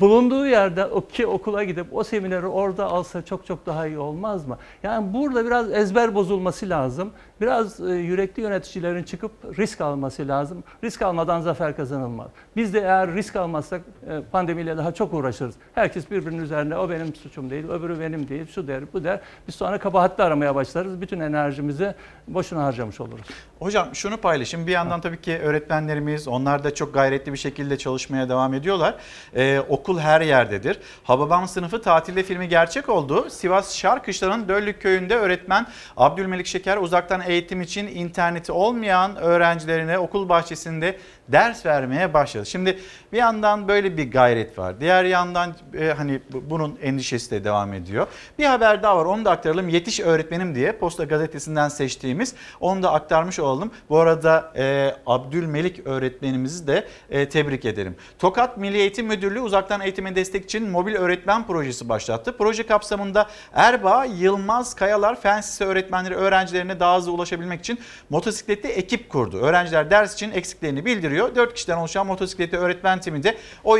bulunduğu 0.00 0.46
yerde 0.46 0.84
o 0.84 1.06
ki 1.06 1.26
okula 1.26 1.64
gidip 1.64 1.86
o 1.92 2.04
semineri 2.04 2.46
orada 2.46 2.86
alsa 2.86 3.24
çok 3.24 3.46
çok 3.46 3.66
daha 3.66 3.86
iyi 3.86 3.98
olmaz 3.98 4.46
mı? 4.46 4.58
Yani 4.82 5.14
burada 5.14 5.46
biraz 5.46 5.72
ezber 5.72 6.14
bozulması 6.14 6.68
lazım. 6.68 7.10
Biraz 7.40 7.80
e, 7.80 7.92
yürekli 7.92 8.42
yöneticilerin 8.42 9.02
çıkıp 9.02 9.32
risk 9.58 9.80
alması 9.80 10.28
lazım. 10.28 10.64
Risk 10.84 11.02
almadan 11.02 11.40
zafer 11.40 11.76
kazanılmaz. 11.76 12.28
Biz 12.56 12.74
de 12.74 12.80
eğer 12.80 13.14
risk 13.14 13.36
almazsak 13.36 13.80
e, 14.08 14.20
pandemiyle 14.32 14.76
daha 14.76 14.94
çok 14.94 15.14
uğraşırız. 15.14 15.54
Herkes 15.74 16.10
birbirinin 16.10 16.42
üzerine 16.42 16.76
o 16.76 16.90
benim 16.90 17.14
suçum 17.14 17.50
değil, 17.50 17.68
öbürü 17.68 18.00
benim 18.00 18.28
değil, 18.28 18.46
şu 18.54 18.68
der, 18.68 18.92
bu 18.92 19.04
der. 19.04 19.20
Biz 19.48 19.54
sonra 19.54 19.78
kabahatli 19.78 20.24
aramaya 20.24 20.54
başlarız. 20.54 21.00
Bütün 21.00 21.20
enerjimizi 21.20 21.94
boşuna 22.28 22.64
harcamış 22.64 23.00
oluruz. 23.00 23.26
Hocam 23.58 23.88
şunu 23.94 24.16
paylaşayım. 24.16 24.66
Bir 24.66 24.72
yandan 24.72 25.00
tabii 25.00 25.20
ki 25.20 25.38
öğretmenlerimiz 25.38 26.28
onlar 26.28 26.64
da 26.64 26.74
çok 26.74 26.94
gayretli 26.94 27.32
bir 27.32 27.38
şekilde 27.38 27.78
çalışmaya 27.78 28.28
devam 28.28 28.54
ediyorlar. 28.54 28.94
Ee, 29.36 29.60
okul 29.82 29.98
her 29.98 30.20
yerdedir. 30.20 30.78
Hababam 31.04 31.48
sınıfı 31.48 31.82
tatilde 31.82 32.22
filmi 32.22 32.48
gerçek 32.48 32.88
oldu. 32.88 33.30
Sivas 33.30 33.76
Şarkışla'nın 33.76 34.48
Döllük 34.48 34.82
köyünde 34.82 35.16
öğretmen 35.16 35.66
Abdülmelik 35.96 36.46
Şeker 36.46 36.76
uzaktan 36.76 37.22
eğitim 37.26 37.60
için 37.60 37.86
interneti 37.86 38.52
olmayan 38.52 39.16
öğrencilerine 39.16 39.98
okul 39.98 40.28
bahçesinde 40.28 40.98
ders 41.28 41.66
vermeye 41.66 42.14
başladı. 42.14 42.46
Şimdi 42.46 42.78
bir 43.12 43.18
yandan 43.18 43.68
böyle 43.68 43.96
bir 43.96 44.10
gayret 44.10 44.58
var. 44.58 44.80
Diğer 44.80 45.04
yandan 45.04 45.54
e, 45.78 45.92
hani 45.96 46.20
bu- 46.32 46.50
bunun 46.50 46.78
endişesi 46.82 47.30
de 47.30 47.44
devam 47.44 47.72
ediyor. 47.74 48.06
Bir 48.38 48.44
haber 48.44 48.82
daha 48.82 48.96
var 48.96 49.04
onu 49.04 49.24
da 49.24 49.30
aktaralım. 49.30 49.68
Yetiş 49.68 50.00
öğretmenim 50.00 50.54
diye 50.54 50.72
Posta 50.72 51.04
Gazetesi'nden 51.04 51.68
seçtiğimiz 51.68 52.34
onu 52.60 52.82
da 52.82 52.92
aktarmış 52.92 53.38
olalım. 53.38 53.70
Bu 53.90 53.98
arada 53.98 54.52
e, 54.56 54.94
Abdülmelik 55.06 55.86
öğretmenimizi 55.86 56.66
de 56.66 56.86
e, 57.10 57.28
tebrik 57.28 57.64
ederim. 57.64 57.96
Tokat 58.18 58.56
Milli 58.58 58.76
Eğitim 58.78 59.06
Müdürlüğü 59.06 59.40
uzaktan 59.40 59.80
eğitime 59.80 60.16
destek 60.16 60.44
için 60.44 60.70
mobil 60.70 60.94
öğretmen 60.94 61.46
projesi 61.46 61.88
başlattı. 61.88 62.34
Proje 62.38 62.66
kapsamında 62.66 63.26
Erbaa, 63.54 64.04
Yılmaz, 64.04 64.74
Kayalar 64.74 65.20
Fen 65.20 65.38
Lisesi 65.38 65.64
öğretmenleri 65.64 66.14
öğrencilerine 66.14 66.80
daha 66.80 66.96
hızlı 66.98 67.12
ulaşabilmek 67.12 67.60
için 67.60 67.78
motosikletli 68.10 68.68
ekip 68.68 69.10
kurdu. 69.10 69.38
Öğrenciler 69.38 69.90
ders 69.90 70.14
için 70.14 70.30
eksiklerini 70.30 70.84
bildiriyor. 70.84 71.11
4 71.18 71.54
kişiden 71.54 71.76
oluşan 71.76 72.06
motosikletli 72.06 72.58
öğretmen 72.58 73.00
timi 73.00 73.22
de 73.22 73.36
o 73.64 73.78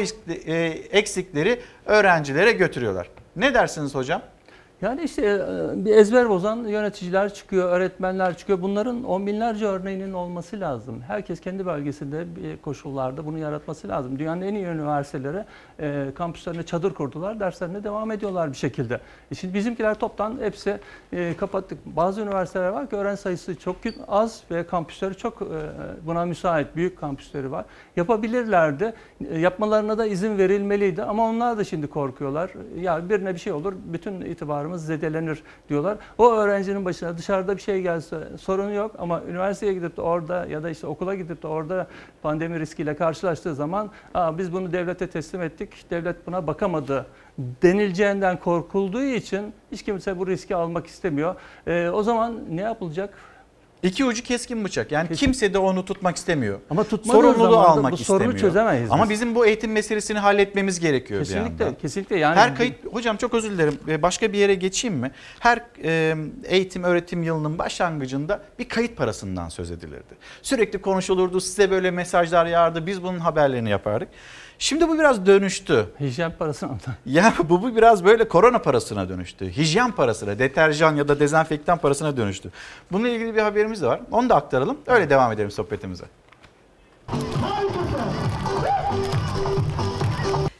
eksikleri 0.93 1.61
öğrencilere 1.87 2.53
götürüyorlar. 2.53 3.09
Ne 3.37 3.55
dersiniz 3.55 3.95
hocam? 3.95 4.23
Yani 4.83 5.03
işte 5.03 5.23
e, 5.23 5.85
bir 5.85 5.97
ezber 5.97 6.29
bozan 6.29 6.57
yöneticiler 6.57 7.35
çıkıyor, 7.35 7.69
öğretmenler 7.69 8.37
çıkıyor. 8.37 8.63
Bunların 8.63 9.05
on 9.05 9.27
binlerce 9.27 9.67
örneğinin 9.67 10.13
olması 10.13 10.61
lazım. 10.61 11.01
Herkes 11.07 11.41
kendi 11.41 11.67
bölgesinde 11.67 12.37
bir 12.37 12.57
koşullarda 12.57 13.27
bunu 13.27 13.39
yaratması 13.39 13.89
lazım. 13.89 14.19
Dünyanın 14.19 14.43
en 14.43 14.55
iyi 14.55 14.67
üniversiteleri 14.67 15.45
e, 15.81 16.11
kampüslerine 16.15 16.63
çadır 16.63 16.95
kurdular, 16.95 17.41
derslerine 17.41 17.85
devam 17.85 18.11
ediyorlar 18.11 18.53
bir 18.53 18.57
şekilde. 18.57 19.01
E 19.31 19.35
şimdi 19.35 19.55
bizimkiler 19.55 19.95
toptan 19.95 20.39
hepsi 20.41 20.79
e, 21.13 21.37
kapattık. 21.37 21.79
Bazı 21.87 22.21
üniversiteler 22.21 22.69
var 22.69 22.91
ki 22.91 22.97
öğrenci 22.97 23.21
sayısı 23.21 23.55
çok 23.59 23.77
az 24.09 24.43
ve 24.51 24.67
kampüsleri 24.67 25.15
çok 25.15 25.43
e, 25.43 25.47
buna 26.07 26.25
müsait, 26.25 26.77
büyük 26.77 26.99
kampüsleri 26.99 27.51
var. 27.51 27.65
Yapabilirlerdi. 27.97 28.95
E, 29.31 29.39
yapmalarına 29.39 29.99
da 29.99 30.07
izin 30.07 30.39
verilmeliydi 30.39 31.03
ama 31.03 31.29
onlar 31.29 31.59
da 31.59 31.65
şimdi 31.65 31.87
korkuyorlar. 31.87 32.51
Ya 32.81 33.09
birine 33.09 33.35
bir 33.35 33.41
şey 33.41 33.53
olur, 33.53 33.75
bütün 33.85 34.21
itibarımız 34.73 34.87
zedelenir 34.87 35.43
diyorlar. 35.69 35.99
O 36.19 36.33
öğrencinin 36.33 36.85
başına 36.85 37.19
dışarıda 37.19 37.57
bir 37.57 37.63
şey 37.63 37.83
gelse 37.83 38.29
sorun 38.41 38.71
yok 38.71 38.95
ama 38.99 39.23
üniversiteye 39.29 39.73
gidip 39.75 39.97
de 39.97 40.03
orada 40.03 40.47
ya 40.47 40.63
da 40.63 40.71
işte 40.71 40.87
okula 40.87 41.15
gidip 41.15 41.43
de 41.43 41.47
orada 41.47 41.87
pandemi 42.23 42.61
riskiyle 42.61 42.97
karşılaştığı 42.97 43.55
zaman 43.55 43.91
Aa, 44.15 44.39
biz 44.39 44.53
bunu 44.53 44.73
devlete 44.73 45.07
teslim 45.07 45.43
ettik, 45.43 45.91
devlet 45.91 46.27
buna 46.27 46.47
bakamadı 46.47 47.07
denileceğinden 47.39 48.39
korkulduğu 48.39 49.03
için 49.03 49.53
hiç 49.73 49.83
kimse 49.83 50.19
bu 50.19 50.27
riski 50.27 50.57
almak 50.57 50.87
istemiyor. 50.87 51.35
E, 51.67 51.89
o 51.89 52.03
zaman 52.03 52.41
ne 52.51 52.61
yapılacak? 52.61 53.15
İki 53.83 54.05
ucu 54.05 54.23
keskin 54.23 54.65
bıçak. 54.65 54.93
Yani 54.93 55.09
kimse 55.17 55.55
de 55.55 55.59
onu 55.59 55.85
tutmak 55.85 56.17
istemiyor. 56.17 56.59
Ama 56.71 56.85
tutmadığı 56.85 57.17
Sorumluluğu 57.19 57.51
zaman 57.53 57.65
almak 57.65 57.93
bu 57.93 57.97
sorunu 57.97 58.23
istemiyor. 58.35 58.41
çözemeyiz 58.41 58.91
Ama 58.91 59.03
biz. 59.05 59.11
bizim 59.11 59.35
bu 59.35 59.47
eğitim 59.47 59.73
meselesini 59.73 60.19
halletmemiz 60.19 60.81
gerekiyor 60.81 61.21
bir 61.21 61.25
Kesinlikle, 61.27 61.65
yandan. 61.65 61.79
kesinlikle. 61.81 62.19
Yani 62.19 62.37
Her 62.37 62.57
kayıt, 62.57 62.75
hocam 62.93 63.17
çok 63.17 63.35
özür 63.35 63.51
dilerim. 63.51 63.79
Ee, 63.89 64.03
Başka 64.03 64.33
bir 64.33 64.39
yere 64.39 64.55
geçeyim 64.55 64.97
mi? 64.97 65.11
Her 65.39 65.61
e, 65.85 66.17
eğitim 66.45 66.85
öğretim 66.85 67.23
yılının 67.23 67.59
başlangıcında 67.59 68.43
bir 68.59 68.69
kayıt 68.69 68.97
parasından 68.97 69.49
söz 69.49 69.71
edilirdi. 69.71 70.15
Sürekli 70.43 70.81
konuşulurdu. 70.81 71.41
Size 71.41 71.71
böyle 71.71 71.91
mesajlar 71.91 72.47
yağardı. 72.47 72.87
Biz 72.87 73.03
bunun 73.03 73.19
haberlerini 73.19 73.71
yapardık. 73.71 74.09
Şimdi 74.63 74.89
bu 74.89 74.99
biraz 74.99 75.27
dönüştü. 75.27 75.87
Hijyen 76.01 76.33
parasına 76.39 76.71
mı? 76.73 76.79
Ya 77.07 77.35
bu, 77.49 77.63
bu 77.63 77.77
biraz 77.77 78.05
böyle 78.05 78.29
korona 78.29 78.59
parasına 78.59 79.09
dönüştü. 79.09 79.57
Hijyen 79.57 79.93
parasına, 79.93 80.39
deterjan 80.39 80.97
ya 80.97 81.09
da 81.09 81.21
dezenfektan 81.21 81.79
parasına 81.79 82.17
dönüştü. 82.17 82.51
Bununla 82.93 83.09
ilgili 83.09 83.35
bir 83.35 83.41
haberimiz 83.41 83.83
de 83.83 83.87
var. 83.87 84.01
Onu 84.11 84.29
da 84.29 84.35
aktaralım. 84.37 84.79
Öyle 84.87 85.11
devam 85.11 85.33
edelim 85.33 85.51
sohbetimize. 85.51 86.05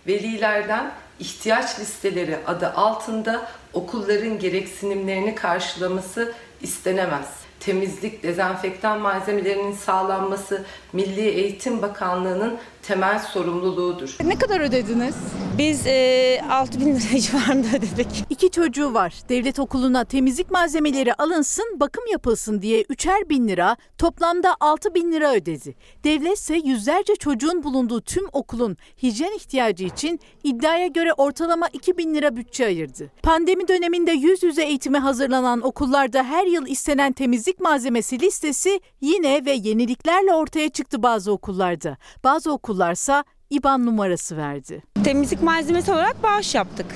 Velilerden 0.07 0.93
ihtiyaç 1.21 1.81
listeleri 1.81 2.39
adı 2.47 2.69
altında 2.69 3.47
okulların 3.73 4.39
gereksinimlerini 4.39 5.35
karşılaması 5.35 6.33
istenemez. 6.61 7.29
Temizlik, 7.61 8.23
dezenfektan 8.23 9.01
malzemelerinin 9.01 9.73
sağlanması 9.73 10.65
Milli 10.93 11.21
Eğitim 11.21 11.83
Bakanlığı'nın 11.83 12.59
temel 12.83 13.19
sorumluluğudur. 13.19 14.17
Ne 14.25 14.39
kadar 14.39 14.61
ödediniz? 14.61 15.15
Biz 15.59 15.87
e, 15.87 16.41
6 16.51 16.81
bin 16.81 16.95
lira 16.95 17.21
civarında 17.21 17.69
ödedik. 17.77 18.25
İki 18.31 18.51
çocuğu 18.51 18.95
var. 18.95 19.15
Devlet 19.29 19.59
okuluna 19.59 20.05
temizlik 20.05 20.51
malzemeleri 20.51 21.15
alınsın, 21.15 21.81
bakım 21.81 22.05
yapılsın 22.13 22.63
diye 22.63 22.85
üçer 22.89 23.29
bin 23.29 23.49
lira, 23.49 23.77
toplamda 23.99 24.57
6 24.61 24.95
bin 24.95 25.13
lira 25.13 25.33
ödedi. 25.35 25.75
Devlet 26.05 26.39
ise 26.39 26.61
yüzlerce 26.65 27.17
çocuğun 27.17 27.63
bulunduğu 27.63 28.01
tüm 28.01 28.25
okulun 28.33 28.77
hijyen 29.03 29.37
ihtiyacı 29.37 29.85
için 29.85 30.21
iddiaya 30.45 30.87
göre 30.87 31.13
ortalama 31.13 31.69
2 31.73 31.99
bin 31.99 32.15
lira 32.15 32.37
bütçe 32.37 32.67
ayırdı. 32.67 33.11
Pandemi 33.23 33.69
döneminde 33.69 34.13
yüz 34.13 34.43
yüze 34.43 34.65
eğitime 34.65 34.99
hazırlanan 34.99 35.61
okullarda 35.61 36.25
her 36.25 36.47
yıl 36.47 36.67
istenen 36.67 37.13
temizlik 37.13 37.61
malzemesi 37.61 38.21
listesi 38.21 38.81
yine 39.01 39.45
ve 39.45 39.53
yeniliklerle 39.53 40.35
ortaya 40.35 40.69
çıktı 40.69 40.82
bazı 40.95 41.33
okullarda. 41.33 41.97
Bazı 42.25 42.53
okullarsa 42.53 43.25
IBAN 43.51 43.87
numarası 43.87 44.37
verdi. 44.37 44.83
Temizlik 45.05 45.43
malzemesi 45.43 45.93
olarak 45.93 46.23
bağış 46.23 46.55
yaptık. 46.55 46.87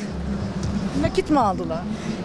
Nakit 1.03 1.31
mi 1.31 1.41
aldılar? 1.41 1.83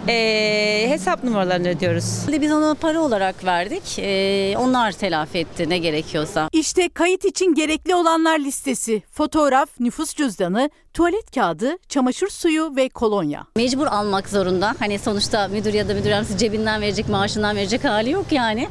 E, 0.08 0.86
hesap 0.88 1.24
numaralarını 1.24 1.68
ödüyoruz. 1.68 2.20
Biz 2.40 2.52
ona 2.52 2.74
para 2.74 3.00
olarak 3.00 3.44
verdik. 3.44 3.98
Ee, 3.98 4.54
onlar 4.58 4.92
telafi 4.92 5.38
etti 5.38 5.68
ne 5.68 5.78
gerekiyorsa. 5.78 6.48
İşte 6.52 6.88
kayıt 6.88 7.24
için 7.24 7.54
gerekli 7.54 7.94
olanlar 7.94 8.38
listesi. 8.38 9.02
Fotoğraf, 9.10 9.80
nüfus 9.80 10.14
cüzdanı, 10.14 10.70
tuvalet 10.94 11.30
kağıdı, 11.34 11.78
çamaşır 11.88 12.28
suyu 12.28 12.76
ve 12.76 12.88
kolonya. 12.88 13.46
Mecbur 13.56 13.86
almak 13.86 14.28
zorunda. 14.28 14.74
Hani 14.78 14.98
sonuçta 14.98 15.48
müdür 15.48 15.74
ya 15.74 15.88
da 15.88 15.94
müdür 15.94 16.10
yardımcısı 16.10 16.38
cebinden 16.38 16.80
verecek, 16.80 17.08
maaşından 17.08 17.56
verecek 17.56 17.84
hali 17.84 18.10
yok 18.10 18.26
yani. 18.30 18.68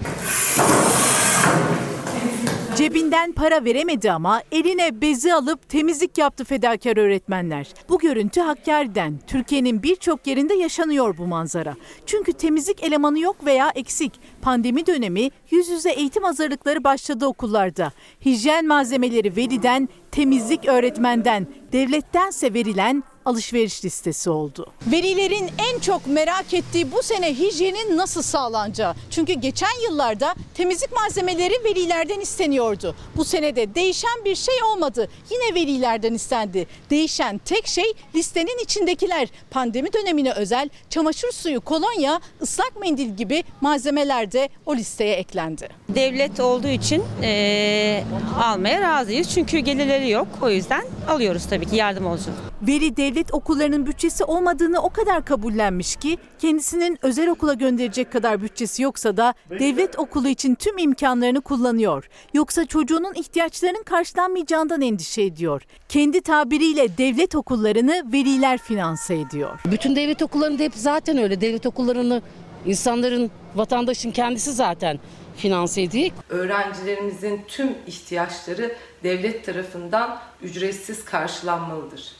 Cebinden 2.76 3.32
para 3.32 3.66
veremedi 3.66 4.12
ama 4.12 4.42
eline 4.52 5.02
bezi 5.02 5.34
alıp 5.34 5.70
temizlik 5.70 6.18
yaptı 6.18 6.46
fedakar 6.46 6.98
öğretmenler. 6.98 7.68
Bu 7.90 8.00
görüntü 8.00 8.42
Hakkari'den. 8.42 9.20
Türkiye'nin 9.28 9.84
birçok 9.84 10.28
yerinde 10.28 10.54
yaşanıyor 10.54 11.18
bu 11.18 11.28
manzara. 11.28 11.76
Çünkü 12.06 12.34
temizlik 12.34 12.84
elemanı 12.84 13.20
yok 13.20 13.46
veya 13.46 13.72
eksik. 13.76 14.14
Pandemi 14.42 14.86
dönemi 14.86 15.30
yüz 15.52 15.70
yüze 15.70 15.92
eğitim 15.92 16.24
hazırlıkları 16.24 16.84
başladı 16.84 17.26
okullarda. 17.26 17.92
Hijyen 18.26 18.68
malzemeleri 18.68 19.36
veliden, 19.36 19.90
temizlik 20.12 20.68
öğretmenden, 20.68 21.48
devlettense 21.72 22.54
verilen 22.54 23.04
alışveriş 23.26 23.86
listesi 23.86 24.30
oldu. 24.30 24.68
Velilerin 24.88 25.50
en 25.72 25.80
çok 25.80 26.08
merak 26.08 26.54
ettiği 26.54 26.92
bu 26.92 27.04
sene 27.04 27.34
hijyenin 27.34 27.98
nasıl 27.98 28.22
sağlanacağı. 28.22 28.96
Çünkü 29.12 29.34
geçen 29.34 29.84
yıllarda 29.90 30.36
temizlik 30.54 30.92
malzemeleri 30.92 31.54
velilerden 31.64 32.20
isteniyordu. 32.20 32.96
Bu 33.16 33.26
senede 33.26 33.76
değişen 33.76 34.26
bir 34.26 34.36
şey 34.36 34.56
olmadı. 34.74 35.10
Yine 35.32 35.56
velilerden 35.56 36.14
istendi. 36.14 36.68
Değişen 36.90 37.38
tek 37.38 37.68
şey 37.68 37.94
listenin 38.16 38.64
içindekiler. 38.64 39.28
Pandemi 39.52 39.94
dönemine 39.94 40.32
özel 40.34 40.70
çamaşır 40.90 41.32
suyu, 41.32 41.62
kolonya, 41.62 42.22
ıslak 42.42 42.82
mendil 42.82 43.10
gibi 43.18 43.44
malzemeler 43.62 44.32
de 44.32 44.50
o 44.66 44.76
listeye 44.76 45.16
eklendi. 45.16 45.70
Devlet 45.90 46.40
olduğu 46.40 46.68
için 46.68 47.04
e, 47.24 48.04
almaya 48.44 48.82
razıyız. 48.82 49.30
Çünkü 49.30 49.58
gelirleri 49.60 50.10
yok. 50.10 50.28
O 50.42 50.50
yüzden 50.50 50.84
alıyoruz 51.10 51.46
tabii 51.50 51.66
ki 51.66 51.76
yardım 51.76 52.06
olsun. 52.06 52.34
Veli 52.62 52.98
devlet 52.98 53.11
okullarının 53.34 53.86
bütçesi 53.86 54.24
olmadığını 54.24 54.82
o 54.82 54.90
kadar 54.90 55.26
kabullenmiş 55.26 55.96
ki 55.96 56.18
kendisinin 56.40 56.98
özel 57.02 57.30
okula 57.30 57.54
gönderecek 57.54 58.12
kadar 58.12 58.42
bütçesi 58.42 58.84
yoksa 58.84 59.18
da 59.18 59.34
devlet 59.50 60.00
okulu 60.00 60.28
için 60.28 60.56
tüm 60.56 60.78
imkanlarını 60.78 61.42
kullanıyor. 61.42 62.10
Yoksa 62.34 62.66
çocuğunun 62.66 63.14
ihtiyaçlarının 63.14 63.84
karşılanmayacağından 63.84 64.82
endişe 64.82 65.22
ediyor. 65.22 65.62
Kendi 65.90 66.22
tabiriyle 66.22 66.98
devlet 66.98 67.36
okullarını 67.36 68.04
veliler 68.14 68.58
finanse 68.58 69.16
ediyor. 69.16 69.60
Bütün 69.72 69.96
devlet 69.96 70.22
okullarında 70.22 70.64
hep 70.64 70.74
zaten 70.76 71.18
öyle. 71.18 71.42
Devlet 71.42 71.66
okullarını 71.66 72.22
insanların, 72.66 73.32
vatandaşın 73.56 74.12
kendisi 74.12 74.52
zaten 74.52 75.00
finanse 75.38 75.82
ediyor. 75.82 76.12
Öğrencilerimizin 76.30 77.42
tüm 77.48 77.76
ihtiyaçları 77.88 78.76
devlet 79.04 79.46
tarafından 79.46 80.20
ücretsiz 80.42 81.06
karşılanmalıdır. 81.06 82.16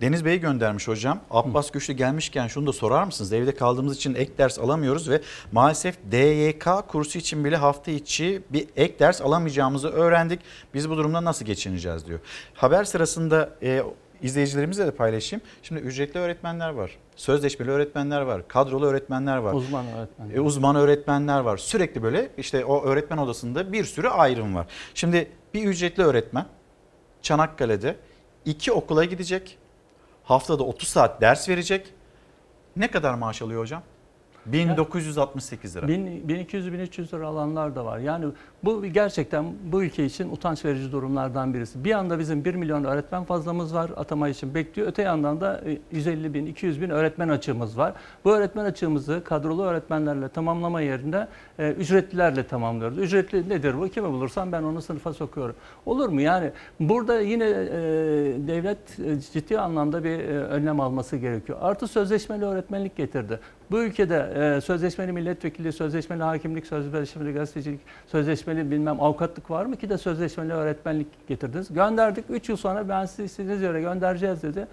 Deniz 0.00 0.24
Bey 0.24 0.40
göndermiş 0.40 0.88
hocam. 0.88 1.20
Abbas 1.30 1.70
Güçlü 1.70 1.94
gelmişken 1.94 2.46
şunu 2.46 2.66
da 2.66 2.72
sorar 2.72 3.04
mısınız? 3.04 3.32
Evde 3.32 3.54
kaldığımız 3.54 3.96
için 3.96 4.14
ek 4.14 4.32
ders 4.38 4.58
alamıyoruz 4.58 5.10
ve 5.10 5.20
maalesef 5.52 5.98
DYK 6.10 6.68
kursu 6.88 7.18
için 7.18 7.44
bile 7.44 7.56
hafta 7.56 7.90
içi 7.90 8.42
bir 8.50 8.66
ek 8.76 8.98
ders 8.98 9.22
alamayacağımızı 9.22 9.88
öğrendik. 9.88 10.40
Biz 10.74 10.90
bu 10.90 10.96
durumda 10.96 11.24
nasıl 11.24 11.44
geçineceğiz 11.44 12.06
diyor. 12.06 12.18
Haber 12.54 12.84
sırasında 12.84 13.50
e, 13.62 13.82
izleyicilerimizle 14.22 14.86
de 14.86 14.90
paylaşayım. 14.90 15.42
Şimdi 15.62 15.80
ücretli 15.80 16.18
öğretmenler 16.18 16.70
var. 16.70 16.90
Sözleşmeli 17.16 17.70
öğretmenler 17.70 18.20
var. 18.20 18.48
Kadrolu 18.48 18.86
öğretmenler 18.86 19.36
var. 19.36 19.52
Uzman 19.54 19.86
öğretmen. 19.86 20.30
E, 20.34 20.40
uzman 20.40 20.76
öğretmenler 20.76 21.40
var. 21.40 21.56
Sürekli 21.56 22.02
böyle 22.02 22.30
işte 22.38 22.64
o 22.64 22.84
öğretmen 22.84 23.18
odasında 23.18 23.72
bir 23.72 23.84
sürü 23.84 24.08
ayrım 24.08 24.54
var. 24.54 24.66
Şimdi 24.94 25.28
bir 25.54 25.64
ücretli 25.64 26.02
öğretmen 26.02 26.46
Çanakkale'de 27.22 27.96
iki 28.44 28.72
okula 28.72 29.04
gidecek. 29.04 29.58
Haftada 30.24 30.62
30 30.62 30.88
saat 30.88 31.20
ders 31.20 31.48
verecek. 31.48 31.94
Ne 32.76 32.90
kadar 32.90 33.14
maaş 33.14 33.42
alıyor 33.42 33.60
hocam? 33.60 33.82
1968 34.46 35.76
lira. 35.76 35.86
1200-1300 35.86 37.16
lira 37.16 37.26
alanlar 37.26 37.76
da 37.76 37.84
var. 37.84 37.98
Yani 37.98 38.26
bu 38.64 38.86
gerçekten 38.86 39.44
bu 39.72 39.82
ülke 39.82 40.04
için 40.04 40.30
utanç 40.32 40.64
verici 40.64 40.92
durumlardan 40.92 41.54
birisi. 41.54 41.84
Bir 41.84 41.92
anda 41.92 42.18
bizim 42.18 42.44
1 42.44 42.54
milyon 42.54 42.84
öğretmen 42.84 43.24
fazlamız 43.24 43.74
var 43.74 43.90
atama 43.96 44.28
için 44.28 44.54
bekliyor. 44.54 44.88
Öte 44.88 45.02
yandan 45.02 45.40
da 45.40 45.60
e, 45.66 45.78
150 45.92 46.34
bin, 46.34 46.46
200 46.46 46.80
bin 46.80 46.90
öğretmen 46.90 47.28
açığımız 47.28 47.78
var. 47.78 47.92
Bu 48.24 48.32
öğretmen 48.32 48.64
açığımızı 48.64 49.22
kadrolu 49.24 49.64
öğretmenlerle 49.64 50.28
tamamlama 50.28 50.80
yerine 50.80 51.28
e, 51.58 51.70
ücretlilerle 51.70 52.46
tamamlıyoruz. 52.46 52.98
Ücretli 52.98 53.48
nedir 53.48 53.80
bu? 53.80 53.88
Kimi 53.88 54.08
bulursam 54.08 54.52
ben 54.52 54.62
onu 54.62 54.82
sınıfa 54.82 55.12
sokuyorum. 55.12 55.56
Olur 55.86 56.08
mu? 56.08 56.20
Yani 56.20 56.50
burada 56.80 57.20
yine 57.20 57.44
e, 57.44 57.72
devlet 58.48 58.98
e, 58.98 59.20
ciddi 59.32 59.58
anlamda 59.58 60.04
bir 60.04 60.18
e, 60.18 60.38
önlem 60.38 60.80
alması 60.80 61.16
gerekiyor. 61.16 61.58
Artı 61.62 61.88
sözleşmeli 61.88 62.44
öğretmenlik 62.44 62.96
getirdi. 62.96 63.40
Bu 63.70 63.82
ülkede 63.82 64.32
e, 64.56 64.60
sözleşmeli 64.60 65.12
milletvekili, 65.12 65.72
sözleşmeli 65.72 66.22
hakimlik, 66.22 66.66
sözleşmeli 66.66 67.32
gazetecilik, 67.32 67.80
sözleşmeli 68.06 68.70
bilmem 68.70 69.00
avukatlık 69.00 69.50
var 69.50 69.64
mı 69.64 69.76
ki 69.76 69.88
de 69.88 69.98
sözleşmeli 69.98 70.52
öğretmenlik 70.52 71.06
getirdiniz. 71.28 71.74
Gönderdik. 71.74 72.24
3 72.28 72.48
yıl 72.48 72.56
sonra 72.56 72.88
ben 72.88 73.06
sizi 73.06 73.24
istediğiniz 73.24 73.62
yere 73.62 73.80
göndereceğiz 73.80 74.42
dedi. 74.42 74.66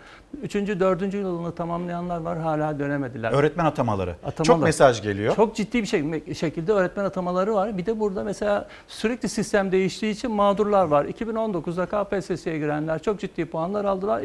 3. 0.44 0.56
4. 0.56 1.14
yılını 1.14 1.56
tamamlayanlar 1.56 2.22
var 2.22 2.40
hala 2.40 2.80
dönemediler. 2.80 3.32
Öğretmen 3.32 3.66
atamaları. 3.66 4.12
Atamalar. 4.12 4.44
Çok 4.46 4.64
mesaj 4.64 5.02
geliyor. 5.02 5.36
Çok 5.36 5.56
ciddi 5.56 5.82
bir 5.82 5.88
şey- 5.88 6.34
şekilde 6.34 6.72
öğretmen 6.72 7.06
atamaları 7.06 7.54
var. 7.54 7.78
Bir 7.78 7.86
de 7.86 8.00
burada 8.00 8.24
mesela 8.24 8.68
sürekli 8.88 9.30
sistem 9.30 9.72
değiştiği 9.72 10.14
için 10.14 10.32
mağdurlar 10.32 10.86
var. 10.86 11.06
2019'da 11.06 11.86
KPSS'ye 11.86 12.58
girenler 12.58 13.02
çok 13.02 13.20
ciddi 13.20 13.46
puanlar 13.46 13.86
aldılar 13.86 14.22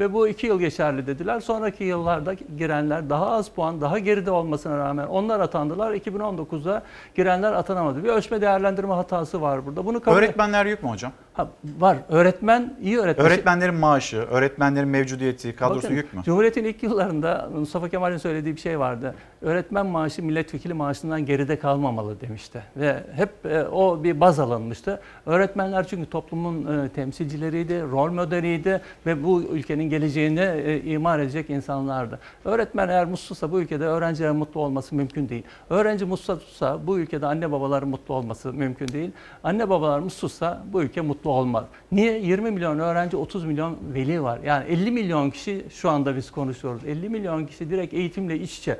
ve 0.00 0.12
bu 0.12 0.28
iki 0.28 0.46
yıl 0.46 0.60
geçerli 0.60 1.06
dediler. 1.06 1.40
Sonraki 1.40 1.84
yıllarda 1.84 2.34
girenler 2.58 3.10
daha 3.10 3.26
az 3.30 3.48
puan, 3.48 3.80
daha 3.80 3.98
geride 4.08 4.30
olmasına 4.30 4.78
rağmen 4.78 5.06
onlar 5.06 5.40
atandılar. 5.40 5.94
2019'da 5.94 6.82
girenler 7.14 7.52
atanamadı. 7.52 8.04
Bir 8.04 8.08
ölçme 8.08 8.40
değerlendirme 8.40 8.94
hatası 8.94 9.40
var 9.40 9.66
burada. 9.66 9.86
Bunu 9.86 10.00
kabul 10.00 10.16
Öğretmenler 10.16 10.66
yük 10.66 10.82
mü 10.82 10.88
hocam? 10.88 11.12
Ha, 11.32 11.48
var. 11.78 11.96
Öğretmen 12.08 12.76
iyi 12.82 12.98
öğretmen. 12.98 13.26
Öğretmenlerin 13.26 13.74
maaşı, 13.74 14.16
öğretmenlerin 14.16 14.88
mevcudiyeti, 14.88 15.56
kadrosu 15.56 15.82
Bakın, 15.82 15.94
yük 15.94 16.14
mü? 16.14 16.22
Cumhuriyet'in 16.24 16.64
ilk 16.64 16.82
yıllarında 16.82 17.48
Mustafa 17.54 17.88
Kemal'in 17.88 18.16
söylediği 18.16 18.56
bir 18.56 18.60
şey 18.60 18.78
vardı. 18.78 19.14
Öğretmen 19.42 19.86
maaşı 19.86 20.22
milletvekili 20.22 20.74
maaşından 20.74 21.26
geride 21.26 21.58
kalmamalı 21.58 22.20
demişti. 22.20 22.62
Ve 22.76 23.02
hep 23.16 23.46
e, 23.46 23.62
o 23.62 24.04
bir 24.04 24.20
baz 24.20 24.40
alınmıştı. 24.40 25.00
Öğretmenler 25.26 25.88
çünkü 25.88 26.10
toplumun 26.10 26.84
e, 26.84 26.88
temsilcileriydi, 26.88 27.82
rol 27.82 28.10
modeliydi 28.10 28.80
ve 29.06 29.24
bu 29.24 29.42
ülkenin 29.42 29.90
geleceğini 29.90 30.40
e, 30.40 30.82
imar 30.82 31.18
edecek 31.18 31.50
insanlardı. 31.50 32.18
Öğretmen 32.44 32.88
eğer 32.88 33.06
mutsuzsa 33.06 33.52
bu 33.52 33.60
ülkede 33.60 33.84
öğrencilerin 33.84 34.36
mutlu 34.36 34.60
olması 34.60 34.94
mümkün 34.94 35.28
değil. 35.28 35.42
Öğrenci 35.70 36.04
mutsuzsa 36.04 36.86
bu 36.86 36.98
ülkede 36.98 37.26
anne 37.26 37.52
babaların 37.52 37.88
mutlu 37.88 38.14
olması 38.14 38.52
mümkün 38.52 38.88
değil. 38.88 39.10
Anne 39.44 39.68
babalar 39.68 39.98
mutsuzsa 39.98 40.64
bu 40.72 40.82
ülke 40.82 41.00
mutlu 41.00 41.30
olmaz. 41.30 41.64
Niye? 41.92 42.18
20 42.18 42.50
milyon 42.50 42.78
öğrenci, 42.78 43.16
30 43.16 43.44
milyon 43.44 43.76
veli 43.94 44.22
var. 44.22 44.40
Yani 44.44 44.64
50 44.68 44.90
milyon 44.90 45.30
kişi 45.30 45.66
şu 45.70 45.90
anda 45.90 46.16
biz 46.16 46.30
konuşuyoruz. 46.30 46.84
50 46.84 47.08
milyon 47.08 47.46
kişi 47.46 47.70
direkt 47.70 47.94
eğitimle 47.94 48.38
iç 48.38 48.58
içe. 48.58 48.78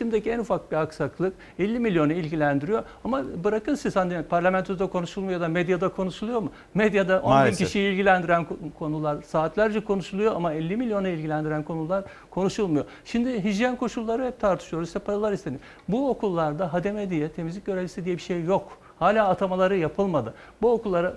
Eğitimdeki 0.00 0.30
en 0.30 0.38
ufak 0.38 0.72
bir 0.72 0.76
aksaklık 0.76 1.32
50 1.58 1.78
milyonu 1.78 2.12
ilgilendiriyor. 2.12 2.82
Ama 3.04 3.22
bırakın 3.44 3.74
siz 3.74 3.96
hani 3.96 4.22
parlamentoda 4.22 4.86
konuşulmuyor 4.86 5.40
da 5.40 5.48
medyada 5.48 5.88
konuşuluyor 5.88 6.40
mu? 6.40 6.50
Medyada 6.74 7.20
10 7.22 7.30
bin 7.30 7.50
kişiyi 7.66 7.92
ilgilendiren 7.92 8.42
ko- 8.42 8.72
konular 8.78 9.22
saatlerce 9.22 9.80
konuşuluyor 9.84 10.34
ama 10.36 10.52
50 10.52 10.76
milyonu 10.76 11.08
ilgilendiren 11.08 11.62
konular 11.62 12.04
konuşulmuyor. 12.30 12.84
Şimdi 13.04 13.44
hijyen 13.44 13.76
koşulları 13.76 14.26
hep 14.26 14.40
tartışıyoruz. 14.40 14.88
İşte 14.88 14.98
paralar 14.98 15.32
isteniyor. 15.32 15.60
Bu 15.88 16.10
okullarda 16.10 16.72
hademe 16.72 17.10
diye, 17.10 17.28
temizlik 17.28 17.66
görevlisi 17.66 18.04
diye 18.04 18.16
bir 18.16 18.22
şey 18.22 18.44
yok. 18.44 18.78
Hala 18.98 19.28
atamaları 19.28 19.76
yapılmadı. 19.76 20.34
Bu 20.62 20.72
okullara 20.72 21.12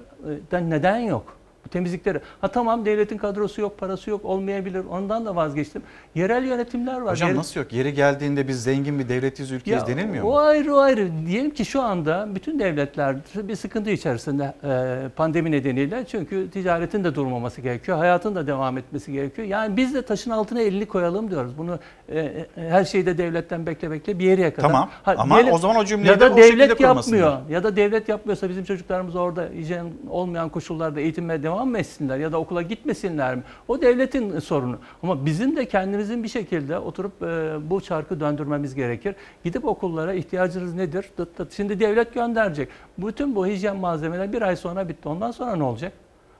e, 0.53 0.69
neden 0.69 0.97
yok? 0.97 1.37
Bu 1.65 1.69
temizlikleri. 1.69 2.19
Ha 2.41 2.47
tamam 2.47 2.85
devletin 2.85 3.17
kadrosu 3.17 3.61
yok, 3.61 3.77
parası 3.77 4.09
yok, 4.09 4.25
olmayabilir. 4.25 4.85
Ondan 4.89 5.25
da 5.25 5.35
vazgeçtim. 5.35 5.81
Yerel 6.15 6.43
yönetimler 6.43 7.01
var. 7.01 7.11
Hocam 7.11 7.29
Yer- 7.29 7.37
nasıl 7.37 7.59
yok? 7.59 7.73
Yeri 7.73 7.93
geldiğinde 7.93 8.47
biz 8.47 8.63
zengin 8.63 8.99
bir 8.99 9.09
devletiz, 9.09 9.51
ülkeyiz 9.51 9.81
ya, 9.81 9.87
denilmiyor 9.87 10.23
o 10.23 10.27
mu? 10.27 10.37
ayrı 10.37 10.75
o 10.75 10.77
ayrı. 10.77 11.09
Diyelim 11.27 11.51
ki 11.51 11.65
şu 11.65 11.81
anda 11.81 12.27
bütün 12.35 12.59
devletler 12.59 13.15
bir 13.35 13.55
sıkıntı 13.55 13.89
içerisinde 13.89 14.53
e, 14.63 15.09
pandemi 15.09 15.51
nedeniyle. 15.51 16.05
Çünkü 16.07 16.49
ticaretin 16.51 17.03
de 17.03 17.15
durmaması 17.15 17.61
gerekiyor. 17.61 17.97
Hayatın 17.97 18.35
da 18.35 18.47
devam 18.47 18.77
etmesi 18.77 19.11
gerekiyor. 19.11 19.47
Yani 19.47 19.77
biz 19.77 19.93
de 19.93 20.01
taşın 20.01 20.31
altına 20.31 20.61
elini 20.61 20.85
koyalım 20.85 21.29
diyoruz. 21.31 21.57
Bunu 21.57 21.79
e, 22.09 22.19
e, 22.19 22.47
her 22.55 22.85
şeyi 22.85 23.05
de 23.05 23.17
devletten 23.17 23.65
bekle 23.65 23.91
bekle 23.91 24.19
bir 24.19 24.25
yere 24.25 24.53
kadar. 24.53 24.67
Tamam. 24.67 24.89
Ama 25.05 25.39
o 25.51 25.57
zaman 25.57 25.75
o 25.75 25.85
cümleyi 25.85 26.07
ya 26.07 26.19
de 26.19 26.19
da 26.19 26.33
o 26.33 26.37
şekilde 26.37 26.63
devlet 26.63 26.79
yapmıyor. 26.79 27.37
Ya 27.49 27.63
da 27.63 27.75
devlet 27.75 28.09
yapmıyorsa 28.09 28.49
bizim 28.49 28.63
çocuklarımız 28.63 29.15
orada 29.15 29.49
hijyen 29.55 29.85
olmayan 30.09 30.49
koşullarda 30.49 30.99
eğitime 30.99 31.43
devam 31.43 31.69
mı 31.69 31.77
etsinler 31.77 32.17
ya 32.17 32.31
da 32.31 32.37
okula 32.37 32.61
gitmesinler 32.61 33.35
mi? 33.35 33.43
O 33.67 33.81
devletin 33.81 34.39
sorunu. 34.39 34.77
Ama 35.03 35.25
bizim 35.25 35.55
de 35.55 35.65
kendimizin 35.65 36.23
bir 36.23 36.29
şekilde 36.29 36.77
oturup 36.77 37.23
e, 37.23 37.55
bu 37.69 37.81
çarkı 37.81 38.19
döndürmemiz 38.19 38.75
gerekir. 38.75 39.15
Gidip 39.43 39.65
okullara 39.65 40.13
ihtiyacınız 40.13 40.73
nedir? 40.73 41.05
Dıt 41.17 41.37
dıt. 41.37 41.53
Şimdi 41.53 41.79
devlet 41.79 42.13
gönderecek. 42.13 42.69
Bütün 42.97 43.35
bu 43.35 43.47
hijyen 43.47 43.77
malzemeler 43.77 44.33
bir 44.33 44.41
ay 44.41 44.55
sonra 44.55 44.89
bitti. 44.89 45.09
Ondan 45.09 45.31
sonra 45.31 45.55
ne 45.55 45.63
olacak? 45.63 45.93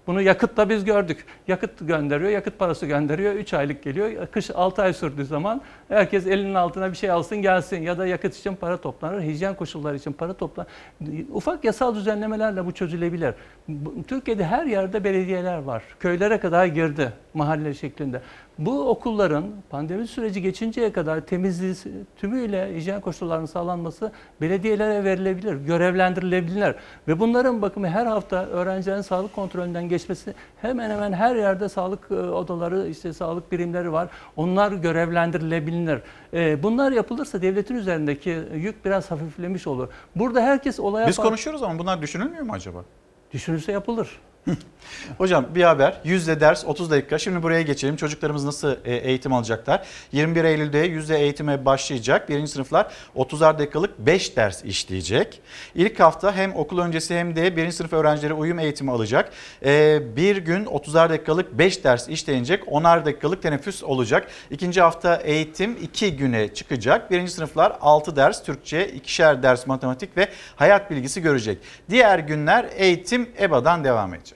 Bunu 0.08 0.22
yakıtla 0.22 0.70
biz 0.70 0.86
gördük. 0.86 1.26
Yakıt 1.48 1.88
gönderiyor, 1.88 2.30
yakıt 2.30 2.60
parası 2.60 2.86
gönderiyor. 2.86 3.34
3 3.34 3.54
aylık 3.54 3.84
geliyor. 3.84 4.28
Kış 4.28 4.50
6 4.56 4.82
ay 4.82 4.94
sürdüğü 4.94 5.26
zaman 5.26 5.62
herkes 5.90 6.28
elinin 6.28 6.54
altına 6.54 6.92
bir 6.92 6.98
şey 6.98 7.12
alsın 7.12 7.38
gelsin. 7.38 7.82
Ya 7.82 7.98
da 7.98 8.08
yakıt 8.08 8.38
için 8.38 8.56
para 8.56 8.78
toplanır, 8.78 9.22
hijyen 9.22 9.56
koşulları 9.56 9.96
için 9.96 10.14
para 10.14 10.34
toplanır. 10.34 10.70
Ufak 11.32 11.64
yasal 11.64 11.96
düzenlemelerle 11.96 12.66
bu 12.66 12.72
çözülebilir. 12.72 13.34
Türkiye'de 14.08 14.46
her 14.46 14.66
yerde 14.66 15.04
belediyeler 15.04 15.58
var. 15.58 15.84
Köylere 16.00 16.40
kadar 16.40 16.66
girdi 16.66 17.14
mahalle 17.34 17.74
şeklinde. 17.74 18.22
Bu 18.58 18.90
okulların 18.90 19.46
pandemi 19.70 20.08
süreci 20.08 20.42
geçinceye 20.42 20.92
kadar 20.92 21.22
temizliği 21.22 21.76
tümüyle 22.18 22.76
hijyen 22.76 23.02
koşullarının 23.02 23.46
sağlanması 23.46 24.12
belediyelere 24.42 25.04
verilebilir, 25.04 25.54
görevlendirilebilirler. 25.54 26.76
Ve 27.08 27.20
bunların 27.20 27.62
bakımı 27.62 27.88
her 27.88 28.06
hafta 28.06 28.46
öğrencilerin 28.46 29.02
sağlık 29.02 29.34
kontrolünden 29.36 29.90
geçmesi 29.90 30.34
hemen 30.62 30.90
hemen 30.90 31.14
her 31.14 31.36
yerde 31.36 31.70
sağlık 31.70 32.12
e, 32.12 32.14
odaları, 32.14 32.88
işte 32.88 33.14
sağlık 33.14 33.52
birimleri 33.52 33.92
var. 33.92 34.10
Onlar 34.36 34.72
görevlendirilebilir. 34.72 36.02
E, 36.34 36.64
Bunlar 36.64 36.92
yapılırsa 36.92 37.42
devletin 37.42 37.76
üzerindeki 37.76 38.40
yük 38.56 38.86
biraz 38.86 39.12
hafiflemiş 39.12 39.68
olur. 39.68 39.88
Burada 40.16 40.42
herkes 40.42 40.80
olaya... 40.80 41.08
Biz 41.08 41.18
konuşuyoruz 41.18 41.64
ama 41.64 41.80
bunlar 41.80 42.02
düşünülmüyor 42.02 42.44
mu 42.44 42.54
acaba? 42.54 42.84
Düşünülse 43.34 43.72
yapılır. 43.72 44.20
Hocam 45.18 45.46
bir 45.56 45.64
haber. 45.64 46.02
Yüzde 46.04 46.40
ders 46.40 46.66
30 46.66 46.92
dakika. 46.92 47.18
Şimdi 47.18 47.44
buraya 47.44 47.62
geçelim. 47.62 47.96
Çocuklarımız 47.96 48.46
nasıl 48.46 48.76
e, 48.86 48.96
eğitim 48.96 49.34
alacaklar? 49.34 49.86
21 50.12 50.44
Eylül'de 50.44 50.78
yüzde 50.78 51.20
eğitime 51.20 51.66
başlayacak. 51.66 52.30
Birinci 52.30 52.52
sınıflar 52.52 52.92
30'ar 53.16 53.60
dakikalık 53.60 54.00
5 54.00 54.38
ders 54.38 54.64
işleyecek. 54.64 55.42
İlk 55.76 56.00
hafta 56.00 56.36
hem 56.36 56.56
okul 56.56 56.80
öncesi 56.80 57.16
hem 57.16 57.36
de 57.36 57.56
birinci 57.58 57.76
sınıf 57.76 57.94
öğrencileri 57.94 58.34
uyum 58.34 58.60
eğitimi 58.60 58.92
alacak. 58.92 59.32
E, 59.66 60.02
bir 60.16 60.38
gün 60.38 60.66
30'ar 60.66 61.10
dakikalık 61.10 61.58
5 61.58 61.84
ders 61.84 62.10
işlenecek. 62.10 62.64
10'ar 62.64 63.06
dakikalık 63.06 63.42
teneffüs 63.42 63.84
olacak. 63.84 64.28
İkinci 64.52 64.82
hafta 64.82 65.16
eğitim 65.16 65.78
2 65.82 66.18
güne 66.18 66.54
çıkacak. 66.54 67.12
Birinci 67.12 67.32
sınıflar 67.32 67.78
6 67.82 68.16
ders 68.16 68.44
Türkçe, 68.44 68.88
ikişer 68.88 69.44
ders 69.44 69.68
matematik 69.68 70.18
ve 70.18 70.28
hayat 70.56 70.92
bilgisi 70.92 71.22
görecek. 71.22 71.58
Diğer 71.90 72.20
günler 72.20 72.66
eğitim 72.76 73.30
EBA'dan 73.40 73.84
devam 73.84 74.14
edecek. 74.14 74.33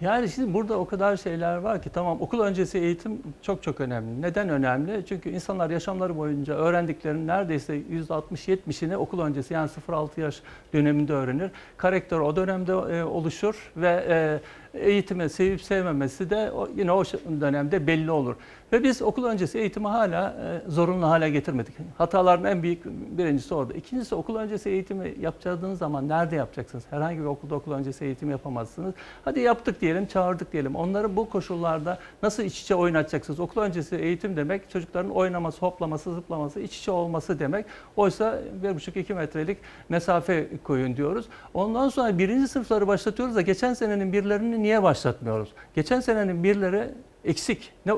Yani 0.00 0.28
şimdi 0.28 0.54
burada 0.54 0.78
o 0.78 0.86
kadar 0.86 1.16
şeyler 1.16 1.56
var 1.56 1.82
ki 1.82 1.90
tamam 1.90 2.20
okul 2.20 2.40
öncesi 2.40 2.78
eğitim 2.78 3.22
çok 3.42 3.62
çok 3.62 3.80
önemli. 3.80 4.22
Neden 4.22 4.48
önemli? 4.48 5.04
Çünkü 5.08 5.30
insanlar 5.30 5.70
yaşamları 5.70 6.16
boyunca 6.16 6.54
öğrendiklerinin 6.54 7.26
neredeyse 7.26 7.76
%60-70'ini 7.76 8.96
okul 8.96 9.20
öncesi 9.20 9.54
yani 9.54 9.70
0-6 9.88 10.20
yaş 10.20 10.42
döneminde 10.72 11.12
öğrenir. 11.12 11.50
Karakter 11.76 12.18
o 12.18 12.36
dönemde 12.36 12.72
e, 12.72 13.04
oluşur 13.04 13.72
ve 13.76 14.04
e, 14.08 14.40
eğitimi 14.74 15.30
sevip 15.30 15.62
sevmemesi 15.62 16.30
de 16.30 16.50
o, 16.52 16.68
yine 16.76 16.92
o 16.92 17.04
dönemde 17.40 17.86
belli 17.86 18.10
olur. 18.10 18.36
Ve 18.72 18.82
biz 18.82 19.02
okul 19.02 19.24
öncesi 19.24 19.58
eğitimi 19.58 19.88
hala 19.88 20.36
e, 20.66 20.70
zorunlu 20.70 21.06
hale 21.06 21.30
getirmedik. 21.30 21.74
Hataların 21.98 22.44
en 22.44 22.62
büyük 22.62 22.84
birincisi 23.18 23.54
orada. 23.54 23.72
İkincisi 23.72 24.14
okul 24.14 24.36
öncesi 24.36 24.70
eğitimi 24.70 25.14
yapacağınız 25.20 25.78
zaman 25.78 26.08
nerede 26.08 26.36
yapacaksınız? 26.36 26.84
Herhangi 26.90 27.18
bir 27.18 27.24
okulda 27.24 27.54
okul 27.54 27.72
öncesi 27.72 28.04
eğitim 28.04 28.30
yapamazsınız. 28.30 28.94
Hadi 29.24 29.40
yaptık 29.40 29.80
diyelim, 29.80 30.06
çağırdık 30.06 30.52
diyelim. 30.52 30.76
Onları 30.76 31.16
bu 31.16 31.28
koşullarda 31.28 31.98
nasıl 32.22 32.42
iç 32.42 32.62
içe 32.62 32.74
oynatacaksınız? 32.74 33.40
Okul 33.40 33.60
öncesi 33.60 33.96
eğitim 33.96 34.36
demek 34.36 34.70
çocukların 34.70 35.10
oynaması, 35.10 35.60
hoplaması, 35.60 36.14
zıplaması, 36.14 36.60
iç 36.60 36.78
içe 36.78 36.90
olması 36.90 37.38
demek. 37.38 37.66
Oysa 37.96 38.40
1,5-2 38.62 39.14
metrelik 39.14 39.58
mesafe 39.88 40.48
koyun 40.64 40.96
diyoruz. 40.96 41.28
Ondan 41.54 41.88
sonra 41.88 42.18
birinci 42.18 42.48
sınıfları 42.48 42.86
başlatıyoruz 42.86 43.36
da 43.36 43.40
geçen 43.40 43.74
senenin 43.74 44.12
birlerini 44.12 44.62
niye 44.62 44.82
başlatmıyoruz? 44.82 45.48
Geçen 45.74 46.00
senenin 46.00 46.44
birleri 46.44 46.94
eksik. 47.24 47.72
Ne, 47.86 47.92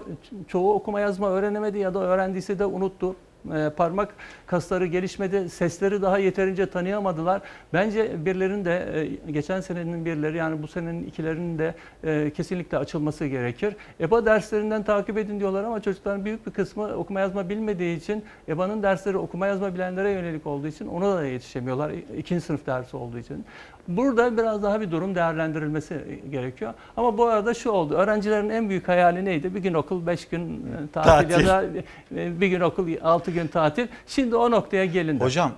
çoğu 0.49 0.75
okuma 0.75 1.01
yazma 1.01 1.31
öğrenemedi 1.31 1.79
ya 1.79 1.95
da 1.95 1.99
öğrendiyse 1.99 2.59
de 2.59 2.67
unuttu. 2.67 3.17
E, 3.55 3.71
parmak 3.71 4.15
kasları 4.47 4.87
gelişmedi. 4.87 5.49
Sesleri 5.49 6.03
daha 6.03 6.19
yeterince 6.19 6.67
tanıyamadılar. 6.67 7.43
Bence 7.73 8.25
birilerinin 8.25 8.65
de 8.65 9.09
e, 9.27 9.33
geçen 9.33 9.61
senenin 9.61 10.05
birileri 10.05 10.37
yani 10.37 10.63
bu 10.63 10.69
senenin 10.69 11.05
ikilerinin 11.07 11.59
de 11.59 11.75
e, 12.05 12.31
kesinlikle 12.31 12.79
açılması 12.79 13.27
gerekir. 13.27 13.77
EBA 14.01 14.27
derslerinden 14.27 14.83
takip 14.83 15.19
edin 15.19 15.41
diyorlar 15.41 15.65
ama 15.65 15.83
çocukların 15.83 16.25
büyük 16.25 16.47
bir 16.47 16.51
kısmı 16.51 16.97
okuma 16.97 17.21
yazma 17.21 17.49
bilmediği 17.49 17.97
için 17.97 18.25
EBA'nın 18.49 18.83
dersleri 18.83 19.17
okuma 19.17 19.47
yazma 19.47 19.75
bilenlere 19.75 20.11
yönelik 20.11 20.47
olduğu 20.47 20.67
için 20.67 20.87
ona 20.87 21.17
da 21.17 21.25
yetişemiyorlar. 21.25 21.91
İkinci 22.19 22.41
sınıf 22.41 22.67
dersi 22.67 22.97
olduğu 22.97 23.19
için. 23.19 23.45
Burada 23.89 24.37
biraz 24.37 24.63
daha 24.63 24.81
bir 24.81 24.91
durum 24.91 25.15
değerlendirilmesi 25.15 26.21
gerekiyor. 26.31 26.75
Ama 26.97 27.19
bu 27.19 27.25
arada 27.25 27.55
şu 27.55 27.71
oldu. 27.71 27.95
Öğrencilerin 27.95 28.49
en 28.49 28.69
büyük 28.69 28.89
hayali 28.89 29.25
neydi? 29.25 29.55
Bir 29.55 29.61
gün 29.61 29.75
okul, 29.75 30.07
beş 30.07 30.29
gün 30.29 30.67
tatil, 30.93 31.11
Tatil. 31.11 31.47
ya 31.47 31.49
da 31.49 31.65
bir 32.11 32.47
gün 32.47 32.61
okul, 32.61 32.89
altı 33.03 33.31
gün 33.33 33.47
tatil. 33.47 33.87
Şimdi 34.07 34.37
o 34.37 34.51
noktaya 34.51 34.85
gelindi. 34.85 35.25
Hocam 35.25 35.53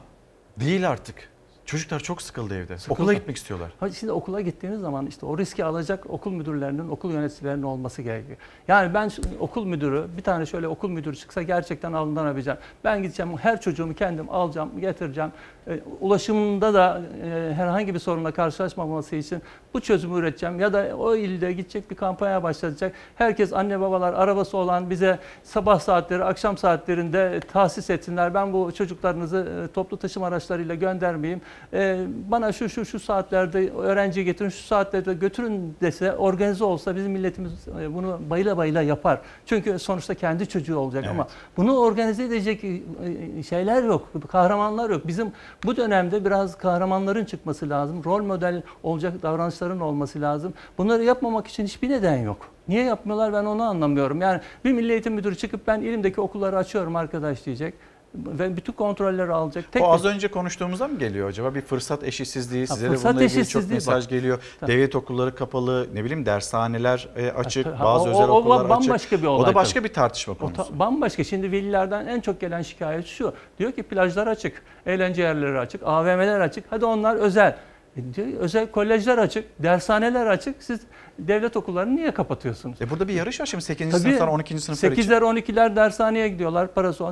değil 0.57 0.89
artık. 0.91 1.34
Çocuklar 1.67 2.01
çok 2.01 2.23
sıkıldı 2.23 2.55
evde. 2.55 2.79
Sıkıldı. 2.79 3.01
Okula 3.03 3.13
gitmek 3.13 3.37
istiyorlar. 3.37 3.71
Ha, 3.81 3.91
Şimdi 3.91 4.13
okula 4.13 4.41
gittiğiniz 4.41 4.81
zaman 4.81 5.07
işte 5.07 5.27
o 5.27 5.39
riski 5.39 5.65
alacak 5.65 6.11
okul 6.11 6.33
müdürlerinin, 6.33 6.89
okul 6.89 7.13
yöneticilerinin 7.13 7.63
olması 7.63 8.03
gerekiyor. 8.03 8.39
Yani 8.69 8.95
ben 8.95 9.11
okul 9.41 9.67
müdürü, 9.67 10.05
bir 10.17 10.23
tane 10.23 10.47
şöyle 10.47 10.69
okul 10.69 10.89
müdürü 10.91 11.17
çıksa 11.17 11.43
gerçekten 11.43 11.93
alnından 11.93 12.27
öpeceğim. 12.29 12.59
Ben 12.85 13.03
gideceğim 13.03 13.37
her 13.39 13.61
çocuğumu 13.61 13.95
kendim 13.95 14.31
alacağım, 14.31 14.81
getireceğim. 14.81 15.33
E, 15.67 15.81
ulaşımında 16.01 16.75
da 16.75 17.03
e, 17.25 17.55
herhangi 17.55 17.95
bir 17.95 17.99
sorunla 17.99 18.31
karşılaşmaması 18.31 19.17
için 19.17 19.43
bu 19.75 19.81
çözümü 19.81 20.19
üreteceğim. 20.19 20.61
Ya 20.61 20.73
da 20.73 20.97
o 20.97 21.17
ilde 21.17 21.53
gidecek 21.53 21.91
bir 21.91 21.97
kampanya 21.97 22.43
başlatacak. 22.43 22.93
Herkes 23.17 23.53
anne 23.53 23.81
babalar 23.81 24.13
arabası 24.13 24.57
olan 24.57 24.91
bize 24.91 25.19
sabah 25.43 25.81
saatleri, 25.81 26.25
akşam 26.25 26.59
saatlerinde 26.59 27.41
tahsis 27.53 27.91
etsinler. 27.91 28.35
Ben 28.35 28.53
bu 28.53 28.73
çocuklarınızı 28.75 29.67
e, 29.71 29.73
toplu 29.73 29.97
taşıma 29.97 30.27
araçlarıyla 30.27 30.75
göndermeyeyim. 30.75 31.41
E, 31.73 31.99
bana 32.31 32.53
şu 32.53 32.69
şu 32.69 32.85
şu 32.85 33.01
saatlerde 33.01 33.71
öğrenci 33.71 34.25
getirin, 34.25 34.49
şu 34.49 34.63
saatlerde 34.63 35.15
götürün 35.15 35.77
dese 35.81 36.13
organize 36.13 36.65
olsa 36.65 36.97
bizim 36.97 37.13
milletimiz 37.13 37.53
e, 37.81 37.95
bunu 37.95 38.21
bayıla 38.31 38.57
bayıla 38.57 38.83
yapar. 38.83 39.21
Çünkü 39.47 39.79
sonuçta 39.79 40.15
kendi 40.15 40.49
çocuğu 40.49 40.79
olacak 40.79 41.05
ama 41.11 41.29
bunu 41.57 41.79
organize 41.79 42.25
edecek 42.25 42.65
e, 42.65 43.43
şeyler 43.43 43.83
yok, 43.83 44.09
kahramanlar 44.29 44.91
yok. 44.91 45.07
Bizim 45.07 45.33
bu 45.65 45.77
dönemde 45.77 46.25
biraz 46.25 46.59
kahramanların 46.59 47.25
çıkması 47.25 47.71
lazım. 47.71 48.05
Rol 48.05 48.23
model 48.23 48.63
olacak 48.83 49.23
davranışların 49.23 49.81
olması 49.81 50.21
lazım. 50.21 50.55
Bunları 50.79 51.05
yapmamak 51.05 51.47
için 51.47 51.65
hiçbir 51.65 51.91
neden 51.91 52.17
yok. 52.17 52.55
Niye 52.69 52.85
yapmıyorlar 52.85 53.33
ben 53.33 53.45
onu 53.45 53.63
anlamıyorum. 53.63 54.21
Yani 54.21 54.41
bir 54.65 54.73
milli 54.73 54.93
eğitim 54.93 55.15
müdürü 55.15 55.37
çıkıp 55.37 55.67
ben 55.67 55.81
elimdeki 55.81 56.21
okulları 56.21 56.57
açıyorum 56.57 56.97
arkadaş 56.97 57.47
diyecek 57.47 57.75
ve 58.15 58.57
bütün 58.57 58.73
kontrolleri 58.73 59.33
alacak. 59.33 59.73
Tek 59.73 59.83
o 59.83 59.93
az 59.93 60.05
bir- 60.05 60.09
önce 60.09 60.29
konuştuğumuzda 60.29 60.89
mı 60.89 60.99
geliyor 60.99 61.29
acaba? 61.29 61.55
Bir 61.55 61.61
fırsat 61.61 62.05
eşitsizliği, 62.05 62.67
Ha, 62.67 62.75
size 62.75 62.91
de 62.91 63.05
bununla 63.05 63.25
ilgili 63.25 63.49
çok 63.49 63.71
mesaj 63.71 64.05
bak. 64.05 64.11
geliyor. 64.11 64.39
Tabii. 64.61 64.73
Devlet 64.73 64.97
okulları 64.97 65.35
kapalı, 65.35 65.87
ne 65.95 66.05
bileyim 66.05 66.27
dershaneler 66.27 67.09
e, 67.17 67.31
açık, 67.31 67.67
Ha, 67.67 67.85
bazı 67.85 68.05
o- 68.05 68.11
özel 68.11 68.29
o- 68.29 68.33
o 68.33 68.37
okullar 68.41 68.69
bambaşka 68.69 68.93
açık. 68.95 69.13
bir 69.23 69.27
o 69.27 69.31
olay 69.31 69.51
da 69.51 69.55
başka 69.55 69.81
tabii. 69.81 69.89
bir 69.89 69.95
tartışma 69.95 70.35
O 70.35 70.37
konusu. 70.39 70.57
ta- 70.69 70.79
bambaşka. 70.79 71.25
Şimdi 71.25 71.53
velilerden 71.53 72.07
en 72.07 72.21
çok 72.21 72.41
gelen 72.41 72.63
şikayet 72.63 73.07
şu. 73.07 73.35
Diyor 73.59 73.73
ki 73.73 73.83
plajlar 73.83 74.27
açık, 74.27 74.63
eğlence 74.87 75.23
yerleri 75.23 75.59
açık, 75.59 75.83
AVM'ler 75.85 76.41
açık. 76.41 76.65
Hadi 76.71 76.85
onlar 76.85 77.17
özel. 77.17 77.57
E 77.97 78.01
özel 78.39 78.71
kolejler 78.71 79.19
açık, 79.19 79.45
dershaneler 79.63 80.27
açık. 80.27 80.63
Siz 80.63 80.81
devlet 81.19 81.57
okullarını 81.57 81.97
niye 81.97 82.11
kapatıyorsunuz? 82.11 82.83
E 82.83 82.91
burada 82.91 83.09
bir 83.09 83.13
yarış 83.15 83.41
var 83.41 83.47
şimdi 83.47 83.65
8. 83.65 83.91
Tabii. 83.91 84.01
sınıftan 84.03 84.29
12. 84.29 84.61
sınıflar 84.61 84.93
için. 84.93 85.03
8'ler 85.03 85.21
12'ler 85.21 85.77
dershaneye 85.77 86.29
gidiyorlar. 86.29 86.75
Parası 86.75 87.05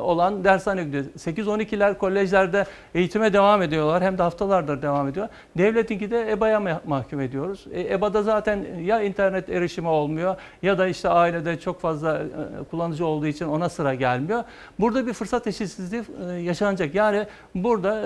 olan, 0.00 0.40
e, 0.40 0.44
dershaneye 0.44 0.84
gidiyor. 0.86 1.04
8-12'ler 1.18 1.98
kolejlerde 1.98 2.64
eğitime 2.94 3.32
devam 3.32 3.62
ediyorlar. 3.62 4.02
Hem 4.02 4.18
de 4.18 4.22
haftalardır 4.22 4.82
devam 4.82 5.08
ediyor. 5.08 5.28
Devletinki 5.58 6.10
de 6.10 6.30
EBA'ya 6.32 6.58
mah- 6.58 6.80
mahkum 6.86 7.20
ediyoruz. 7.20 7.66
E, 7.72 7.94
EBA'da 7.94 8.22
zaten 8.22 8.64
ya 8.82 9.02
internet 9.02 9.48
erişimi 9.48 9.88
olmuyor 9.88 10.36
ya 10.62 10.78
da 10.78 10.86
işte 10.86 11.08
ailede 11.08 11.60
çok 11.60 11.80
fazla 11.80 12.18
e, 12.18 12.64
kullanıcı 12.70 13.06
olduğu 13.06 13.26
için 13.26 13.44
ona 13.48 13.68
sıra 13.68 13.94
gelmiyor. 13.94 14.44
Burada 14.80 15.06
bir 15.06 15.12
fırsat 15.12 15.46
eşitsizliği 15.46 16.02
e, 16.28 16.32
yaşanacak. 16.32 16.94
Yani 16.94 17.26
burada 17.54 18.04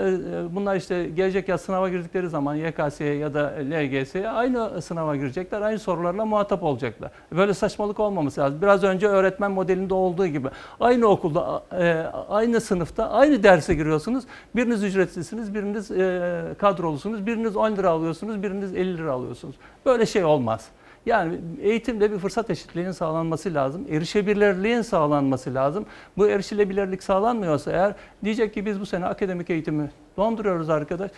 bunlar 0.55 0.75
işte 0.75 1.05
gelecek 1.15 1.49
yaz 1.49 1.61
sınava 1.61 1.89
girdikleri 1.89 2.29
zaman 2.29 2.55
YKS'ye 2.55 3.13
ya 3.15 3.33
da 3.33 3.53
LGS'ye 3.71 4.29
aynı 4.29 4.81
sınava 4.95 5.15
girecekler. 5.15 5.61
Aynı 5.61 5.79
sorularla 5.79 6.25
muhatap 6.25 6.63
olacaklar. 6.63 7.11
Böyle 7.31 7.53
saçmalık 7.53 7.99
olmaması 7.99 8.41
lazım. 8.41 8.61
Biraz 8.61 8.83
önce 8.83 9.07
öğretmen 9.07 9.51
modelinde 9.51 9.93
olduğu 9.93 10.27
gibi 10.27 10.47
aynı 10.79 11.07
okulda, 11.07 11.63
e, 11.71 12.05
aynı 12.29 12.61
sınıfta 12.61 13.09
aynı 13.09 13.43
derse 13.43 13.73
giriyorsunuz. 13.73 14.23
Biriniz 14.55 14.83
ücretsizsiniz, 14.83 15.55
biriniz 15.55 15.91
e, 15.91 16.55
kadrolusunuz, 16.57 17.25
biriniz 17.25 17.55
10 17.55 17.71
lira 17.75 17.89
alıyorsunuz, 17.89 18.43
biriniz 18.43 18.75
50 18.75 18.97
lira 18.97 19.11
alıyorsunuz. 19.11 19.55
Böyle 19.85 20.05
şey 20.05 20.25
olmaz. 20.25 20.67
Yani 21.05 21.39
eğitimde 21.61 22.11
bir 22.11 22.17
fırsat 22.17 22.49
eşitliğinin 22.49 22.91
sağlanması 22.91 23.53
lazım. 23.53 23.85
Erişebilirliğin 23.89 24.81
sağlanması 24.81 25.53
lazım. 25.53 25.85
Bu 26.17 26.27
erişilebilirlik 26.27 27.03
sağlanmıyorsa 27.03 27.71
eğer 27.71 27.93
diyecek 28.23 28.53
ki 28.53 28.65
biz 28.65 28.79
bu 28.79 28.85
sene 28.85 29.05
akademik 29.05 29.49
eğitimi 29.49 29.91
donduruyoruz 30.17 30.69
arkadaş. 30.69 31.11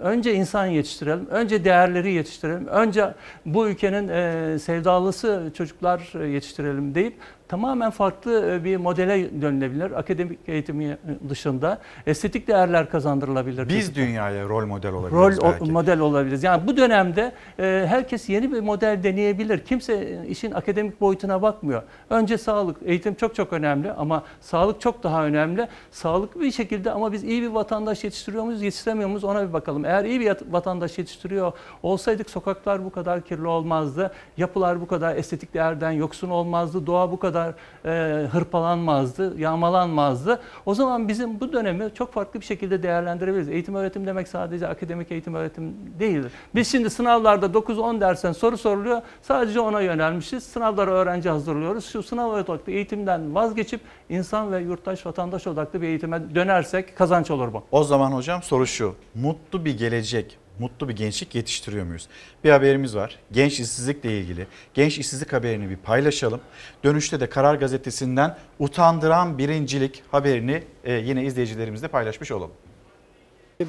Önce 0.00 0.34
insan 0.34 0.66
yetiştirelim, 0.66 1.26
önce 1.26 1.64
değerleri 1.64 2.12
yetiştirelim, 2.12 2.66
önce 2.66 3.14
bu 3.46 3.68
ülkenin 3.68 4.08
e, 4.08 4.58
sevdalısı 4.58 5.50
çocuklar 5.54 6.26
yetiştirelim 6.26 6.94
deyip 6.94 7.14
tamamen 7.48 7.90
farklı 7.90 8.50
e, 8.50 8.64
bir 8.64 8.76
modele 8.76 9.42
dönülebilir. 9.42 9.90
Akademik 9.98 10.38
eğitimi 10.46 10.98
dışında 11.28 11.78
estetik 12.06 12.48
değerler 12.48 12.90
kazandırılabilir. 12.90 13.68
Biz 13.68 13.86
çocuklara. 13.86 14.06
dünyaya 14.06 14.48
rol 14.48 14.66
model 14.66 14.92
Rol 14.92 14.98
olabiliriz 15.02 15.38
o- 15.40 15.44
belki. 15.44 15.72
model 15.72 15.98
olabiliriz. 16.00 16.42
Yani 16.42 16.66
bu 16.66 16.76
dönemde 16.76 17.32
e, 17.58 17.84
herkes 17.88 18.28
yeni 18.28 18.52
bir 18.52 18.60
model 18.60 19.00
deneyebilir. 19.02 19.58
Kimse 19.64 19.92
e, 19.94 20.26
işin 20.28 20.52
akademik 20.52 21.00
boyutuna 21.00 21.42
bakmıyor. 21.42 21.82
Önce 22.10 22.38
sağlık, 22.38 22.76
eğitim 22.84 23.14
çok 23.14 23.34
çok 23.34 23.52
önemli 23.52 23.92
ama 23.92 24.22
sağlık 24.40 24.80
çok 24.80 25.02
daha 25.02 25.24
önemli. 25.26 25.68
Sağlıklı 25.90 26.40
bir 26.40 26.50
şekilde 26.52 26.90
ama 26.90 27.12
biz 27.12 27.24
iyi 27.24 27.42
bir 27.42 27.48
vatandaş 27.48 28.04
yetiştiriyor 28.04 28.44
muyuz, 28.44 28.62
yetiştiremiyor 28.62 29.08
muyuz 29.08 29.24
ona 29.24 29.48
bir 29.48 29.52
bakalım. 29.52 29.84
Eğer 29.84 30.04
iyi 30.04 30.20
bir 30.20 30.36
vatandaş 30.50 30.98
yetiştiriyor 30.98 31.52
olsaydık 31.82 32.30
sokaklar 32.30 32.84
bu 32.84 32.90
kadar 32.90 33.20
kirli 33.20 33.46
olmazdı. 33.46 34.12
Yapılar 34.36 34.80
bu 34.80 34.86
kadar 34.86 35.16
estetik 35.16 35.54
değerden 35.54 35.90
yoksun 35.90 36.30
olmazdı. 36.30 36.86
Doğa 36.86 37.12
bu 37.12 37.18
kadar 37.18 37.43
e, 37.84 38.26
hırpalanmazdı, 38.32 39.40
yağmalanmazdı. 39.40 40.40
O 40.66 40.74
zaman 40.74 41.08
bizim 41.08 41.40
bu 41.40 41.52
dönemi 41.52 41.94
çok 41.94 42.12
farklı 42.12 42.40
bir 42.40 42.44
şekilde 42.44 42.82
değerlendirebiliriz. 42.82 43.48
Eğitim 43.48 43.74
öğretim 43.74 44.06
demek 44.06 44.28
sadece 44.28 44.68
akademik 44.68 45.12
eğitim 45.12 45.34
öğretim 45.34 45.74
değildir. 45.98 46.32
Biz 46.54 46.72
şimdi 46.72 46.90
sınavlarda 46.90 47.46
9-10 47.46 48.00
dersten 48.00 48.32
soru 48.32 48.56
soruluyor. 48.58 49.02
Sadece 49.22 49.60
ona 49.60 49.80
yönelmişiz. 49.80 50.44
Sınavlara 50.44 50.90
öğrenci 50.90 51.30
hazırlıyoruz. 51.30 51.86
Şu 51.86 52.02
sınav 52.02 52.30
odaklı 52.30 52.72
eğitimden 52.72 53.34
vazgeçip 53.34 53.80
insan 54.08 54.52
ve 54.52 54.58
yurttaş, 54.60 55.06
vatandaş 55.06 55.46
odaklı 55.46 55.82
bir 55.82 55.86
eğitime 55.86 56.34
dönersek 56.34 56.96
kazanç 56.96 57.30
olur 57.30 57.52
bu. 57.52 57.62
O 57.70 57.84
zaman 57.84 58.12
hocam 58.12 58.42
soru 58.42 58.66
şu. 58.66 58.94
Mutlu 59.14 59.64
bir 59.64 59.78
gelecek, 59.78 60.38
mutlu 60.58 60.88
bir 60.88 60.96
gençlik 60.96 61.34
yetiştiriyor 61.34 61.84
muyuz? 61.84 62.08
Bir 62.44 62.50
haberimiz 62.50 62.96
var. 62.96 63.18
Genç 63.32 63.52
işsizlikle 63.52 64.18
ilgili. 64.18 64.46
Genç 64.74 64.98
işsizlik 64.98 65.32
haberini 65.32 65.70
bir 65.70 65.76
paylaşalım. 65.76 66.40
Dönüşte 66.84 67.20
de 67.20 67.28
Karar 67.28 67.54
Gazetesi'nden 67.54 68.36
utandıran 68.58 69.38
birincilik 69.38 70.02
haberini 70.10 70.62
e, 70.84 70.92
yine 70.92 71.24
izleyicilerimizle 71.24 71.88
paylaşmış 71.88 72.32
olalım. 72.32 72.50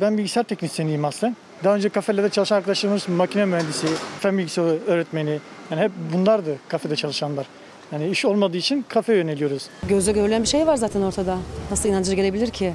Ben 0.02 0.18
bilgisayar 0.18 0.44
teknisyeniyim 0.44 1.06
aslen. 1.06 1.36
Daha 1.64 1.76
önce 1.76 1.90
kafelerde 1.90 2.30
çalışan 2.30 2.56
arkadaşlarımız 2.56 3.10
makine 3.10 3.46
mühendisi, 3.46 3.88
fen 4.20 4.38
bilgisayarı 4.38 4.80
öğretmeni. 4.88 5.40
Yani 5.72 5.82
hep 5.82 5.92
bunlardı 6.14 6.58
kafede 6.68 6.96
çalışanlar. 6.96 7.46
Yani 7.92 8.10
iş 8.10 8.26
olmadığı 8.26 8.58
için 8.58 8.86
kafeye 8.90 9.18
yöneliyoruz. 9.18 9.70
Gözle 9.90 10.12
görülen 10.12 10.42
bir 10.42 10.48
şey 10.48 10.68
var 10.68 10.76
zaten 10.76 11.02
ortada. 11.02 11.38
Nasıl 11.72 11.90
inancı 11.90 12.16
gelebilir 12.16 12.50
ki? 12.50 12.74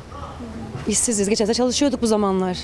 İşsiziz. 0.88 1.28
Geçen 1.28 1.48
de 1.48 1.54
çalışıyorduk 1.54 2.02
bu 2.02 2.06
zamanlar. 2.06 2.58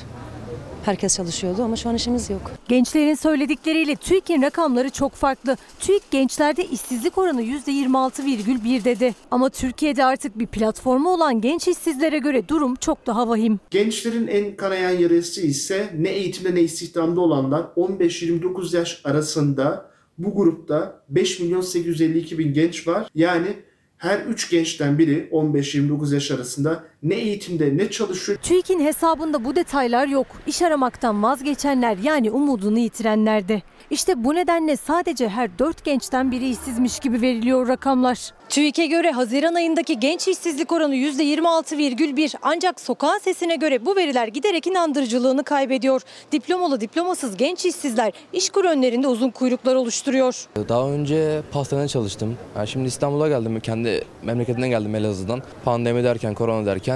Herkes 0.87 1.17
çalışıyordu 1.17 1.63
ama 1.63 1.77
şu 1.77 1.89
an 1.89 1.95
işimiz 1.95 2.31
yok. 2.31 2.53
Gençlerin 2.69 3.15
söyledikleriyle 3.15 3.97
TÜİK'in 3.97 4.43
rakamları 4.43 4.91
çok 4.91 5.13
farklı. 5.13 5.57
TÜİK 5.81 6.11
gençlerde 6.11 6.65
işsizlik 6.65 7.19
oranı 7.19 7.43
%26,1 7.43 8.85
dedi. 8.85 9.15
Ama 9.31 9.51
Türkiye'de 9.51 10.05
artık 10.05 10.39
bir 10.39 10.47
platformu 10.47 11.11
olan 11.11 11.41
genç 11.41 11.69
işsizlere 11.69 12.19
göre 12.19 12.49
durum 12.49 12.75
çok 12.75 13.07
daha 13.07 13.29
vahim. 13.29 13.61
Gençlerin 13.71 14.27
en 14.27 14.57
kanayan 14.57 14.91
yarası 14.91 15.41
ise 15.41 15.91
ne 15.99 16.09
eğitimde 16.09 16.55
ne 16.55 16.61
istihdamda 16.61 17.21
olanlar 17.21 17.61
15-29 17.77 18.77
yaş 18.77 19.01
arasında 19.05 19.91
bu 20.19 20.35
grupta 20.35 21.03
5 21.09 21.41
milyon 21.41 21.61
852 21.61 22.39
bin 22.39 22.53
genç 22.53 22.89
var. 22.89 23.09
Yani 23.15 23.49
her 23.97 24.21
3 24.21 24.51
gençten 24.51 24.99
biri 24.99 25.29
15-29 25.33 26.15
yaş 26.15 26.31
arasında 26.31 26.85
ne 27.09 27.15
eğitimde 27.15 27.77
ne 27.77 27.91
çalışıyor. 27.91 28.39
TÜİK'in 28.43 28.81
hesabında 28.81 29.45
bu 29.45 29.57
detaylar 29.57 30.07
yok. 30.09 30.27
İş 30.47 30.63
aramaktan 30.63 31.23
vazgeçenler 31.23 31.97
yani 32.03 32.31
umudunu 32.31 32.79
yitirenler 32.79 33.49
de. 33.49 33.63
İşte 33.91 34.25
bu 34.25 34.35
nedenle 34.35 34.77
sadece 34.77 35.29
her 35.29 35.59
4 35.59 35.85
gençten 35.85 36.31
biri 36.31 36.49
işsizmiş 36.49 37.01
gibi 37.01 37.21
veriliyor 37.21 37.69
rakamlar. 37.69 38.33
TÜİK'e 38.49 38.87
göre 38.87 39.11
Haziran 39.11 39.55
ayındaki 39.55 40.01
genç 40.01 40.29
işsizlik 40.29 40.73
oranı 40.73 40.95
%26,1 40.97 42.35
ancak 42.43 42.81
sokağın 42.81 43.19
sesine 43.19 43.57
göre 43.57 43.87
bu 43.87 43.97
veriler 43.97 44.29
giderek 44.29 44.67
inandırıcılığını 44.67 45.45
kaybediyor. 45.45 46.03
Diplomalı 46.33 46.81
diplomasız 46.81 47.37
genç 47.37 47.67
işsizler 47.67 48.13
işkur 48.33 48.65
önlerinde 48.65 49.09
uzun 49.09 49.31
kuyruklar 49.31 49.75
oluşturuyor. 49.75 50.47
Daha 50.69 50.91
önce 50.91 51.43
pastanede 51.53 51.89
çalıştım. 51.89 52.37
Yani 52.57 52.69
şimdi 52.69 52.89
İstanbul'a 52.89 53.29
geldim. 53.29 53.61
Kendi 53.61 54.05
memleketimden 54.23 54.71
geldim 54.71 54.95
Elazığ'dan. 54.95 55.43
Pandemi 55.65 56.05
derken, 56.05 56.35
korona 56.35 56.67
derken 56.67 56.96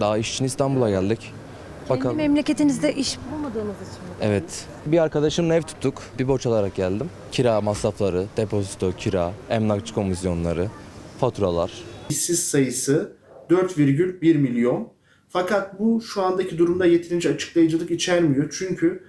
daha 0.00 0.18
iş 0.18 0.34
için 0.34 0.44
İstanbul'a 0.44 0.90
geldik. 0.90 1.32
Kendi 1.88 2.08
memleketinizde 2.08 2.94
iş 2.94 3.18
bulamadığınız 3.18 3.76
için 3.76 4.02
mi? 4.02 4.14
Evet. 4.20 4.66
Bir 4.86 4.98
arkadaşımla 4.98 5.54
ev 5.54 5.62
tuttuk. 5.62 6.02
Bir 6.18 6.28
borç 6.28 6.46
alarak 6.46 6.74
geldim. 6.74 7.10
Kira 7.32 7.60
masrafları, 7.60 8.26
depozito, 8.36 8.92
kira, 8.92 9.32
emlakçı 9.50 9.94
komisyonları, 9.94 10.68
faturalar. 11.20 11.72
İşsiz 12.10 12.44
sayısı 12.44 13.12
4,1 13.50 14.38
milyon. 14.38 14.88
Fakat 15.28 15.80
bu 15.80 16.00
şu 16.00 16.22
andaki 16.22 16.58
durumda 16.58 16.86
yeterince 16.86 17.34
açıklayıcılık 17.34 17.90
içermiyor. 17.90 18.54
Çünkü 18.58 19.02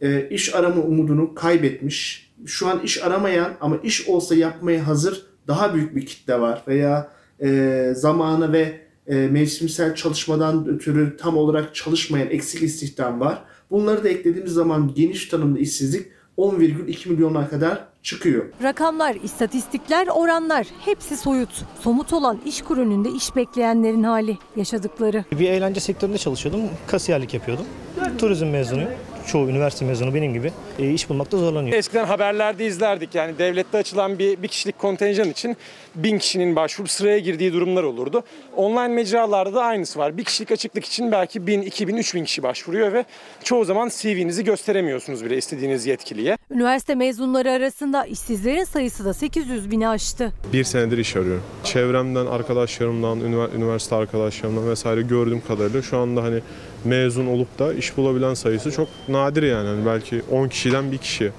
e, 0.00 0.28
iş 0.28 0.54
arama 0.54 0.82
umudunu 0.82 1.34
kaybetmiş. 1.34 2.32
Şu 2.46 2.68
an 2.68 2.80
iş 2.80 3.02
aramayan 3.02 3.52
ama 3.60 3.76
iş 3.82 4.08
olsa 4.08 4.34
yapmaya 4.34 4.86
hazır 4.86 5.26
daha 5.48 5.74
büyük 5.74 5.96
bir 5.96 6.06
kitle 6.06 6.40
var. 6.40 6.62
Veya 6.68 7.10
e, 7.42 7.92
zamanı 7.96 8.52
ve 8.52 8.81
e, 9.06 9.14
mevsimsel 9.14 9.94
çalışmadan 9.94 10.66
ötürü 10.68 11.16
tam 11.16 11.36
olarak 11.36 11.74
çalışmayan 11.74 12.30
eksik 12.30 12.62
istihdam 12.62 13.20
var. 13.20 13.42
Bunları 13.70 14.04
da 14.04 14.08
eklediğimiz 14.08 14.52
zaman 14.52 14.92
geniş 14.94 15.26
tanımlı 15.28 15.58
işsizlik 15.58 16.06
10,2 16.38 17.08
milyona 17.08 17.48
kadar 17.48 17.84
çıkıyor. 18.02 18.44
Rakamlar, 18.62 19.14
istatistikler, 19.14 20.06
oranlar 20.06 20.66
hepsi 20.84 21.16
soyut. 21.16 21.64
Somut 21.80 22.12
olan 22.12 22.40
iş 22.46 22.62
kur 22.62 22.78
önünde 22.78 23.10
iş 23.10 23.36
bekleyenlerin 23.36 24.02
hali, 24.02 24.38
yaşadıkları. 24.56 25.24
Bir 25.32 25.50
eğlence 25.50 25.80
sektöründe 25.80 26.18
çalışıyordum. 26.18 26.60
Kasiyerlik 26.86 27.34
yapıyordum. 27.34 27.64
Turizm 28.18 28.46
mezunuyum. 28.46 28.90
Çoğu 29.26 29.48
üniversite 29.48 29.84
mezunu 29.84 30.14
benim 30.14 30.32
gibi. 30.32 30.52
E, 30.78 30.90
iş 30.90 31.08
bulmakta 31.10 31.38
zorlanıyor. 31.38 31.76
Eskiden 31.76 32.04
haberlerde 32.04 32.66
izlerdik 32.66 33.14
yani 33.14 33.38
devlette 33.38 33.78
açılan 33.78 34.18
bir, 34.18 34.42
bir 34.42 34.48
kişilik 34.48 34.78
kontenjan 34.78 35.28
için 35.30 35.56
bin 35.94 36.18
kişinin 36.18 36.56
başvurup 36.56 36.90
sıraya 36.90 37.18
girdiği 37.18 37.52
durumlar 37.52 37.82
olurdu. 37.82 38.22
Online 38.56 38.88
mecralarda 38.88 39.54
da 39.54 39.62
aynısı 39.64 39.98
var. 39.98 40.16
Bir 40.16 40.24
kişilik 40.24 40.50
açıklık 40.50 40.84
için 40.84 41.12
belki 41.12 41.46
bin, 41.46 41.62
iki 41.62 41.88
bin, 41.88 41.96
üç 41.96 42.14
bin 42.14 42.24
kişi 42.24 42.42
başvuruyor 42.42 42.92
ve 42.92 43.04
çoğu 43.44 43.64
zaman 43.64 43.88
CV'nizi 43.88 44.44
gösteremiyorsunuz 44.44 45.24
bile 45.24 45.36
istediğiniz 45.36 45.86
yetkiliye. 45.86 46.36
Üniversite 46.50 46.94
mezunları 46.94 47.50
arasında 47.50 48.04
işsizlerin 48.04 48.64
sayısı 48.64 49.04
da 49.04 49.14
800 49.14 49.70
bini 49.70 49.88
aştı. 49.88 50.32
Bir 50.52 50.64
senedir 50.64 50.98
iş 50.98 51.16
arıyorum. 51.16 51.42
Çevremden, 51.64 52.26
arkadaşlarımdan, 52.26 53.20
ünivers- 53.20 53.56
üniversite 53.56 53.96
arkadaşlarımdan 53.96 54.68
vesaire 54.70 55.02
gördüğüm 55.02 55.40
kadarıyla 55.48 55.82
şu 55.82 55.98
anda 55.98 56.22
hani 56.22 56.40
mezun 56.84 57.26
olup 57.26 57.58
da 57.58 57.74
iş 57.74 57.96
bulabilen 57.96 58.34
sayısı 58.34 58.72
çok 58.72 58.88
nadir 59.08 59.42
yani. 59.42 59.68
Hani 59.68 59.86
belki 59.86 60.22
10 60.30 60.48
kişiden 60.48 60.92
bir 60.92 60.98
kişi 60.98 61.32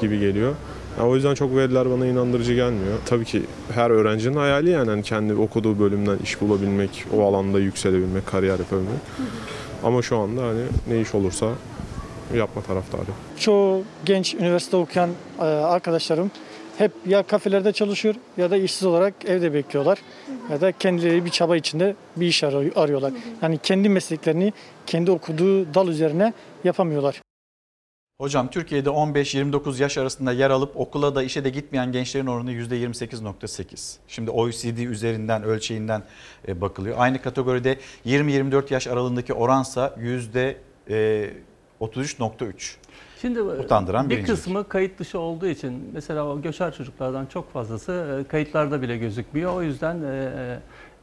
gibi 0.00 0.20
geliyor. 0.20 0.54
Ya 0.98 1.06
o 1.06 1.14
yüzden 1.14 1.34
çok 1.34 1.56
veriler 1.56 1.90
bana 1.90 2.06
inandırıcı 2.06 2.54
gelmiyor. 2.54 2.98
Tabii 3.06 3.24
ki 3.24 3.42
her 3.74 3.90
öğrencinin 3.90 4.36
hayali 4.36 4.70
yani 4.70 4.90
hani 4.90 5.02
kendi 5.02 5.34
okuduğu 5.34 5.78
bölümden 5.78 6.18
iş 6.22 6.40
bulabilmek, 6.40 7.04
o 7.16 7.24
alanda 7.24 7.60
yükselebilmek, 7.60 8.26
kariyer 8.26 8.58
yapabilmek. 8.58 9.00
Ama 9.84 10.02
şu 10.02 10.18
anda 10.18 10.42
hani 10.42 10.62
ne 10.88 11.00
iş 11.00 11.14
olursa 11.14 11.46
yapma 12.34 12.62
taraftarı. 12.62 13.02
Çoğu 13.38 13.82
genç 14.04 14.34
üniversite 14.34 14.76
okuyan 14.76 15.10
e, 15.38 15.42
arkadaşlarım 15.42 16.30
hep 16.78 16.92
ya 17.06 17.22
kafelerde 17.22 17.72
çalışıyor 17.72 18.14
ya 18.36 18.50
da 18.50 18.56
işsiz 18.56 18.84
olarak 18.84 19.14
evde 19.24 19.54
bekliyorlar. 19.54 19.98
Ya 20.50 20.60
da 20.60 20.72
kendileri 20.72 21.24
bir 21.24 21.30
çaba 21.30 21.56
içinde 21.56 21.96
bir 22.16 22.26
iş 22.26 22.44
arıyor- 22.44 22.72
arıyorlar. 22.76 23.12
Yani 23.42 23.58
kendi 23.62 23.88
mesleklerini 23.88 24.52
kendi 24.86 25.10
okuduğu 25.10 25.74
dal 25.74 25.88
üzerine 25.88 26.32
yapamıyorlar. 26.64 27.20
Hocam 28.20 28.50
Türkiye'de 28.50 28.88
15-29 28.90 29.82
yaş 29.82 29.98
arasında 29.98 30.32
yer 30.32 30.50
alıp 30.50 30.76
okula 30.76 31.14
da 31.14 31.22
işe 31.22 31.44
de 31.44 31.50
gitmeyen 31.50 31.92
gençlerin 31.92 32.26
oranı 32.26 32.52
%28.8. 32.52 33.96
Şimdi 34.08 34.30
OECD 34.30 34.78
üzerinden 34.78 35.42
ölçeğinden 35.42 36.02
e, 36.48 36.60
bakılıyor. 36.60 36.96
Aynı 36.98 37.22
kategoride 37.22 37.78
20-24 38.06 38.72
yaş 38.74 38.86
aralığındaki 38.86 39.32
oransa 39.34 39.94
%33.3. 40.90 42.76
Şimdi 43.22 43.42
Utandıran 43.42 44.10
bir 44.10 44.14
birincilik. 44.14 44.36
kısmı 44.36 44.68
kayıt 44.68 44.98
dışı 44.98 45.18
olduğu 45.18 45.46
için 45.46 45.90
mesela 45.92 46.26
o 46.26 46.42
göçer 46.42 46.74
çocuklardan 46.74 47.26
çok 47.26 47.52
fazlası 47.52 48.20
e, 48.20 48.28
kayıtlarda 48.28 48.82
bile 48.82 48.96
gözükmüyor. 48.96 49.54
O 49.54 49.62
yüzden 49.62 50.02
e, 50.02 50.58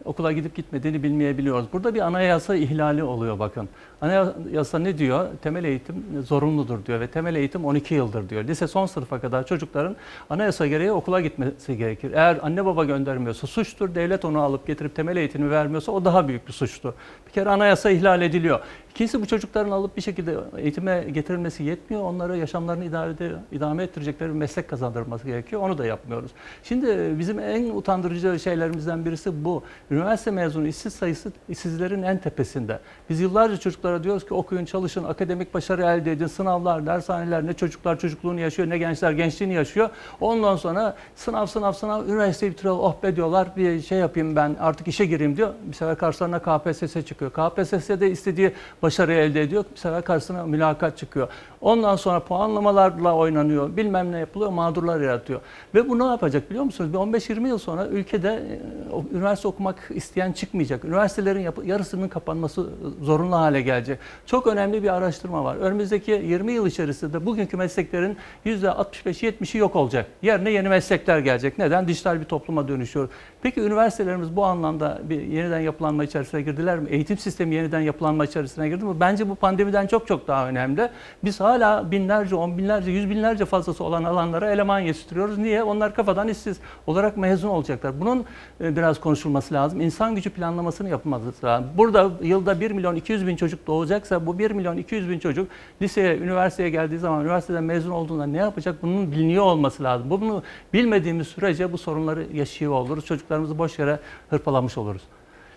okula 0.06 0.32
gidip 0.32 0.56
gitmediğini 0.56 1.04
bilmeyebiliyoruz. 1.04 1.66
Burada 1.74 1.94
bir 1.94 2.00
anayasa 2.00 2.56
ihlali 2.56 3.04
oluyor 3.04 3.40
bakın. 3.40 3.70
Anayasa 4.02 4.80
ne 4.80 4.98
diyor? 4.98 5.28
Temel 5.42 5.64
eğitim 5.64 5.96
zorunludur 6.28 6.86
diyor 6.86 7.00
ve 7.00 7.08
temel 7.08 7.36
eğitim 7.36 7.66
12 7.66 7.94
yıldır 7.96 8.30
diyor. 8.30 8.44
Lise 8.44 8.68
son 8.68 8.86
sınıfa 8.86 9.22
kadar 9.22 9.46
çocukların 9.46 9.96
anayasa 10.30 10.68
gereği 10.68 10.92
okula 10.92 11.22
gitmesi 11.22 11.78
gerekir. 11.78 12.12
Eğer 12.12 12.38
anne 12.42 12.66
baba 12.66 12.86
göndermiyorsa 12.86 13.48
suçtur. 13.48 13.96
Devlet 13.96 14.26
onu 14.26 14.42
alıp 14.42 14.68
getirip 14.68 14.96
temel 14.96 15.18
eğitimi 15.18 15.52
vermiyorsa 15.52 15.92
o 15.92 16.06
daha 16.06 16.28
büyük 16.28 16.48
bir 16.48 16.54
suçtur. 16.54 16.94
Bir 17.28 17.32
kere 17.32 17.50
anayasa 17.50 17.90
ihlal 17.90 18.22
ediliyor. 18.22 18.60
İkincisi 18.92 19.22
bu 19.22 19.26
çocukların 19.26 19.72
alıp 19.72 19.98
bir 19.98 20.02
şekilde 20.02 20.36
eğitime 20.58 21.06
getirilmesi 21.12 21.64
yetmiyor. 21.64 22.04
Onlara 22.04 22.36
yaşamlarını 22.36 22.86
idare 22.86 23.36
idame 23.52 23.84
ettirecekleri 23.84 24.30
bir 24.30 24.36
meslek 24.36 24.70
kazandırması 24.70 25.28
gerekiyor. 25.28 25.62
Onu 25.62 25.78
da 25.78 25.86
yapmıyoruz. 25.86 26.32
Şimdi 26.64 27.16
bizim 27.20 27.40
en 27.40 27.70
utandırıcı 27.70 28.40
şeylerimizden 28.40 29.06
birisi 29.06 29.46
bu. 29.46 29.64
Üniversite 29.92 30.32
mezunu 30.32 30.68
işsiz 30.68 30.94
sayısı 30.94 31.32
işsizlerin 31.50 32.04
en 32.04 32.18
tepesinde. 32.18 32.80
Biz 33.10 33.20
yıllarca 33.20 33.58
çocuklara 33.90 34.04
diyoruz 34.04 34.26
ki 34.26 34.34
okuyun, 34.34 34.66
çalışın, 34.66 35.04
akademik 35.04 35.54
başarı 35.54 35.84
elde 35.84 36.12
edin, 36.12 36.28
sınavlar, 36.28 36.86
dershaneler, 36.86 37.46
ne 37.46 37.54
çocuklar 37.54 38.00
çocukluğunu 38.00 38.40
yaşıyor, 38.40 38.70
ne 38.70 38.78
gençler 38.78 39.12
gençliğini 39.12 39.54
yaşıyor. 39.54 39.90
Ondan 40.22 40.56
sonra 40.56 40.96
sınav, 41.16 41.46
sınav, 41.46 41.74
sınav, 41.74 42.06
üniversiteyi 42.06 42.52
bitiriyor, 42.52 42.76
oh 42.80 43.04
be 43.04 43.16
diyorlar, 43.16 43.48
bir 43.58 43.82
şey 43.82 43.98
yapayım 43.98 44.36
ben 44.36 44.56
artık 44.60 44.88
işe 44.88 45.06
gireyim 45.06 45.38
diyor. 45.38 45.54
Bir 45.64 45.74
sefer 45.74 45.98
karşılarına 45.98 46.40
KPSS 46.40 47.06
çıkıyor. 47.06 47.32
KPSS'de 47.32 48.12
istediği 48.12 48.52
başarı 48.82 49.14
elde 49.14 49.42
ediyor. 49.42 49.66
Bir 49.72 49.80
sefer 49.80 50.04
karşısına 50.04 50.46
mülakat 50.46 50.98
çıkıyor. 50.98 51.28
Ondan 51.62 51.96
sonra 51.96 52.20
puanlamalarla 52.20 53.16
oynanıyor. 53.16 53.78
Bilmem 53.78 54.12
ne 54.12 54.20
yapılıyor. 54.20 54.52
Mağdurlar 54.52 55.02
yaratıyor. 55.02 55.42
Ve 55.76 55.90
bu 55.90 56.00
ne 56.00 56.04
yapacak 56.04 56.50
biliyor 56.50 56.64
musunuz? 56.64 56.94
Bir 56.94 56.98
15-20 56.98 57.48
yıl 57.48 57.58
sonra 57.58 57.88
ülkede 57.88 58.30
e, 58.30 59.16
üniversite 59.18 59.48
okumak 59.48 59.76
isteyen 59.90 60.32
çıkmayacak. 60.32 60.86
Üniversitelerin 60.86 61.48
yarısının 61.66 62.08
kapanması 62.08 62.70
zorunlu 63.02 63.36
hale 63.36 63.62
gelecek. 63.62 64.00
Çok 64.26 64.48
önemli 64.48 64.84
bir 64.84 64.94
araştırma 64.94 65.44
var. 65.44 65.56
Önümüzdeki 65.56 66.12
20 66.12 66.52
yıl 66.52 66.68
içerisinde 66.68 67.26
bugünkü 67.26 67.58
mesleklerin 67.58 68.18
%65-70'i 68.46 69.58
yok 69.58 69.76
olacak. 69.76 70.06
Yerine 70.22 70.52
yeni 70.52 70.70
meslekler 70.70 71.20
gelecek. 71.20 71.58
Neden? 71.58 71.88
Dijital 71.88 72.20
bir 72.20 72.26
topluma 72.26 72.68
dönüşüyor. 72.68 73.10
Peki 73.42 73.62
üniversitelerimiz 73.62 74.36
bu 74.36 74.46
anlamda 74.46 75.00
bir 75.04 75.22
yeniden 75.22 75.60
yapılanma 75.60 76.04
içerisine 76.04 76.42
girdiler 76.42 76.80
mi? 76.80 76.90
Eğitim 76.90 77.18
sistemi 77.18 77.56
yeniden 77.56 77.80
yapılanma 77.80 78.26
içerisine 78.26 78.70
girdi 78.70 78.86
mi? 78.86 79.00
Bence 79.00 79.30
bu 79.30 79.36
pandemiden 79.36 79.88
çok 79.88 80.08
çok 80.08 80.28
daha 80.28 80.48
önemli. 80.48 80.90
Biz 81.24 81.42
hala 81.50 81.92
binlerce, 81.92 82.36
on 82.36 82.58
binlerce, 82.58 82.92
yüz 82.92 83.10
binlerce 83.10 83.46
fazlası 83.46 83.84
olan 83.84 84.04
alanlara 84.04 84.52
eleman 84.52 84.80
yetiştiriyoruz. 84.80 85.38
Niye? 85.38 85.64
Onlar 85.64 85.96
kafadan 85.96 86.28
işsiz 86.28 86.60
olarak 86.88 87.18
mezun 87.18 87.50
olacaklar. 87.50 88.02
Bunun 88.02 88.26
e, 88.62 88.76
biraz 88.76 89.00
konuşulması 89.00 89.54
lazım. 89.54 89.82
İnsan 89.82 90.16
gücü 90.16 90.30
planlamasını 90.30 90.90
yapılması 90.90 91.46
lazım. 91.46 91.68
Burada 91.78 92.12
yılda 92.22 92.62
1 92.62 92.72
milyon 92.72 92.96
200 92.96 93.28
bin 93.28 93.36
çocuk 93.36 93.68
doğacaksa 93.68 94.26
bu 94.26 94.40
1 94.40 94.52
milyon 94.52 94.78
200 94.78 95.10
bin 95.10 95.20
çocuk 95.20 95.48
liseye, 95.82 96.18
üniversiteye 96.18 96.70
geldiği 96.70 97.00
zaman, 97.00 97.22
üniversiteden 97.22 97.64
mezun 97.64 97.92
olduğunda 97.92 98.26
ne 98.26 98.38
yapacak? 98.38 98.76
Bunun 98.82 99.12
biliniyor 99.12 99.44
olması 99.44 99.84
lazım. 99.84 100.10
Bunu 100.10 100.44
bilmediğimiz 100.74 101.28
sürece 101.28 101.72
bu 101.72 101.78
sorunları 101.78 102.26
yaşıyor 102.34 102.72
oluruz. 102.72 103.06
Çocuklarımızı 103.06 103.58
boş 103.58 103.80
yere 103.80 104.00
hırpalamış 104.30 104.78
oluruz. 104.78 105.02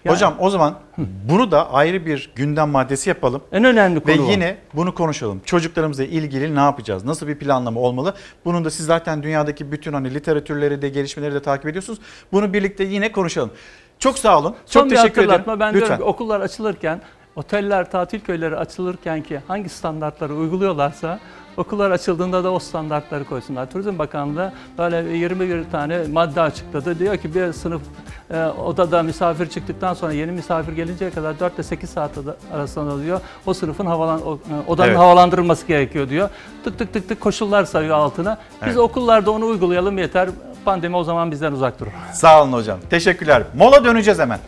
Yani- 0.04 0.14
Hocam 0.16 0.34
o 0.38 0.50
zaman 0.50 0.74
bunu 1.28 1.50
da 1.50 1.72
ayrı 1.72 2.06
bir 2.06 2.30
gündem 2.36 2.68
maddesi 2.68 3.08
yapalım. 3.08 3.42
En 3.52 3.64
önemli 3.64 3.96
Ve 4.06 4.16
konu 4.16 4.26
o. 4.28 4.30
yine 4.30 4.56
bunu 4.74 4.94
konuşalım. 4.94 5.40
Çocuklarımızla 5.44 6.04
ilgili 6.04 6.54
ne 6.54 6.60
yapacağız? 6.60 7.04
Nasıl 7.04 7.28
bir 7.28 7.38
planlama 7.38 7.80
olmalı? 7.80 8.14
Bunun 8.44 8.64
da 8.64 8.70
siz 8.70 8.86
zaten 8.86 9.22
dünyadaki 9.22 9.72
bütün 9.72 9.92
hani 9.92 10.14
literatürleri 10.14 10.82
de 10.82 10.88
gelişmeleri 10.88 11.34
de 11.34 11.42
takip 11.42 11.66
ediyorsunuz. 11.66 11.98
Bunu 12.32 12.52
birlikte 12.52 12.84
yine 12.84 13.12
konuşalım. 13.12 13.50
Çok 13.98 14.18
sağ 14.18 14.38
olun. 14.38 14.54
Son 14.66 14.80
Çok 14.80 14.90
bir 14.90 14.96
teşekkür 14.96 15.22
ederim. 15.24 15.42
Ben 15.46 15.54
Lütfen. 15.54 15.72
diyorum 15.74 15.96
ki 15.96 16.02
okullar 16.02 16.40
açılırken 16.40 17.00
Oteller, 17.36 17.90
tatil 17.90 18.20
köyleri 18.20 18.56
açılırken 18.56 19.22
ki 19.22 19.40
hangi 19.48 19.68
standartları 19.68 20.34
uyguluyorlarsa 20.34 21.20
okullar 21.56 21.90
açıldığında 21.90 22.44
da 22.44 22.52
o 22.52 22.58
standartları 22.58 23.24
koysunlar. 23.24 23.70
Turizm 23.70 23.98
Bakanlığı 23.98 24.52
böyle 24.78 25.16
21 25.18 25.64
tane 25.70 25.98
madde 26.12 26.40
açıkladı. 26.40 26.98
Diyor 26.98 27.16
ki 27.16 27.34
bir 27.34 27.52
sınıf 27.52 27.82
e, 28.30 28.44
odada 28.44 29.02
misafir 29.02 29.46
çıktıktan 29.48 29.94
sonra 29.94 30.12
yeni 30.12 30.32
misafir 30.32 30.72
gelinceye 30.72 31.10
kadar 31.10 31.40
4 31.40 31.54
ile 31.54 31.62
8 31.62 31.90
saat 31.90 32.10
arasında 32.54 33.02
diyor 33.02 33.20
o 33.46 33.54
sınıfın 33.54 33.86
havalan, 33.86 34.26
o, 34.26 34.34
e, 34.34 34.70
odanın 34.70 34.88
Evet. 34.88 34.98
havalandırılması 34.98 35.66
gerekiyor 35.66 36.08
diyor. 36.08 36.28
Tık 36.64 36.78
tık 36.78 36.92
tık 36.92 37.08
tık 37.08 37.20
koşullar 37.20 37.64
sayıyor 37.64 37.96
altına. 37.96 38.38
Biz 38.60 38.68
Evet. 38.68 38.78
okullarda 38.78 39.30
onu 39.30 39.46
uygulayalım 39.46 39.98
yeter. 39.98 40.28
Pandemi 40.64 40.96
o 40.96 41.04
zaman 41.04 41.30
bizden 41.30 41.52
uzak 41.52 41.80
durur. 41.80 41.90
Sağ 42.12 42.42
olun 42.42 42.52
hocam. 42.52 42.78
Teşekkürler. 42.90 43.42
Mola 43.56 43.84
döneceğiz 43.84 44.18
hemen. 44.18 44.38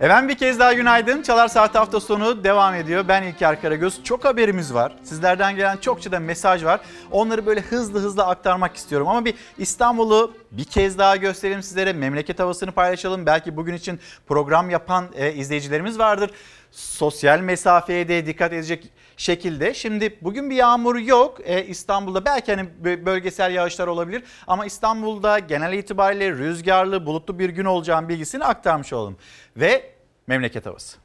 Efendim 0.00 0.28
bir 0.28 0.34
kez 0.34 0.58
daha 0.58 0.72
günaydın. 0.72 1.22
Çalar 1.22 1.48
Saat 1.48 1.74
hafta 1.74 2.00
sonu 2.00 2.44
devam 2.44 2.74
ediyor. 2.74 3.04
Ben 3.08 3.22
İlker 3.22 3.60
Karagöz. 3.62 4.04
Çok 4.04 4.24
haberimiz 4.24 4.74
var. 4.74 4.96
Sizlerden 5.04 5.56
gelen 5.56 5.76
çokça 5.76 6.12
da 6.12 6.20
mesaj 6.20 6.64
var. 6.64 6.80
Onları 7.10 7.46
böyle 7.46 7.60
hızlı 7.60 8.00
hızlı 8.00 8.24
aktarmak 8.24 8.76
istiyorum. 8.76 9.08
Ama 9.08 9.24
bir 9.24 9.34
İstanbul'u 9.58 10.34
bir 10.52 10.64
kez 10.64 10.98
daha 10.98 11.16
gösterelim 11.16 11.62
sizlere. 11.62 11.92
Memleket 11.92 12.38
havasını 12.38 12.72
paylaşalım. 12.72 13.26
Belki 13.26 13.56
bugün 13.56 13.74
için 13.74 14.00
program 14.28 14.70
yapan 14.70 15.04
e, 15.14 15.32
izleyicilerimiz 15.32 15.98
vardır. 15.98 16.30
Sosyal 16.70 17.40
mesafeye 17.40 18.08
de 18.08 18.26
dikkat 18.26 18.52
edecek 18.52 18.92
şekilde. 19.16 19.74
Şimdi 19.74 20.18
bugün 20.22 20.50
bir 20.50 20.54
yağmur 20.54 20.96
yok 20.96 21.38
Ee, 21.44 21.64
İstanbul'da 21.64 22.24
belki 22.24 22.54
hani 22.54 22.68
bö- 22.84 23.06
bölgesel 23.06 23.54
yağışlar 23.54 23.86
olabilir 23.86 24.22
ama 24.46 24.66
İstanbul'da 24.66 25.38
genel 25.38 25.72
itibariyle 25.72 26.30
rüzgarlı 26.30 27.06
bulutlu 27.06 27.38
bir 27.38 27.48
gün 27.48 27.64
olacağım 27.64 28.08
bilgisini 28.08 28.44
aktarmış 28.44 28.92
olalım. 28.92 29.16
Ve 29.56 29.90
memleket 30.26 30.66
havası. 30.66 30.98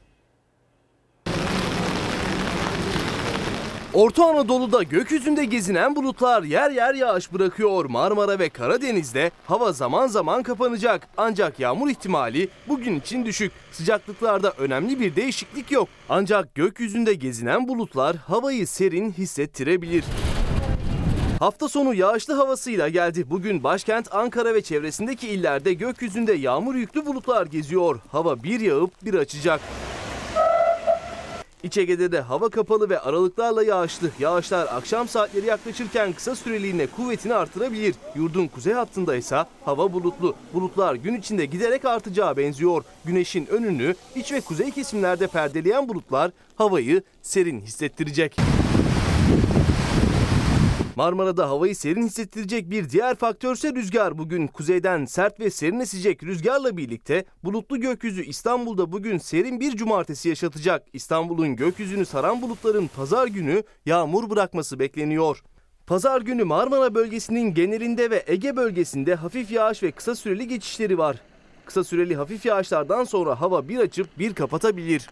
Orta 3.96 4.24
Anadolu'da 4.24 4.82
gökyüzünde 4.82 5.44
gezinen 5.44 5.96
bulutlar 5.96 6.42
yer 6.42 6.70
yer 6.70 6.94
yağış 6.94 7.32
bırakıyor. 7.32 7.84
Marmara 7.84 8.38
ve 8.38 8.48
Karadeniz'de 8.48 9.30
hava 9.46 9.72
zaman 9.72 10.06
zaman 10.06 10.42
kapanacak. 10.42 11.08
Ancak 11.16 11.60
yağmur 11.60 11.88
ihtimali 11.88 12.48
bugün 12.68 13.00
için 13.00 13.24
düşük. 13.24 13.52
Sıcaklıklarda 13.72 14.50
önemli 14.58 15.00
bir 15.00 15.16
değişiklik 15.16 15.70
yok. 15.70 15.88
Ancak 16.08 16.54
gökyüzünde 16.54 17.14
gezinen 17.14 17.68
bulutlar 17.68 18.16
havayı 18.16 18.66
serin 18.66 19.12
hissettirebilir. 19.12 20.04
Hafta 21.38 21.68
sonu 21.68 21.94
yağışlı 21.94 22.34
havasıyla 22.34 22.88
geldi. 22.88 23.30
Bugün 23.30 23.64
başkent 23.64 24.14
Ankara 24.14 24.54
ve 24.54 24.62
çevresindeki 24.62 25.28
illerde 25.28 25.74
gökyüzünde 25.74 26.32
yağmur 26.32 26.74
yüklü 26.74 27.06
bulutlar 27.06 27.46
geziyor. 27.46 28.00
Hava 28.12 28.42
bir 28.42 28.60
yağıp 28.60 29.04
bir 29.04 29.14
açacak. 29.14 29.60
İç 31.62 31.78
Ege'de 31.78 32.12
de 32.12 32.20
hava 32.20 32.48
kapalı 32.48 32.90
ve 32.90 33.00
aralıklarla 33.00 33.62
yağışlı. 33.62 34.10
Yağışlar 34.18 34.66
akşam 34.66 35.08
saatleri 35.08 35.46
yaklaşırken 35.46 36.12
kısa 36.12 36.36
süreliğine 36.36 36.86
kuvvetini 36.86 37.34
artırabilir. 37.34 37.94
Yurdun 38.14 38.46
kuzey 38.46 38.72
hattında 38.72 39.16
ise 39.16 39.44
hava 39.64 39.92
bulutlu. 39.92 40.34
Bulutlar 40.54 40.94
gün 40.94 41.14
içinde 41.14 41.46
giderek 41.46 41.84
artacağı 41.84 42.36
benziyor. 42.36 42.84
Güneşin 43.04 43.46
önünü 43.46 43.94
iç 44.14 44.32
ve 44.32 44.40
kuzey 44.40 44.70
kesimlerde 44.70 45.26
perdeleyen 45.26 45.88
bulutlar 45.88 46.30
havayı 46.56 47.02
serin 47.22 47.60
hissettirecek. 47.60 48.36
Marmara'da 50.96 51.48
havayı 51.48 51.76
serin 51.76 52.06
hissettirecek 52.06 52.70
bir 52.70 52.90
diğer 52.90 53.14
faktörse 53.14 53.74
rüzgar. 53.74 54.18
Bugün 54.18 54.46
kuzeyden 54.46 55.04
sert 55.04 55.40
ve 55.40 55.50
serin 55.50 55.80
esecek 55.80 56.22
rüzgarla 56.22 56.76
birlikte 56.76 57.24
bulutlu 57.44 57.80
gökyüzü 57.80 58.24
İstanbul'da 58.24 58.92
bugün 58.92 59.18
serin 59.18 59.60
bir 59.60 59.76
cumartesi 59.76 60.28
yaşatacak. 60.28 60.86
İstanbul'un 60.92 61.56
gökyüzünü 61.56 62.06
saran 62.06 62.42
bulutların 62.42 62.86
pazar 62.86 63.26
günü 63.26 63.62
yağmur 63.86 64.30
bırakması 64.30 64.78
bekleniyor. 64.78 65.42
Pazar 65.86 66.20
günü 66.20 66.44
Marmara 66.44 66.94
bölgesinin 66.94 67.54
genelinde 67.54 68.10
ve 68.10 68.24
Ege 68.26 68.56
bölgesinde 68.56 69.14
hafif 69.14 69.50
yağış 69.50 69.82
ve 69.82 69.90
kısa 69.90 70.14
süreli 70.14 70.48
geçişleri 70.48 70.98
var. 70.98 71.16
Kısa 71.66 71.84
süreli 71.84 72.16
hafif 72.16 72.46
yağışlardan 72.46 73.04
sonra 73.04 73.40
hava 73.40 73.68
bir 73.68 73.78
açıp 73.78 74.18
bir 74.18 74.34
kapatabilir. 74.34 75.08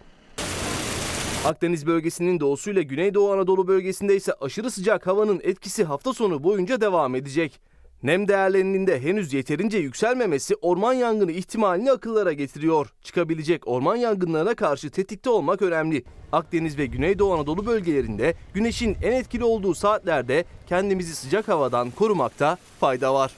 Akdeniz 1.44 1.86
bölgesinin 1.86 2.40
doğusuyla 2.40 2.82
Güneydoğu 2.82 3.32
Anadolu 3.32 3.68
bölgesinde 3.68 4.16
ise 4.16 4.32
aşırı 4.40 4.70
sıcak 4.70 5.06
havanın 5.06 5.40
etkisi 5.44 5.84
hafta 5.84 6.12
sonu 6.12 6.44
boyunca 6.44 6.80
devam 6.80 7.14
edecek. 7.14 7.60
Nem 8.02 8.28
değerlerinin 8.28 8.86
de 8.86 9.00
henüz 9.00 9.32
yeterince 9.32 9.78
yükselmemesi 9.78 10.54
orman 10.54 10.92
yangını 10.92 11.32
ihtimalini 11.32 11.92
akıllara 11.92 12.32
getiriyor. 12.32 12.92
Çıkabilecek 13.02 13.68
orman 13.68 13.96
yangınlarına 13.96 14.54
karşı 14.54 14.90
tetikte 14.90 15.30
olmak 15.30 15.62
önemli. 15.62 16.04
Akdeniz 16.32 16.78
ve 16.78 16.86
Güneydoğu 16.86 17.34
Anadolu 17.34 17.66
bölgelerinde 17.66 18.34
güneşin 18.54 18.96
en 19.02 19.12
etkili 19.12 19.44
olduğu 19.44 19.74
saatlerde 19.74 20.44
kendimizi 20.68 21.14
sıcak 21.14 21.48
havadan 21.48 21.90
korumakta 21.90 22.58
fayda 22.80 23.14
var. 23.14 23.32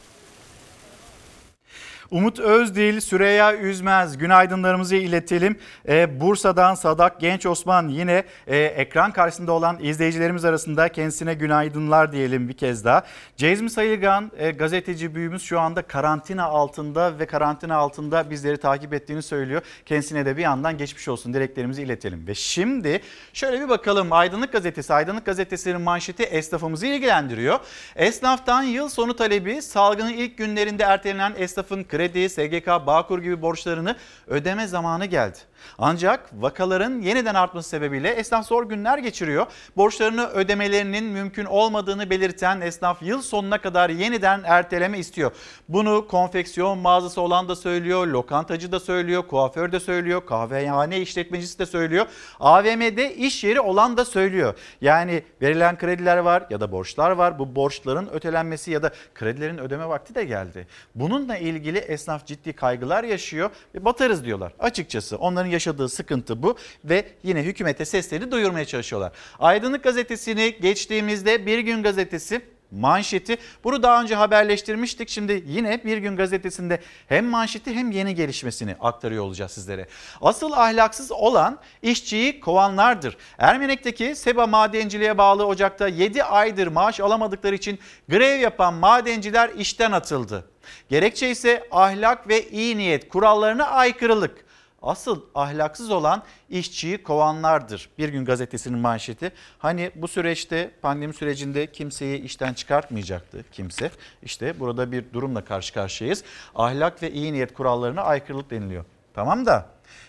Umut 2.10 2.38
Özdil, 2.38 3.00
Süreyya 3.00 3.56
Üzmez 3.56 4.18
günaydınlarımızı 4.18 4.96
iletelim. 4.96 5.58
Ee, 5.88 6.20
Bursa'dan 6.20 6.74
Sadak 6.74 7.20
Genç 7.20 7.46
Osman 7.46 7.88
yine 7.88 8.24
e, 8.46 8.58
ekran 8.58 9.12
karşısında 9.12 9.52
olan 9.52 9.78
izleyicilerimiz 9.82 10.44
arasında 10.44 10.88
kendisine 10.88 11.34
günaydınlar 11.34 12.12
diyelim 12.12 12.48
bir 12.48 12.52
kez 12.52 12.84
daha. 12.84 13.04
Cezmi 13.36 13.70
Sayılgan 13.70 14.32
e, 14.38 14.50
gazeteci 14.50 15.14
büyüğümüz 15.14 15.42
şu 15.42 15.60
anda 15.60 15.82
karantina 15.82 16.44
altında 16.44 17.18
ve 17.18 17.26
karantina 17.26 17.76
altında 17.76 18.30
bizleri 18.30 18.56
takip 18.56 18.94
ettiğini 18.94 19.22
söylüyor. 19.22 19.62
Kendisine 19.86 20.26
de 20.26 20.36
bir 20.36 20.42
yandan 20.42 20.78
geçmiş 20.78 21.08
olsun 21.08 21.34
dileklerimizi 21.34 21.82
iletelim. 21.82 22.26
Ve 22.26 22.34
şimdi 22.34 23.00
şöyle 23.32 23.60
bir 23.60 23.68
bakalım 23.68 24.12
Aydınlık 24.12 24.52
Gazetesi, 24.52 24.94
Aydınlık 24.94 25.26
Gazetesi'nin 25.26 25.80
manşeti 25.80 26.22
esnafımızı 26.22 26.86
ilgilendiriyor. 26.86 27.58
Esnaftan 27.96 28.62
yıl 28.62 28.88
sonu 28.88 29.16
talebi 29.16 29.62
salgının 29.62 30.12
ilk 30.12 30.38
günlerinde 30.38 30.82
ertelenen 30.82 31.34
esnafın 31.38 31.84
kredi, 31.96 32.28
SGK, 32.28 32.86
Bağkur 32.86 33.22
gibi 33.22 33.42
borçlarını 33.42 33.96
ödeme 34.26 34.66
zamanı 34.66 35.06
geldi. 35.06 35.38
Ancak 35.78 36.30
vakaların 36.32 37.00
yeniden 37.00 37.34
artması 37.34 37.68
sebebiyle 37.68 38.08
esnaf 38.08 38.46
zor 38.46 38.68
günler 38.68 38.98
geçiriyor. 38.98 39.46
Borçlarını 39.76 40.26
ödemelerinin 40.26 41.04
mümkün 41.04 41.44
olmadığını 41.44 42.10
belirten 42.10 42.60
esnaf 42.60 43.02
yıl 43.02 43.22
sonuna 43.22 43.60
kadar 43.60 43.90
yeniden 43.90 44.42
erteleme 44.44 44.98
istiyor. 44.98 45.30
Bunu 45.68 46.08
konfeksiyon 46.08 46.78
mağazası 46.78 47.20
olan 47.20 47.48
da 47.48 47.56
söylüyor, 47.56 48.06
lokantacı 48.06 48.72
da 48.72 48.80
söylüyor, 48.80 49.22
kuaför 49.26 49.72
de 49.72 49.80
söylüyor, 49.80 50.26
kahvehane 50.26 51.00
işletmecisi 51.00 51.58
de 51.58 51.66
söylüyor. 51.66 52.06
AVM'de 52.40 53.14
iş 53.14 53.44
yeri 53.44 53.60
olan 53.60 53.96
da 53.96 54.04
söylüyor. 54.04 54.54
Yani 54.80 55.22
verilen 55.42 55.78
krediler 55.78 56.16
var 56.16 56.46
ya 56.50 56.60
da 56.60 56.72
borçlar 56.72 57.10
var. 57.10 57.38
Bu 57.38 57.56
borçların 57.56 58.08
ötelenmesi 58.12 58.70
ya 58.70 58.82
da 58.82 58.90
kredilerin 59.14 59.58
ödeme 59.58 59.88
vakti 59.88 60.14
de 60.14 60.24
geldi. 60.24 60.66
Bununla 60.94 61.36
ilgili 61.36 61.78
esnaf 61.78 62.26
ciddi 62.26 62.52
kaygılar 62.52 63.04
yaşıyor 63.04 63.50
ve 63.74 63.84
batarız 63.84 64.24
diyorlar. 64.24 64.52
Açıkçası 64.58 65.16
onların 65.16 65.45
yaşadığı 65.46 65.88
sıkıntı 65.88 66.42
bu 66.42 66.56
ve 66.84 67.04
yine 67.22 67.42
hükümete 67.42 67.84
seslerini 67.84 68.30
duyurmaya 68.30 68.64
çalışıyorlar. 68.64 69.12
Aydınlık 69.38 69.84
gazetesini 69.84 70.56
geçtiğimizde 70.60 71.46
Bir 71.46 71.58
Gün 71.58 71.82
gazetesi 71.82 72.40
manşeti. 72.70 73.38
Bunu 73.64 73.82
daha 73.82 74.02
önce 74.02 74.14
haberleştirmiştik. 74.14 75.08
Şimdi 75.08 75.44
yine 75.46 75.84
Bir 75.84 75.98
Gün 75.98 76.16
gazetesinde 76.16 76.80
hem 77.08 77.26
manşeti 77.26 77.74
hem 77.74 77.90
yeni 77.90 78.14
gelişmesini 78.14 78.76
aktarıyor 78.80 79.24
olacağız 79.24 79.52
sizlere. 79.52 79.86
Asıl 80.20 80.52
ahlaksız 80.52 81.12
olan 81.12 81.58
işçiyi 81.82 82.40
kovanlardır. 82.40 83.16
Ermenek'teki 83.38 84.16
Seba 84.16 84.46
Madenciliğe 84.46 85.18
bağlı 85.18 85.46
ocakta 85.46 85.88
7 85.88 86.24
aydır 86.24 86.66
maaş 86.66 87.00
alamadıkları 87.00 87.54
için 87.54 87.78
grev 88.08 88.40
yapan 88.40 88.74
madenciler 88.74 89.50
işten 89.58 89.92
atıldı. 89.92 90.44
Gerekçe 90.88 91.30
ise 91.30 91.68
ahlak 91.70 92.28
ve 92.28 92.48
iyi 92.48 92.78
niyet 92.78 93.08
kurallarına 93.08 93.66
aykırılık. 93.66 94.45
Asıl 94.82 95.22
ahlaksız 95.34 95.90
olan 95.90 96.22
işçiyi 96.50 97.02
kovanlardır. 97.02 97.90
Bir 97.98 98.08
gün 98.08 98.24
gazetesinin 98.24 98.78
manşeti. 98.78 99.32
Hani 99.58 99.90
bu 99.94 100.08
süreçte 100.08 100.70
pandemi 100.82 101.14
sürecinde 101.14 101.72
kimseyi 101.72 102.22
işten 102.22 102.54
çıkartmayacaktı 102.54 103.44
kimse. 103.52 103.90
İşte 104.22 104.60
burada 104.60 104.92
bir 104.92 105.04
durumla 105.12 105.44
karşı 105.44 105.74
karşıyayız. 105.74 106.24
Ahlak 106.54 107.02
ve 107.02 107.12
iyi 107.12 107.32
niyet 107.32 107.54
kurallarına 107.54 108.02
aykırılık 108.02 108.50
deniliyor. 108.50 108.84
Tamam 109.14 109.46
da 109.46 109.66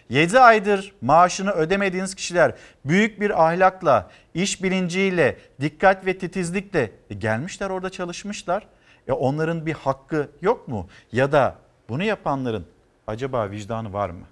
7 0.10 0.40
aydır 0.40 0.94
maaşını 1.02 1.52
ödemediğiniz 1.52 2.16
kişiler 2.16 2.56
büyük 2.86 3.22
bir 3.22 3.46
ahlakla, 3.46 4.10
iş 4.34 4.64
bilinciyle, 4.64 5.38
dikkat 5.62 6.06
ve 6.06 6.18
titizlikle 6.18 6.92
e 7.10 7.14
gelmişler 7.14 7.70
orada 7.70 7.90
çalışmışlar. 7.90 8.68
E 9.08 9.12
onların 9.12 9.66
bir 9.66 9.74
hakkı 9.74 10.30
yok 10.42 10.68
mu? 10.68 10.88
Ya 11.12 11.32
da 11.32 11.56
bunu 11.90 12.04
yapanların 12.04 12.66
acaba 13.08 13.52
vicdanı 13.52 13.94
var 13.94 14.10
mı? 14.10 14.26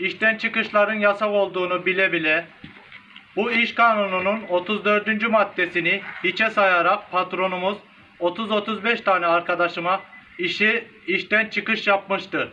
İşten 0.00 0.38
çıkışların 0.38 0.98
yasak 0.98 1.28
olduğunu 1.28 1.86
bile 1.86 2.12
bile 2.12 2.46
bu 3.36 3.50
iş 3.52 3.74
kanununun 3.74 4.42
34. 4.48 5.28
maddesini 5.28 6.00
hiçe 6.24 6.50
sayarak 6.50 7.10
patronumuz 7.10 7.78
30-35 8.20 9.04
tane 9.04 9.26
arkadaşıma 9.26 10.00
işi 10.38 10.84
işten 11.06 11.48
çıkış 11.48 11.86
yapmıştı. 11.86 12.52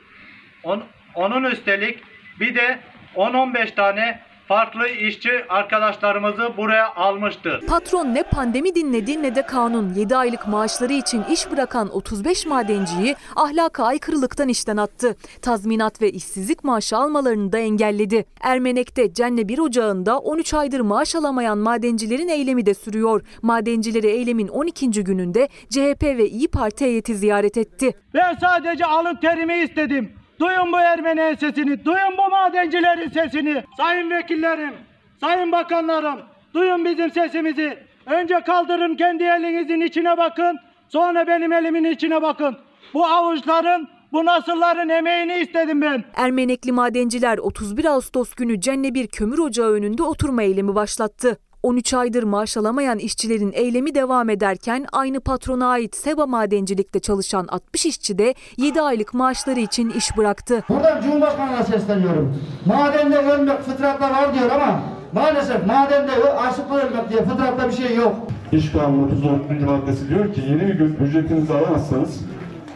On- 0.63 0.83
onun 1.15 1.43
üstelik 1.43 1.99
bir 2.39 2.55
de 2.55 2.79
10-15 3.15 3.75
tane 3.75 4.19
farklı 4.47 4.87
işçi 4.87 5.45
arkadaşlarımızı 5.49 6.57
buraya 6.57 6.93
almıştı. 6.95 7.61
Patron 7.67 8.05
ne 8.05 8.23
pandemi 8.23 8.75
dinledi 8.75 9.23
ne 9.23 9.35
de 9.35 9.41
kanun. 9.41 9.93
7 9.93 10.15
aylık 10.15 10.47
maaşları 10.47 10.93
için 10.93 11.23
iş 11.31 11.51
bırakan 11.51 11.95
35 11.95 12.45
madenciyi 12.45 13.15
ahlaka 13.35 13.85
aykırılıktan 13.85 14.49
işten 14.49 14.77
attı. 14.77 15.15
Tazminat 15.41 16.01
ve 16.01 16.11
işsizlik 16.11 16.63
maaşı 16.63 16.97
almalarını 16.97 17.51
da 17.51 17.57
engelledi. 17.57 18.25
Ermenek'te 18.41 19.13
Cenne 19.13 19.47
1 19.47 19.59
Ocağı'nda 19.59 20.19
13 20.19 20.53
aydır 20.53 20.79
maaş 20.79 21.15
alamayan 21.15 21.57
madencilerin 21.57 22.27
eylemi 22.27 22.65
de 22.65 22.73
sürüyor. 22.73 23.21
Madencileri 23.41 24.07
eylemin 24.07 24.47
12. 24.47 24.89
gününde 24.89 25.47
CHP 25.69 26.03
ve 26.03 26.29
İyi 26.29 26.47
Parti 26.47 26.85
heyeti 26.85 27.15
ziyaret 27.15 27.57
etti. 27.57 27.93
Ben 28.13 28.35
sadece 28.41 28.85
alın 28.85 29.15
terimi 29.15 29.53
istedim. 29.63 30.16
Duyun 30.39 30.71
bu 30.71 30.79
Ermeni 30.79 31.37
sesini, 31.37 31.85
duyun 31.85 32.17
bu 32.17 32.29
madencilerin 32.29 33.09
sesini. 33.09 33.63
Sayın 33.77 34.09
vekillerim, 34.09 34.73
sayın 35.21 35.51
bakanlarım, 35.51 36.19
duyun 36.53 36.85
bizim 36.85 37.11
sesimizi. 37.11 37.77
Önce 38.05 38.39
kaldırın 38.45 38.95
kendi 38.95 39.23
elinizin 39.23 39.81
içine 39.81 40.17
bakın, 40.17 40.59
sonra 40.89 41.27
benim 41.27 41.53
elimin 41.53 41.83
içine 41.83 42.21
bakın. 42.21 42.57
Bu 42.93 43.05
avuçların, 43.05 43.87
bu 44.11 44.25
nasılların 44.25 44.89
emeğini 44.89 45.35
istedim 45.35 45.81
ben. 45.81 46.03
Ermenekli 46.15 46.71
madenciler 46.71 47.37
31 47.37 47.85
Ağustos 47.85 48.33
günü 48.33 48.61
Cenne 48.61 48.93
bir 48.93 49.07
kömür 49.07 49.39
ocağı 49.39 49.71
önünde 49.71 50.03
oturma 50.03 50.43
eylemi 50.43 50.75
başlattı. 50.75 51.37
13 51.63 51.93
aydır 51.93 52.23
maaş 52.23 52.57
alamayan 52.57 52.99
işçilerin 52.99 53.51
eylemi 53.55 53.95
devam 53.95 54.29
ederken 54.29 54.85
aynı 54.91 55.19
patrona 55.19 55.67
ait 55.67 55.95
Seba 55.95 56.25
Madencilik'te 56.25 56.99
çalışan 56.99 57.47
60 57.47 57.85
işçi 57.85 58.17
de 58.17 58.33
7 58.57 58.81
aylık 58.81 59.13
maaşları 59.13 59.59
için 59.59 59.89
iş 59.89 60.17
bıraktı. 60.17 60.63
Buradan 60.69 61.01
Cumhurbaşkanı'na 61.01 61.63
sesleniyorum. 61.63 62.35
Madende 62.65 63.17
ölmek 63.17 63.61
fıtratta 63.61 64.11
var 64.11 64.33
diyor 64.33 64.51
ama 64.51 64.81
maalesef 65.13 65.65
madende 65.65 66.11
açlıkla 66.11 66.77
ölmek 66.77 67.09
diye 67.09 67.25
fıtratta 67.25 67.67
bir 67.69 67.73
şey 67.73 67.95
yok. 67.95 68.15
İş 68.51 68.71
Kanunu 68.71 69.05
34. 69.05 69.61
maddesi 69.61 70.09
diyor 70.09 70.33
ki 70.33 70.41
yeni 70.49 70.67
bir 70.67 70.73
gün 70.73 70.95
ücretinizi 70.95 71.53
alamazsanız 71.53 72.21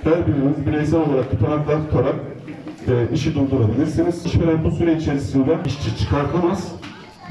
her 0.03 0.27
biriniz 0.27 0.65
bireysel 0.67 0.99
olarak 0.99 1.31
tutanaklar 1.31 1.77
tutarak 1.89 2.15
e, 2.87 3.13
işi 3.13 3.35
durdurabilirsiniz. 3.35 4.25
İşveren 4.25 4.63
bu 4.63 4.71
süre 4.71 4.93
içerisinde 4.93 5.57
işçi 5.65 5.97
çıkartamaz. 5.97 6.80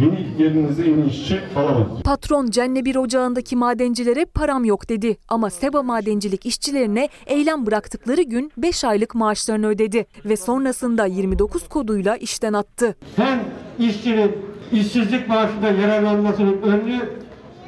Yeni 0.01 0.43
yerinize 0.43 0.89
yeni 0.90 1.06
işçi 1.06 1.40
alamaz. 1.56 1.86
Patron 2.05 2.51
Cenne 2.51 2.85
bir 2.85 2.97
ocağındaki 2.97 3.56
madencilere 3.56 4.24
param 4.24 4.64
yok 4.64 4.89
dedi 4.89 5.16
ama 5.28 5.51
Seba 5.51 5.82
Madencilik 5.82 6.47
işçilerine 6.47 7.09
eylem 7.27 7.66
bıraktıkları 7.66 8.22
gün 8.22 8.52
5 8.56 8.85
aylık 8.85 9.14
maaşlarını 9.14 9.66
ödedi 9.66 10.06
ve 10.24 10.36
sonrasında 10.36 11.06
29 11.06 11.68
koduyla 11.68 12.16
işten 12.16 12.52
attı. 12.52 12.97
Hem 13.16 13.40
işçinin 13.78 14.32
işsizlik 14.72 15.28
maaşında 15.28 15.70
yararlanmasının 15.70 16.62
önünü 16.62 17.01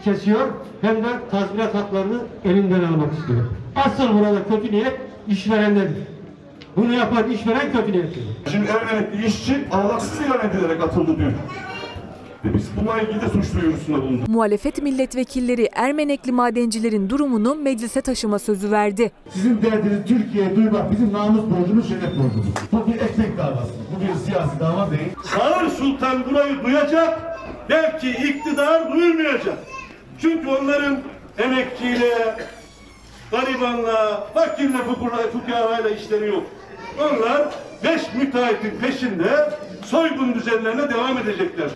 kesiyor 0.04 0.48
hem 0.80 0.96
de 0.96 1.08
tazminat 1.30 1.74
haklarını 1.74 2.20
elinden 2.44 2.82
almak 2.82 3.12
istiyor. 3.18 3.44
Asıl 3.76 4.14
burada 4.14 4.44
kötü 4.48 4.72
niyet 4.72 5.00
işverendedir. 5.28 5.96
Bunu 6.76 6.92
yapan 6.94 7.30
işveren 7.30 7.72
kötü 7.72 7.92
niyetlidir. 7.92 8.28
Şimdi 8.52 8.66
Ermenekli 8.70 9.26
işçi 9.26 9.64
ahlaksız 9.72 10.20
ilan 10.20 10.50
edilerek 10.50 10.82
atıldı 10.82 11.16
diyor. 11.18 11.32
Ve 12.44 12.54
biz 12.54 12.66
bununla 12.76 13.00
ilgili 13.00 13.20
de 13.20 13.28
suç 13.28 13.54
duyurusunda 13.62 14.02
bulunduk. 14.02 14.28
Muhalefet 14.28 14.82
milletvekilleri 14.82 15.68
Ermenekli 15.72 16.32
madencilerin 16.32 17.10
durumunu 17.10 17.54
meclise 17.54 18.00
taşıma 18.00 18.38
sözü 18.38 18.70
verdi. 18.70 19.12
Sizin 19.30 19.62
derdinizi 19.62 20.04
Türkiye'ye 20.04 20.56
duymak 20.56 20.90
bizim 20.90 21.12
namus 21.12 21.44
borcumuz, 21.50 21.88
şeref 21.88 22.02
borcumuz. 22.18 22.46
Bu 22.72 22.86
bir 22.86 22.94
ekmek 23.00 23.38
davası. 23.38 23.72
Bu 23.96 24.00
bir 24.00 24.14
siyasi 24.26 24.60
dava 24.60 24.90
değil. 24.90 25.10
Sağır 25.24 25.68
Sultan 25.70 26.24
burayı 26.30 26.64
duyacak, 26.64 27.20
belki 27.70 28.10
iktidar 28.10 28.92
duymayacak. 28.92 29.58
Çünkü 30.20 30.48
onların 30.48 30.98
emekçiyle, 31.38 32.36
garibanla, 33.30 34.26
fakirle, 34.34 34.78
fukara- 34.78 35.30
fukarayla 35.32 35.90
işleri 35.90 36.28
yok. 36.28 36.42
Onlar 37.00 37.48
beş 37.84 38.14
müteahhitin 38.14 38.80
peşinde 38.80 39.50
soygun 39.84 40.34
düzenlerine 40.34 40.90
devam 40.90 41.18
edecekler. 41.18 41.70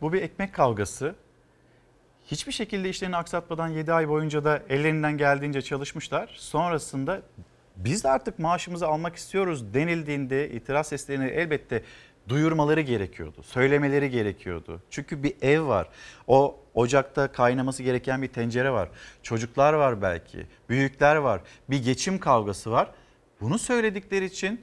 Bu 0.00 0.12
bir 0.12 0.22
ekmek 0.22 0.54
kavgası. 0.54 1.14
Hiçbir 2.26 2.52
şekilde 2.52 2.88
işlerini 2.88 3.16
aksatmadan 3.16 3.68
7 3.68 3.92
ay 3.92 4.08
boyunca 4.08 4.44
da 4.44 4.62
ellerinden 4.68 5.18
geldiğince 5.18 5.62
çalışmışlar. 5.62 6.34
Sonrasında 6.36 7.22
biz 7.76 8.04
de 8.04 8.08
artık 8.08 8.38
maaşımızı 8.38 8.86
almak 8.86 9.16
istiyoruz 9.16 9.74
denildiğinde 9.74 10.50
itiraz 10.50 10.88
seslerini 10.88 11.26
elbette 11.26 11.82
duyurmaları 12.28 12.80
gerekiyordu. 12.80 13.42
Söylemeleri 13.42 14.10
gerekiyordu. 14.10 14.82
Çünkü 14.90 15.22
bir 15.22 15.34
ev 15.42 15.66
var. 15.66 15.88
O 16.26 16.59
ocakta 16.74 17.32
kaynaması 17.32 17.82
gereken 17.82 18.22
bir 18.22 18.28
tencere 18.28 18.70
var. 18.70 18.88
Çocuklar 19.22 19.72
var 19.72 20.02
belki. 20.02 20.46
Büyükler 20.68 21.16
var. 21.16 21.40
Bir 21.70 21.84
geçim 21.84 22.18
kavgası 22.18 22.70
var. 22.70 22.90
Bunu 23.40 23.58
söyledikleri 23.58 24.24
için 24.24 24.60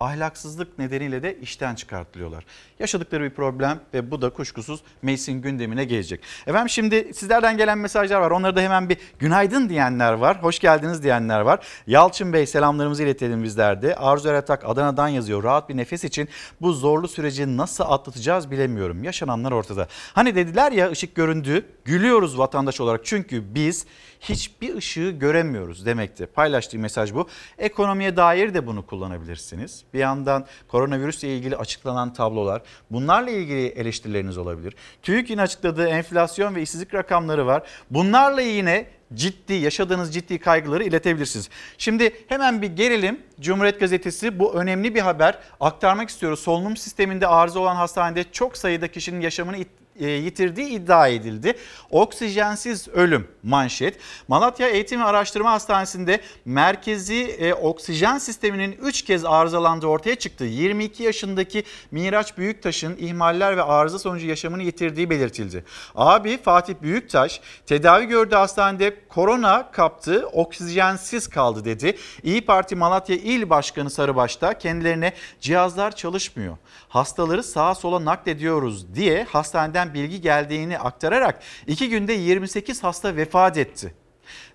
ahlaksızlık 0.00 0.78
nedeniyle 0.78 1.22
de 1.22 1.38
işten 1.40 1.74
çıkartılıyorlar. 1.74 2.44
Yaşadıkları 2.78 3.22
bir 3.22 3.30
problem 3.30 3.80
ve 3.94 4.10
bu 4.10 4.22
da 4.22 4.30
kuşkusuz 4.30 4.80
meclisin 5.02 5.42
gündemine 5.42 5.84
gelecek. 5.84 6.20
Efendim 6.46 6.68
şimdi 6.68 7.14
sizlerden 7.14 7.56
gelen 7.56 7.78
mesajlar 7.78 8.20
var. 8.20 8.30
Onları 8.30 8.56
da 8.56 8.60
hemen 8.60 8.88
bir 8.88 8.96
günaydın 9.18 9.68
diyenler 9.68 10.12
var. 10.12 10.42
Hoş 10.42 10.58
geldiniz 10.58 11.02
diyenler 11.02 11.40
var. 11.40 11.66
Yalçın 11.86 12.32
Bey 12.32 12.46
selamlarımızı 12.46 13.02
iletelim 13.02 13.42
bizler 13.42 13.82
de. 13.82 13.96
Arzu 13.96 14.28
Eratak 14.28 14.64
Adana'dan 14.64 15.08
yazıyor. 15.08 15.42
Rahat 15.42 15.68
bir 15.68 15.76
nefes 15.76 16.04
için 16.04 16.28
bu 16.60 16.72
zorlu 16.72 17.08
süreci 17.08 17.56
nasıl 17.56 17.84
atlatacağız 17.84 18.50
bilemiyorum. 18.50 19.04
Yaşananlar 19.04 19.52
ortada. 19.52 19.88
Hani 20.12 20.34
dediler 20.34 20.72
ya 20.72 20.90
ışık 20.90 21.14
göründü. 21.14 21.66
Gülüyoruz 21.84 22.38
vatandaş 22.38 22.80
olarak 22.80 23.04
çünkü 23.04 23.54
biz 23.54 23.86
hiçbir 24.20 24.74
ışığı 24.74 25.10
göremiyoruz 25.10 25.86
demekti. 25.86 26.26
Paylaştığı 26.26 26.78
mesaj 26.78 27.14
bu. 27.14 27.28
Ekonomiye 27.58 28.16
dair 28.16 28.54
de 28.54 28.66
bunu 28.66 28.86
kullanabilirsiniz. 28.86 29.84
Bir 29.94 29.98
yandan 29.98 30.46
koronavirüsle 30.68 31.36
ilgili 31.36 31.56
açıklanan 31.56 32.12
tablolar, 32.12 32.62
bunlarla 32.90 33.30
ilgili 33.30 33.66
eleştirileriniz 33.66 34.38
olabilir. 34.38 34.74
TÜİK'in 35.02 35.38
açıkladığı 35.38 35.88
enflasyon 35.88 36.54
ve 36.54 36.62
işsizlik 36.62 36.94
rakamları 36.94 37.46
var. 37.46 37.62
Bunlarla 37.90 38.40
yine 38.40 38.86
ciddi 39.14 39.52
yaşadığınız 39.52 40.14
ciddi 40.14 40.38
kaygıları 40.38 40.84
iletebilirsiniz. 40.84 41.48
Şimdi 41.78 42.12
hemen 42.28 42.62
bir 42.62 42.76
gelelim. 42.76 43.20
Cumhuriyet 43.40 43.80
Gazetesi 43.80 44.38
bu 44.38 44.54
önemli 44.54 44.94
bir 44.94 45.00
haber 45.00 45.38
aktarmak 45.60 46.08
istiyoruz. 46.08 46.40
Solunum 46.40 46.76
sisteminde 46.76 47.26
arıza 47.26 47.60
olan 47.60 47.76
hastanede 47.76 48.24
çok 48.32 48.56
sayıda 48.56 48.88
kişinin 48.88 49.20
yaşamını 49.20 49.56
yitirdiği 50.04 50.68
iddia 50.68 51.08
edildi. 51.08 51.54
Oksijensiz 51.90 52.88
ölüm 52.88 53.28
manşet. 53.42 53.98
Malatya 54.28 54.68
Eğitim 54.68 55.00
ve 55.00 55.04
Araştırma 55.04 55.50
Hastanesi'nde 55.50 56.20
merkezi 56.44 57.22
e, 57.24 57.54
oksijen 57.54 58.18
sisteminin 58.18 58.72
3 58.82 59.02
kez 59.02 59.24
arızalandığı 59.24 59.86
ortaya 59.86 60.16
çıktı. 60.16 60.44
22 60.44 61.02
yaşındaki 61.02 61.64
Miraç 61.90 62.38
Büyüktaş'ın 62.38 62.96
ihmaller 62.96 63.56
ve 63.56 63.62
arıza 63.62 63.98
sonucu 63.98 64.26
yaşamını 64.26 64.62
yitirdiği 64.62 65.10
belirtildi. 65.10 65.64
Abi 65.94 66.42
Fatih 66.42 66.74
Büyüktaş 66.82 67.40
tedavi 67.66 68.06
gördüğü 68.06 68.36
hastanede 68.36 68.96
korona 69.08 69.70
kaptı, 69.70 70.28
oksijensiz 70.32 71.28
kaldı 71.28 71.64
dedi. 71.64 71.96
İyi 72.22 72.44
Parti 72.44 72.76
Malatya 72.76 73.16
İl 73.16 73.50
Başkanı 73.50 73.90
Sarıbaş 73.90 74.40
da 74.40 74.58
kendilerine 74.58 75.12
cihazlar 75.40 75.96
çalışmıyor. 75.96 76.56
Hastaları 76.88 77.42
sağa 77.42 77.74
sola 77.74 78.04
naklediyoruz 78.04 78.94
diye 78.94 79.24
hastaneden 79.24 79.85
bilgi 79.94 80.20
geldiğini 80.20 80.78
aktararak 80.78 81.42
iki 81.66 81.88
günde 81.88 82.12
28 82.12 82.84
hasta 82.84 83.16
vefat 83.16 83.58
etti. 83.58 83.94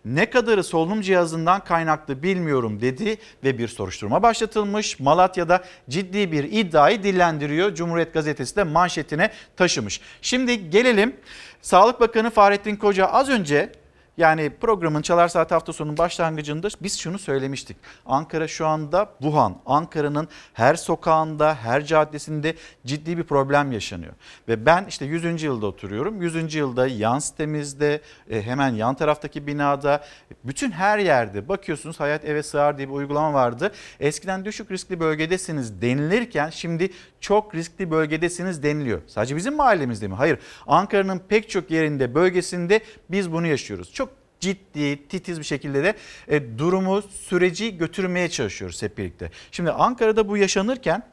Ne 0.06 0.30
kadarı 0.30 0.64
solunum 0.64 1.02
cihazından 1.02 1.64
kaynaklı 1.64 2.24
bilmiyorum 2.24 2.82
dedi 2.82 3.18
ve 3.44 3.58
bir 3.58 3.68
soruşturma 3.68 4.24
başlatılmış. 4.24 5.00
Malatya'da 5.00 5.64
ciddi 5.90 6.32
bir 6.32 6.44
iddiayı 6.44 7.04
dillendiriyor. 7.04 7.76
Cumhuriyet 7.76 8.14
Gazetesi 8.14 8.56
de 8.56 8.64
manşetine 8.64 9.32
taşımış. 9.58 10.02
Şimdi 10.22 10.70
gelelim 10.70 11.16
Sağlık 11.62 12.00
Bakanı 12.00 12.30
Fahrettin 12.30 12.76
Koca 12.76 13.06
az 13.06 13.30
önce 13.30 13.72
Yani 14.18 14.52
programın 14.62 15.02
Çalar 15.02 15.28
Saat 15.28 15.52
hafta 15.52 15.74
sonunun 15.74 15.98
başlangıcında 15.98 16.68
biz 16.82 17.00
şunu 17.00 17.20
söylemiştik. 17.20 17.78
Ankara 18.06 18.48
şu 18.48 18.68
anda 18.68 19.10
Wuhan. 19.20 19.58
Ankara'nın 19.66 20.28
her 20.54 20.76
sokağında, 20.76 21.56
her 21.56 21.86
caddesinde 21.86 22.56
ciddi 22.86 23.18
bir 23.18 23.24
problem 23.24 23.72
yaşanıyor. 23.72 24.14
Ve 24.48 24.66
ben 24.66 24.86
işte 24.90 25.06
100. 25.06 25.44
yılda 25.44 25.66
oturuyorum. 25.66 26.22
100. 26.22 26.56
yılda 26.56 26.88
yan 26.88 27.20
sitemizde, 27.20 28.02
e, 28.30 28.42
hemen 28.42 28.70
yan 28.70 28.96
taraftaki 28.96 29.48
binada, 29.48 30.04
bütün 30.44 30.72
her 30.72 31.00
yerde 31.00 31.48
bakıyorsunuz 31.48 32.00
Hayat 32.00 32.26
Eve 32.26 32.44
Sığar 32.44 32.78
diye 32.78 32.90
bir 32.90 32.94
uygulama 32.94 33.34
vardı. 33.34 33.72
Eskiden 34.00 34.46
düşük 34.46 34.72
riskli 34.72 35.00
bölgedesiniz 35.00 35.82
denilirken 35.82 36.50
şimdi 36.50 36.92
çok 37.20 37.56
riskli 37.56 37.92
bölgedesiniz 37.92 38.64
deniliyor. 38.64 39.02
Sadece 39.08 39.36
bizim 39.36 39.56
mahallemizde 39.56 40.08
mi? 40.08 40.16
Hayır. 40.16 40.40
Ankara'nın 40.68 41.22
pek 41.30 41.50
çok 41.50 41.72
yerinde, 41.72 42.16
bölgesinde 42.16 42.82
biz 43.10 43.32
bunu 43.32 43.48
yaşıyoruz. 43.48 43.94
Çok 43.94 44.11
ciddi, 44.42 45.08
titiz 45.08 45.40
bir 45.40 45.44
şekilde 45.44 45.84
de 45.84 45.96
e, 46.28 46.58
durumu, 46.58 47.02
süreci 47.02 47.78
götürmeye 47.78 48.30
çalışıyoruz 48.30 48.82
hep 48.82 48.98
birlikte. 48.98 49.32
Şimdi 49.52 49.72
Ankara'da 49.72 50.28
bu 50.28 50.38
yaşanırken 50.38 51.04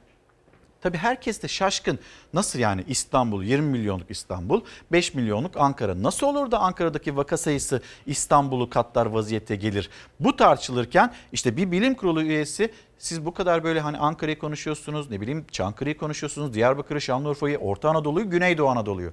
Tabii 0.80 0.96
herkes 0.96 1.42
de 1.42 1.48
şaşkın. 1.48 1.98
Nasıl 2.34 2.58
yani 2.58 2.84
İstanbul 2.88 3.42
20 3.42 3.68
milyonluk 3.68 4.10
İstanbul 4.10 4.60
5 4.92 5.14
milyonluk 5.14 5.56
Ankara. 5.56 6.02
Nasıl 6.02 6.26
olur 6.26 6.50
da 6.50 6.58
Ankara'daki 6.58 7.16
vaka 7.16 7.36
sayısı 7.36 7.82
İstanbul'u 8.06 8.70
katlar 8.70 9.06
vaziyette 9.06 9.56
gelir? 9.56 9.90
Bu 10.20 10.36
tartışılırken 10.36 11.14
işte 11.32 11.56
bir 11.56 11.72
bilim 11.72 11.94
kurulu 11.94 12.22
üyesi 12.22 12.72
siz 12.98 13.24
bu 13.24 13.34
kadar 13.34 13.64
böyle 13.64 13.80
hani 13.80 13.98
Ankara'yı 13.98 14.38
konuşuyorsunuz 14.38 15.10
ne 15.10 15.20
bileyim 15.20 15.46
Çankırı'yı 15.52 15.96
konuşuyorsunuz 15.96 16.54
Diyarbakır'ı 16.54 17.00
Şanlıurfa'yı 17.00 17.58
Orta 17.58 17.90
Anadolu'yu 17.90 18.30
Güneydoğu 18.30 18.68
Anadolu'yu. 18.68 19.12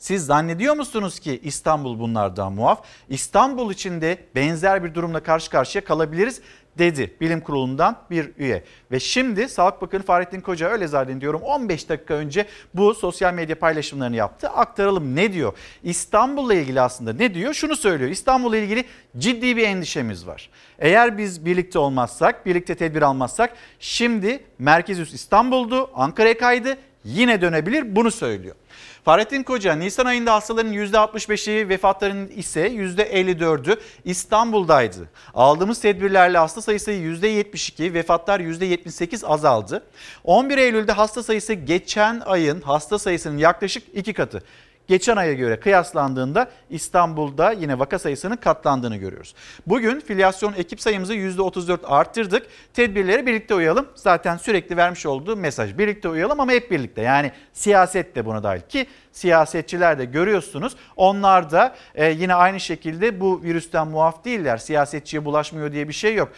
Siz 0.00 0.26
zannediyor 0.26 0.76
musunuz 0.76 1.18
ki 1.20 1.40
İstanbul 1.44 1.98
bunlardan 1.98 2.52
muaf? 2.52 2.82
İstanbul 3.08 3.72
için 3.72 4.00
de 4.00 4.18
benzer 4.34 4.84
bir 4.84 4.94
durumla 4.94 5.22
karşı 5.22 5.50
karşıya 5.50 5.84
kalabiliriz 5.84 6.40
dedi 6.78 7.16
bilim 7.20 7.40
kurulundan 7.40 7.96
bir 8.10 8.30
üye. 8.38 8.64
Ve 8.92 9.00
şimdi 9.00 9.48
Sağlık 9.48 9.82
Bakanı 9.82 10.02
Fahrettin 10.02 10.40
Koca 10.40 10.68
öyle 10.68 10.88
zannediyorum 10.88 11.42
15 11.42 11.88
dakika 11.88 12.14
önce 12.14 12.46
bu 12.74 12.94
sosyal 12.94 13.34
medya 13.34 13.58
paylaşımlarını 13.58 14.16
yaptı. 14.16 14.48
Aktaralım 14.48 15.16
ne 15.16 15.32
diyor? 15.32 15.52
İstanbul'la 15.82 16.54
ilgili 16.54 16.80
aslında 16.80 17.12
ne 17.12 17.34
diyor? 17.34 17.54
Şunu 17.54 17.76
söylüyor. 17.76 18.10
İstanbul'la 18.10 18.56
ilgili 18.56 18.84
ciddi 19.18 19.56
bir 19.56 19.62
endişemiz 19.62 20.26
var. 20.26 20.50
Eğer 20.78 21.18
biz 21.18 21.44
birlikte 21.44 21.78
olmazsak, 21.78 22.46
birlikte 22.46 22.74
tedbir 22.74 23.02
almazsak 23.02 23.56
şimdi 23.80 24.44
merkez 24.58 24.98
üs 24.98 25.14
İstanbul'du, 25.14 25.90
Ankara'ya 25.94 26.38
kaydı 26.38 26.76
yine 27.04 27.40
dönebilir 27.40 27.96
bunu 27.96 28.10
söylüyor. 28.10 28.56
Fahrettin 29.04 29.42
Koca 29.42 29.74
Nisan 29.74 30.06
ayında 30.06 30.34
hastaların 30.34 30.72
%65'i 30.72 31.68
vefatların 31.68 32.28
ise 32.28 32.68
%54'ü 32.68 33.76
İstanbul'daydı. 34.04 35.08
Aldığımız 35.34 35.80
tedbirlerle 35.80 36.38
hasta 36.38 36.62
sayısı 36.62 36.90
%72 36.90 37.94
vefatlar 37.94 38.40
%78 38.40 39.26
azaldı. 39.26 39.82
11 40.24 40.58
Eylül'de 40.58 40.92
hasta 40.92 41.22
sayısı 41.22 41.52
geçen 41.52 42.22
ayın 42.26 42.60
hasta 42.60 42.98
sayısının 42.98 43.38
yaklaşık 43.38 43.82
iki 43.94 44.12
katı 44.12 44.42
geçen 44.88 45.16
aya 45.16 45.32
göre 45.32 45.60
kıyaslandığında 45.60 46.50
İstanbul'da 46.70 47.52
yine 47.52 47.78
vaka 47.78 47.98
sayısının 47.98 48.36
katlandığını 48.36 48.96
görüyoruz. 48.96 49.34
Bugün 49.66 50.00
filyasyon 50.00 50.52
ekip 50.52 50.80
sayımızı 50.80 51.14
%34 51.14 51.86
arttırdık. 51.86 52.46
Tedbirlere 52.74 53.26
birlikte 53.26 53.54
uyalım. 53.54 53.88
Zaten 53.94 54.36
sürekli 54.36 54.76
vermiş 54.76 55.06
olduğu 55.06 55.36
mesaj. 55.36 55.78
Birlikte 55.78 56.08
uyalım 56.08 56.40
ama 56.40 56.52
hep 56.52 56.70
birlikte. 56.70 57.02
Yani 57.02 57.32
siyaset 57.52 58.16
de 58.16 58.26
buna 58.26 58.42
dahil 58.42 58.60
ki 58.60 58.86
siyasetçiler 59.12 59.98
de 59.98 60.04
görüyorsunuz. 60.04 60.76
Onlar 60.96 61.50
da 61.50 61.74
e, 61.94 62.10
yine 62.10 62.34
aynı 62.34 62.60
şekilde 62.60 63.20
bu 63.20 63.42
virüsten 63.42 63.88
muaf 63.88 64.24
değiller. 64.24 64.56
Siyasetçiye 64.56 65.24
bulaşmıyor 65.24 65.72
diye 65.72 65.88
bir 65.88 65.92
şey 65.92 66.14
yok 66.14 66.32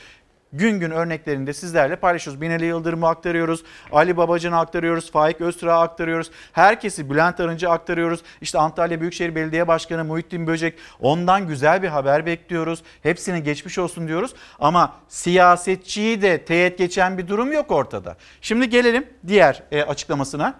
gün 0.52 0.80
gün 0.80 0.90
örneklerini 0.90 1.46
de 1.46 1.52
sizlerle 1.52 1.96
paylaşıyoruz. 1.96 2.40
Binali 2.40 2.64
Yıldırım'ı 2.64 3.08
aktarıyoruz, 3.08 3.64
Ali 3.92 4.16
Babacan'ı 4.16 4.58
aktarıyoruz, 4.58 5.12
Faik 5.12 5.40
Öztürk'ü 5.40 5.70
aktarıyoruz. 5.70 6.30
Herkesi 6.52 7.10
Bülent 7.10 7.40
Arınç'ı 7.40 7.70
aktarıyoruz. 7.70 8.22
İşte 8.40 8.58
Antalya 8.58 9.00
Büyükşehir 9.00 9.34
Belediye 9.34 9.68
Başkanı 9.68 10.04
Muhittin 10.04 10.46
Böcek 10.46 10.78
ondan 11.00 11.48
güzel 11.48 11.82
bir 11.82 11.88
haber 11.88 12.26
bekliyoruz. 12.26 12.82
Hepsine 13.02 13.40
geçmiş 13.40 13.78
olsun 13.78 14.08
diyoruz. 14.08 14.34
Ama 14.58 14.96
siyasetçiyi 15.08 16.22
de 16.22 16.44
teğet 16.44 16.78
geçen 16.78 17.18
bir 17.18 17.28
durum 17.28 17.52
yok 17.52 17.70
ortada. 17.70 18.16
Şimdi 18.40 18.70
gelelim 18.70 19.06
diğer 19.26 19.62
e, 19.72 19.82
açıklamasına. 19.82 20.54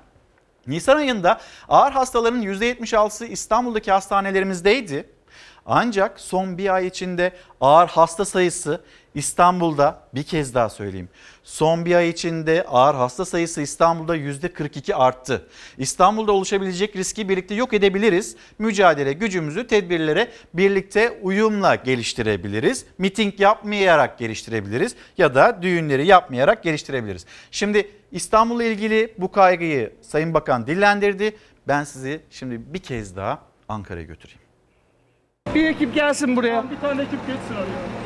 Nisan 0.67 0.97
ayında 0.97 1.41
ağır 1.69 1.93
hastaların 1.93 2.43
%76'sı 2.43 3.27
İstanbul'daki 3.27 3.93
hastanelerimizdeydi. 3.93 5.09
Ancak 5.67 6.21
son 6.21 6.59
bir 6.59 6.75
ay 6.75 6.87
içinde 6.87 7.33
ağır 7.61 7.89
hasta 7.89 8.25
sayısı 8.25 8.81
İstanbul'da 9.15 10.01
bir 10.15 10.23
kez 10.23 10.55
daha 10.55 10.69
söyleyeyim. 10.69 11.09
Son 11.45 11.85
bir 11.85 11.95
ay 11.95 12.09
içinde 12.09 12.65
ağır 12.69 12.95
hasta 12.95 13.25
sayısı 13.25 13.61
İstanbul'da 13.61 14.17
%42 14.17 14.95
arttı. 14.95 15.49
İstanbul'da 15.79 16.33
oluşabilecek 16.33 16.97
riski 16.97 17.29
birlikte 17.29 17.55
yok 17.55 17.73
edebiliriz. 17.73 18.37
Mücadele 18.59 19.13
gücümüzü 19.13 19.67
tedbirlere 19.67 20.29
birlikte 20.55 21.19
uyumla 21.23 21.75
geliştirebiliriz. 21.75 22.85
Miting 22.99 23.41
yapmayarak 23.41 24.19
geliştirebiliriz 24.19 24.95
ya 25.19 25.35
da 25.35 25.63
düğünleri 25.63 26.07
yapmayarak 26.07 26.63
geliştirebiliriz. 26.63 27.27
Şimdi 27.51 27.91
İstanbul'la 28.13 28.65
ilgili 28.65 29.15
bu 29.19 29.33
kaygıyı 29.33 29.93
Sayın 30.03 30.35
Bakan 30.35 30.67
dillendirdi. 30.67 31.37
Ben 31.69 31.85
sizi 31.85 32.21
şimdi 32.31 32.75
bir 32.75 32.79
kez 32.79 33.17
daha 33.17 33.39
Ankara'ya 33.69 34.07
götüreyim. 34.07 34.41
Bir 35.55 35.65
ekip 35.65 35.95
gelsin 35.95 36.37
buraya. 36.37 36.71
Bir 36.71 36.81
tane 36.81 37.03
ekip 37.03 37.27
geçsin 37.27 37.55
oraya. 37.55 38.02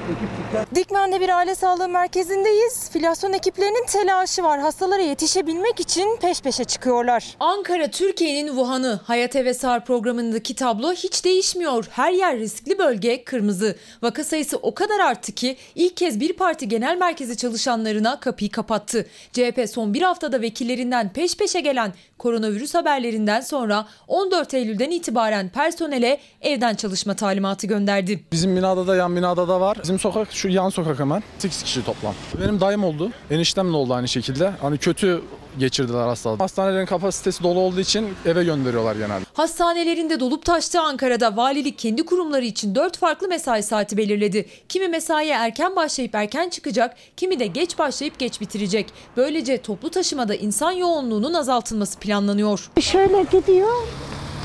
Dikmen'de 0.75 1.21
bir 1.21 1.37
aile 1.37 1.55
sağlığı 1.55 1.89
merkezindeyiz. 1.89 2.91
Filyasyon 2.91 3.33
ekiplerinin 3.33 3.87
telaşı 3.87 4.43
var. 4.43 4.61
Hastalara 4.61 5.03
yetişebilmek 5.03 5.81
için 5.81 6.17
peş 6.21 6.41
peşe 6.41 6.65
çıkıyorlar. 6.65 7.37
Ankara 7.41 7.91
Türkiye'nin 7.91 8.49
Wuhan'ı. 8.49 9.01
Hayat 9.05 9.37
Eve 9.37 9.55
Sar 9.55 9.85
programındaki 9.85 10.55
tablo 10.55 10.93
hiç 10.93 11.25
değişmiyor. 11.25 11.87
Her 11.91 12.13
yer 12.13 12.39
riskli 12.39 12.79
bölge 12.79 13.25
kırmızı. 13.25 13.77
Vaka 14.03 14.25
sayısı 14.25 14.57
o 14.57 14.75
kadar 14.75 15.01
arttı 15.01 15.33
ki 15.33 15.57
ilk 15.75 15.97
kez 15.97 16.21
bir 16.21 16.33
parti 16.33 16.69
genel 16.69 16.97
merkezi 16.97 17.37
çalışanlarına 17.37 18.21
kapıyı 18.21 18.51
kapattı. 18.51 19.07
CHP 19.33 19.69
son 19.71 19.95
bir 19.95 20.03
haftada 20.03 20.41
vekillerinden 20.41 21.13
peş 21.13 21.37
peşe 21.37 21.61
gelen 21.61 21.93
koronavirüs 22.19 22.75
haberlerinden 22.75 23.41
sonra 23.41 23.87
14 24.09 24.55
Eylül'den 24.55 24.91
itibaren 24.91 25.49
personele 25.49 26.21
evden 26.41 26.75
çalışma 26.75 27.17
talimatı 27.17 27.67
gönderdi. 27.67 28.25
Bizim 28.33 28.57
binada 28.57 28.87
da 28.87 28.97
yan 28.97 29.17
binada 29.17 29.49
da 29.49 29.61
var. 29.61 29.79
Bizim 29.83 29.96
sokak 29.99 30.33
şu 30.33 30.49
yan 30.49 30.69
sokak 30.69 30.99
hemen. 30.99 31.23
8 31.39 31.63
kişi 31.63 31.85
toplam. 31.85 32.15
Benim 32.41 32.61
dayım 32.61 32.85
oldu. 32.85 33.11
Eniştem 33.31 33.73
de 33.73 33.77
oldu 33.77 33.95
aynı 33.95 34.09
şekilde. 34.09 34.53
Hani 34.63 34.79
kötü 34.79 35.23
geçirdiler 35.59 36.07
hastalığı. 36.07 36.37
Hastanelerin 36.39 36.87
kapasitesi 36.87 37.43
dolu 37.43 37.59
olduğu 37.59 37.81
için 37.81 38.09
eve 38.27 38.45
gönderiyorlar 38.45 38.97
genelde. 38.97 39.25
Hastanelerinde 39.35 40.21
dolup 40.21 40.45
taştığı 40.45 40.81
Ankara'da 40.81 41.37
valilik 41.37 41.79
kendi 41.79 42.05
kurumları 42.05 42.45
için 42.45 42.75
4 42.75 42.99
farklı 42.99 43.29
mesai 43.29 43.63
saati 43.63 43.97
belirledi. 43.97 44.47
Kimi 44.69 44.89
mesaiye 44.89 45.35
erken 45.35 45.77
başlayıp 45.77 46.15
erken 46.15 46.49
çıkacak, 46.49 46.97
kimi 47.17 47.39
de 47.39 47.47
geç 47.47 47.79
başlayıp 47.79 48.19
geç 48.19 48.41
bitirecek. 48.41 48.87
Böylece 49.17 49.63
toplu 49.63 49.91
taşımada 49.91 50.35
insan 50.35 50.73
yoğunluğunun 50.73 51.35
azaltılması 51.35 51.99
planlanıyor. 51.99 52.71
Şöyle 52.81 53.23
gidiyor. 53.23 53.87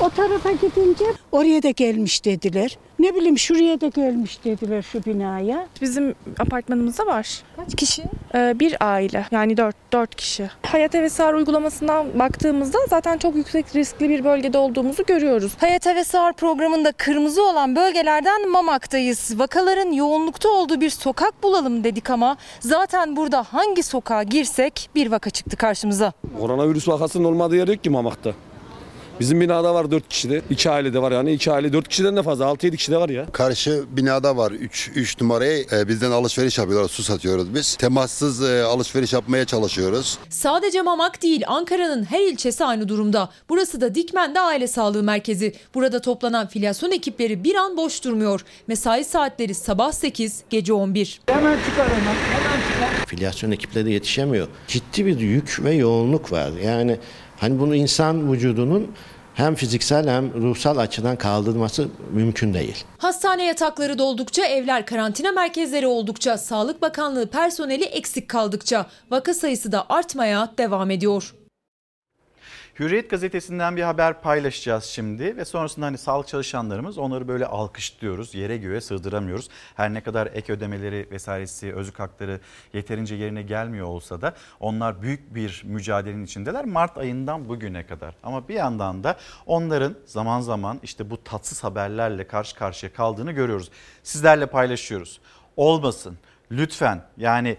O 0.00 0.10
tarafa 0.10 0.52
gidince 0.52 1.04
oraya 1.32 1.62
da 1.62 1.70
gelmiş 1.70 2.24
dediler. 2.24 2.78
Ne 2.98 3.14
bileyim 3.14 3.38
şuraya 3.38 3.80
da 3.80 3.86
gelmiş 3.88 4.44
dediler 4.44 4.82
şu 4.82 5.04
binaya. 5.04 5.66
Bizim 5.80 6.14
apartmanımızda 6.38 7.06
var. 7.06 7.42
Kaç 7.56 7.74
kişi? 7.76 8.02
Ee, 8.34 8.54
bir 8.60 8.76
aile 8.80 9.26
yani 9.30 9.56
dört, 9.56 9.76
dört 9.92 10.14
kişi. 10.14 10.50
Hayat 10.66 10.94
Eve 10.94 11.08
Sağır 11.08 11.34
uygulamasından 11.34 12.18
baktığımızda 12.18 12.78
zaten 12.90 13.18
çok 13.18 13.36
yüksek 13.36 13.76
riskli 13.76 14.08
bir 14.08 14.24
bölgede 14.24 14.58
olduğumuzu 14.58 15.04
görüyoruz. 15.06 15.52
Hayat 15.58 15.86
Eve 15.86 16.04
Sağır 16.04 16.32
programında 16.32 16.92
kırmızı 16.92 17.42
olan 17.42 17.76
bölgelerden 17.76 18.50
Mamak'tayız. 18.50 19.38
Vakaların 19.38 19.92
yoğunlukta 19.92 20.48
olduğu 20.48 20.80
bir 20.80 20.90
sokak 20.90 21.42
bulalım 21.42 21.84
dedik 21.84 22.10
ama 22.10 22.36
zaten 22.60 23.16
burada 23.16 23.42
hangi 23.42 23.82
sokağa 23.82 24.22
girsek 24.22 24.90
bir 24.94 25.10
vaka 25.10 25.30
çıktı 25.30 25.56
karşımıza. 25.56 26.12
Koronavirüs 26.40 26.88
vakasının 26.88 27.24
olmadığı 27.24 27.56
yer 27.56 27.68
yok 27.68 27.84
ki 27.84 27.90
Mamak'ta. 27.90 28.32
Bizim 29.22 29.40
binada 29.40 29.74
var 29.74 29.90
4 29.90 30.08
kişi 30.08 30.30
de. 30.30 30.42
2 30.50 30.70
aile 30.70 30.94
de 30.94 31.02
var 31.02 31.12
yani. 31.12 31.32
2 31.32 31.52
aile 31.52 31.72
4 31.72 31.88
kişiden 31.88 32.16
de 32.16 32.22
fazla. 32.22 32.44
6-7 32.44 32.76
kişi 32.76 32.92
de 32.92 32.96
var 32.96 33.08
ya. 33.08 33.26
Karşı 33.32 33.84
binada 33.90 34.36
var 34.36 34.50
3 34.50 34.90
3 34.94 35.20
numarayı 35.20 35.66
e, 35.72 35.88
bizden 35.88 36.10
alışveriş 36.10 36.58
yapıyorlar. 36.58 36.88
Su 36.88 37.02
satıyoruz 37.02 37.54
biz. 37.54 37.76
Temassız 37.76 38.42
e, 38.42 38.62
alışveriş 38.62 39.12
yapmaya 39.12 39.44
çalışıyoruz. 39.44 40.18
Sadece 40.28 40.82
Mamak 40.82 41.22
değil 41.22 41.42
Ankara'nın 41.46 42.04
her 42.04 42.20
ilçesi 42.20 42.64
aynı 42.64 42.88
durumda. 42.88 43.28
Burası 43.48 43.80
da 43.80 43.94
Dikmen'de 43.94 44.40
aile 44.40 44.66
sağlığı 44.66 45.02
merkezi. 45.02 45.54
Burada 45.74 46.00
toplanan 46.00 46.48
filyasyon 46.48 46.90
ekipleri 46.92 47.44
bir 47.44 47.54
an 47.54 47.76
boş 47.76 48.04
durmuyor. 48.04 48.44
Mesai 48.66 49.04
saatleri 49.04 49.54
sabah 49.54 49.92
8, 49.92 50.42
gece 50.50 50.72
11. 50.72 51.20
Hemen 51.26 51.58
çıkar 51.68 51.88
hemen. 51.88 52.14
Hemen 52.14 52.60
çıkar. 52.72 53.06
Filyasyon 53.06 53.50
ekipleri 53.50 53.92
yetişemiyor. 53.92 54.48
Ciddi 54.68 55.06
bir 55.06 55.20
yük 55.20 55.60
ve 55.64 55.74
yoğunluk 55.74 56.32
var. 56.32 56.50
Yani 56.64 56.96
hani 57.40 57.60
bunu 57.60 57.74
insan 57.74 58.32
vücudunun 58.32 58.90
hem 59.34 59.54
fiziksel 59.54 60.08
hem 60.08 60.34
ruhsal 60.42 60.76
açıdan 60.76 61.16
kaldırması 61.16 61.88
mümkün 62.12 62.54
değil. 62.54 62.84
Hastane 62.98 63.44
yatakları 63.44 63.98
doldukça, 63.98 64.44
evler 64.46 64.86
karantina 64.86 65.32
merkezleri 65.32 65.86
oldukça, 65.86 66.38
Sağlık 66.38 66.82
Bakanlığı 66.82 67.26
personeli 67.26 67.84
eksik 67.84 68.28
kaldıkça 68.28 68.86
vaka 69.10 69.34
sayısı 69.34 69.72
da 69.72 69.86
artmaya 69.88 70.52
devam 70.58 70.90
ediyor. 70.90 71.34
Hürriyet 72.78 73.10
gazetesinden 73.10 73.76
bir 73.76 73.82
haber 73.82 74.20
paylaşacağız 74.20 74.84
şimdi 74.84 75.36
ve 75.36 75.44
sonrasında 75.44 75.86
hani 75.86 75.98
sağlık 75.98 76.28
çalışanlarımız 76.28 76.98
onları 76.98 77.28
böyle 77.28 77.46
alkışlıyoruz. 77.46 78.34
Yere 78.34 78.56
göğe 78.56 78.80
sığdıramıyoruz. 78.80 79.48
Her 79.76 79.94
ne 79.94 80.00
kadar 80.00 80.26
ek 80.34 80.52
ödemeleri 80.52 81.08
vesairesi, 81.10 81.74
özlük 81.74 81.98
hakları 81.98 82.40
yeterince 82.72 83.14
yerine 83.14 83.42
gelmiyor 83.42 83.86
olsa 83.86 84.22
da 84.22 84.34
onlar 84.60 85.02
büyük 85.02 85.34
bir 85.34 85.62
mücadelenin 85.64 86.24
içindeler 86.24 86.64
Mart 86.64 86.98
ayından 86.98 87.48
bugüne 87.48 87.86
kadar. 87.86 88.14
Ama 88.22 88.48
bir 88.48 88.54
yandan 88.54 89.04
da 89.04 89.16
onların 89.46 89.94
zaman 90.06 90.40
zaman 90.40 90.80
işte 90.82 91.10
bu 91.10 91.24
tatsız 91.24 91.64
haberlerle 91.64 92.26
karşı 92.26 92.56
karşıya 92.56 92.92
kaldığını 92.92 93.32
görüyoruz. 93.32 93.70
Sizlerle 94.02 94.46
paylaşıyoruz. 94.46 95.20
Olmasın 95.56 96.18
lütfen 96.50 97.02
yani 97.16 97.56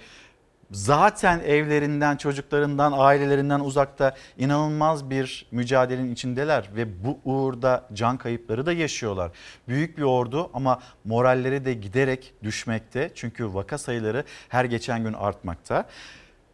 zaten 0.72 1.40
evlerinden, 1.40 2.18
çocuklarından, 2.18 2.94
ailelerinden 2.96 3.60
uzakta 3.60 4.16
inanılmaz 4.38 5.10
bir 5.10 5.46
mücadelenin 5.52 6.14
içindeler 6.14 6.70
ve 6.76 7.04
bu 7.04 7.20
uğurda 7.26 7.88
can 7.94 8.18
kayıpları 8.18 8.66
da 8.66 8.74
yaşıyorlar. 8.74 9.32
Büyük 9.68 9.98
bir 9.98 10.04
ordu 10.04 10.50
ama 10.54 10.80
moralleri 11.06 11.66
de 11.66 11.74
giderek 11.74 12.34
düşmekte. 12.44 13.12
Çünkü 13.16 13.54
vaka 13.54 13.78
sayıları 13.78 14.24
her 14.50 14.66
geçen 14.66 15.04
gün 15.04 15.14
artmakta. 15.14 15.86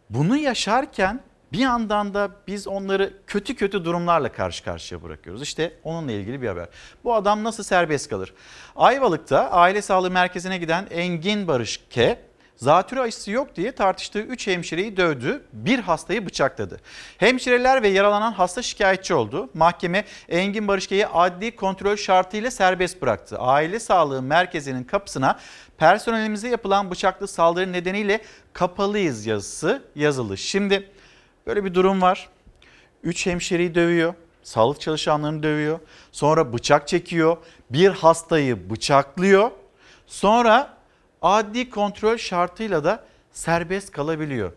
Bunu 0.10 0.38
yaşarken 0.38 1.22
bir 1.54 1.60
yandan 1.60 2.14
da 2.14 2.30
biz 2.48 2.68
onları 2.68 3.14
kötü 3.28 3.56
kötü 3.56 3.86
durumlarla 3.86 4.32
karşı 4.32 4.64
karşıya 4.64 5.04
bırakıyoruz. 5.04 5.42
İşte 5.42 5.74
onunla 5.84 6.12
ilgili 6.12 6.42
bir 6.42 6.48
haber. 6.48 6.68
Bu 7.04 7.16
adam 7.16 7.44
nasıl 7.44 7.64
serbest 7.64 8.10
kalır? 8.10 8.34
Ayvalık'ta 8.76 9.52
aile 9.52 9.82
sağlığı 9.82 10.12
merkezine 10.12 10.58
giden 10.58 10.88
Engin 10.92 11.48
Barış 11.48 11.82
K 11.90 12.20
zatürre 12.60 13.02
aşısı 13.02 13.32
yok 13.32 13.56
diye 13.56 13.72
tartıştığı 13.72 14.20
3 14.20 14.48
hemşireyi 14.48 14.98
dövdü, 14.98 15.44
bir 15.54 15.80
hastayı 15.80 16.26
bıçakladı. 16.26 16.80
Hemşireler 17.18 17.84
ve 17.84 17.88
yaralanan 17.88 18.32
hasta 18.32 18.62
şikayetçi 18.62 19.14
oldu. 19.14 19.50
Mahkeme 19.54 20.06
Engin 20.30 20.68
Barışke'yi 20.68 21.08
adli 21.08 21.56
kontrol 21.56 21.96
şartıyla 21.96 22.52
serbest 22.52 23.02
bıraktı. 23.02 23.38
Aile 23.38 23.80
Sağlığı 23.80 24.22
Merkezi'nin 24.22 24.84
kapısına 24.84 25.40
personelimize 25.78 26.50
yapılan 26.50 26.92
bıçaklı 26.92 27.28
saldırı 27.28 27.72
nedeniyle 27.72 28.22
kapalıyız 28.54 29.26
yazısı 29.26 29.84
yazılı. 29.96 30.38
Şimdi 30.38 30.92
böyle 31.48 31.66
bir 31.66 31.74
durum 31.74 32.02
var. 32.02 32.30
3 33.04 33.26
hemşireyi 33.26 33.76
dövüyor, 33.76 34.14
sağlık 34.44 34.82
çalışanlarını 34.82 35.44
dövüyor, 35.44 35.80
sonra 36.12 36.54
bıçak 36.54 36.88
çekiyor, 36.88 37.38
bir 37.70 37.90
hastayı 37.90 38.70
bıçaklıyor. 38.70 39.52
Sonra 40.08 40.79
adli 41.22 41.70
kontrol 41.70 42.18
şartıyla 42.18 42.84
da 42.84 43.04
serbest 43.32 43.92
kalabiliyor. 43.92 44.54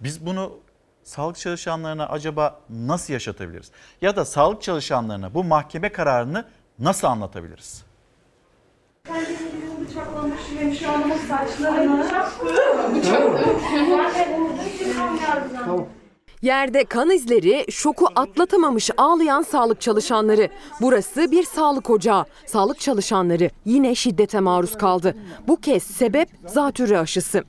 Biz 0.00 0.26
bunu 0.26 0.58
sağlık 1.02 1.36
çalışanlarına 1.36 2.06
acaba 2.06 2.60
nasıl 2.70 3.12
yaşatabiliriz? 3.12 3.70
Ya 4.00 4.16
da 4.16 4.24
sağlık 4.24 4.62
çalışanlarına 4.62 5.34
bu 5.34 5.44
mahkeme 5.44 5.88
kararını 5.92 6.44
nasıl 6.78 7.06
anlatabiliriz? 7.06 7.84
bıçaklamış 9.92 10.40
hemşire 10.58 10.88
hanımın 10.88 11.18
saçlarını. 11.18 12.08
Bıçak. 12.94 13.32
Yerde 16.42 16.84
kan 16.84 17.10
izleri, 17.10 17.64
şoku 17.70 18.06
atlatamamış 18.16 18.90
ağlayan 18.96 19.42
sağlık 19.42 19.80
çalışanları. 19.80 20.48
Burası 20.80 21.30
bir 21.30 21.42
sağlık 21.42 21.90
ocağı. 21.90 22.24
Sağlık 22.46 22.80
çalışanları 22.80 23.50
yine 23.64 23.94
şiddete 23.94 24.40
maruz 24.40 24.78
kaldı. 24.78 25.16
Bu 25.48 25.56
kez 25.56 25.82
sebep 25.82 26.28
zatürre 26.46 26.98
aşısı. 26.98 27.44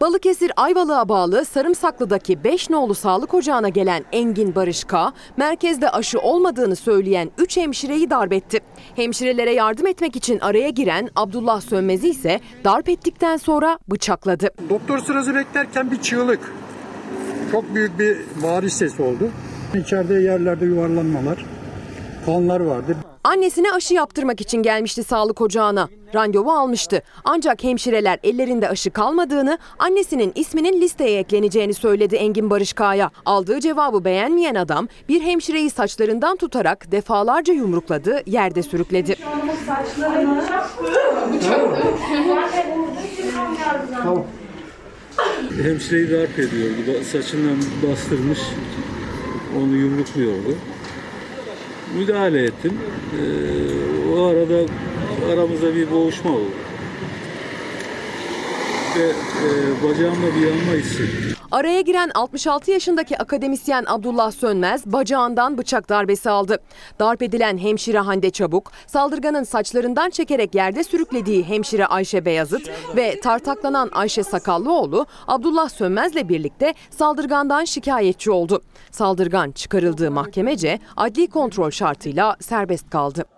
Balıkesir 0.00 0.52
Ayvalık'a 0.56 1.08
bağlı 1.08 1.44
Sarımsaklı'daki 1.44 2.44
5 2.44 2.70
nolu 2.70 2.94
sağlık 2.94 3.34
ocağına 3.34 3.68
gelen 3.68 4.04
Engin 4.12 4.54
Barış 4.54 4.84
K, 4.84 5.12
merkezde 5.36 5.90
aşı 5.90 6.18
olmadığını 6.18 6.76
söyleyen 6.76 7.30
3 7.38 7.56
hemşireyi 7.56 8.10
darp 8.10 8.32
etti. 8.32 8.60
Hemşirelere 8.96 9.52
yardım 9.54 9.86
etmek 9.86 10.16
için 10.16 10.38
araya 10.38 10.68
giren 10.68 11.08
Abdullah 11.16 11.60
Sönmez'i 11.60 12.08
ise 12.08 12.40
darp 12.64 12.88
ettikten 12.88 13.36
sonra 13.36 13.78
bıçakladı. 13.90 14.50
Doktor 14.70 14.98
sırası 14.98 15.34
beklerken 15.34 15.90
bir 15.90 16.02
çığlık. 16.02 16.52
Çok 17.52 17.74
büyük 17.74 17.98
bir 17.98 18.16
bağırış 18.42 18.72
sesi 18.72 19.02
oldu. 19.02 19.30
İçeride 19.74 20.14
yerlerde 20.14 20.64
yuvarlanmalar, 20.64 21.44
kanlar 22.26 22.60
vardı. 22.60 22.96
Annesine 23.24 23.72
aşı 23.72 23.94
yaptırmak 23.94 24.40
için 24.40 24.62
gelmişti 24.62 25.04
sağlık 25.04 25.40
ocağına. 25.40 25.88
Randevu 26.14 26.52
almıştı. 26.52 27.02
Ancak 27.24 27.64
hemşireler 27.64 28.18
ellerinde 28.22 28.68
aşı 28.68 28.90
kalmadığını, 28.90 29.58
annesinin 29.78 30.32
isminin 30.34 30.80
listeye 30.80 31.18
ekleneceğini 31.18 31.74
söyledi 31.74 32.16
Engin 32.16 32.50
Barış 32.50 32.72
Kaya. 32.72 33.10
Aldığı 33.26 33.60
cevabı 33.60 34.04
beğenmeyen 34.04 34.54
adam 34.54 34.88
bir 35.08 35.20
hemşireyi 35.20 35.70
saçlarından 35.70 36.36
tutarak 36.36 36.92
defalarca 36.92 37.54
yumrukladı, 37.54 38.22
yerde 38.26 38.62
sürükledi. 38.62 39.16
Tamam. 44.02 44.24
Hemşireyi 45.62 46.10
darp 46.10 46.38
ediyordu. 46.38 47.04
Saçından 47.12 47.56
bastırmış. 47.82 48.38
Onu 49.56 49.76
yumrukluyordu. 49.76 50.56
Müdahale 51.98 52.44
ettim. 52.44 52.72
Ee, 53.18 54.18
o 54.18 54.22
arada 54.22 54.72
aramızda 55.32 55.74
bir 55.74 55.90
boğuşma 55.90 56.30
oldu. 56.30 56.52
Ve 58.96 59.06
e, 59.06 59.82
bacağımda 59.84 60.26
bir 60.36 60.46
yanma 60.46 60.72
hissettim. 60.72 61.37
Araya 61.52 61.80
giren 61.80 62.10
66 62.14 62.70
yaşındaki 62.70 63.18
akademisyen 63.18 63.84
Abdullah 63.86 64.30
Sönmez 64.30 64.86
bacağından 64.86 65.58
bıçak 65.58 65.88
darbesi 65.88 66.30
aldı. 66.30 66.58
Darp 67.00 67.22
edilen 67.22 67.58
hemşire 67.58 67.98
Hande 67.98 68.30
Çabuk, 68.30 68.72
saldırganın 68.86 69.44
saçlarından 69.44 70.10
çekerek 70.10 70.54
yerde 70.54 70.84
sürüklediği 70.84 71.44
hemşire 71.44 71.86
Ayşe 71.86 72.24
Beyazıt 72.24 72.70
ve 72.96 73.20
tartaklanan 73.20 73.90
Ayşe 73.92 74.22
Sakallıoğlu 74.22 75.06
Abdullah 75.26 75.68
Sönmez'le 75.68 76.28
birlikte 76.28 76.74
saldırgandan 76.90 77.64
şikayetçi 77.64 78.30
oldu. 78.30 78.62
Saldırgan 78.90 79.50
çıkarıldığı 79.50 80.10
mahkemece 80.10 80.78
adli 80.96 81.26
kontrol 81.30 81.70
şartıyla 81.70 82.36
serbest 82.40 82.90
kaldı. 82.90 83.37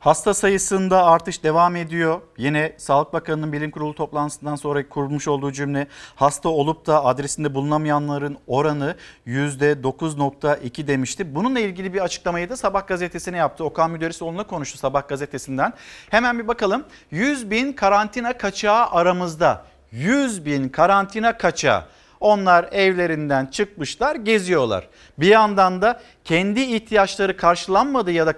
Hasta 0.00 0.34
sayısında 0.34 1.04
artış 1.06 1.42
devam 1.42 1.76
ediyor. 1.76 2.20
Yine 2.36 2.72
Sağlık 2.76 3.12
Bakanı'nın 3.12 3.52
bilim 3.52 3.70
kurulu 3.70 3.94
toplantısından 3.94 4.56
sonra 4.56 4.88
kurmuş 4.88 5.28
olduğu 5.28 5.52
cümle 5.52 5.86
hasta 6.14 6.48
olup 6.48 6.86
da 6.86 7.04
adresinde 7.04 7.54
bulunamayanların 7.54 8.38
oranı 8.46 8.96
%9.2 9.26 10.86
demişti. 10.86 11.34
Bununla 11.34 11.60
ilgili 11.60 11.94
bir 11.94 12.00
açıklamayı 12.00 12.48
da 12.48 12.56
Sabah 12.56 12.86
gazetesine 12.86 13.36
yaptı. 13.36 13.64
Okan 13.64 13.90
Müderrisoğlu'na 13.90 14.46
konuştu 14.46 14.78
Sabah 14.78 15.08
gazetesinden. 15.08 15.72
Hemen 16.10 16.38
bir 16.38 16.48
bakalım. 16.48 16.84
100 17.10 17.50
bin 17.50 17.72
karantina 17.72 18.38
kaçağı 18.38 18.86
aramızda. 18.86 19.64
100 19.92 20.44
bin 20.44 20.68
karantina 20.68 21.38
kaçağı. 21.38 21.84
Onlar 22.20 22.68
evlerinden 22.72 23.46
çıkmışlar, 23.46 24.16
geziyorlar. 24.16 24.88
Bir 25.18 25.26
yandan 25.26 25.82
da 25.82 26.00
kendi 26.24 26.60
ihtiyaçları 26.60 27.36
karşılanmadığı 27.36 28.12
ya 28.12 28.26
da 28.26 28.32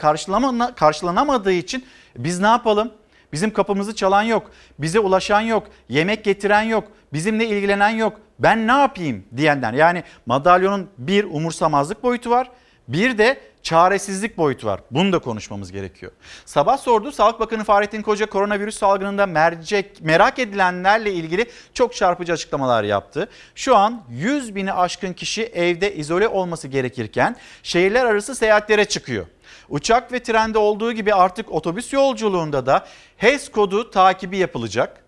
karşılanamadığı 0.74 1.52
için 1.52 1.84
biz 2.16 2.40
ne 2.40 2.46
yapalım? 2.46 2.92
Bizim 3.32 3.52
kapımızı 3.52 3.94
çalan 3.94 4.22
yok, 4.22 4.50
bize 4.78 5.00
ulaşan 5.00 5.40
yok, 5.40 5.68
yemek 5.88 6.24
getiren 6.24 6.62
yok, 6.62 6.84
bizimle 7.12 7.46
ilgilenen 7.46 7.88
yok. 7.90 8.20
Ben 8.38 8.66
ne 8.66 8.72
yapayım 8.72 9.24
diyenler. 9.36 9.72
Yani 9.72 10.02
madalyonun 10.26 10.88
bir 10.98 11.24
umursamazlık 11.24 12.02
boyutu 12.02 12.30
var, 12.30 12.50
bir 12.88 13.18
de 13.18 13.40
çaresizlik 13.62 14.38
boyutu 14.38 14.66
var. 14.66 14.80
Bunu 14.90 15.12
da 15.12 15.18
konuşmamız 15.18 15.72
gerekiyor. 15.72 16.12
Sabah 16.44 16.78
sordu 16.78 17.12
Sağlık 17.12 17.40
Bakanı 17.40 17.64
Fahrettin 17.64 18.02
Koca 18.02 18.26
koronavirüs 18.26 18.78
salgınında 18.78 19.26
mercek, 19.26 20.00
merak 20.00 20.38
edilenlerle 20.38 21.12
ilgili 21.12 21.46
çok 21.74 21.94
çarpıcı 21.94 22.32
açıklamalar 22.32 22.84
yaptı. 22.84 23.28
Şu 23.54 23.76
an 23.76 24.02
100 24.10 24.54
bini 24.54 24.72
aşkın 24.72 25.12
kişi 25.12 25.42
evde 25.42 25.94
izole 25.94 26.28
olması 26.28 26.68
gerekirken 26.68 27.36
şehirler 27.62 28.04
arası 28.04 28.34
seyahatlere 28.34 28.84
çıkıyor. 28.84 29.26
Uçak 29.68 30.12
ve 30.12 30.22
trende 30.22 30.58
olduğu 30.58 30.92
gibi 30.92 31.14
artık 31.14 31.52
otobüs 31.52 31.92
yolculuğunda 31.92 32.66
da 32.66 32.86
HES 33.16 33.50
kodu 33.50 33.90
takibi 33.90 34.38
yapılacak. 34.38 35.01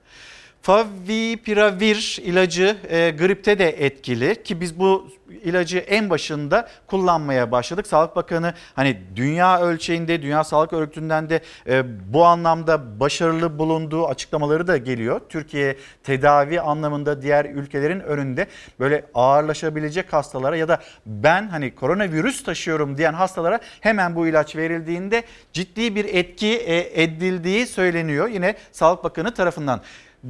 Favipiravir 0.65 2.19
ilacı 2.23 2.77
e, 2.89 3.11
gripte 3.11 3.59
de 3.59 3.85
etkili 3.85 4.43
ki 4.43 4.61
biz 4.61 4.79
bu 4.79 5.09
ilacı 5.45 5.79
en 5.79 6.11
başında 6.11 6.69
kullanmaya 6.87 7.53
başladık. 7.53 7.87
Sağlık 7.87 8.17
Bakanı 8.17 8.55
hani 8.77 9.03
dünya 9.17 9.61
ölçeğinde, 9.61 10.23
Dünya 10.23 10.45
Sağlık 10.45 10.73
Örgütü'nden 10.73 11.31
de 11.31 11.41
e, 11.67 11.85
bu 12.13 12.25
anlamda 12.25 13.01
başarılı 13.01 13.59
bulunduğu 13.59 14.07
açıklamaları 14.07 14.67
da 14.67 14.77
geliyor. 14.77 15.21
Türkiye 15.29 15.77
tedavi 16.03 16.61
anlamında 16.61 17.23
diğer 17.23 17.45
ülkelerin 17.45 18.01
önünde 18.01 18.47
böyle 18.81 19.05
ağırlaşabilecek 19.15 20.13
hastalara 20.13 20.57
ya 20.57 20.69
da 20.69 20.79
ben 21.07 21.49
hani 21.49 21.75
koronavirüs 21.75 22.45
taşıyorum 22.45 22.99
diyen 22.99 23.15
hastalara 23.15 23.61
hemen 23.81 24.17
bu 24.17 24.27
ilaç 24.27 24.57
verildiğinde 24.57 25.23
ciddi 25.53 25.95
bir 25.95 26.05
etki 26.05 26.57
e, 26.57 27.03
edildiği 27.03 27.67
söyleniyor. 27.67 28.29
Yine 28.29 28.55
Sağlık 28.73 29.05
Bakanı 29.05 29.35
tarafından. 29.35 29.81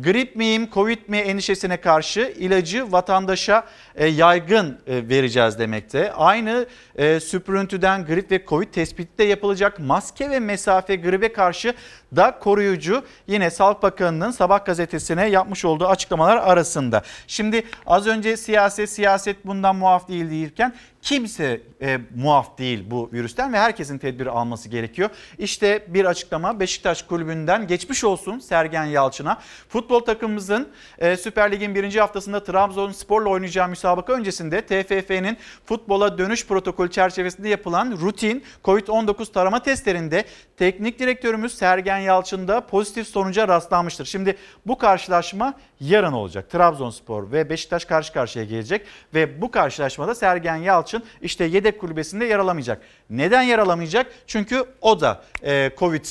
Grip 0.03 0.37
miyim, 0.37 0.69
Covid 0.73 0.99
mi 1.09 1.17
endişesine 1.17 1.77
karşı 1.77 2.35
ilacı 2.39 2.93
vatandaşa 2.93 3.67
e, 3.95 4.07
yaygın 4.07 4.79
e, 4.87 5.09
vereceğiz 5.09 5.59
demekte. 5.59 6.13
Aynı 6.13 6.67
e, 6.97 7.21
süprüntüden 7.21 8.07
grip 8.07 8.31
ve 8.31 8.45
Covid 8.47 8.69
tespiti 8.69 9.19
de 9.19 9.25
yapılacak. 9.25 9.79
Maske 9.79 10.31
ve 10.31 10.41
mesafe 10.41 10.97
gribe 10.97 11.33
karşı 11.33 11.75
da 12.17 12.39
koruyucu. 12.39 13.05
Yine 13.27 13.51
Sağlık 13.51 13.83
Bakanı'nın 13.83 14.31
Sabah 14.31 14.65
gazetesine 14.65 15.27
yapmış 15.27 15.65
olduğu 15.65 15.87
açıklamalar 15.87 16.37
arasında. 16.37 17.03
Şimdi 17.27 17.65
az 17.87 18.07
önce 18.07 18.37
siyaset, 18.37 18.91
siyaset 18.91 19.47
bundan 19.47 19.77
muaf 19.77 20.09
değil 20.09 20.31
değilken 20.31 20.75
kimse 21.05 21.61
e, 21.83 21.99
muaf 22.17 22.59
değil 22.59 22.85
bu 22.91 23.11
virüsten 23.13 23.53
ve 23.53 23.59
herkesin 23.59 23.99
tedbir 23.99 24.27
alması 24.27 24.69
gerekiyor. 24.69 25.11
İşte 25.39 25.85
bir 25.89 26.05
açıklama 26.05 26.61
Beşiktaş 26.61 27.03
Kulübü'nden 27.03 27.67
geçmiş 27.67 28.05
olsun 28.05 28.39
Sergen 28.39 28.85
Yalçın'a. 28.85 29.39
Futbol 29.69 30.01
takımımızın 30.01 30.69
e, 30.99 31.17
Süper 31.17 31.53
Lig'in 31.53 31.75
birinci 31.75 32.01
haftasında 32.01 32.45
Trabzonspor'la 32.45 33.29
oynayacağı 33.29 33.69
müsabaka 33.69 34.13
öncesinde 34.13 34.61
TFF'nin 34.61 35.37
futbola 35.65 36.19
dönüş 36.19 36.47
protokolü 36.47 36.91
çerçevesinde 36.91 37.49
yapılan 37.49 37.99
rutin 38.01 38.45
COVID-19 38.65 39.33
tarama 39.33 39.63
testlerinde 39.63 40.25
teknik 40.57 40.99
direktörümüz 40.99 41.55
Sergen 41.55 41.99
Yalçın 42.05 42.49
da 42.49 42.67
pozitif 42.67 43.09
sonuca 43.09 43.49
rastlanmıştır. 43.49 44.05
Şimdi 44.05 44.37
bu 44.67 44.79
karşılaşma 44.79 45.55
yarın 45.81 46.13
olacak. 46.13 46.51
Trabzonspor 46.51 47.33
ve 47.33 47.51
Beşiktaş 47.51 47.85
karşı 47.85 48.13
karşıya 48.13 48.45
gelecek 48.45 48.87
ve 49.15 49.41
bu 49.41 49.51
karşılaşmada 49.51 50.15
Sergen 50.15 50.57
Yalçın 50.57 51.03
işte 51.23 51.45
yedek 51.45 51.81
kulübesinde 51.81 52.25
yer 52.25 52.39
alamayacak. 52.39 52.83
Neden 53.11 53.43
yer 53.43 53.59
alamayacak? 53.59 54.07
Çünkü 54.27 54.65
o 54.81 55.01
da 55.01 55.23
e, 55.43 55.71
Covid 55.79 56.05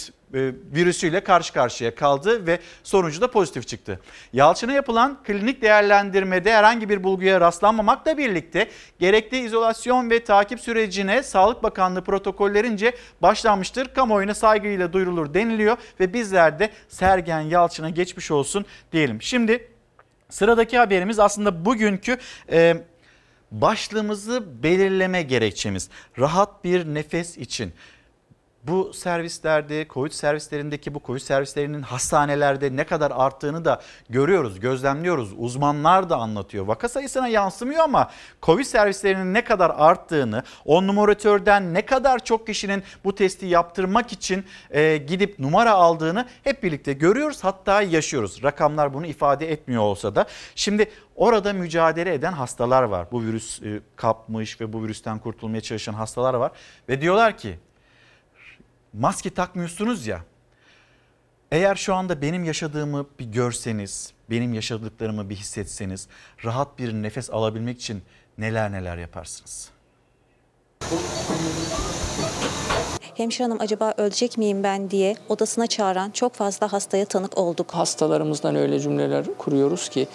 virüsüyle 0.74 1.24
karşı 1.24 1.54
karşıya 1.54 1.96
kaldı 1.96 2.48
ve 2.48 2.60
sonucu 2.84 3.22
da 3.22 3.32
pozitif 3.32 3.68
çıktı. 3.68 4.00
Yalçın'a 4.34 4.74
yapılan 4.74 5.24
klinik 5.24 5.62
değerlendirmede 5.62 6.54
herhangi 6.54 6.90
bir 6.90 7.04
bulguya 7.04 7.42
rastlanmamakla 7.42 8.18
birlikte 8.18 8.70
gerekli 9.00 9.38
izolasyon 9.38 10.10
ve 10.10 10.24
takip 10.24 10.60
sürecine 10.60 11.24
Sağlık 11.24 11.64
Bakanlığı 11.64 12.04
protokollerince 12.04 12.96
başlanmıştır. 13.22 13.94
Kamuoyuna 13.94 14.34
saygıyla 14.34 14.94
duyurulur 14.94 15.34
deniliyor 15.34 15.78
ve 16.00 16.14
bizler 16.14 16.60
de 16.60 16.70
Sergen 16.88 17.42
Yalçın'a 17.42 17.90
geçmiş 17.90 18.32
olsun 18.32 18.66
diyelim. 18.92 19.22
Şimdi 19.22 19.68
sıradaki 20.30 20.78
haberimiz 20.78 21.20
aslında 21.20 21.66
bugünkü 21.66 22.18
e, 22.52 22.78
başlığımızı 23.52 24.64
belirleme 24.64 25.22
gerekçemiz. 25.22 25.90
Rahat 26.20 26.64
bir 26.64 26.86
nefes 26.86 27.38
için 27.38 27.74
bu 28.64 28.94
servislerde, 28.94 29.88
Covid 29.90 30.12
servislerindeki 30.12 30.94
bu 30.94 31.02
Covid 31.06 31.20
servislerinin 31.20 31.82
hastanelerde 31.82 32.76
ne 32.76 32.84
kadar 32.84 33.12
arttığını 33.16 33.66
da 33.66 33.82
görüyoruz, 34.10 34.60
gözlemliyoruz. 34.60 35.34
Uzmanlar 35.38 36.10
da 36.10 36.18
anlatıyor. 36.18 36.68
Vaka 36.68 36.90
sayısına 36.90 37.28
yansımıyor 37.28 37.84
ama 37.84 38.12
Covid 38.42 38.64
servislerinin 38.64 39.34
ne 39.34 39.44
kadar 39.44 39.72
arttığını, 39.78 40.44
o 40.66 40.88
numaratörden 40.88 41.74
ne 41.74 41.86
kadar 41.86 42.26
çok 42.26 42.48
kişinin 42.48 42.84
bu 43.04 43.16
testi 43.16 43.46
yaptırmak 43.46 44.12
için 44.12 44.46
e, 44.72 44.98
gidip 44.98 45.40
numara 45.40 45.72
aldığını 45.72 46.26
hep 46.44 46.64
birlikte 46.64 46.94
görüyoruz. 46.94 47.44
Hatta 47.44 47.82
yaşıyoruz. 47.82 48.44
Rakamlar 48.44 48.94
bunu 48.94 49.06
ifade 49.06 49.52
etmiyor 49.52 49.82
olsa 49.82 50.16
da. 50.16 50.26
Şimdi 50.56 50.92
orada 51.16 51.54
mücadele 51.54 52.14
eden 52.14 52.34
hastalar 52.34 52.84
var. 52.84 53.08
Bu 53.12 53.22
virüs 53.22 53.62
e, 53.62 53.80
kapmış 53.96 54.62
ve 54.62 54.74
bu 54.74 54.84
virüsten 54.84 55.20
kurtulmaya 55.20 55.62
çalışan 55.62 55.94
hastalar 55.94 56.34
var. 56.34 56.52
Ve 56.90 57.02
diyorlar 57.02 57.38
ki 57.38 57.60
maske 58.94 59.30
takmıyorsunuz 59.30 60.08
ya. 60.08 60.22
Eğer 61.52 61.76
şu 61.76 61.96
anda 61.96 62.22
benim 62.22 62.44
yaşadığımı 62.44 63.06
bir 63.20 63.26
görseniz, 63.26 64.14
benim 64.30 64.54
yaşadıklarımı 64.54 65.30
bir 65.30 65.36
hissetseniz, 65.36 66.08
rahat 66.46 66.80
bir 66.80 66.94
nefes 66.94 67.30
alabilmek 67.30 67.80
için 67.80 68.04
neler 68.38 68.72
neler 68.72 68.98
yaparsınız? 68.98 69.70
hemşire 73.18 73.44
hanım 73.44 73.62
acaba 73.62 73.94
ölecek 73.98 74.38
miyim 74.38 74.64
ben 74.64 74.92
diye 74.92 75.16
odasına 75.30 75.68
çağıran 75.68 76.12
çok 76.12 76.34
fazla 76.34 76.74
hastaya 76.74 77.06
tanık 77.06 77.38
olduk. 77.38 77.72
Hastalarımızdan 77.72 78.56
öyle 78.56 78.80
cümleler 78.80 79.26
kuruyoruz 79.38 79.90
ki 79.90 80.08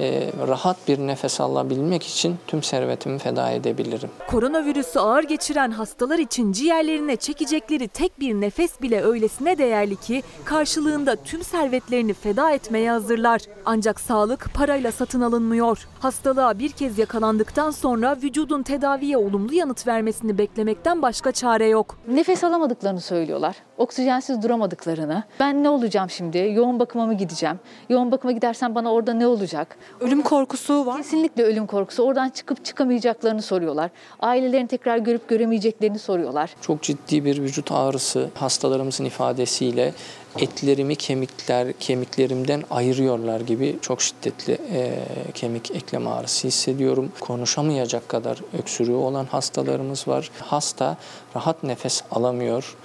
e, 0.00 0.32
rahat 0.48 0.76
bir 0.88 0.98
nefes 0.98 1.40
alabilmek 1.40 2.02
için 2.06 2.36
tüm 2.46 2.62
servetimi 2.62 3.18
feda 3.18 3.50
edebilirim. 3.50 4.10
Koronavirüsü 4.28 4.98
ağır 4.98 5.22
geçiren 5.22 5.70
hastalar 5.70 6.18
için 6.18 6.52
ciğerlerine 6.52 7.16
çekecekleri 7.16 7.88
tek 7.88 8.20
bir 8.20 8.34
nefes 8.34 8.82
bile 8.82 9.02
öylesine 9.02 9.58
değerli 9.58 9.96
ki 9.96 10.22
karşılığında 10.44 11.16
tüm 11.16 11.42
servetlerini 11.42 12.14
feda 12.14 12.50
etmeye 12.50 12.90
hazırlar. 12.90 13.40
Ancak 13.64 14.00
sağlık 14.00 14.54
parayla 14.54 14.92
satın 14.92 15.20
alınmıyor. 15.20 15.88
Hastalığa 16.00 16.58
bir 16.58 16.70
kez 16.70 16.98
yakalandıktan 16.98 17.70
sonra 17.70 18.16
vücudun 18.22 18.62
tedaviye 18.62 19.16
olumlu 19.16 19.54
yanıt 19.54 19.86
vermesini 19.86 20.38
beklemekten 20.38 21.02
başka 21.02 21.32
çare 21.32 21.66
yok. 21.66 21.98
Nefes 22.08 22.44
alamadıklarını 22.44 23.00
söylüyorlar. 23.00 23.56
Oksijensiz 23.78 24.42
duramadıklarını. 24.42 25.22
Ben 25.40 25.62
ne 25.62 25.68
olacağım 25.68 26.10
şimdi? 26.10 26.38
Yoğun 26.38 26.78
bakıma 26.78 27.06
mı 27.06 27.14
gideceğim? 27.14 27.60
Yoğun 27.88 28.12
bakıma 28.12 28.32
gidersem 28.32 28.74
bana 28.74 28.92
orada 28.92 29.14
ne 29.14 29.26
olacak? 29.26 29.76
Ölüm 30.00 30.22
korkusu 30.22 30.86
var. 30.86 30.96
Kesinlikle 30.96 31.42
ölüm 31.42 31.66
korkusu. 31.66 32.02
Oradan 32.02 32.28
çıkıp 32.28 32.64
çıkamayacaklarını 32.64 33.42
soruyorlar. 33.42 33.90
Ailelerini 34.20 34.68
tekrar 34.68 34.98
görüp 34.98 35.28
göremeyeceklerini 35.28 35.98
soruyorlar. 35.98 36.50
Çok 36.60 36.82
ciddi 36.82 37.24
bir 37.24 37.42
vücut 37.42 37.72
ağrısı 37.72 38.30
hastalarımızın 38.34 39.04
ifadesiyle 39.04 39.92
etlerimi 40.38 40.96
kemikler 40.96 41.72
kemiklerimden 41.72 42.62
ayırıyorlar 42.70 43.40
gibi 43.40 43.78
çok 43.82 44.02
şiddetli 44.02 44.58
e, 44.72 44.98
kemik 45.34 45.70
eklem 45.70 46.06
ağrısı 46.06 46.48
hissediyorum. 46.48 47.12
Konuşamayacak 47.20 48.08
kadar 48.08 48.40
öksürüğü 48.58 48.94
olan 48.94 49.24
hastalarımız 49.24 50.08
var. 50.08 50.30
Hasta 50.40 50.96
rahat 51.36 51.62
nefes 51.62 52.02
alamıyor 52.10 52.76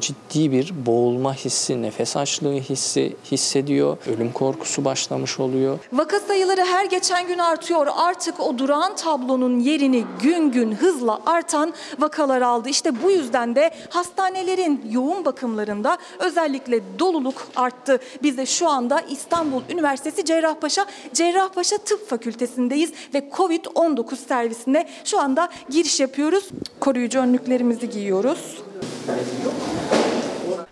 ciddi 0.00 0.52
bir 0.52 0.72
boğulma 0.86 1.34
hissi, 1.34 1.82
nefes 1.82 2.16
açlığı 2.16 2.54
hissi 2.54 3.16
hissediyor. 3.30 3.96
Ölüm 4.06 4.32
korkusu 4.32 4.84
başlamış 4.84 5.40
oluyor. 5.40 5.78
Vaka 5.92 6.20
sayıları 6.20 6.64
her 6.64 6.84
geçen 6.84 7.26
gün 7.26 7.38
artıyor. 7.38 7.86
Artık 7.96 8.40
o 8.40 8.58
durağan 8.58 8.96
tablonun 8.96 9.60
yerini 9.60 10.04
gün 10.22 10.50
gün 10.50 10.72
hızla 10.72 11.20
artan 11.26 11.74
vakalar 11.98 12.42
aldı. 12.42 12.68
İşte 12.68 13.02
bu 13.02 13.10
yüzden 13.10 13.54
de 13.54 13.70
hastanelerin 13.90 14.82
yoğun 14.90 15.24
bakımlarında 15.24 15.98
özellikle 16.18 16.80
doluluk 16.98 17.48
arttı. 17.56 17.98
Biz 18.22 18.36
de 18.36 18.46
şu 18.46 18.68
anda 18.68 19.00
İstanbul 19.00 19.62
Üniversitesi 19.70 20.24
Cerrahpaşa 20.24 20.86
Cerrahpaşa 21.14 21.78
Tıp 21.78 22.08
Fakültesindeyiz 22.08 22.92
ve 23.14 23.18
Covid-19 23.36 24.16
servisine 24.16 24.88
şu 25.04 25.20
anda 25.20 25.48
giriş 25.70 26.00
yapıyoruz. 26.00 26.48
Koruyucu 26.80 27.18
önlüklerimizi 27.18 27.90
giyiyoruz. 27.90 28.67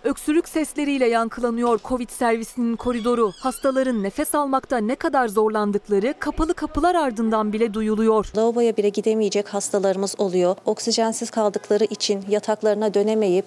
Öksürük 0.05 0.49
sesleriyle 0.49 1.09
yankılanıyor 1.09 1.81
Covid 1.85 2.11
servisinin 2.11 2.77
koridoru. 2.77 3.33
Hastaların 3.41 4.03
nefes 4.03 4.35
almakta 4.35 4.79
ne 4.79 4.95
kadar 4.95 5.29
zorlandıkları 5.29 6.15
kapalı 6.19 6.55
kapılar 6.55 6.95
ardından 6.95 7.53
bile 7.53 7.75
duyuluyor. 7.75 8.27
Lavaboya 8.37 8.77
bile 8.77 8.89
gidemeyecek 8.89 9.49
hastalarımız 9.49 10.15
oluyor. 10.19 10.57
Oksijensiz 10.65 11.31
kaldıkları 11.31 11.85
için 11.85 12.25
yataklarına 12.29 12.95
dönemeyip 12.95 13.47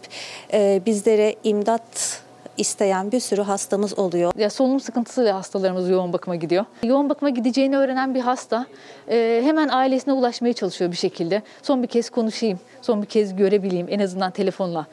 e, 0.54 0.82
bizlere 0.86 1.36
imdat 1.44 2.22
isteyen 2.60 3.12
bir 3.12 3.20
sürü 3.20 3.42
hastamız 3.42 4.00
oluyor. 4.00 4.32
Ya 4.38 4.50
solunum 4.50 4.80
sıkıntısıyla 4.80 5.36
hastalarımız 5.36 5.90
yoğun 5.90 6.14
bakıma 6.14 6.36
gidiyor. 6.36 6.66
Yoğun 6.84 7.10
bakıma 7.10 7.30
gideceğini 7.30 7.78
öğrenen 7.78 8.16
bir 8.16 8.20
hasta 8.22 8.66
e, 9.10 9.42
hemen 9.44 9.70
ailesine 9.70 10.14
ulaşmaya 10.14 10.54
çalışıyor 10.54 10.92
bir 10.92 10.98
şekilde. 10.98 11.42
Son 11.62 11.84
bir 11.84 11.88
kez 11.88 12.10
konuşayım, 12.10 12.60
son 12.82 13.02
bir 13.02 13.08
kez 13.08 13.36
görebileyim 13.36 13.88
en 13.90 14.00
azından 14.00 14.32
telefonla. 14.32 14.88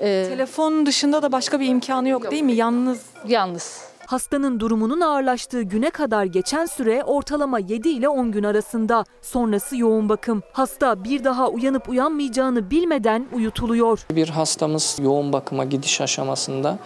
Ee, 0.00 0.26
Telefon 0.28 0.86
dışında 0.86 1.22
da 1.22 1.32
başka 1.32 1.60
bir 1.60 1.68
imkanı 1.68 2.08
yok, 2.08 2.24
yok 2.24 2.32
değil 2.32 2.42
mi? 2.42 2.52
Yalnız. 2.52 3.02
Yalnız. 3.26 3.87
Hastanın 4.08 4.60
durumunun 4.60 5.00
ağırlaştığı 5.00 5.62
güne 5.62 5.90
kadar 5.90 6.24
geçen 6.24 6.66
süre 6.66 7.04
ortalama 7.04 7.58
7 7.58 7.88
ile 7.88 8.08
10 8.08 8.32
gün 8.32 8.42
arasında. 8.42 9.04
Sonrası 9.22 9.76
yoğun 9.76 10.08
bakım. 10.08 10.42
Hasta 10.52 11.04
bir 11.04 11.24
daha 11.24 11.48
uyanıp 11.48 11.88
uyanmayacağını 11.88 12.70
bilmeden 12.70 13.26
uyutuluyor. 13.32 14.06
Bir 14.10 14.28
hastamız 14.28 14.96
yoğun 15.02 15.32
bakıma 15.32 15.64
gidiş 15.64 16.00
aşamasında 16.00 16.78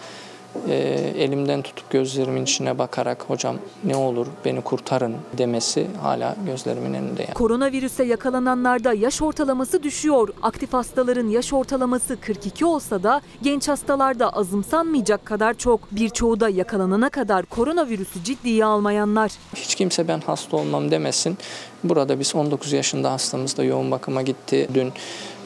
e, 0.67 0.73
elimden 1.17 1.61
tutup 1.61 1.89
gözlerimin 1.89 2.43
içine 2.43 2.77
bakarak 2.77 3.23
hocam 3.27 3.55
ne 3.83 3.95
olur 3.95 4.27
beni 4.45 4.61
kurtarın 4.61 5.15
demesi 5.37 5.87
hala 6.01 6.35
gözlerimin 6.45 6.93
önünde. 6.93 7.21
Yani. 7.21 7.33
Koronavirüse 7.33 8.03
yakalananlarda 8.03 8.93
yaş 8.93 9.21
ortalaması 9.21 9.83
düşüyor. 9.83 10.29
Aktif 10.41 10.73
hastaların 10.73 11.27
yaş 11.27 11.53
ortalaması 11.53 12.17
42 12.21 12.65
olsa 12.65 13.03
da 13.03 13.21
genç 13.41 13.67
hastalarda 13.67 14.29
azımsanmayacak 14.29 15.25
kadar 15.25 15.53
çok. 15.53 15.91
Birçoğu 15.91 16.39
da 16.39 16.49
yakalanana 16.49 17.09
kadar 17.09 17.45
koronavirüsü 17.45 18.23
ciddiye 18.23 18.65
almayanlar. 18.65 19.31
Hiç 19.55 19.75
kimse 19.75 20.07
ben 20.07 20.19
hasta 20.19 20.57
olmam 20.57 20.91
demesin. 20.91 21.37
Burada 21.83 22.19
biz 22.19 22.35
19 22.35 22.73
yaşında 22.73 23.11
hastamız 23.11 23.57
da 23.57 23.63
yoğun 23.63 23.91
bakıma 23.91 24.21
gitti. 24.21 24.67
Dün 24.73 24.93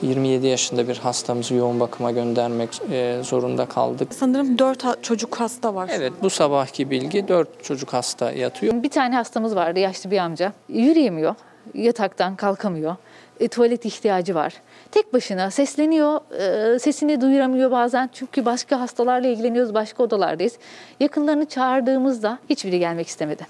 27 0.02 0.48
yaşında 0.48 0.88
bir 0.88 0.98
hastamızı 0.98 1.54
yoğun 1.54 1.80
bakıma 1.80 2.12
göndermek 2.12 2.82
e, 2.92 3.20
zorunda 3.24 3.66
kaldık. 3.66 4.14
Sanırım 4.14 4.60
4 4.60 5.04
çocuk 5.04 5.40
hasta 5.40 5.76
var. 5.76 5.90
Evet 5.94 6.14
bu 6.22 6.30
sabahki 6.30 6.92
bilgi 6.92 7.28
4 7.28 7.64
çocuk 7.64 7.94
hasta 7.94 8.32
yatıyor. 8.32 8.84
Bir 8.84 8.90
tane 8.90 9.16
hastamız 9.16 9.56
vardı 9.56 9.80
yaşlı 9.80 10.12
bir 10.12 10.18
amca. 10.18 10.54
Yürüyemiyor, 10.70 11.36
yataktan 11.74 12.36
kalkamıyor. 12.36 12.96
E, 13.40 13.48
tuvalet 13.48 13.86
ihtiyacı 13.86 14.36
var. 14.36 14.54
Tek 14.92 15.14
başına 15.14 15.52
sesleniyor, 15.52 16.22
e, 16.76 16.80
sesini 16.80 17.22
duyuramıyor 17.22 17.72
bazen. 17.72 18.10
Çünkü 18.14 18.46
başka 18.46 18.80
hastalarla 18.80 19.28
ilgileniyoruz, 19.28 19.74
başka 19.74 20.04
odalardayız. 20.04 20.54
Yakınlarını 21.00 21.46
çağırdığımızda 21.46 22.40
hiçbiri 22.50 22.80
gelmek 22.80 23.08
istemedi. 23.08 23.48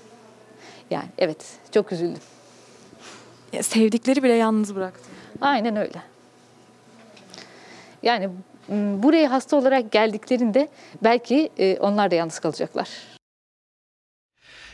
Yani 0.92 1.06
evet, 1.18 1.38
çok 1.72 1.92
üzüldüm. 1.92 2.22
Sevdikleri 3.62 4.24
bile 4.24 4.34
yalnız 4.34 4.76
bıraktı. 4.76 5.10
Aynen 5.42 5.76
öyle. 5.76 6.02
Yani 8.04 8.30
buraya 9.04 9.32
hasta 9.32 9.58
olarak 9.58 9.92
geldiklerinde 9.92 10.68
belki 11.04 11.50
e, 11.58 11.78
onlar 11.80 12.12
da 12.12 12.16
yalnız 12.16 12.40
kalacaklar. 12.40 12.90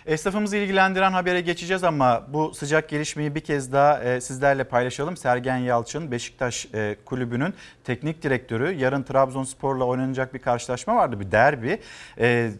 Esnafımızı 0.05 0.57
ilgilendiren 0.57 1.11
habere 1.11 1.41
geçeceğiz 1.41 1.83
ama 1.83 2.23
bu 2.33 2.53
sıcak 2.53 2.89
gelişmeyi 2.89 3.35
bir 3.35 3.39
kez 3.39 3.73
daha 3.73 4.03
e, 4.03 4.21
sizlerle 4.21 4.63
paylaşalım. 4.63 5.17
Sergen 5.17 5.57
Yalçın 5.57 6.11
Beşiktaş 6.11 6.67
e, 6.73 6.95
kulübünün 7.05 7.53
teknik 7.83 8.23
direktörü. 8.23 8.71
Yarın 8.71 9.03
Trabzonspor'la 9.03 9.83
oynanacak 9.83 10.33
bir 10.33 10.39
karşılaşma 10.39 10.95
vardı 10.95 11.19
bir 11.19 11.31
derbi. 11.31 11.79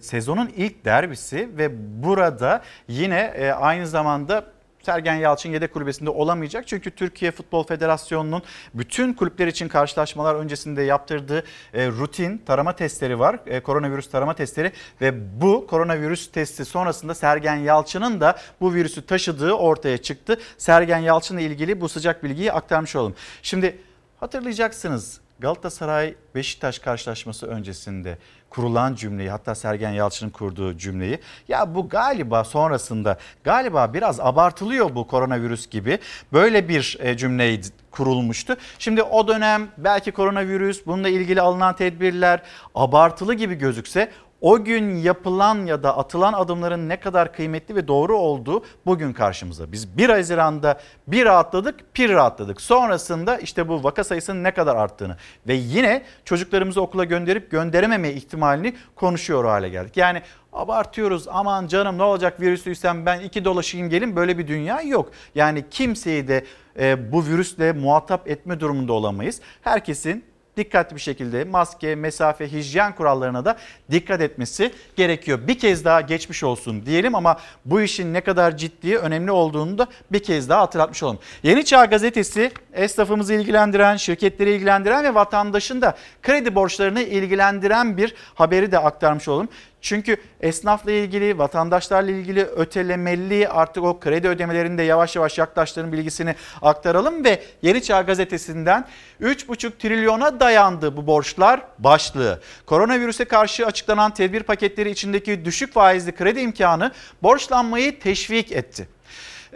Sezonun 0.02 0.52
ilk 0.56 0.86
derbisi 0.86 1.50
ve 1.58 1.72
burada 2.04 2.62
yine 2.88 3.54
aynı 3.60 3.88
zamanda 3.88 4.46
Sergen 4.86 5.16
Yalçın 5.16 5.50
yedek 5.50 5.74
kulübesinde 5.74 6.10
olamayacak. 6.10 6.68
Çünkü 6.68 6.92
Türkiye 6.92 7.32
Futbol 7.32 7.64
Federasyonu'nun 7.64 8.44
bütün 8.74 9.14
kulüpler 9.14 9.48
için 9.48 9.68
karşılaşmalar 9.68 10.36
öncesinde 10.36 10.82
yaptırdığı 10.82 11.44
e, 11.74 11.88
rutin 11.88 12.38
tarama 12.38 12.76
testleri 12.76 13.20
var. 13.20 13.40
E, 13.46 13.60
koronavirüs 13.60 14.10
tarama 14.10 14.34
testleri 14.36 14.72
ve 15.02 15.42
bu 15.42 15.68
koronavirüs 15.68 16.32
testi 16.32 16.66
sonrasında 16.66 17.16
Sergen 17.16 17.56
Yalçın'ın 17.56 18.22
da 18.22 18.38
bu 18.62 18.74
virüsü 18.74 19.06
taşıdığı 19.06 19.54
ortaya 19.54 19.98
çıktı. 19.98 20.40
Sergen 20.58 21.00
Yalçın'la 21.00 21.42
ilgili 21.42 21.82
bu 21.82 21.90
sıcak 21.90 22.24
bilgiyi 22.24 22.52
aktarmış 22.52 22.96
olalım. 22.96 23.16
Şimdi 23.42 23.78
hatırlayacaksınız 24.20 25.22
Galatasaray 25.40 26.16
Beşiktaş 26.36 26.80
karşılaşması 26.80 27.48
öncesinde 27.48 28.18
kurulan 28.56 28.96
cümleyi 28.96 29.30
hatta 29.30 29.56
Sergen 29.56 29.92
Yalçın'ın 29.92 30.30
kurduğu 30.30 30.78
cümleyi 30.78 31.20
ya 31.48 31.76
bu 31.76 31.90
galiba 31.90 32.44
sonrasında 32.44 33.18
galiba 33.44 33.94
biraz 33.94 34.20
abartılıyor 34.20 34.96
bu 34.96 35.08
koronavirüs 35.08 35.70
gibi 35.70 36.00
böyle 36.34 36.70
bir 36.70 36.98
e, 37.00 37.18
cümleyi 37.18 37.62
kurulmuştu. 37.92 38.56
Şimdi 38.80 39.04
o 39.04 39.28
dönem 39.28 39.68
belki 39.78 40.12
koronavirüs 40.12 40.86
bununla 40.86 41.10
ilgili 41.10 41.42
alınan 41.42 41.76
tedbirler 41.76 42.42
abartılı 42.76 43.34
gibi 43.34 43.56
gözükse 43.56 44.12
o 44.44 44.64
gün 44.64 44.96
yapılan 44.96 45.66
ya 45.66 45.84
da 45.84 45.98
atılan 45.98 46.34
adımların 46.34 46.90
ne 46.90 47.00
kadar 47.00 47.34
kıymetli 47.34 47.76
ve 47.76 47.88
doğru 47.88 48.18
olduğu 48.18 48.64
bugün 48.86 49.14
karşımıza. 49.14 49.72
Biz 49.72 49.98
1 49.98 50.10
Haziran'da 50.10 50.80
bir 51.08 51.26
rahatladık, 51.26 51.94
pir 51.94 52.10
rahatladık. 52.10 52.62
Sonrasında 52.62 53.38
işte 53.38 53.68
bu 53.68 53.84
vaka 53.84 54.04
sayısının 54.04 54.44
ne 54.44 54.52
kadar 54.52 54.76
arttığını 54.76 55.18
ve 55.48 55.54
yine 55.54 56.04
çocuklarımızı 56.26 56.82
okula 56.82 57.04
gönderip 57.04 57.52
gönderememe 57.52 58.12
ihtimalini 58.12 58.74
konuşuyor 58.96 59.46
hale 59.46 59.70
geldik. 59.70 59.98
Yani 59.98 60.22
abartıyoruz 60.54 61.28
aman 61.28 61.68
canım 61.68 61.98
ne 61.98 62.04
olacak 62.04 62.42
virüslüysem 62.42 63.06
ben 63.06 63.20
iki 63.20 63.46
dolaşayım 63.46 63.90
gelin 63.90 64.16
böyle 64.16 64.38
bir 64.38 64.48
dünya 64.48 64.82
yok. 64.82 65.12
Yani 65.36 65.66
kimseyi 65.72 66.28
de 66.28 66.46
e, 66.80 67.12
bu 67.12 67.26
virüsle 67.26 67.74
muhatap 67.74 68.30
etme 68.30 68.60
durumunda 68.60 68.94
olamayız. 68.94 69.42
Herkesin 69.62 70.33
dikkatli 70.58 70.96
bir 70.96 71.02
şekilde 71.02 71.44
maske, 71.44 71.96
mesafe, 71.96 72.52
hijyen 72.52 72.96
kurallarına 72.96 73.46
da 73.46 73.58
dikkat 73.92 74.22
etmesi 74.22 74.72
gerekiyor. 74.96 75.40
Bir 75.48 75.60
kez 75.60 75.86
daha 75.86 76.02
geçmiş 76.02 76.44
olsun 76.44 76.86
diyelim 76.86 77.16
ama 77.16 77.40
bu 77.66 77.82
işin 77.82 78.14
ne 78.14 78.22
kadar 78.22 78.58
ciddi, 78.58 78.98
önemli 78.98 79.32
olduğunu 79.32 79.78
da 79.78 79.88
bir 80.12 80.24
kez 80.24 80.50
daha 80.50 80.62
hatırlatmış 80.62 81.04
olalım. 81.04 81.20
Yeni 81.44 81.66
Çağ 81.66 81.86
Gazetesi 81.86 82.52
esnafımızı 82.74 83.34
ilgilendiren, 83.34 83.98
şirketleri 83.98 84.52
ilgilendiren 84.52 85.04
ve 85.04 85.16
vatandaşın 85.16 85.82
da 85.82 85.98
kredi 86.22 86.56
borçlarını 86.56 87.02
ilgilendiren 87.02 87.98
bir 87.98 88.16
haberi 88.36 88.72
de 88.72 88.80
aktarmış 88.80 89.28
olalım. 89.28 89.50
Çünkü 89.84 90.18
esnafla 90.42 90.92
ilgili, 90.92 91.38
vatandaşlarla 91.38 92.12
ilgili 92.12 92.44
ötelemeli 92.44 93.50
artık 93.50 93.84
o 93.84 94.00
kredi 94.00 94.28
ödemelerinde 94.28 94.84
yavaş 94.84 95.16
yavaş 95.16 95.38
yaklaştığının 95.38 95.92
bilgisini 95.92 96.36
aktaralım 96.62 97.26
ve 97.26 97.44
Yeni 97.62 97.84
Çağ 97.84 98.02
Gazetesi'nden 98.02 98.86
3,5 99.22 99.72
trilyona 99.80 100.40
dayandı 100.40 100.98
bu 100.98 101.08
borçlar 101.08 101.62
başlığı. 101.80 102.42
Koronavirüse 102.66 103.26
karşı 103.26 103.66
açıklanan 103.66 104.14
tedbir 104.14 104.44
paketleri 104.44 104.90
içindeki 104.90 105.46
düşük 105.46 105.74
faizli 105.74 106.12
kredi 106.12 106.40
imkanı 106.40 106.92
borçlanmayı 107.24 108.00
teşvik 108.00 108.52
etti. 108.52 108.88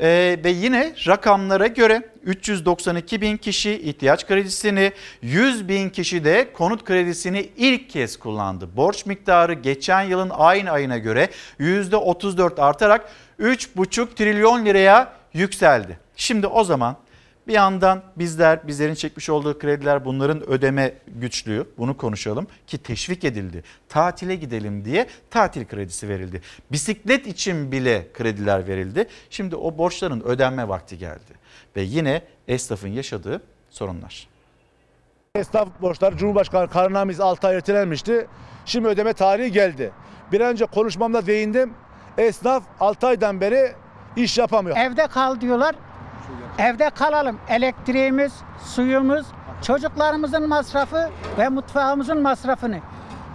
Ee, 0.02 0.40
ve 0.44 0.49
yine 0.49 0.94
rakamlara 1.07 1.68
göre 1.68 2.10
392 2.24 3.22
bin 3.22 3.38
kişi 3.38 3.72
ihtiyaç 3.80 4.28
kredisini, 4.28 4.91
100 5.22 5.68
bin 5.68 5.90
kişi 5.90 6.26
de 6.26 6.53
konut 6.53 6.84
kredisini 6.84 7.49
ilk 7.57 7.90
kez 7.90 8.19
kullandı. 8.19 8.69
Borç 8.76 9.06
miktarı 9.06 9.53
geçen 9.53 10.02
yılın 10.02 10.32
aynı 10.34 10.72
ayına 10.72 10.98
göre 10.98 11.30
%34 11.60 12.61
artarak 12.61 13.10
3,5 13.40 14.15
trilyon 14.15 14.65
liraya 14.65 15.14
yükseldi. 15.34 15.99
Şimdi 16.15 16.48
o 16.48 16.64
zaman 16.64 16.98
bir 17.48 17.53
yandan 17.53 18.03
bizler, 18.15 18.68
bizlerin 18.68 18.94
çekmiş 18.94 19.30
olduğu 19.30 19.60
krediler 19.60 20.06
bunların 20.06 20.49
ödeme 20.49 20.94
güçlüğü 21.07 21.68
bunu 21.78 21.98
konuşalım 21.98 22.48
ki 22.68 22.78
teşvik 22.78 23.24
edildi. 23.24 23.64
Tatile 23.90 24.36
gidelim 24.36 24.86
diye 24.86 25.07
tatil 25.30 25.65
kredisi 25.65 26.10
verildi. 26.10 26.41
Bisiklet 26.72 27.28
için 27.28 27.72
bile 27.72 28.07
krediler 28.14 28.68
verildi. 28.68 29.07
Şimdi 29.30 29.56
o 29.56 29.78
borçların 29.78 30.22
ödenme 30.22 30.68
vakti 30.68 30.98
geldi. 30.98 31.34
Ve 31.76 31.82
yine 31.82 32.22
esnafın 32.48 32.88
yaşadığı 32.88 33.41
sorunlar. 33.69 34.28
Esnaf 35.36 35.68
borçları 35.82 36.18
Cumhurbaşkanı 36.18 36.69
kararnamesi 36.69 37.24
6 37.24 37.48
ay 37.48 37.56
ertelenmişti. 37.56 38.28
Şimdi 38.65 38.88
ödeme 38.88 39.14
tarihi 39.14 39.52
geldi. 39.52 39.91
Bir 40.32 40.41
önce 40.41 40.65
konuşmamda 40.65 41.26
değindim. 41.26 41.74
Esnaf 42.18 42.64
6 42.80 43.07
aydan 43.07 43.41
beri 43.41 43.74
iş 44.15 44.38
yapamıyor. 44.38 44.78
Evde 44.78 45.07
kal 45.07 45.41
diyorlar. 45.41 45.76
Evde 46.58 46.90
kalalım. 46.90 47.40
Elektriğimiz, 47.49 48.32
suyumuz, 48.76 49.26
çocuklarımızın 49.62 50.48
masrafı 50.48 51.10
ve 51.38 51.49
mutfağımızın 51.49 52.22
masrafını 52.22 52.80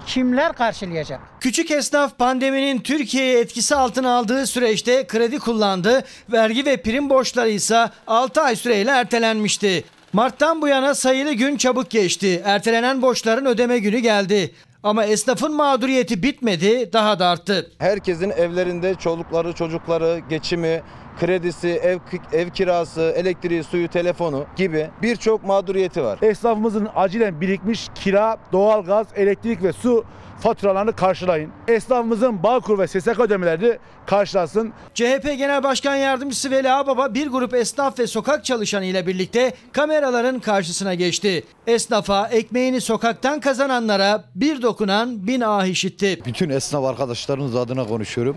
kimler 0.07 0.53
karşılayacak? 0.53 1.21
Küçük 1.41 1.71
esnaf 1.71 2.19
pandeminin 2.19 2.79
Türkiye'ye 2.79 3.41
etkisi 3.41 3.77
altına 3.77 4.17
aldığı 4.17 4.47
süreçte 4.47 5.07
kredi 5.07 5.39
kullandı. 5.39 6.05
Vergi 6.33 6.67
ve 6.67 6.83
prim 6.83 7.11
borçları 7.11 7.51
ise 7.51 7.91
6 8.07 8.41
ay 8.41 8.57
süreyle 8.57 8.91
ertelenmişti. 8.91 9.85
Mart'tan 10.13 10.63
bu 10.63 10.69
yana 10.69 10.95
sayılı 10.95 11.33
gün 11.33 11.57
çabuk 11.57 11.91
geçti. 11.91 12.43
Ertelenen 12.45 13.03
borçların 13.03 13.47
ödeme 13.47 13.79
günü 13.79 13.99
geldi. 13.99 14.55
Ama 14.83 15.05
esnafın 15.05 15.55
mağduriyeti 15.55 16.23
bitmedi, 16.23 16.93
daha 16.93 17.19
da 17.19 17.27
arttı. 17.27 17.71
Herkesin 17.79 18.31
evlerinde 18.31 18.95
çolukları, 18.95 19.53
çocukları, 19.53 20.21
geçimi, 20.29 20.83
kredisi, 21.21 21.69
ev 21.69 21.99
ev 22.33 22.51
kirası, 22.51 23.01
elektriği, 23.17 23.65
suyu, 23.65 23.89
telefonu 23.89 24.45
gibi 24.57 24.91
birçok 25.03 25.45
mağduriyeti 25.45 26.03
var. 26.03 26.19
Esnafımızın 26.23 26.89
acilen 26.95 27.41
birikmiş 27.41 27.89
kira, 27.95 28.37
doğalgaz, 28.53 29.07
elektrik 29.17 29.63
ve 29.63 29.73
su 29.73 30.05
faturalarını 30.43 30.97
karşılayın. 30.97 31.51
Esnafımızın 31.69 32.43
Bağkur 32.43 32.79
ve 32.79 32.87
SSK 32.87 33.21
ödemelerini 33.21 33.79
karşılasın. 34.07 34.73
CHP 34.95 35.25
Genel 35.25 35.63
Başkan 35.63 35.97
Yardımcısı 35.97 36.51
Veli 36.51 36.71
Ağbaba 36.73 37.15
bir 37.15 37.27
grup 37.27 37.55
esnaf 37.55 37.99
ve 37.99 38.07
sokak 38.07 38.45
çalışanı 38.45 38.85
ile 38.85 39.07
birlikte 39.07 39.55
kameraların 39.73 40.41
karşısına 40.41 40.95
geçti. 40.95 41.45
Esnafa, 41.67 42.29
ekmeğini 42.29 42.81
sokaktan 42.81 43.41
kazananlara 43.41 44.25
bir 44.35 44.63
dokunan 44.63 45.27
bin 45.27 45.41
ah 45.41 45.67
işitti. 45.67 46.21
Bütün 46.27 46.51
esnaf 46.51 46.85
arkadaşlarımız 46.85 47.57
adına 47.57 47.87
konuşuyorum. 47.87 48.37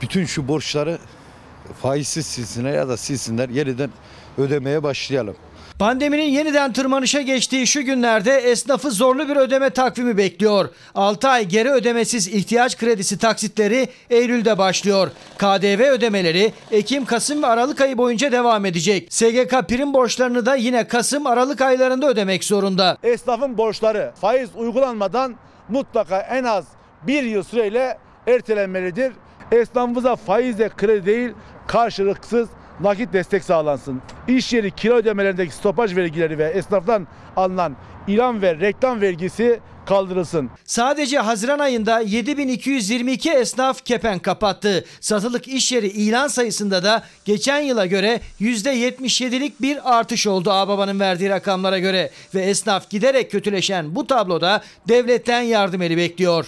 Bütün 0.00 0.24
şu 0.24 0.48
borçları 0.48 0.98
faizsiz 1.72 2.26
silsinler 2.26 2.72
ya 2.72 2.88
da 2.88 2.96
silsinler 2.96 3.48
yeniden 3.48 3.90
ödemeye 4.38 4.82
başlayalım. 4.82 5.36
Pandeminin 5.78 6.30
yeniden 6.30 6.72
tırmanışa 6.72 7.20
geçtiği 7.20 7.66
şu 7.66 7.82
günlerde 7.82 8.36
esnafı 8.36 8.90
zorlu 8.90 9.28
bir 9.28 9.36
ödeme 9.36 9.70
takvimi 9.70 10.16
bekliyor. 10.16 10.68
6 10.94 11.28
ay 11.28 11.44
geri 11.44 11.70
ödemesiz 11.70 12.28
ihtiyaç 12.28 12.78
kredisi 12.78 13.18
taksitleri 13.18 13.88
Eylül'de 14.10 14.58
başlıyor. 14.58 15.10
KDV 15.38 15.90
ödemeleri 15.90 16.52
Ekim, 16.70 17.04
Kasım 17.04 17.42
ve 17.42 17.46
Aralık 17.46 17.80
ayı 17.80 17.98
boyunca 17.98 18.32
devam 18.32 18.66
edecek. 18.66 19.14
SGK 19.14 19.68
prim 19.68 19.94
borçlarını 19.94 20.46
da 20.46 20.54
yine 20.54 20.88
Kasım, 20.88 21.26
Aralık 21.26 21.60
aylarında 21.60 22.08
ödemek 22.08 22.44
zorunda. 22.44 22.96
Esnafın 23.02 23.58
borçları 23.58 24.12
faiz 24.20 24.50
uygulanmadan 24.56 25.34
mutlaka 25.68 26.20
en 26.20 26.44
az 26.44 26.64
bir 27.06 27.22
yıl 27.22 27.42
süreyle 27.42 27.98
ertelenmelidir. 28.26 29.12
Esnafımıza 29.52 30.16
faizle 30.16 30.68
kredi 30.68 31.06
değil 31.06 31.32
karşılıksız 31.66 32.48
nakit 32.80 33.12
destek 33.12 33.44
sağlansın. 33.44 34.02
İş 34.28 34.52
yeri 34.52 34.70
kira 34.70 34.94
ödemelerindeki 34.94 35.54
stopaj 35.54 35.96
vergileri 35.96 36.38
ve 36.38 36.44
esnaftan 36.44 37.06
alınan 37.36 37.76
ilan 38.08 38.42
ve 38.42 38.60
reklam 38.60 39.00
vergisi 39.00 39.60
kaldırılsın. 39.86 40.50
Sadece 40.64 41.18
Haziran 41.18 41.58
ayında 41.58 42.00
7222 42.00 43.30
esnaf 43.30 43.84
kepenk 43.84 44.22
kapattı. 44.22 44.84
Satılık 45.00 45.48
iş 45.48 45.72
yeri 45.72 45.86
ilan 45.86 46.28
sayısında 46.28 46.84
da 46.84 47.02
geçen 47.24 47.60
yıla 47.60 47.86
göre 47.86 48.20
%77'lik 48.40 49.62
bir 49.62 49.98
artış 49.98 50.26
oldu 50.26 50.50
Ağbaba'nın 50.50 51.00
verdiği 51.00 51.30
rakamlara 51.30 51.78
göre. 51.78 52.10
Ve 52.34 52.42
esnaf 52.42 52.90
giderek 52.90 53.30
kötüleşen 53.30 53.94
bu 53.94 54.06
tabloda 54.06 54.62
devletten 54.88 55.42
yardım 55.42 55.82
eli 55.82 55.96
bekliyor. 55.96 56.46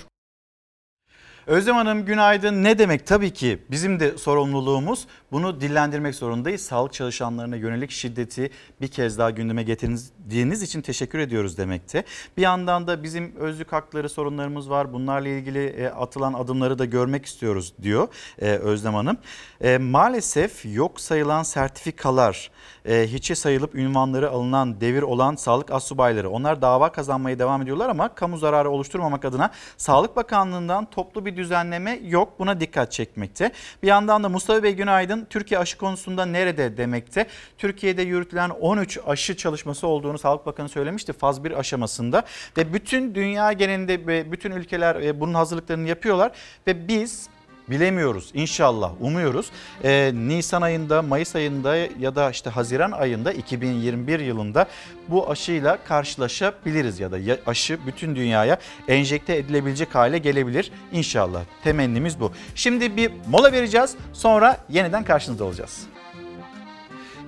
Özlem 1.47 1.77
Hanım 1.77 2.05
günaydın. 2.05 2.65
Ne 2.65 2.79
demek? 2.79 3.07
Tabii 3.07 3.33
ki 3.33 3.59
bizim 3.71 4.01
de 4.01 4.19
sorumluluğumuz 4.19 5.07
bunu 5.33 5.61
dillendirmek 5.61 6.15
zorundayız. 6.15 6.61
Sağlık 6.61 6.93
çalışanlarına 6.93 7.57
yönelik 7.57 7.91
şiddeti 7.91 8.51
bir 8.81 8.89
kez 8.89 9.19
daha 9.19 9.31
gündeme 9.31 9.63
getirdiğiniz 9.63 10.63
için 10.63 10.81
teşekkür 10.81 11.19
ediyoruz 11.19 11.59
demekte. 11.59 12.05
Bir 12.37 12.43
yandan 12.43 12.87
da 12.87 13.03
bizim 13.03 13.37
özlük 13.37 13.73
hakları 13.73 14.09
sorunlarımız 14.09 14.71
var. 14.71 14.93
Bunlarla 14.93 15.29
ilgili 15.29 15.67
e, 15.67 15.87
atılan 15.87 16.33
adımları 16.33 16.79
da 16.79 16.85
görmek 16.85 17.27
istiyoruz 17.27 17.73
diyor 17.83 18.09
e, 18.39 18.47
Özlem 18.51 18.95
Hanım. 18.95 19.17
E, 19.61 19.79
Maalesef 19.79 20.65
yok 20.65 21.01
sayılan 21.01 21.43
sertifikalar, 21.43 22.51
e, 22.85 23.07
hiçe 23.07 23.35
sayılıp 23.35 23.75
ünvanları 23.75 24.31
alınan 24.31 24.81
devir 24.81 25.03
olan 25.03 25.37
sağlık 25.37 25.71
asubayları 25.71 26.31
onlar 26.31 26.63
dava 26.63 26.93
kazanmaya 26.93 27.39
devam 27.39 27.63
ediyorlar 27.63 27.89
ama 27.89 28.15
kamu 28.15 28.39
zararı 28.39 28.71
oluşturmamak 28.71 29.25
adına 29.25 29.51
Sağlık 29.77 30.17
Bakanlığı'ndan 30.17 30.91
toplu 30.91 31.27
bir 31.27 31.37
düzenleme 31.37 32.01
yok. 32.05 32.39
Buna 32.39 32.61
dikkat 32.61 32.93
çekmekte. 32.93 33.53
Bir 33.83 33.89
yandan 33.89 34.25
da 34.25 34.29
Mustafa 34.29 34.63
Bey 34.63 34.75
günaydın. 34.75 35.27
Türkiye 35.31 35.61
aşı 35.61 35.79
konusunda 35.79 36.27
nerede 36.27 36.77
demekte. 36.77 37.27
Türkiye'de 37.59 38.03
yürütülen 38.03 38.51
13 38.51 38.99
aşı 39.07 39.37
çalışması 39.37 39.87
olduğunu 39.87 40.19
Sağlık 40.19 40.47
Bakanı 40.47 40.69
söylemişti 40.69 41.13
faz 41.13 41.45
1 41.45 41.59
aşamasında 41.59 42.25
ve 42.57 42.75
bütün 42.75 43.15
dünya 43.15 43.53
genelinde 43.53 44.33
bütün 44.33 44.51
ülkeler 44.51 44.97
e, 44.97 45.21
bunun 45.21 45.35
hazırlıklarını 45.35 45.89
yapıyorlar 45.89 46.33
ve 46.67 46.89
biz 46.89 47.29
Bilemiyoruz 47.71 48.31
inşallah 48.35 48.93
umuyoruz. 49.01 49.51
Ee, 49.85 50.13
Nisan 50.15 50.63
ayında, 50.63 51.03
Mayıs 51.03 51.37
ayında 51.37 51.77
ya 51.77 52.15
da 52.15 52.31
işte 52.31 52.51
Haziran 52.51 52.93
ayında 52.93 53.33
2021 53.33 54.21
yılında 54.21 54.67
bu 55.09 55.31
aşıyla 55.31 55.79
karşılaşabiliriz 55.85 57.01
ya 57.01 57.13
da 57.13 57.17
aşı 57.47 57.79
bütün 57.87 58.17
dünyaya 58.17 58.59
enjekte 58.89 59.37
edilebilecek 59.37 59.95
hale 59.95 60.19
gelebilir 60.19 60.73
inşallah. 60.93 61.41
Temennimiz 61.65 62.21
bu. 62.21 62.33
Şimdi 62.55 62.97
bir 62.97 63.13
mola 63.29 63.53
vereceğiz 63.53 63.97
sonra 64.13 64.59
yeniden 64.69 65.05
karşınızda 65.05 65.45
olacağız. 65.45 65.87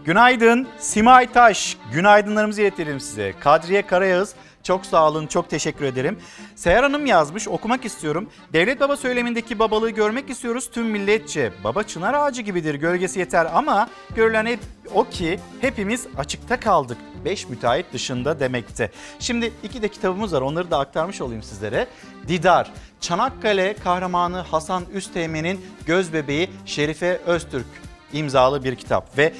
Günaydın 0.04 0.68
Simay 0.78 1.32
Taş. 1.32 1.76
Günaydınlarımızı 1.92 2.62
iletelim 2.62 3.00
size. 3.00 3.34
Kadriye 3.40 3.86
Karayağız 3.86 4.34
çok 4.66 4.86
sağ 4.86 5.08
olun, 5.08 5.26
çok 5.26 5.50
teşekkür 5.50 5.84
ederim. 5.84 6.18
Seher 6.54 6.82
Hanım 6.82 7.06
yazmış, 7.06 7.48
okumak 7.48 7.84
istiyorum. 7.84 8.30
Devlet 8.52 8.80
baba 8.80 8.96
söylemindeki 8.96 9.58
babalığı 9.58 9.90
görmek 9.90 10.30
istiyoruz 10.30 10.70
tüm 10.70 10.86
milletçe. 10.86 11.52
Baba 11.64 11.82
çınar 11.82 12.14
ağacı 12.14 12.42
gibidir, 12.42 12.74
gölgesi 12.74 13.18
yeter 13.18 13.48
ama 13.54 13.88
görülen 14.14 14.46
hep 14.46 14.60
o 14.94 15.04
ki 15.04 15.40
hepimiz 15.60 16.06
açıkta 16.18 16.60
kaldık. 16.60 16.98
Beş 17.24 17.48
müteahhit 17.48 17.92
dışında 17.92 18.40
demekte. 18.40 18.90
Şimdi 19.18 19.52
iki 19.62 19.82
de 19.82 19.88
kitabımız 19.88 20.32
var, 20.32 20.40
onları 20.40 20.70
da 20.70 20.78
aktarmış 20.78 21.20
olayım 21.20 21.42
sizlere. 21.42 21.86
Didar, 22.28 22.72
Çanakkale 23.00 23.74
kahramanı 23.84 24.38
Hasan 24.40 24.84
Üsteğmen'in 24.94 25.66
göz 25.86 26.12
bebeği 26.12 26.50
Şerife 26.64 27.20
Öztürk 27.26 27.66
imzalı 28.12 28.64
bir 28.64 28.76
kitap 28.76 29.18
ve 29.18 29.32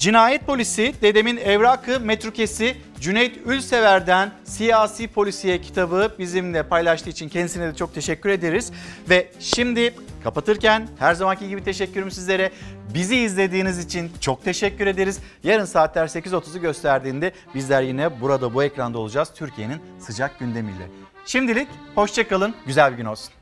Cinayet 0.00 0.46
polisi 0.46 0.94
dedemin 1.02 1.36
evrakı 1.36 2.00
metrukesi 2.00 2.76
Cüneyt 3.00 3.38
Ülsever'den 3.46 4.30
siyasi 4.44 5.08
polisiye 5.08 5.60
kitabı 5.60 6.14
bizimle 6.18 6.62
paylaştığı 6.62 7.10
için 7.10 7.28
kendisine 7.28 7.66
de 7.72 7.76
çok 7.76 7.94
teşekkür 7.94 8.30
ederiz. 8.30 8.72
Ve 9.10 9.32
şimdi 9.40 9.94
kapatırken 10.24 10.88
her 10.98 11.14
zamanki 11.14 11.48
gibi 11.48 11.64
teşekkürüm 11.64 12.10
sizlere. 12.10 12.50
Bizi 12.94 13.16
izlediğiniz 13.16 13.78
için 13.78 14.10
çok 14.20 14.44
teşekkür 14.44 14.86
ederiz. 14.86 15.20
Yarın 15.44 15.64
saatler 15.64 16.06
8.30'u 16.06 16.60
gösterdiğinde 16.60 17.32
bizler 17.54 17.82
yine 17.82 18.20
burada 18.20 18.54
bu 18.54 18.62
ekranda 18.62 18.98
olacağız 18.98 19.30
Türkiye'nin 19.34 19.80
sıcak 19.98 20.38
gündemiyle. 20.38 20.88
Şimdilik 21.26 21.68
hoşçakalın, 21.94 22.54
güzel 22.66 22.92
bir 22.92 22.96
gün 22.96 23.04
olsun. 23.04 23.32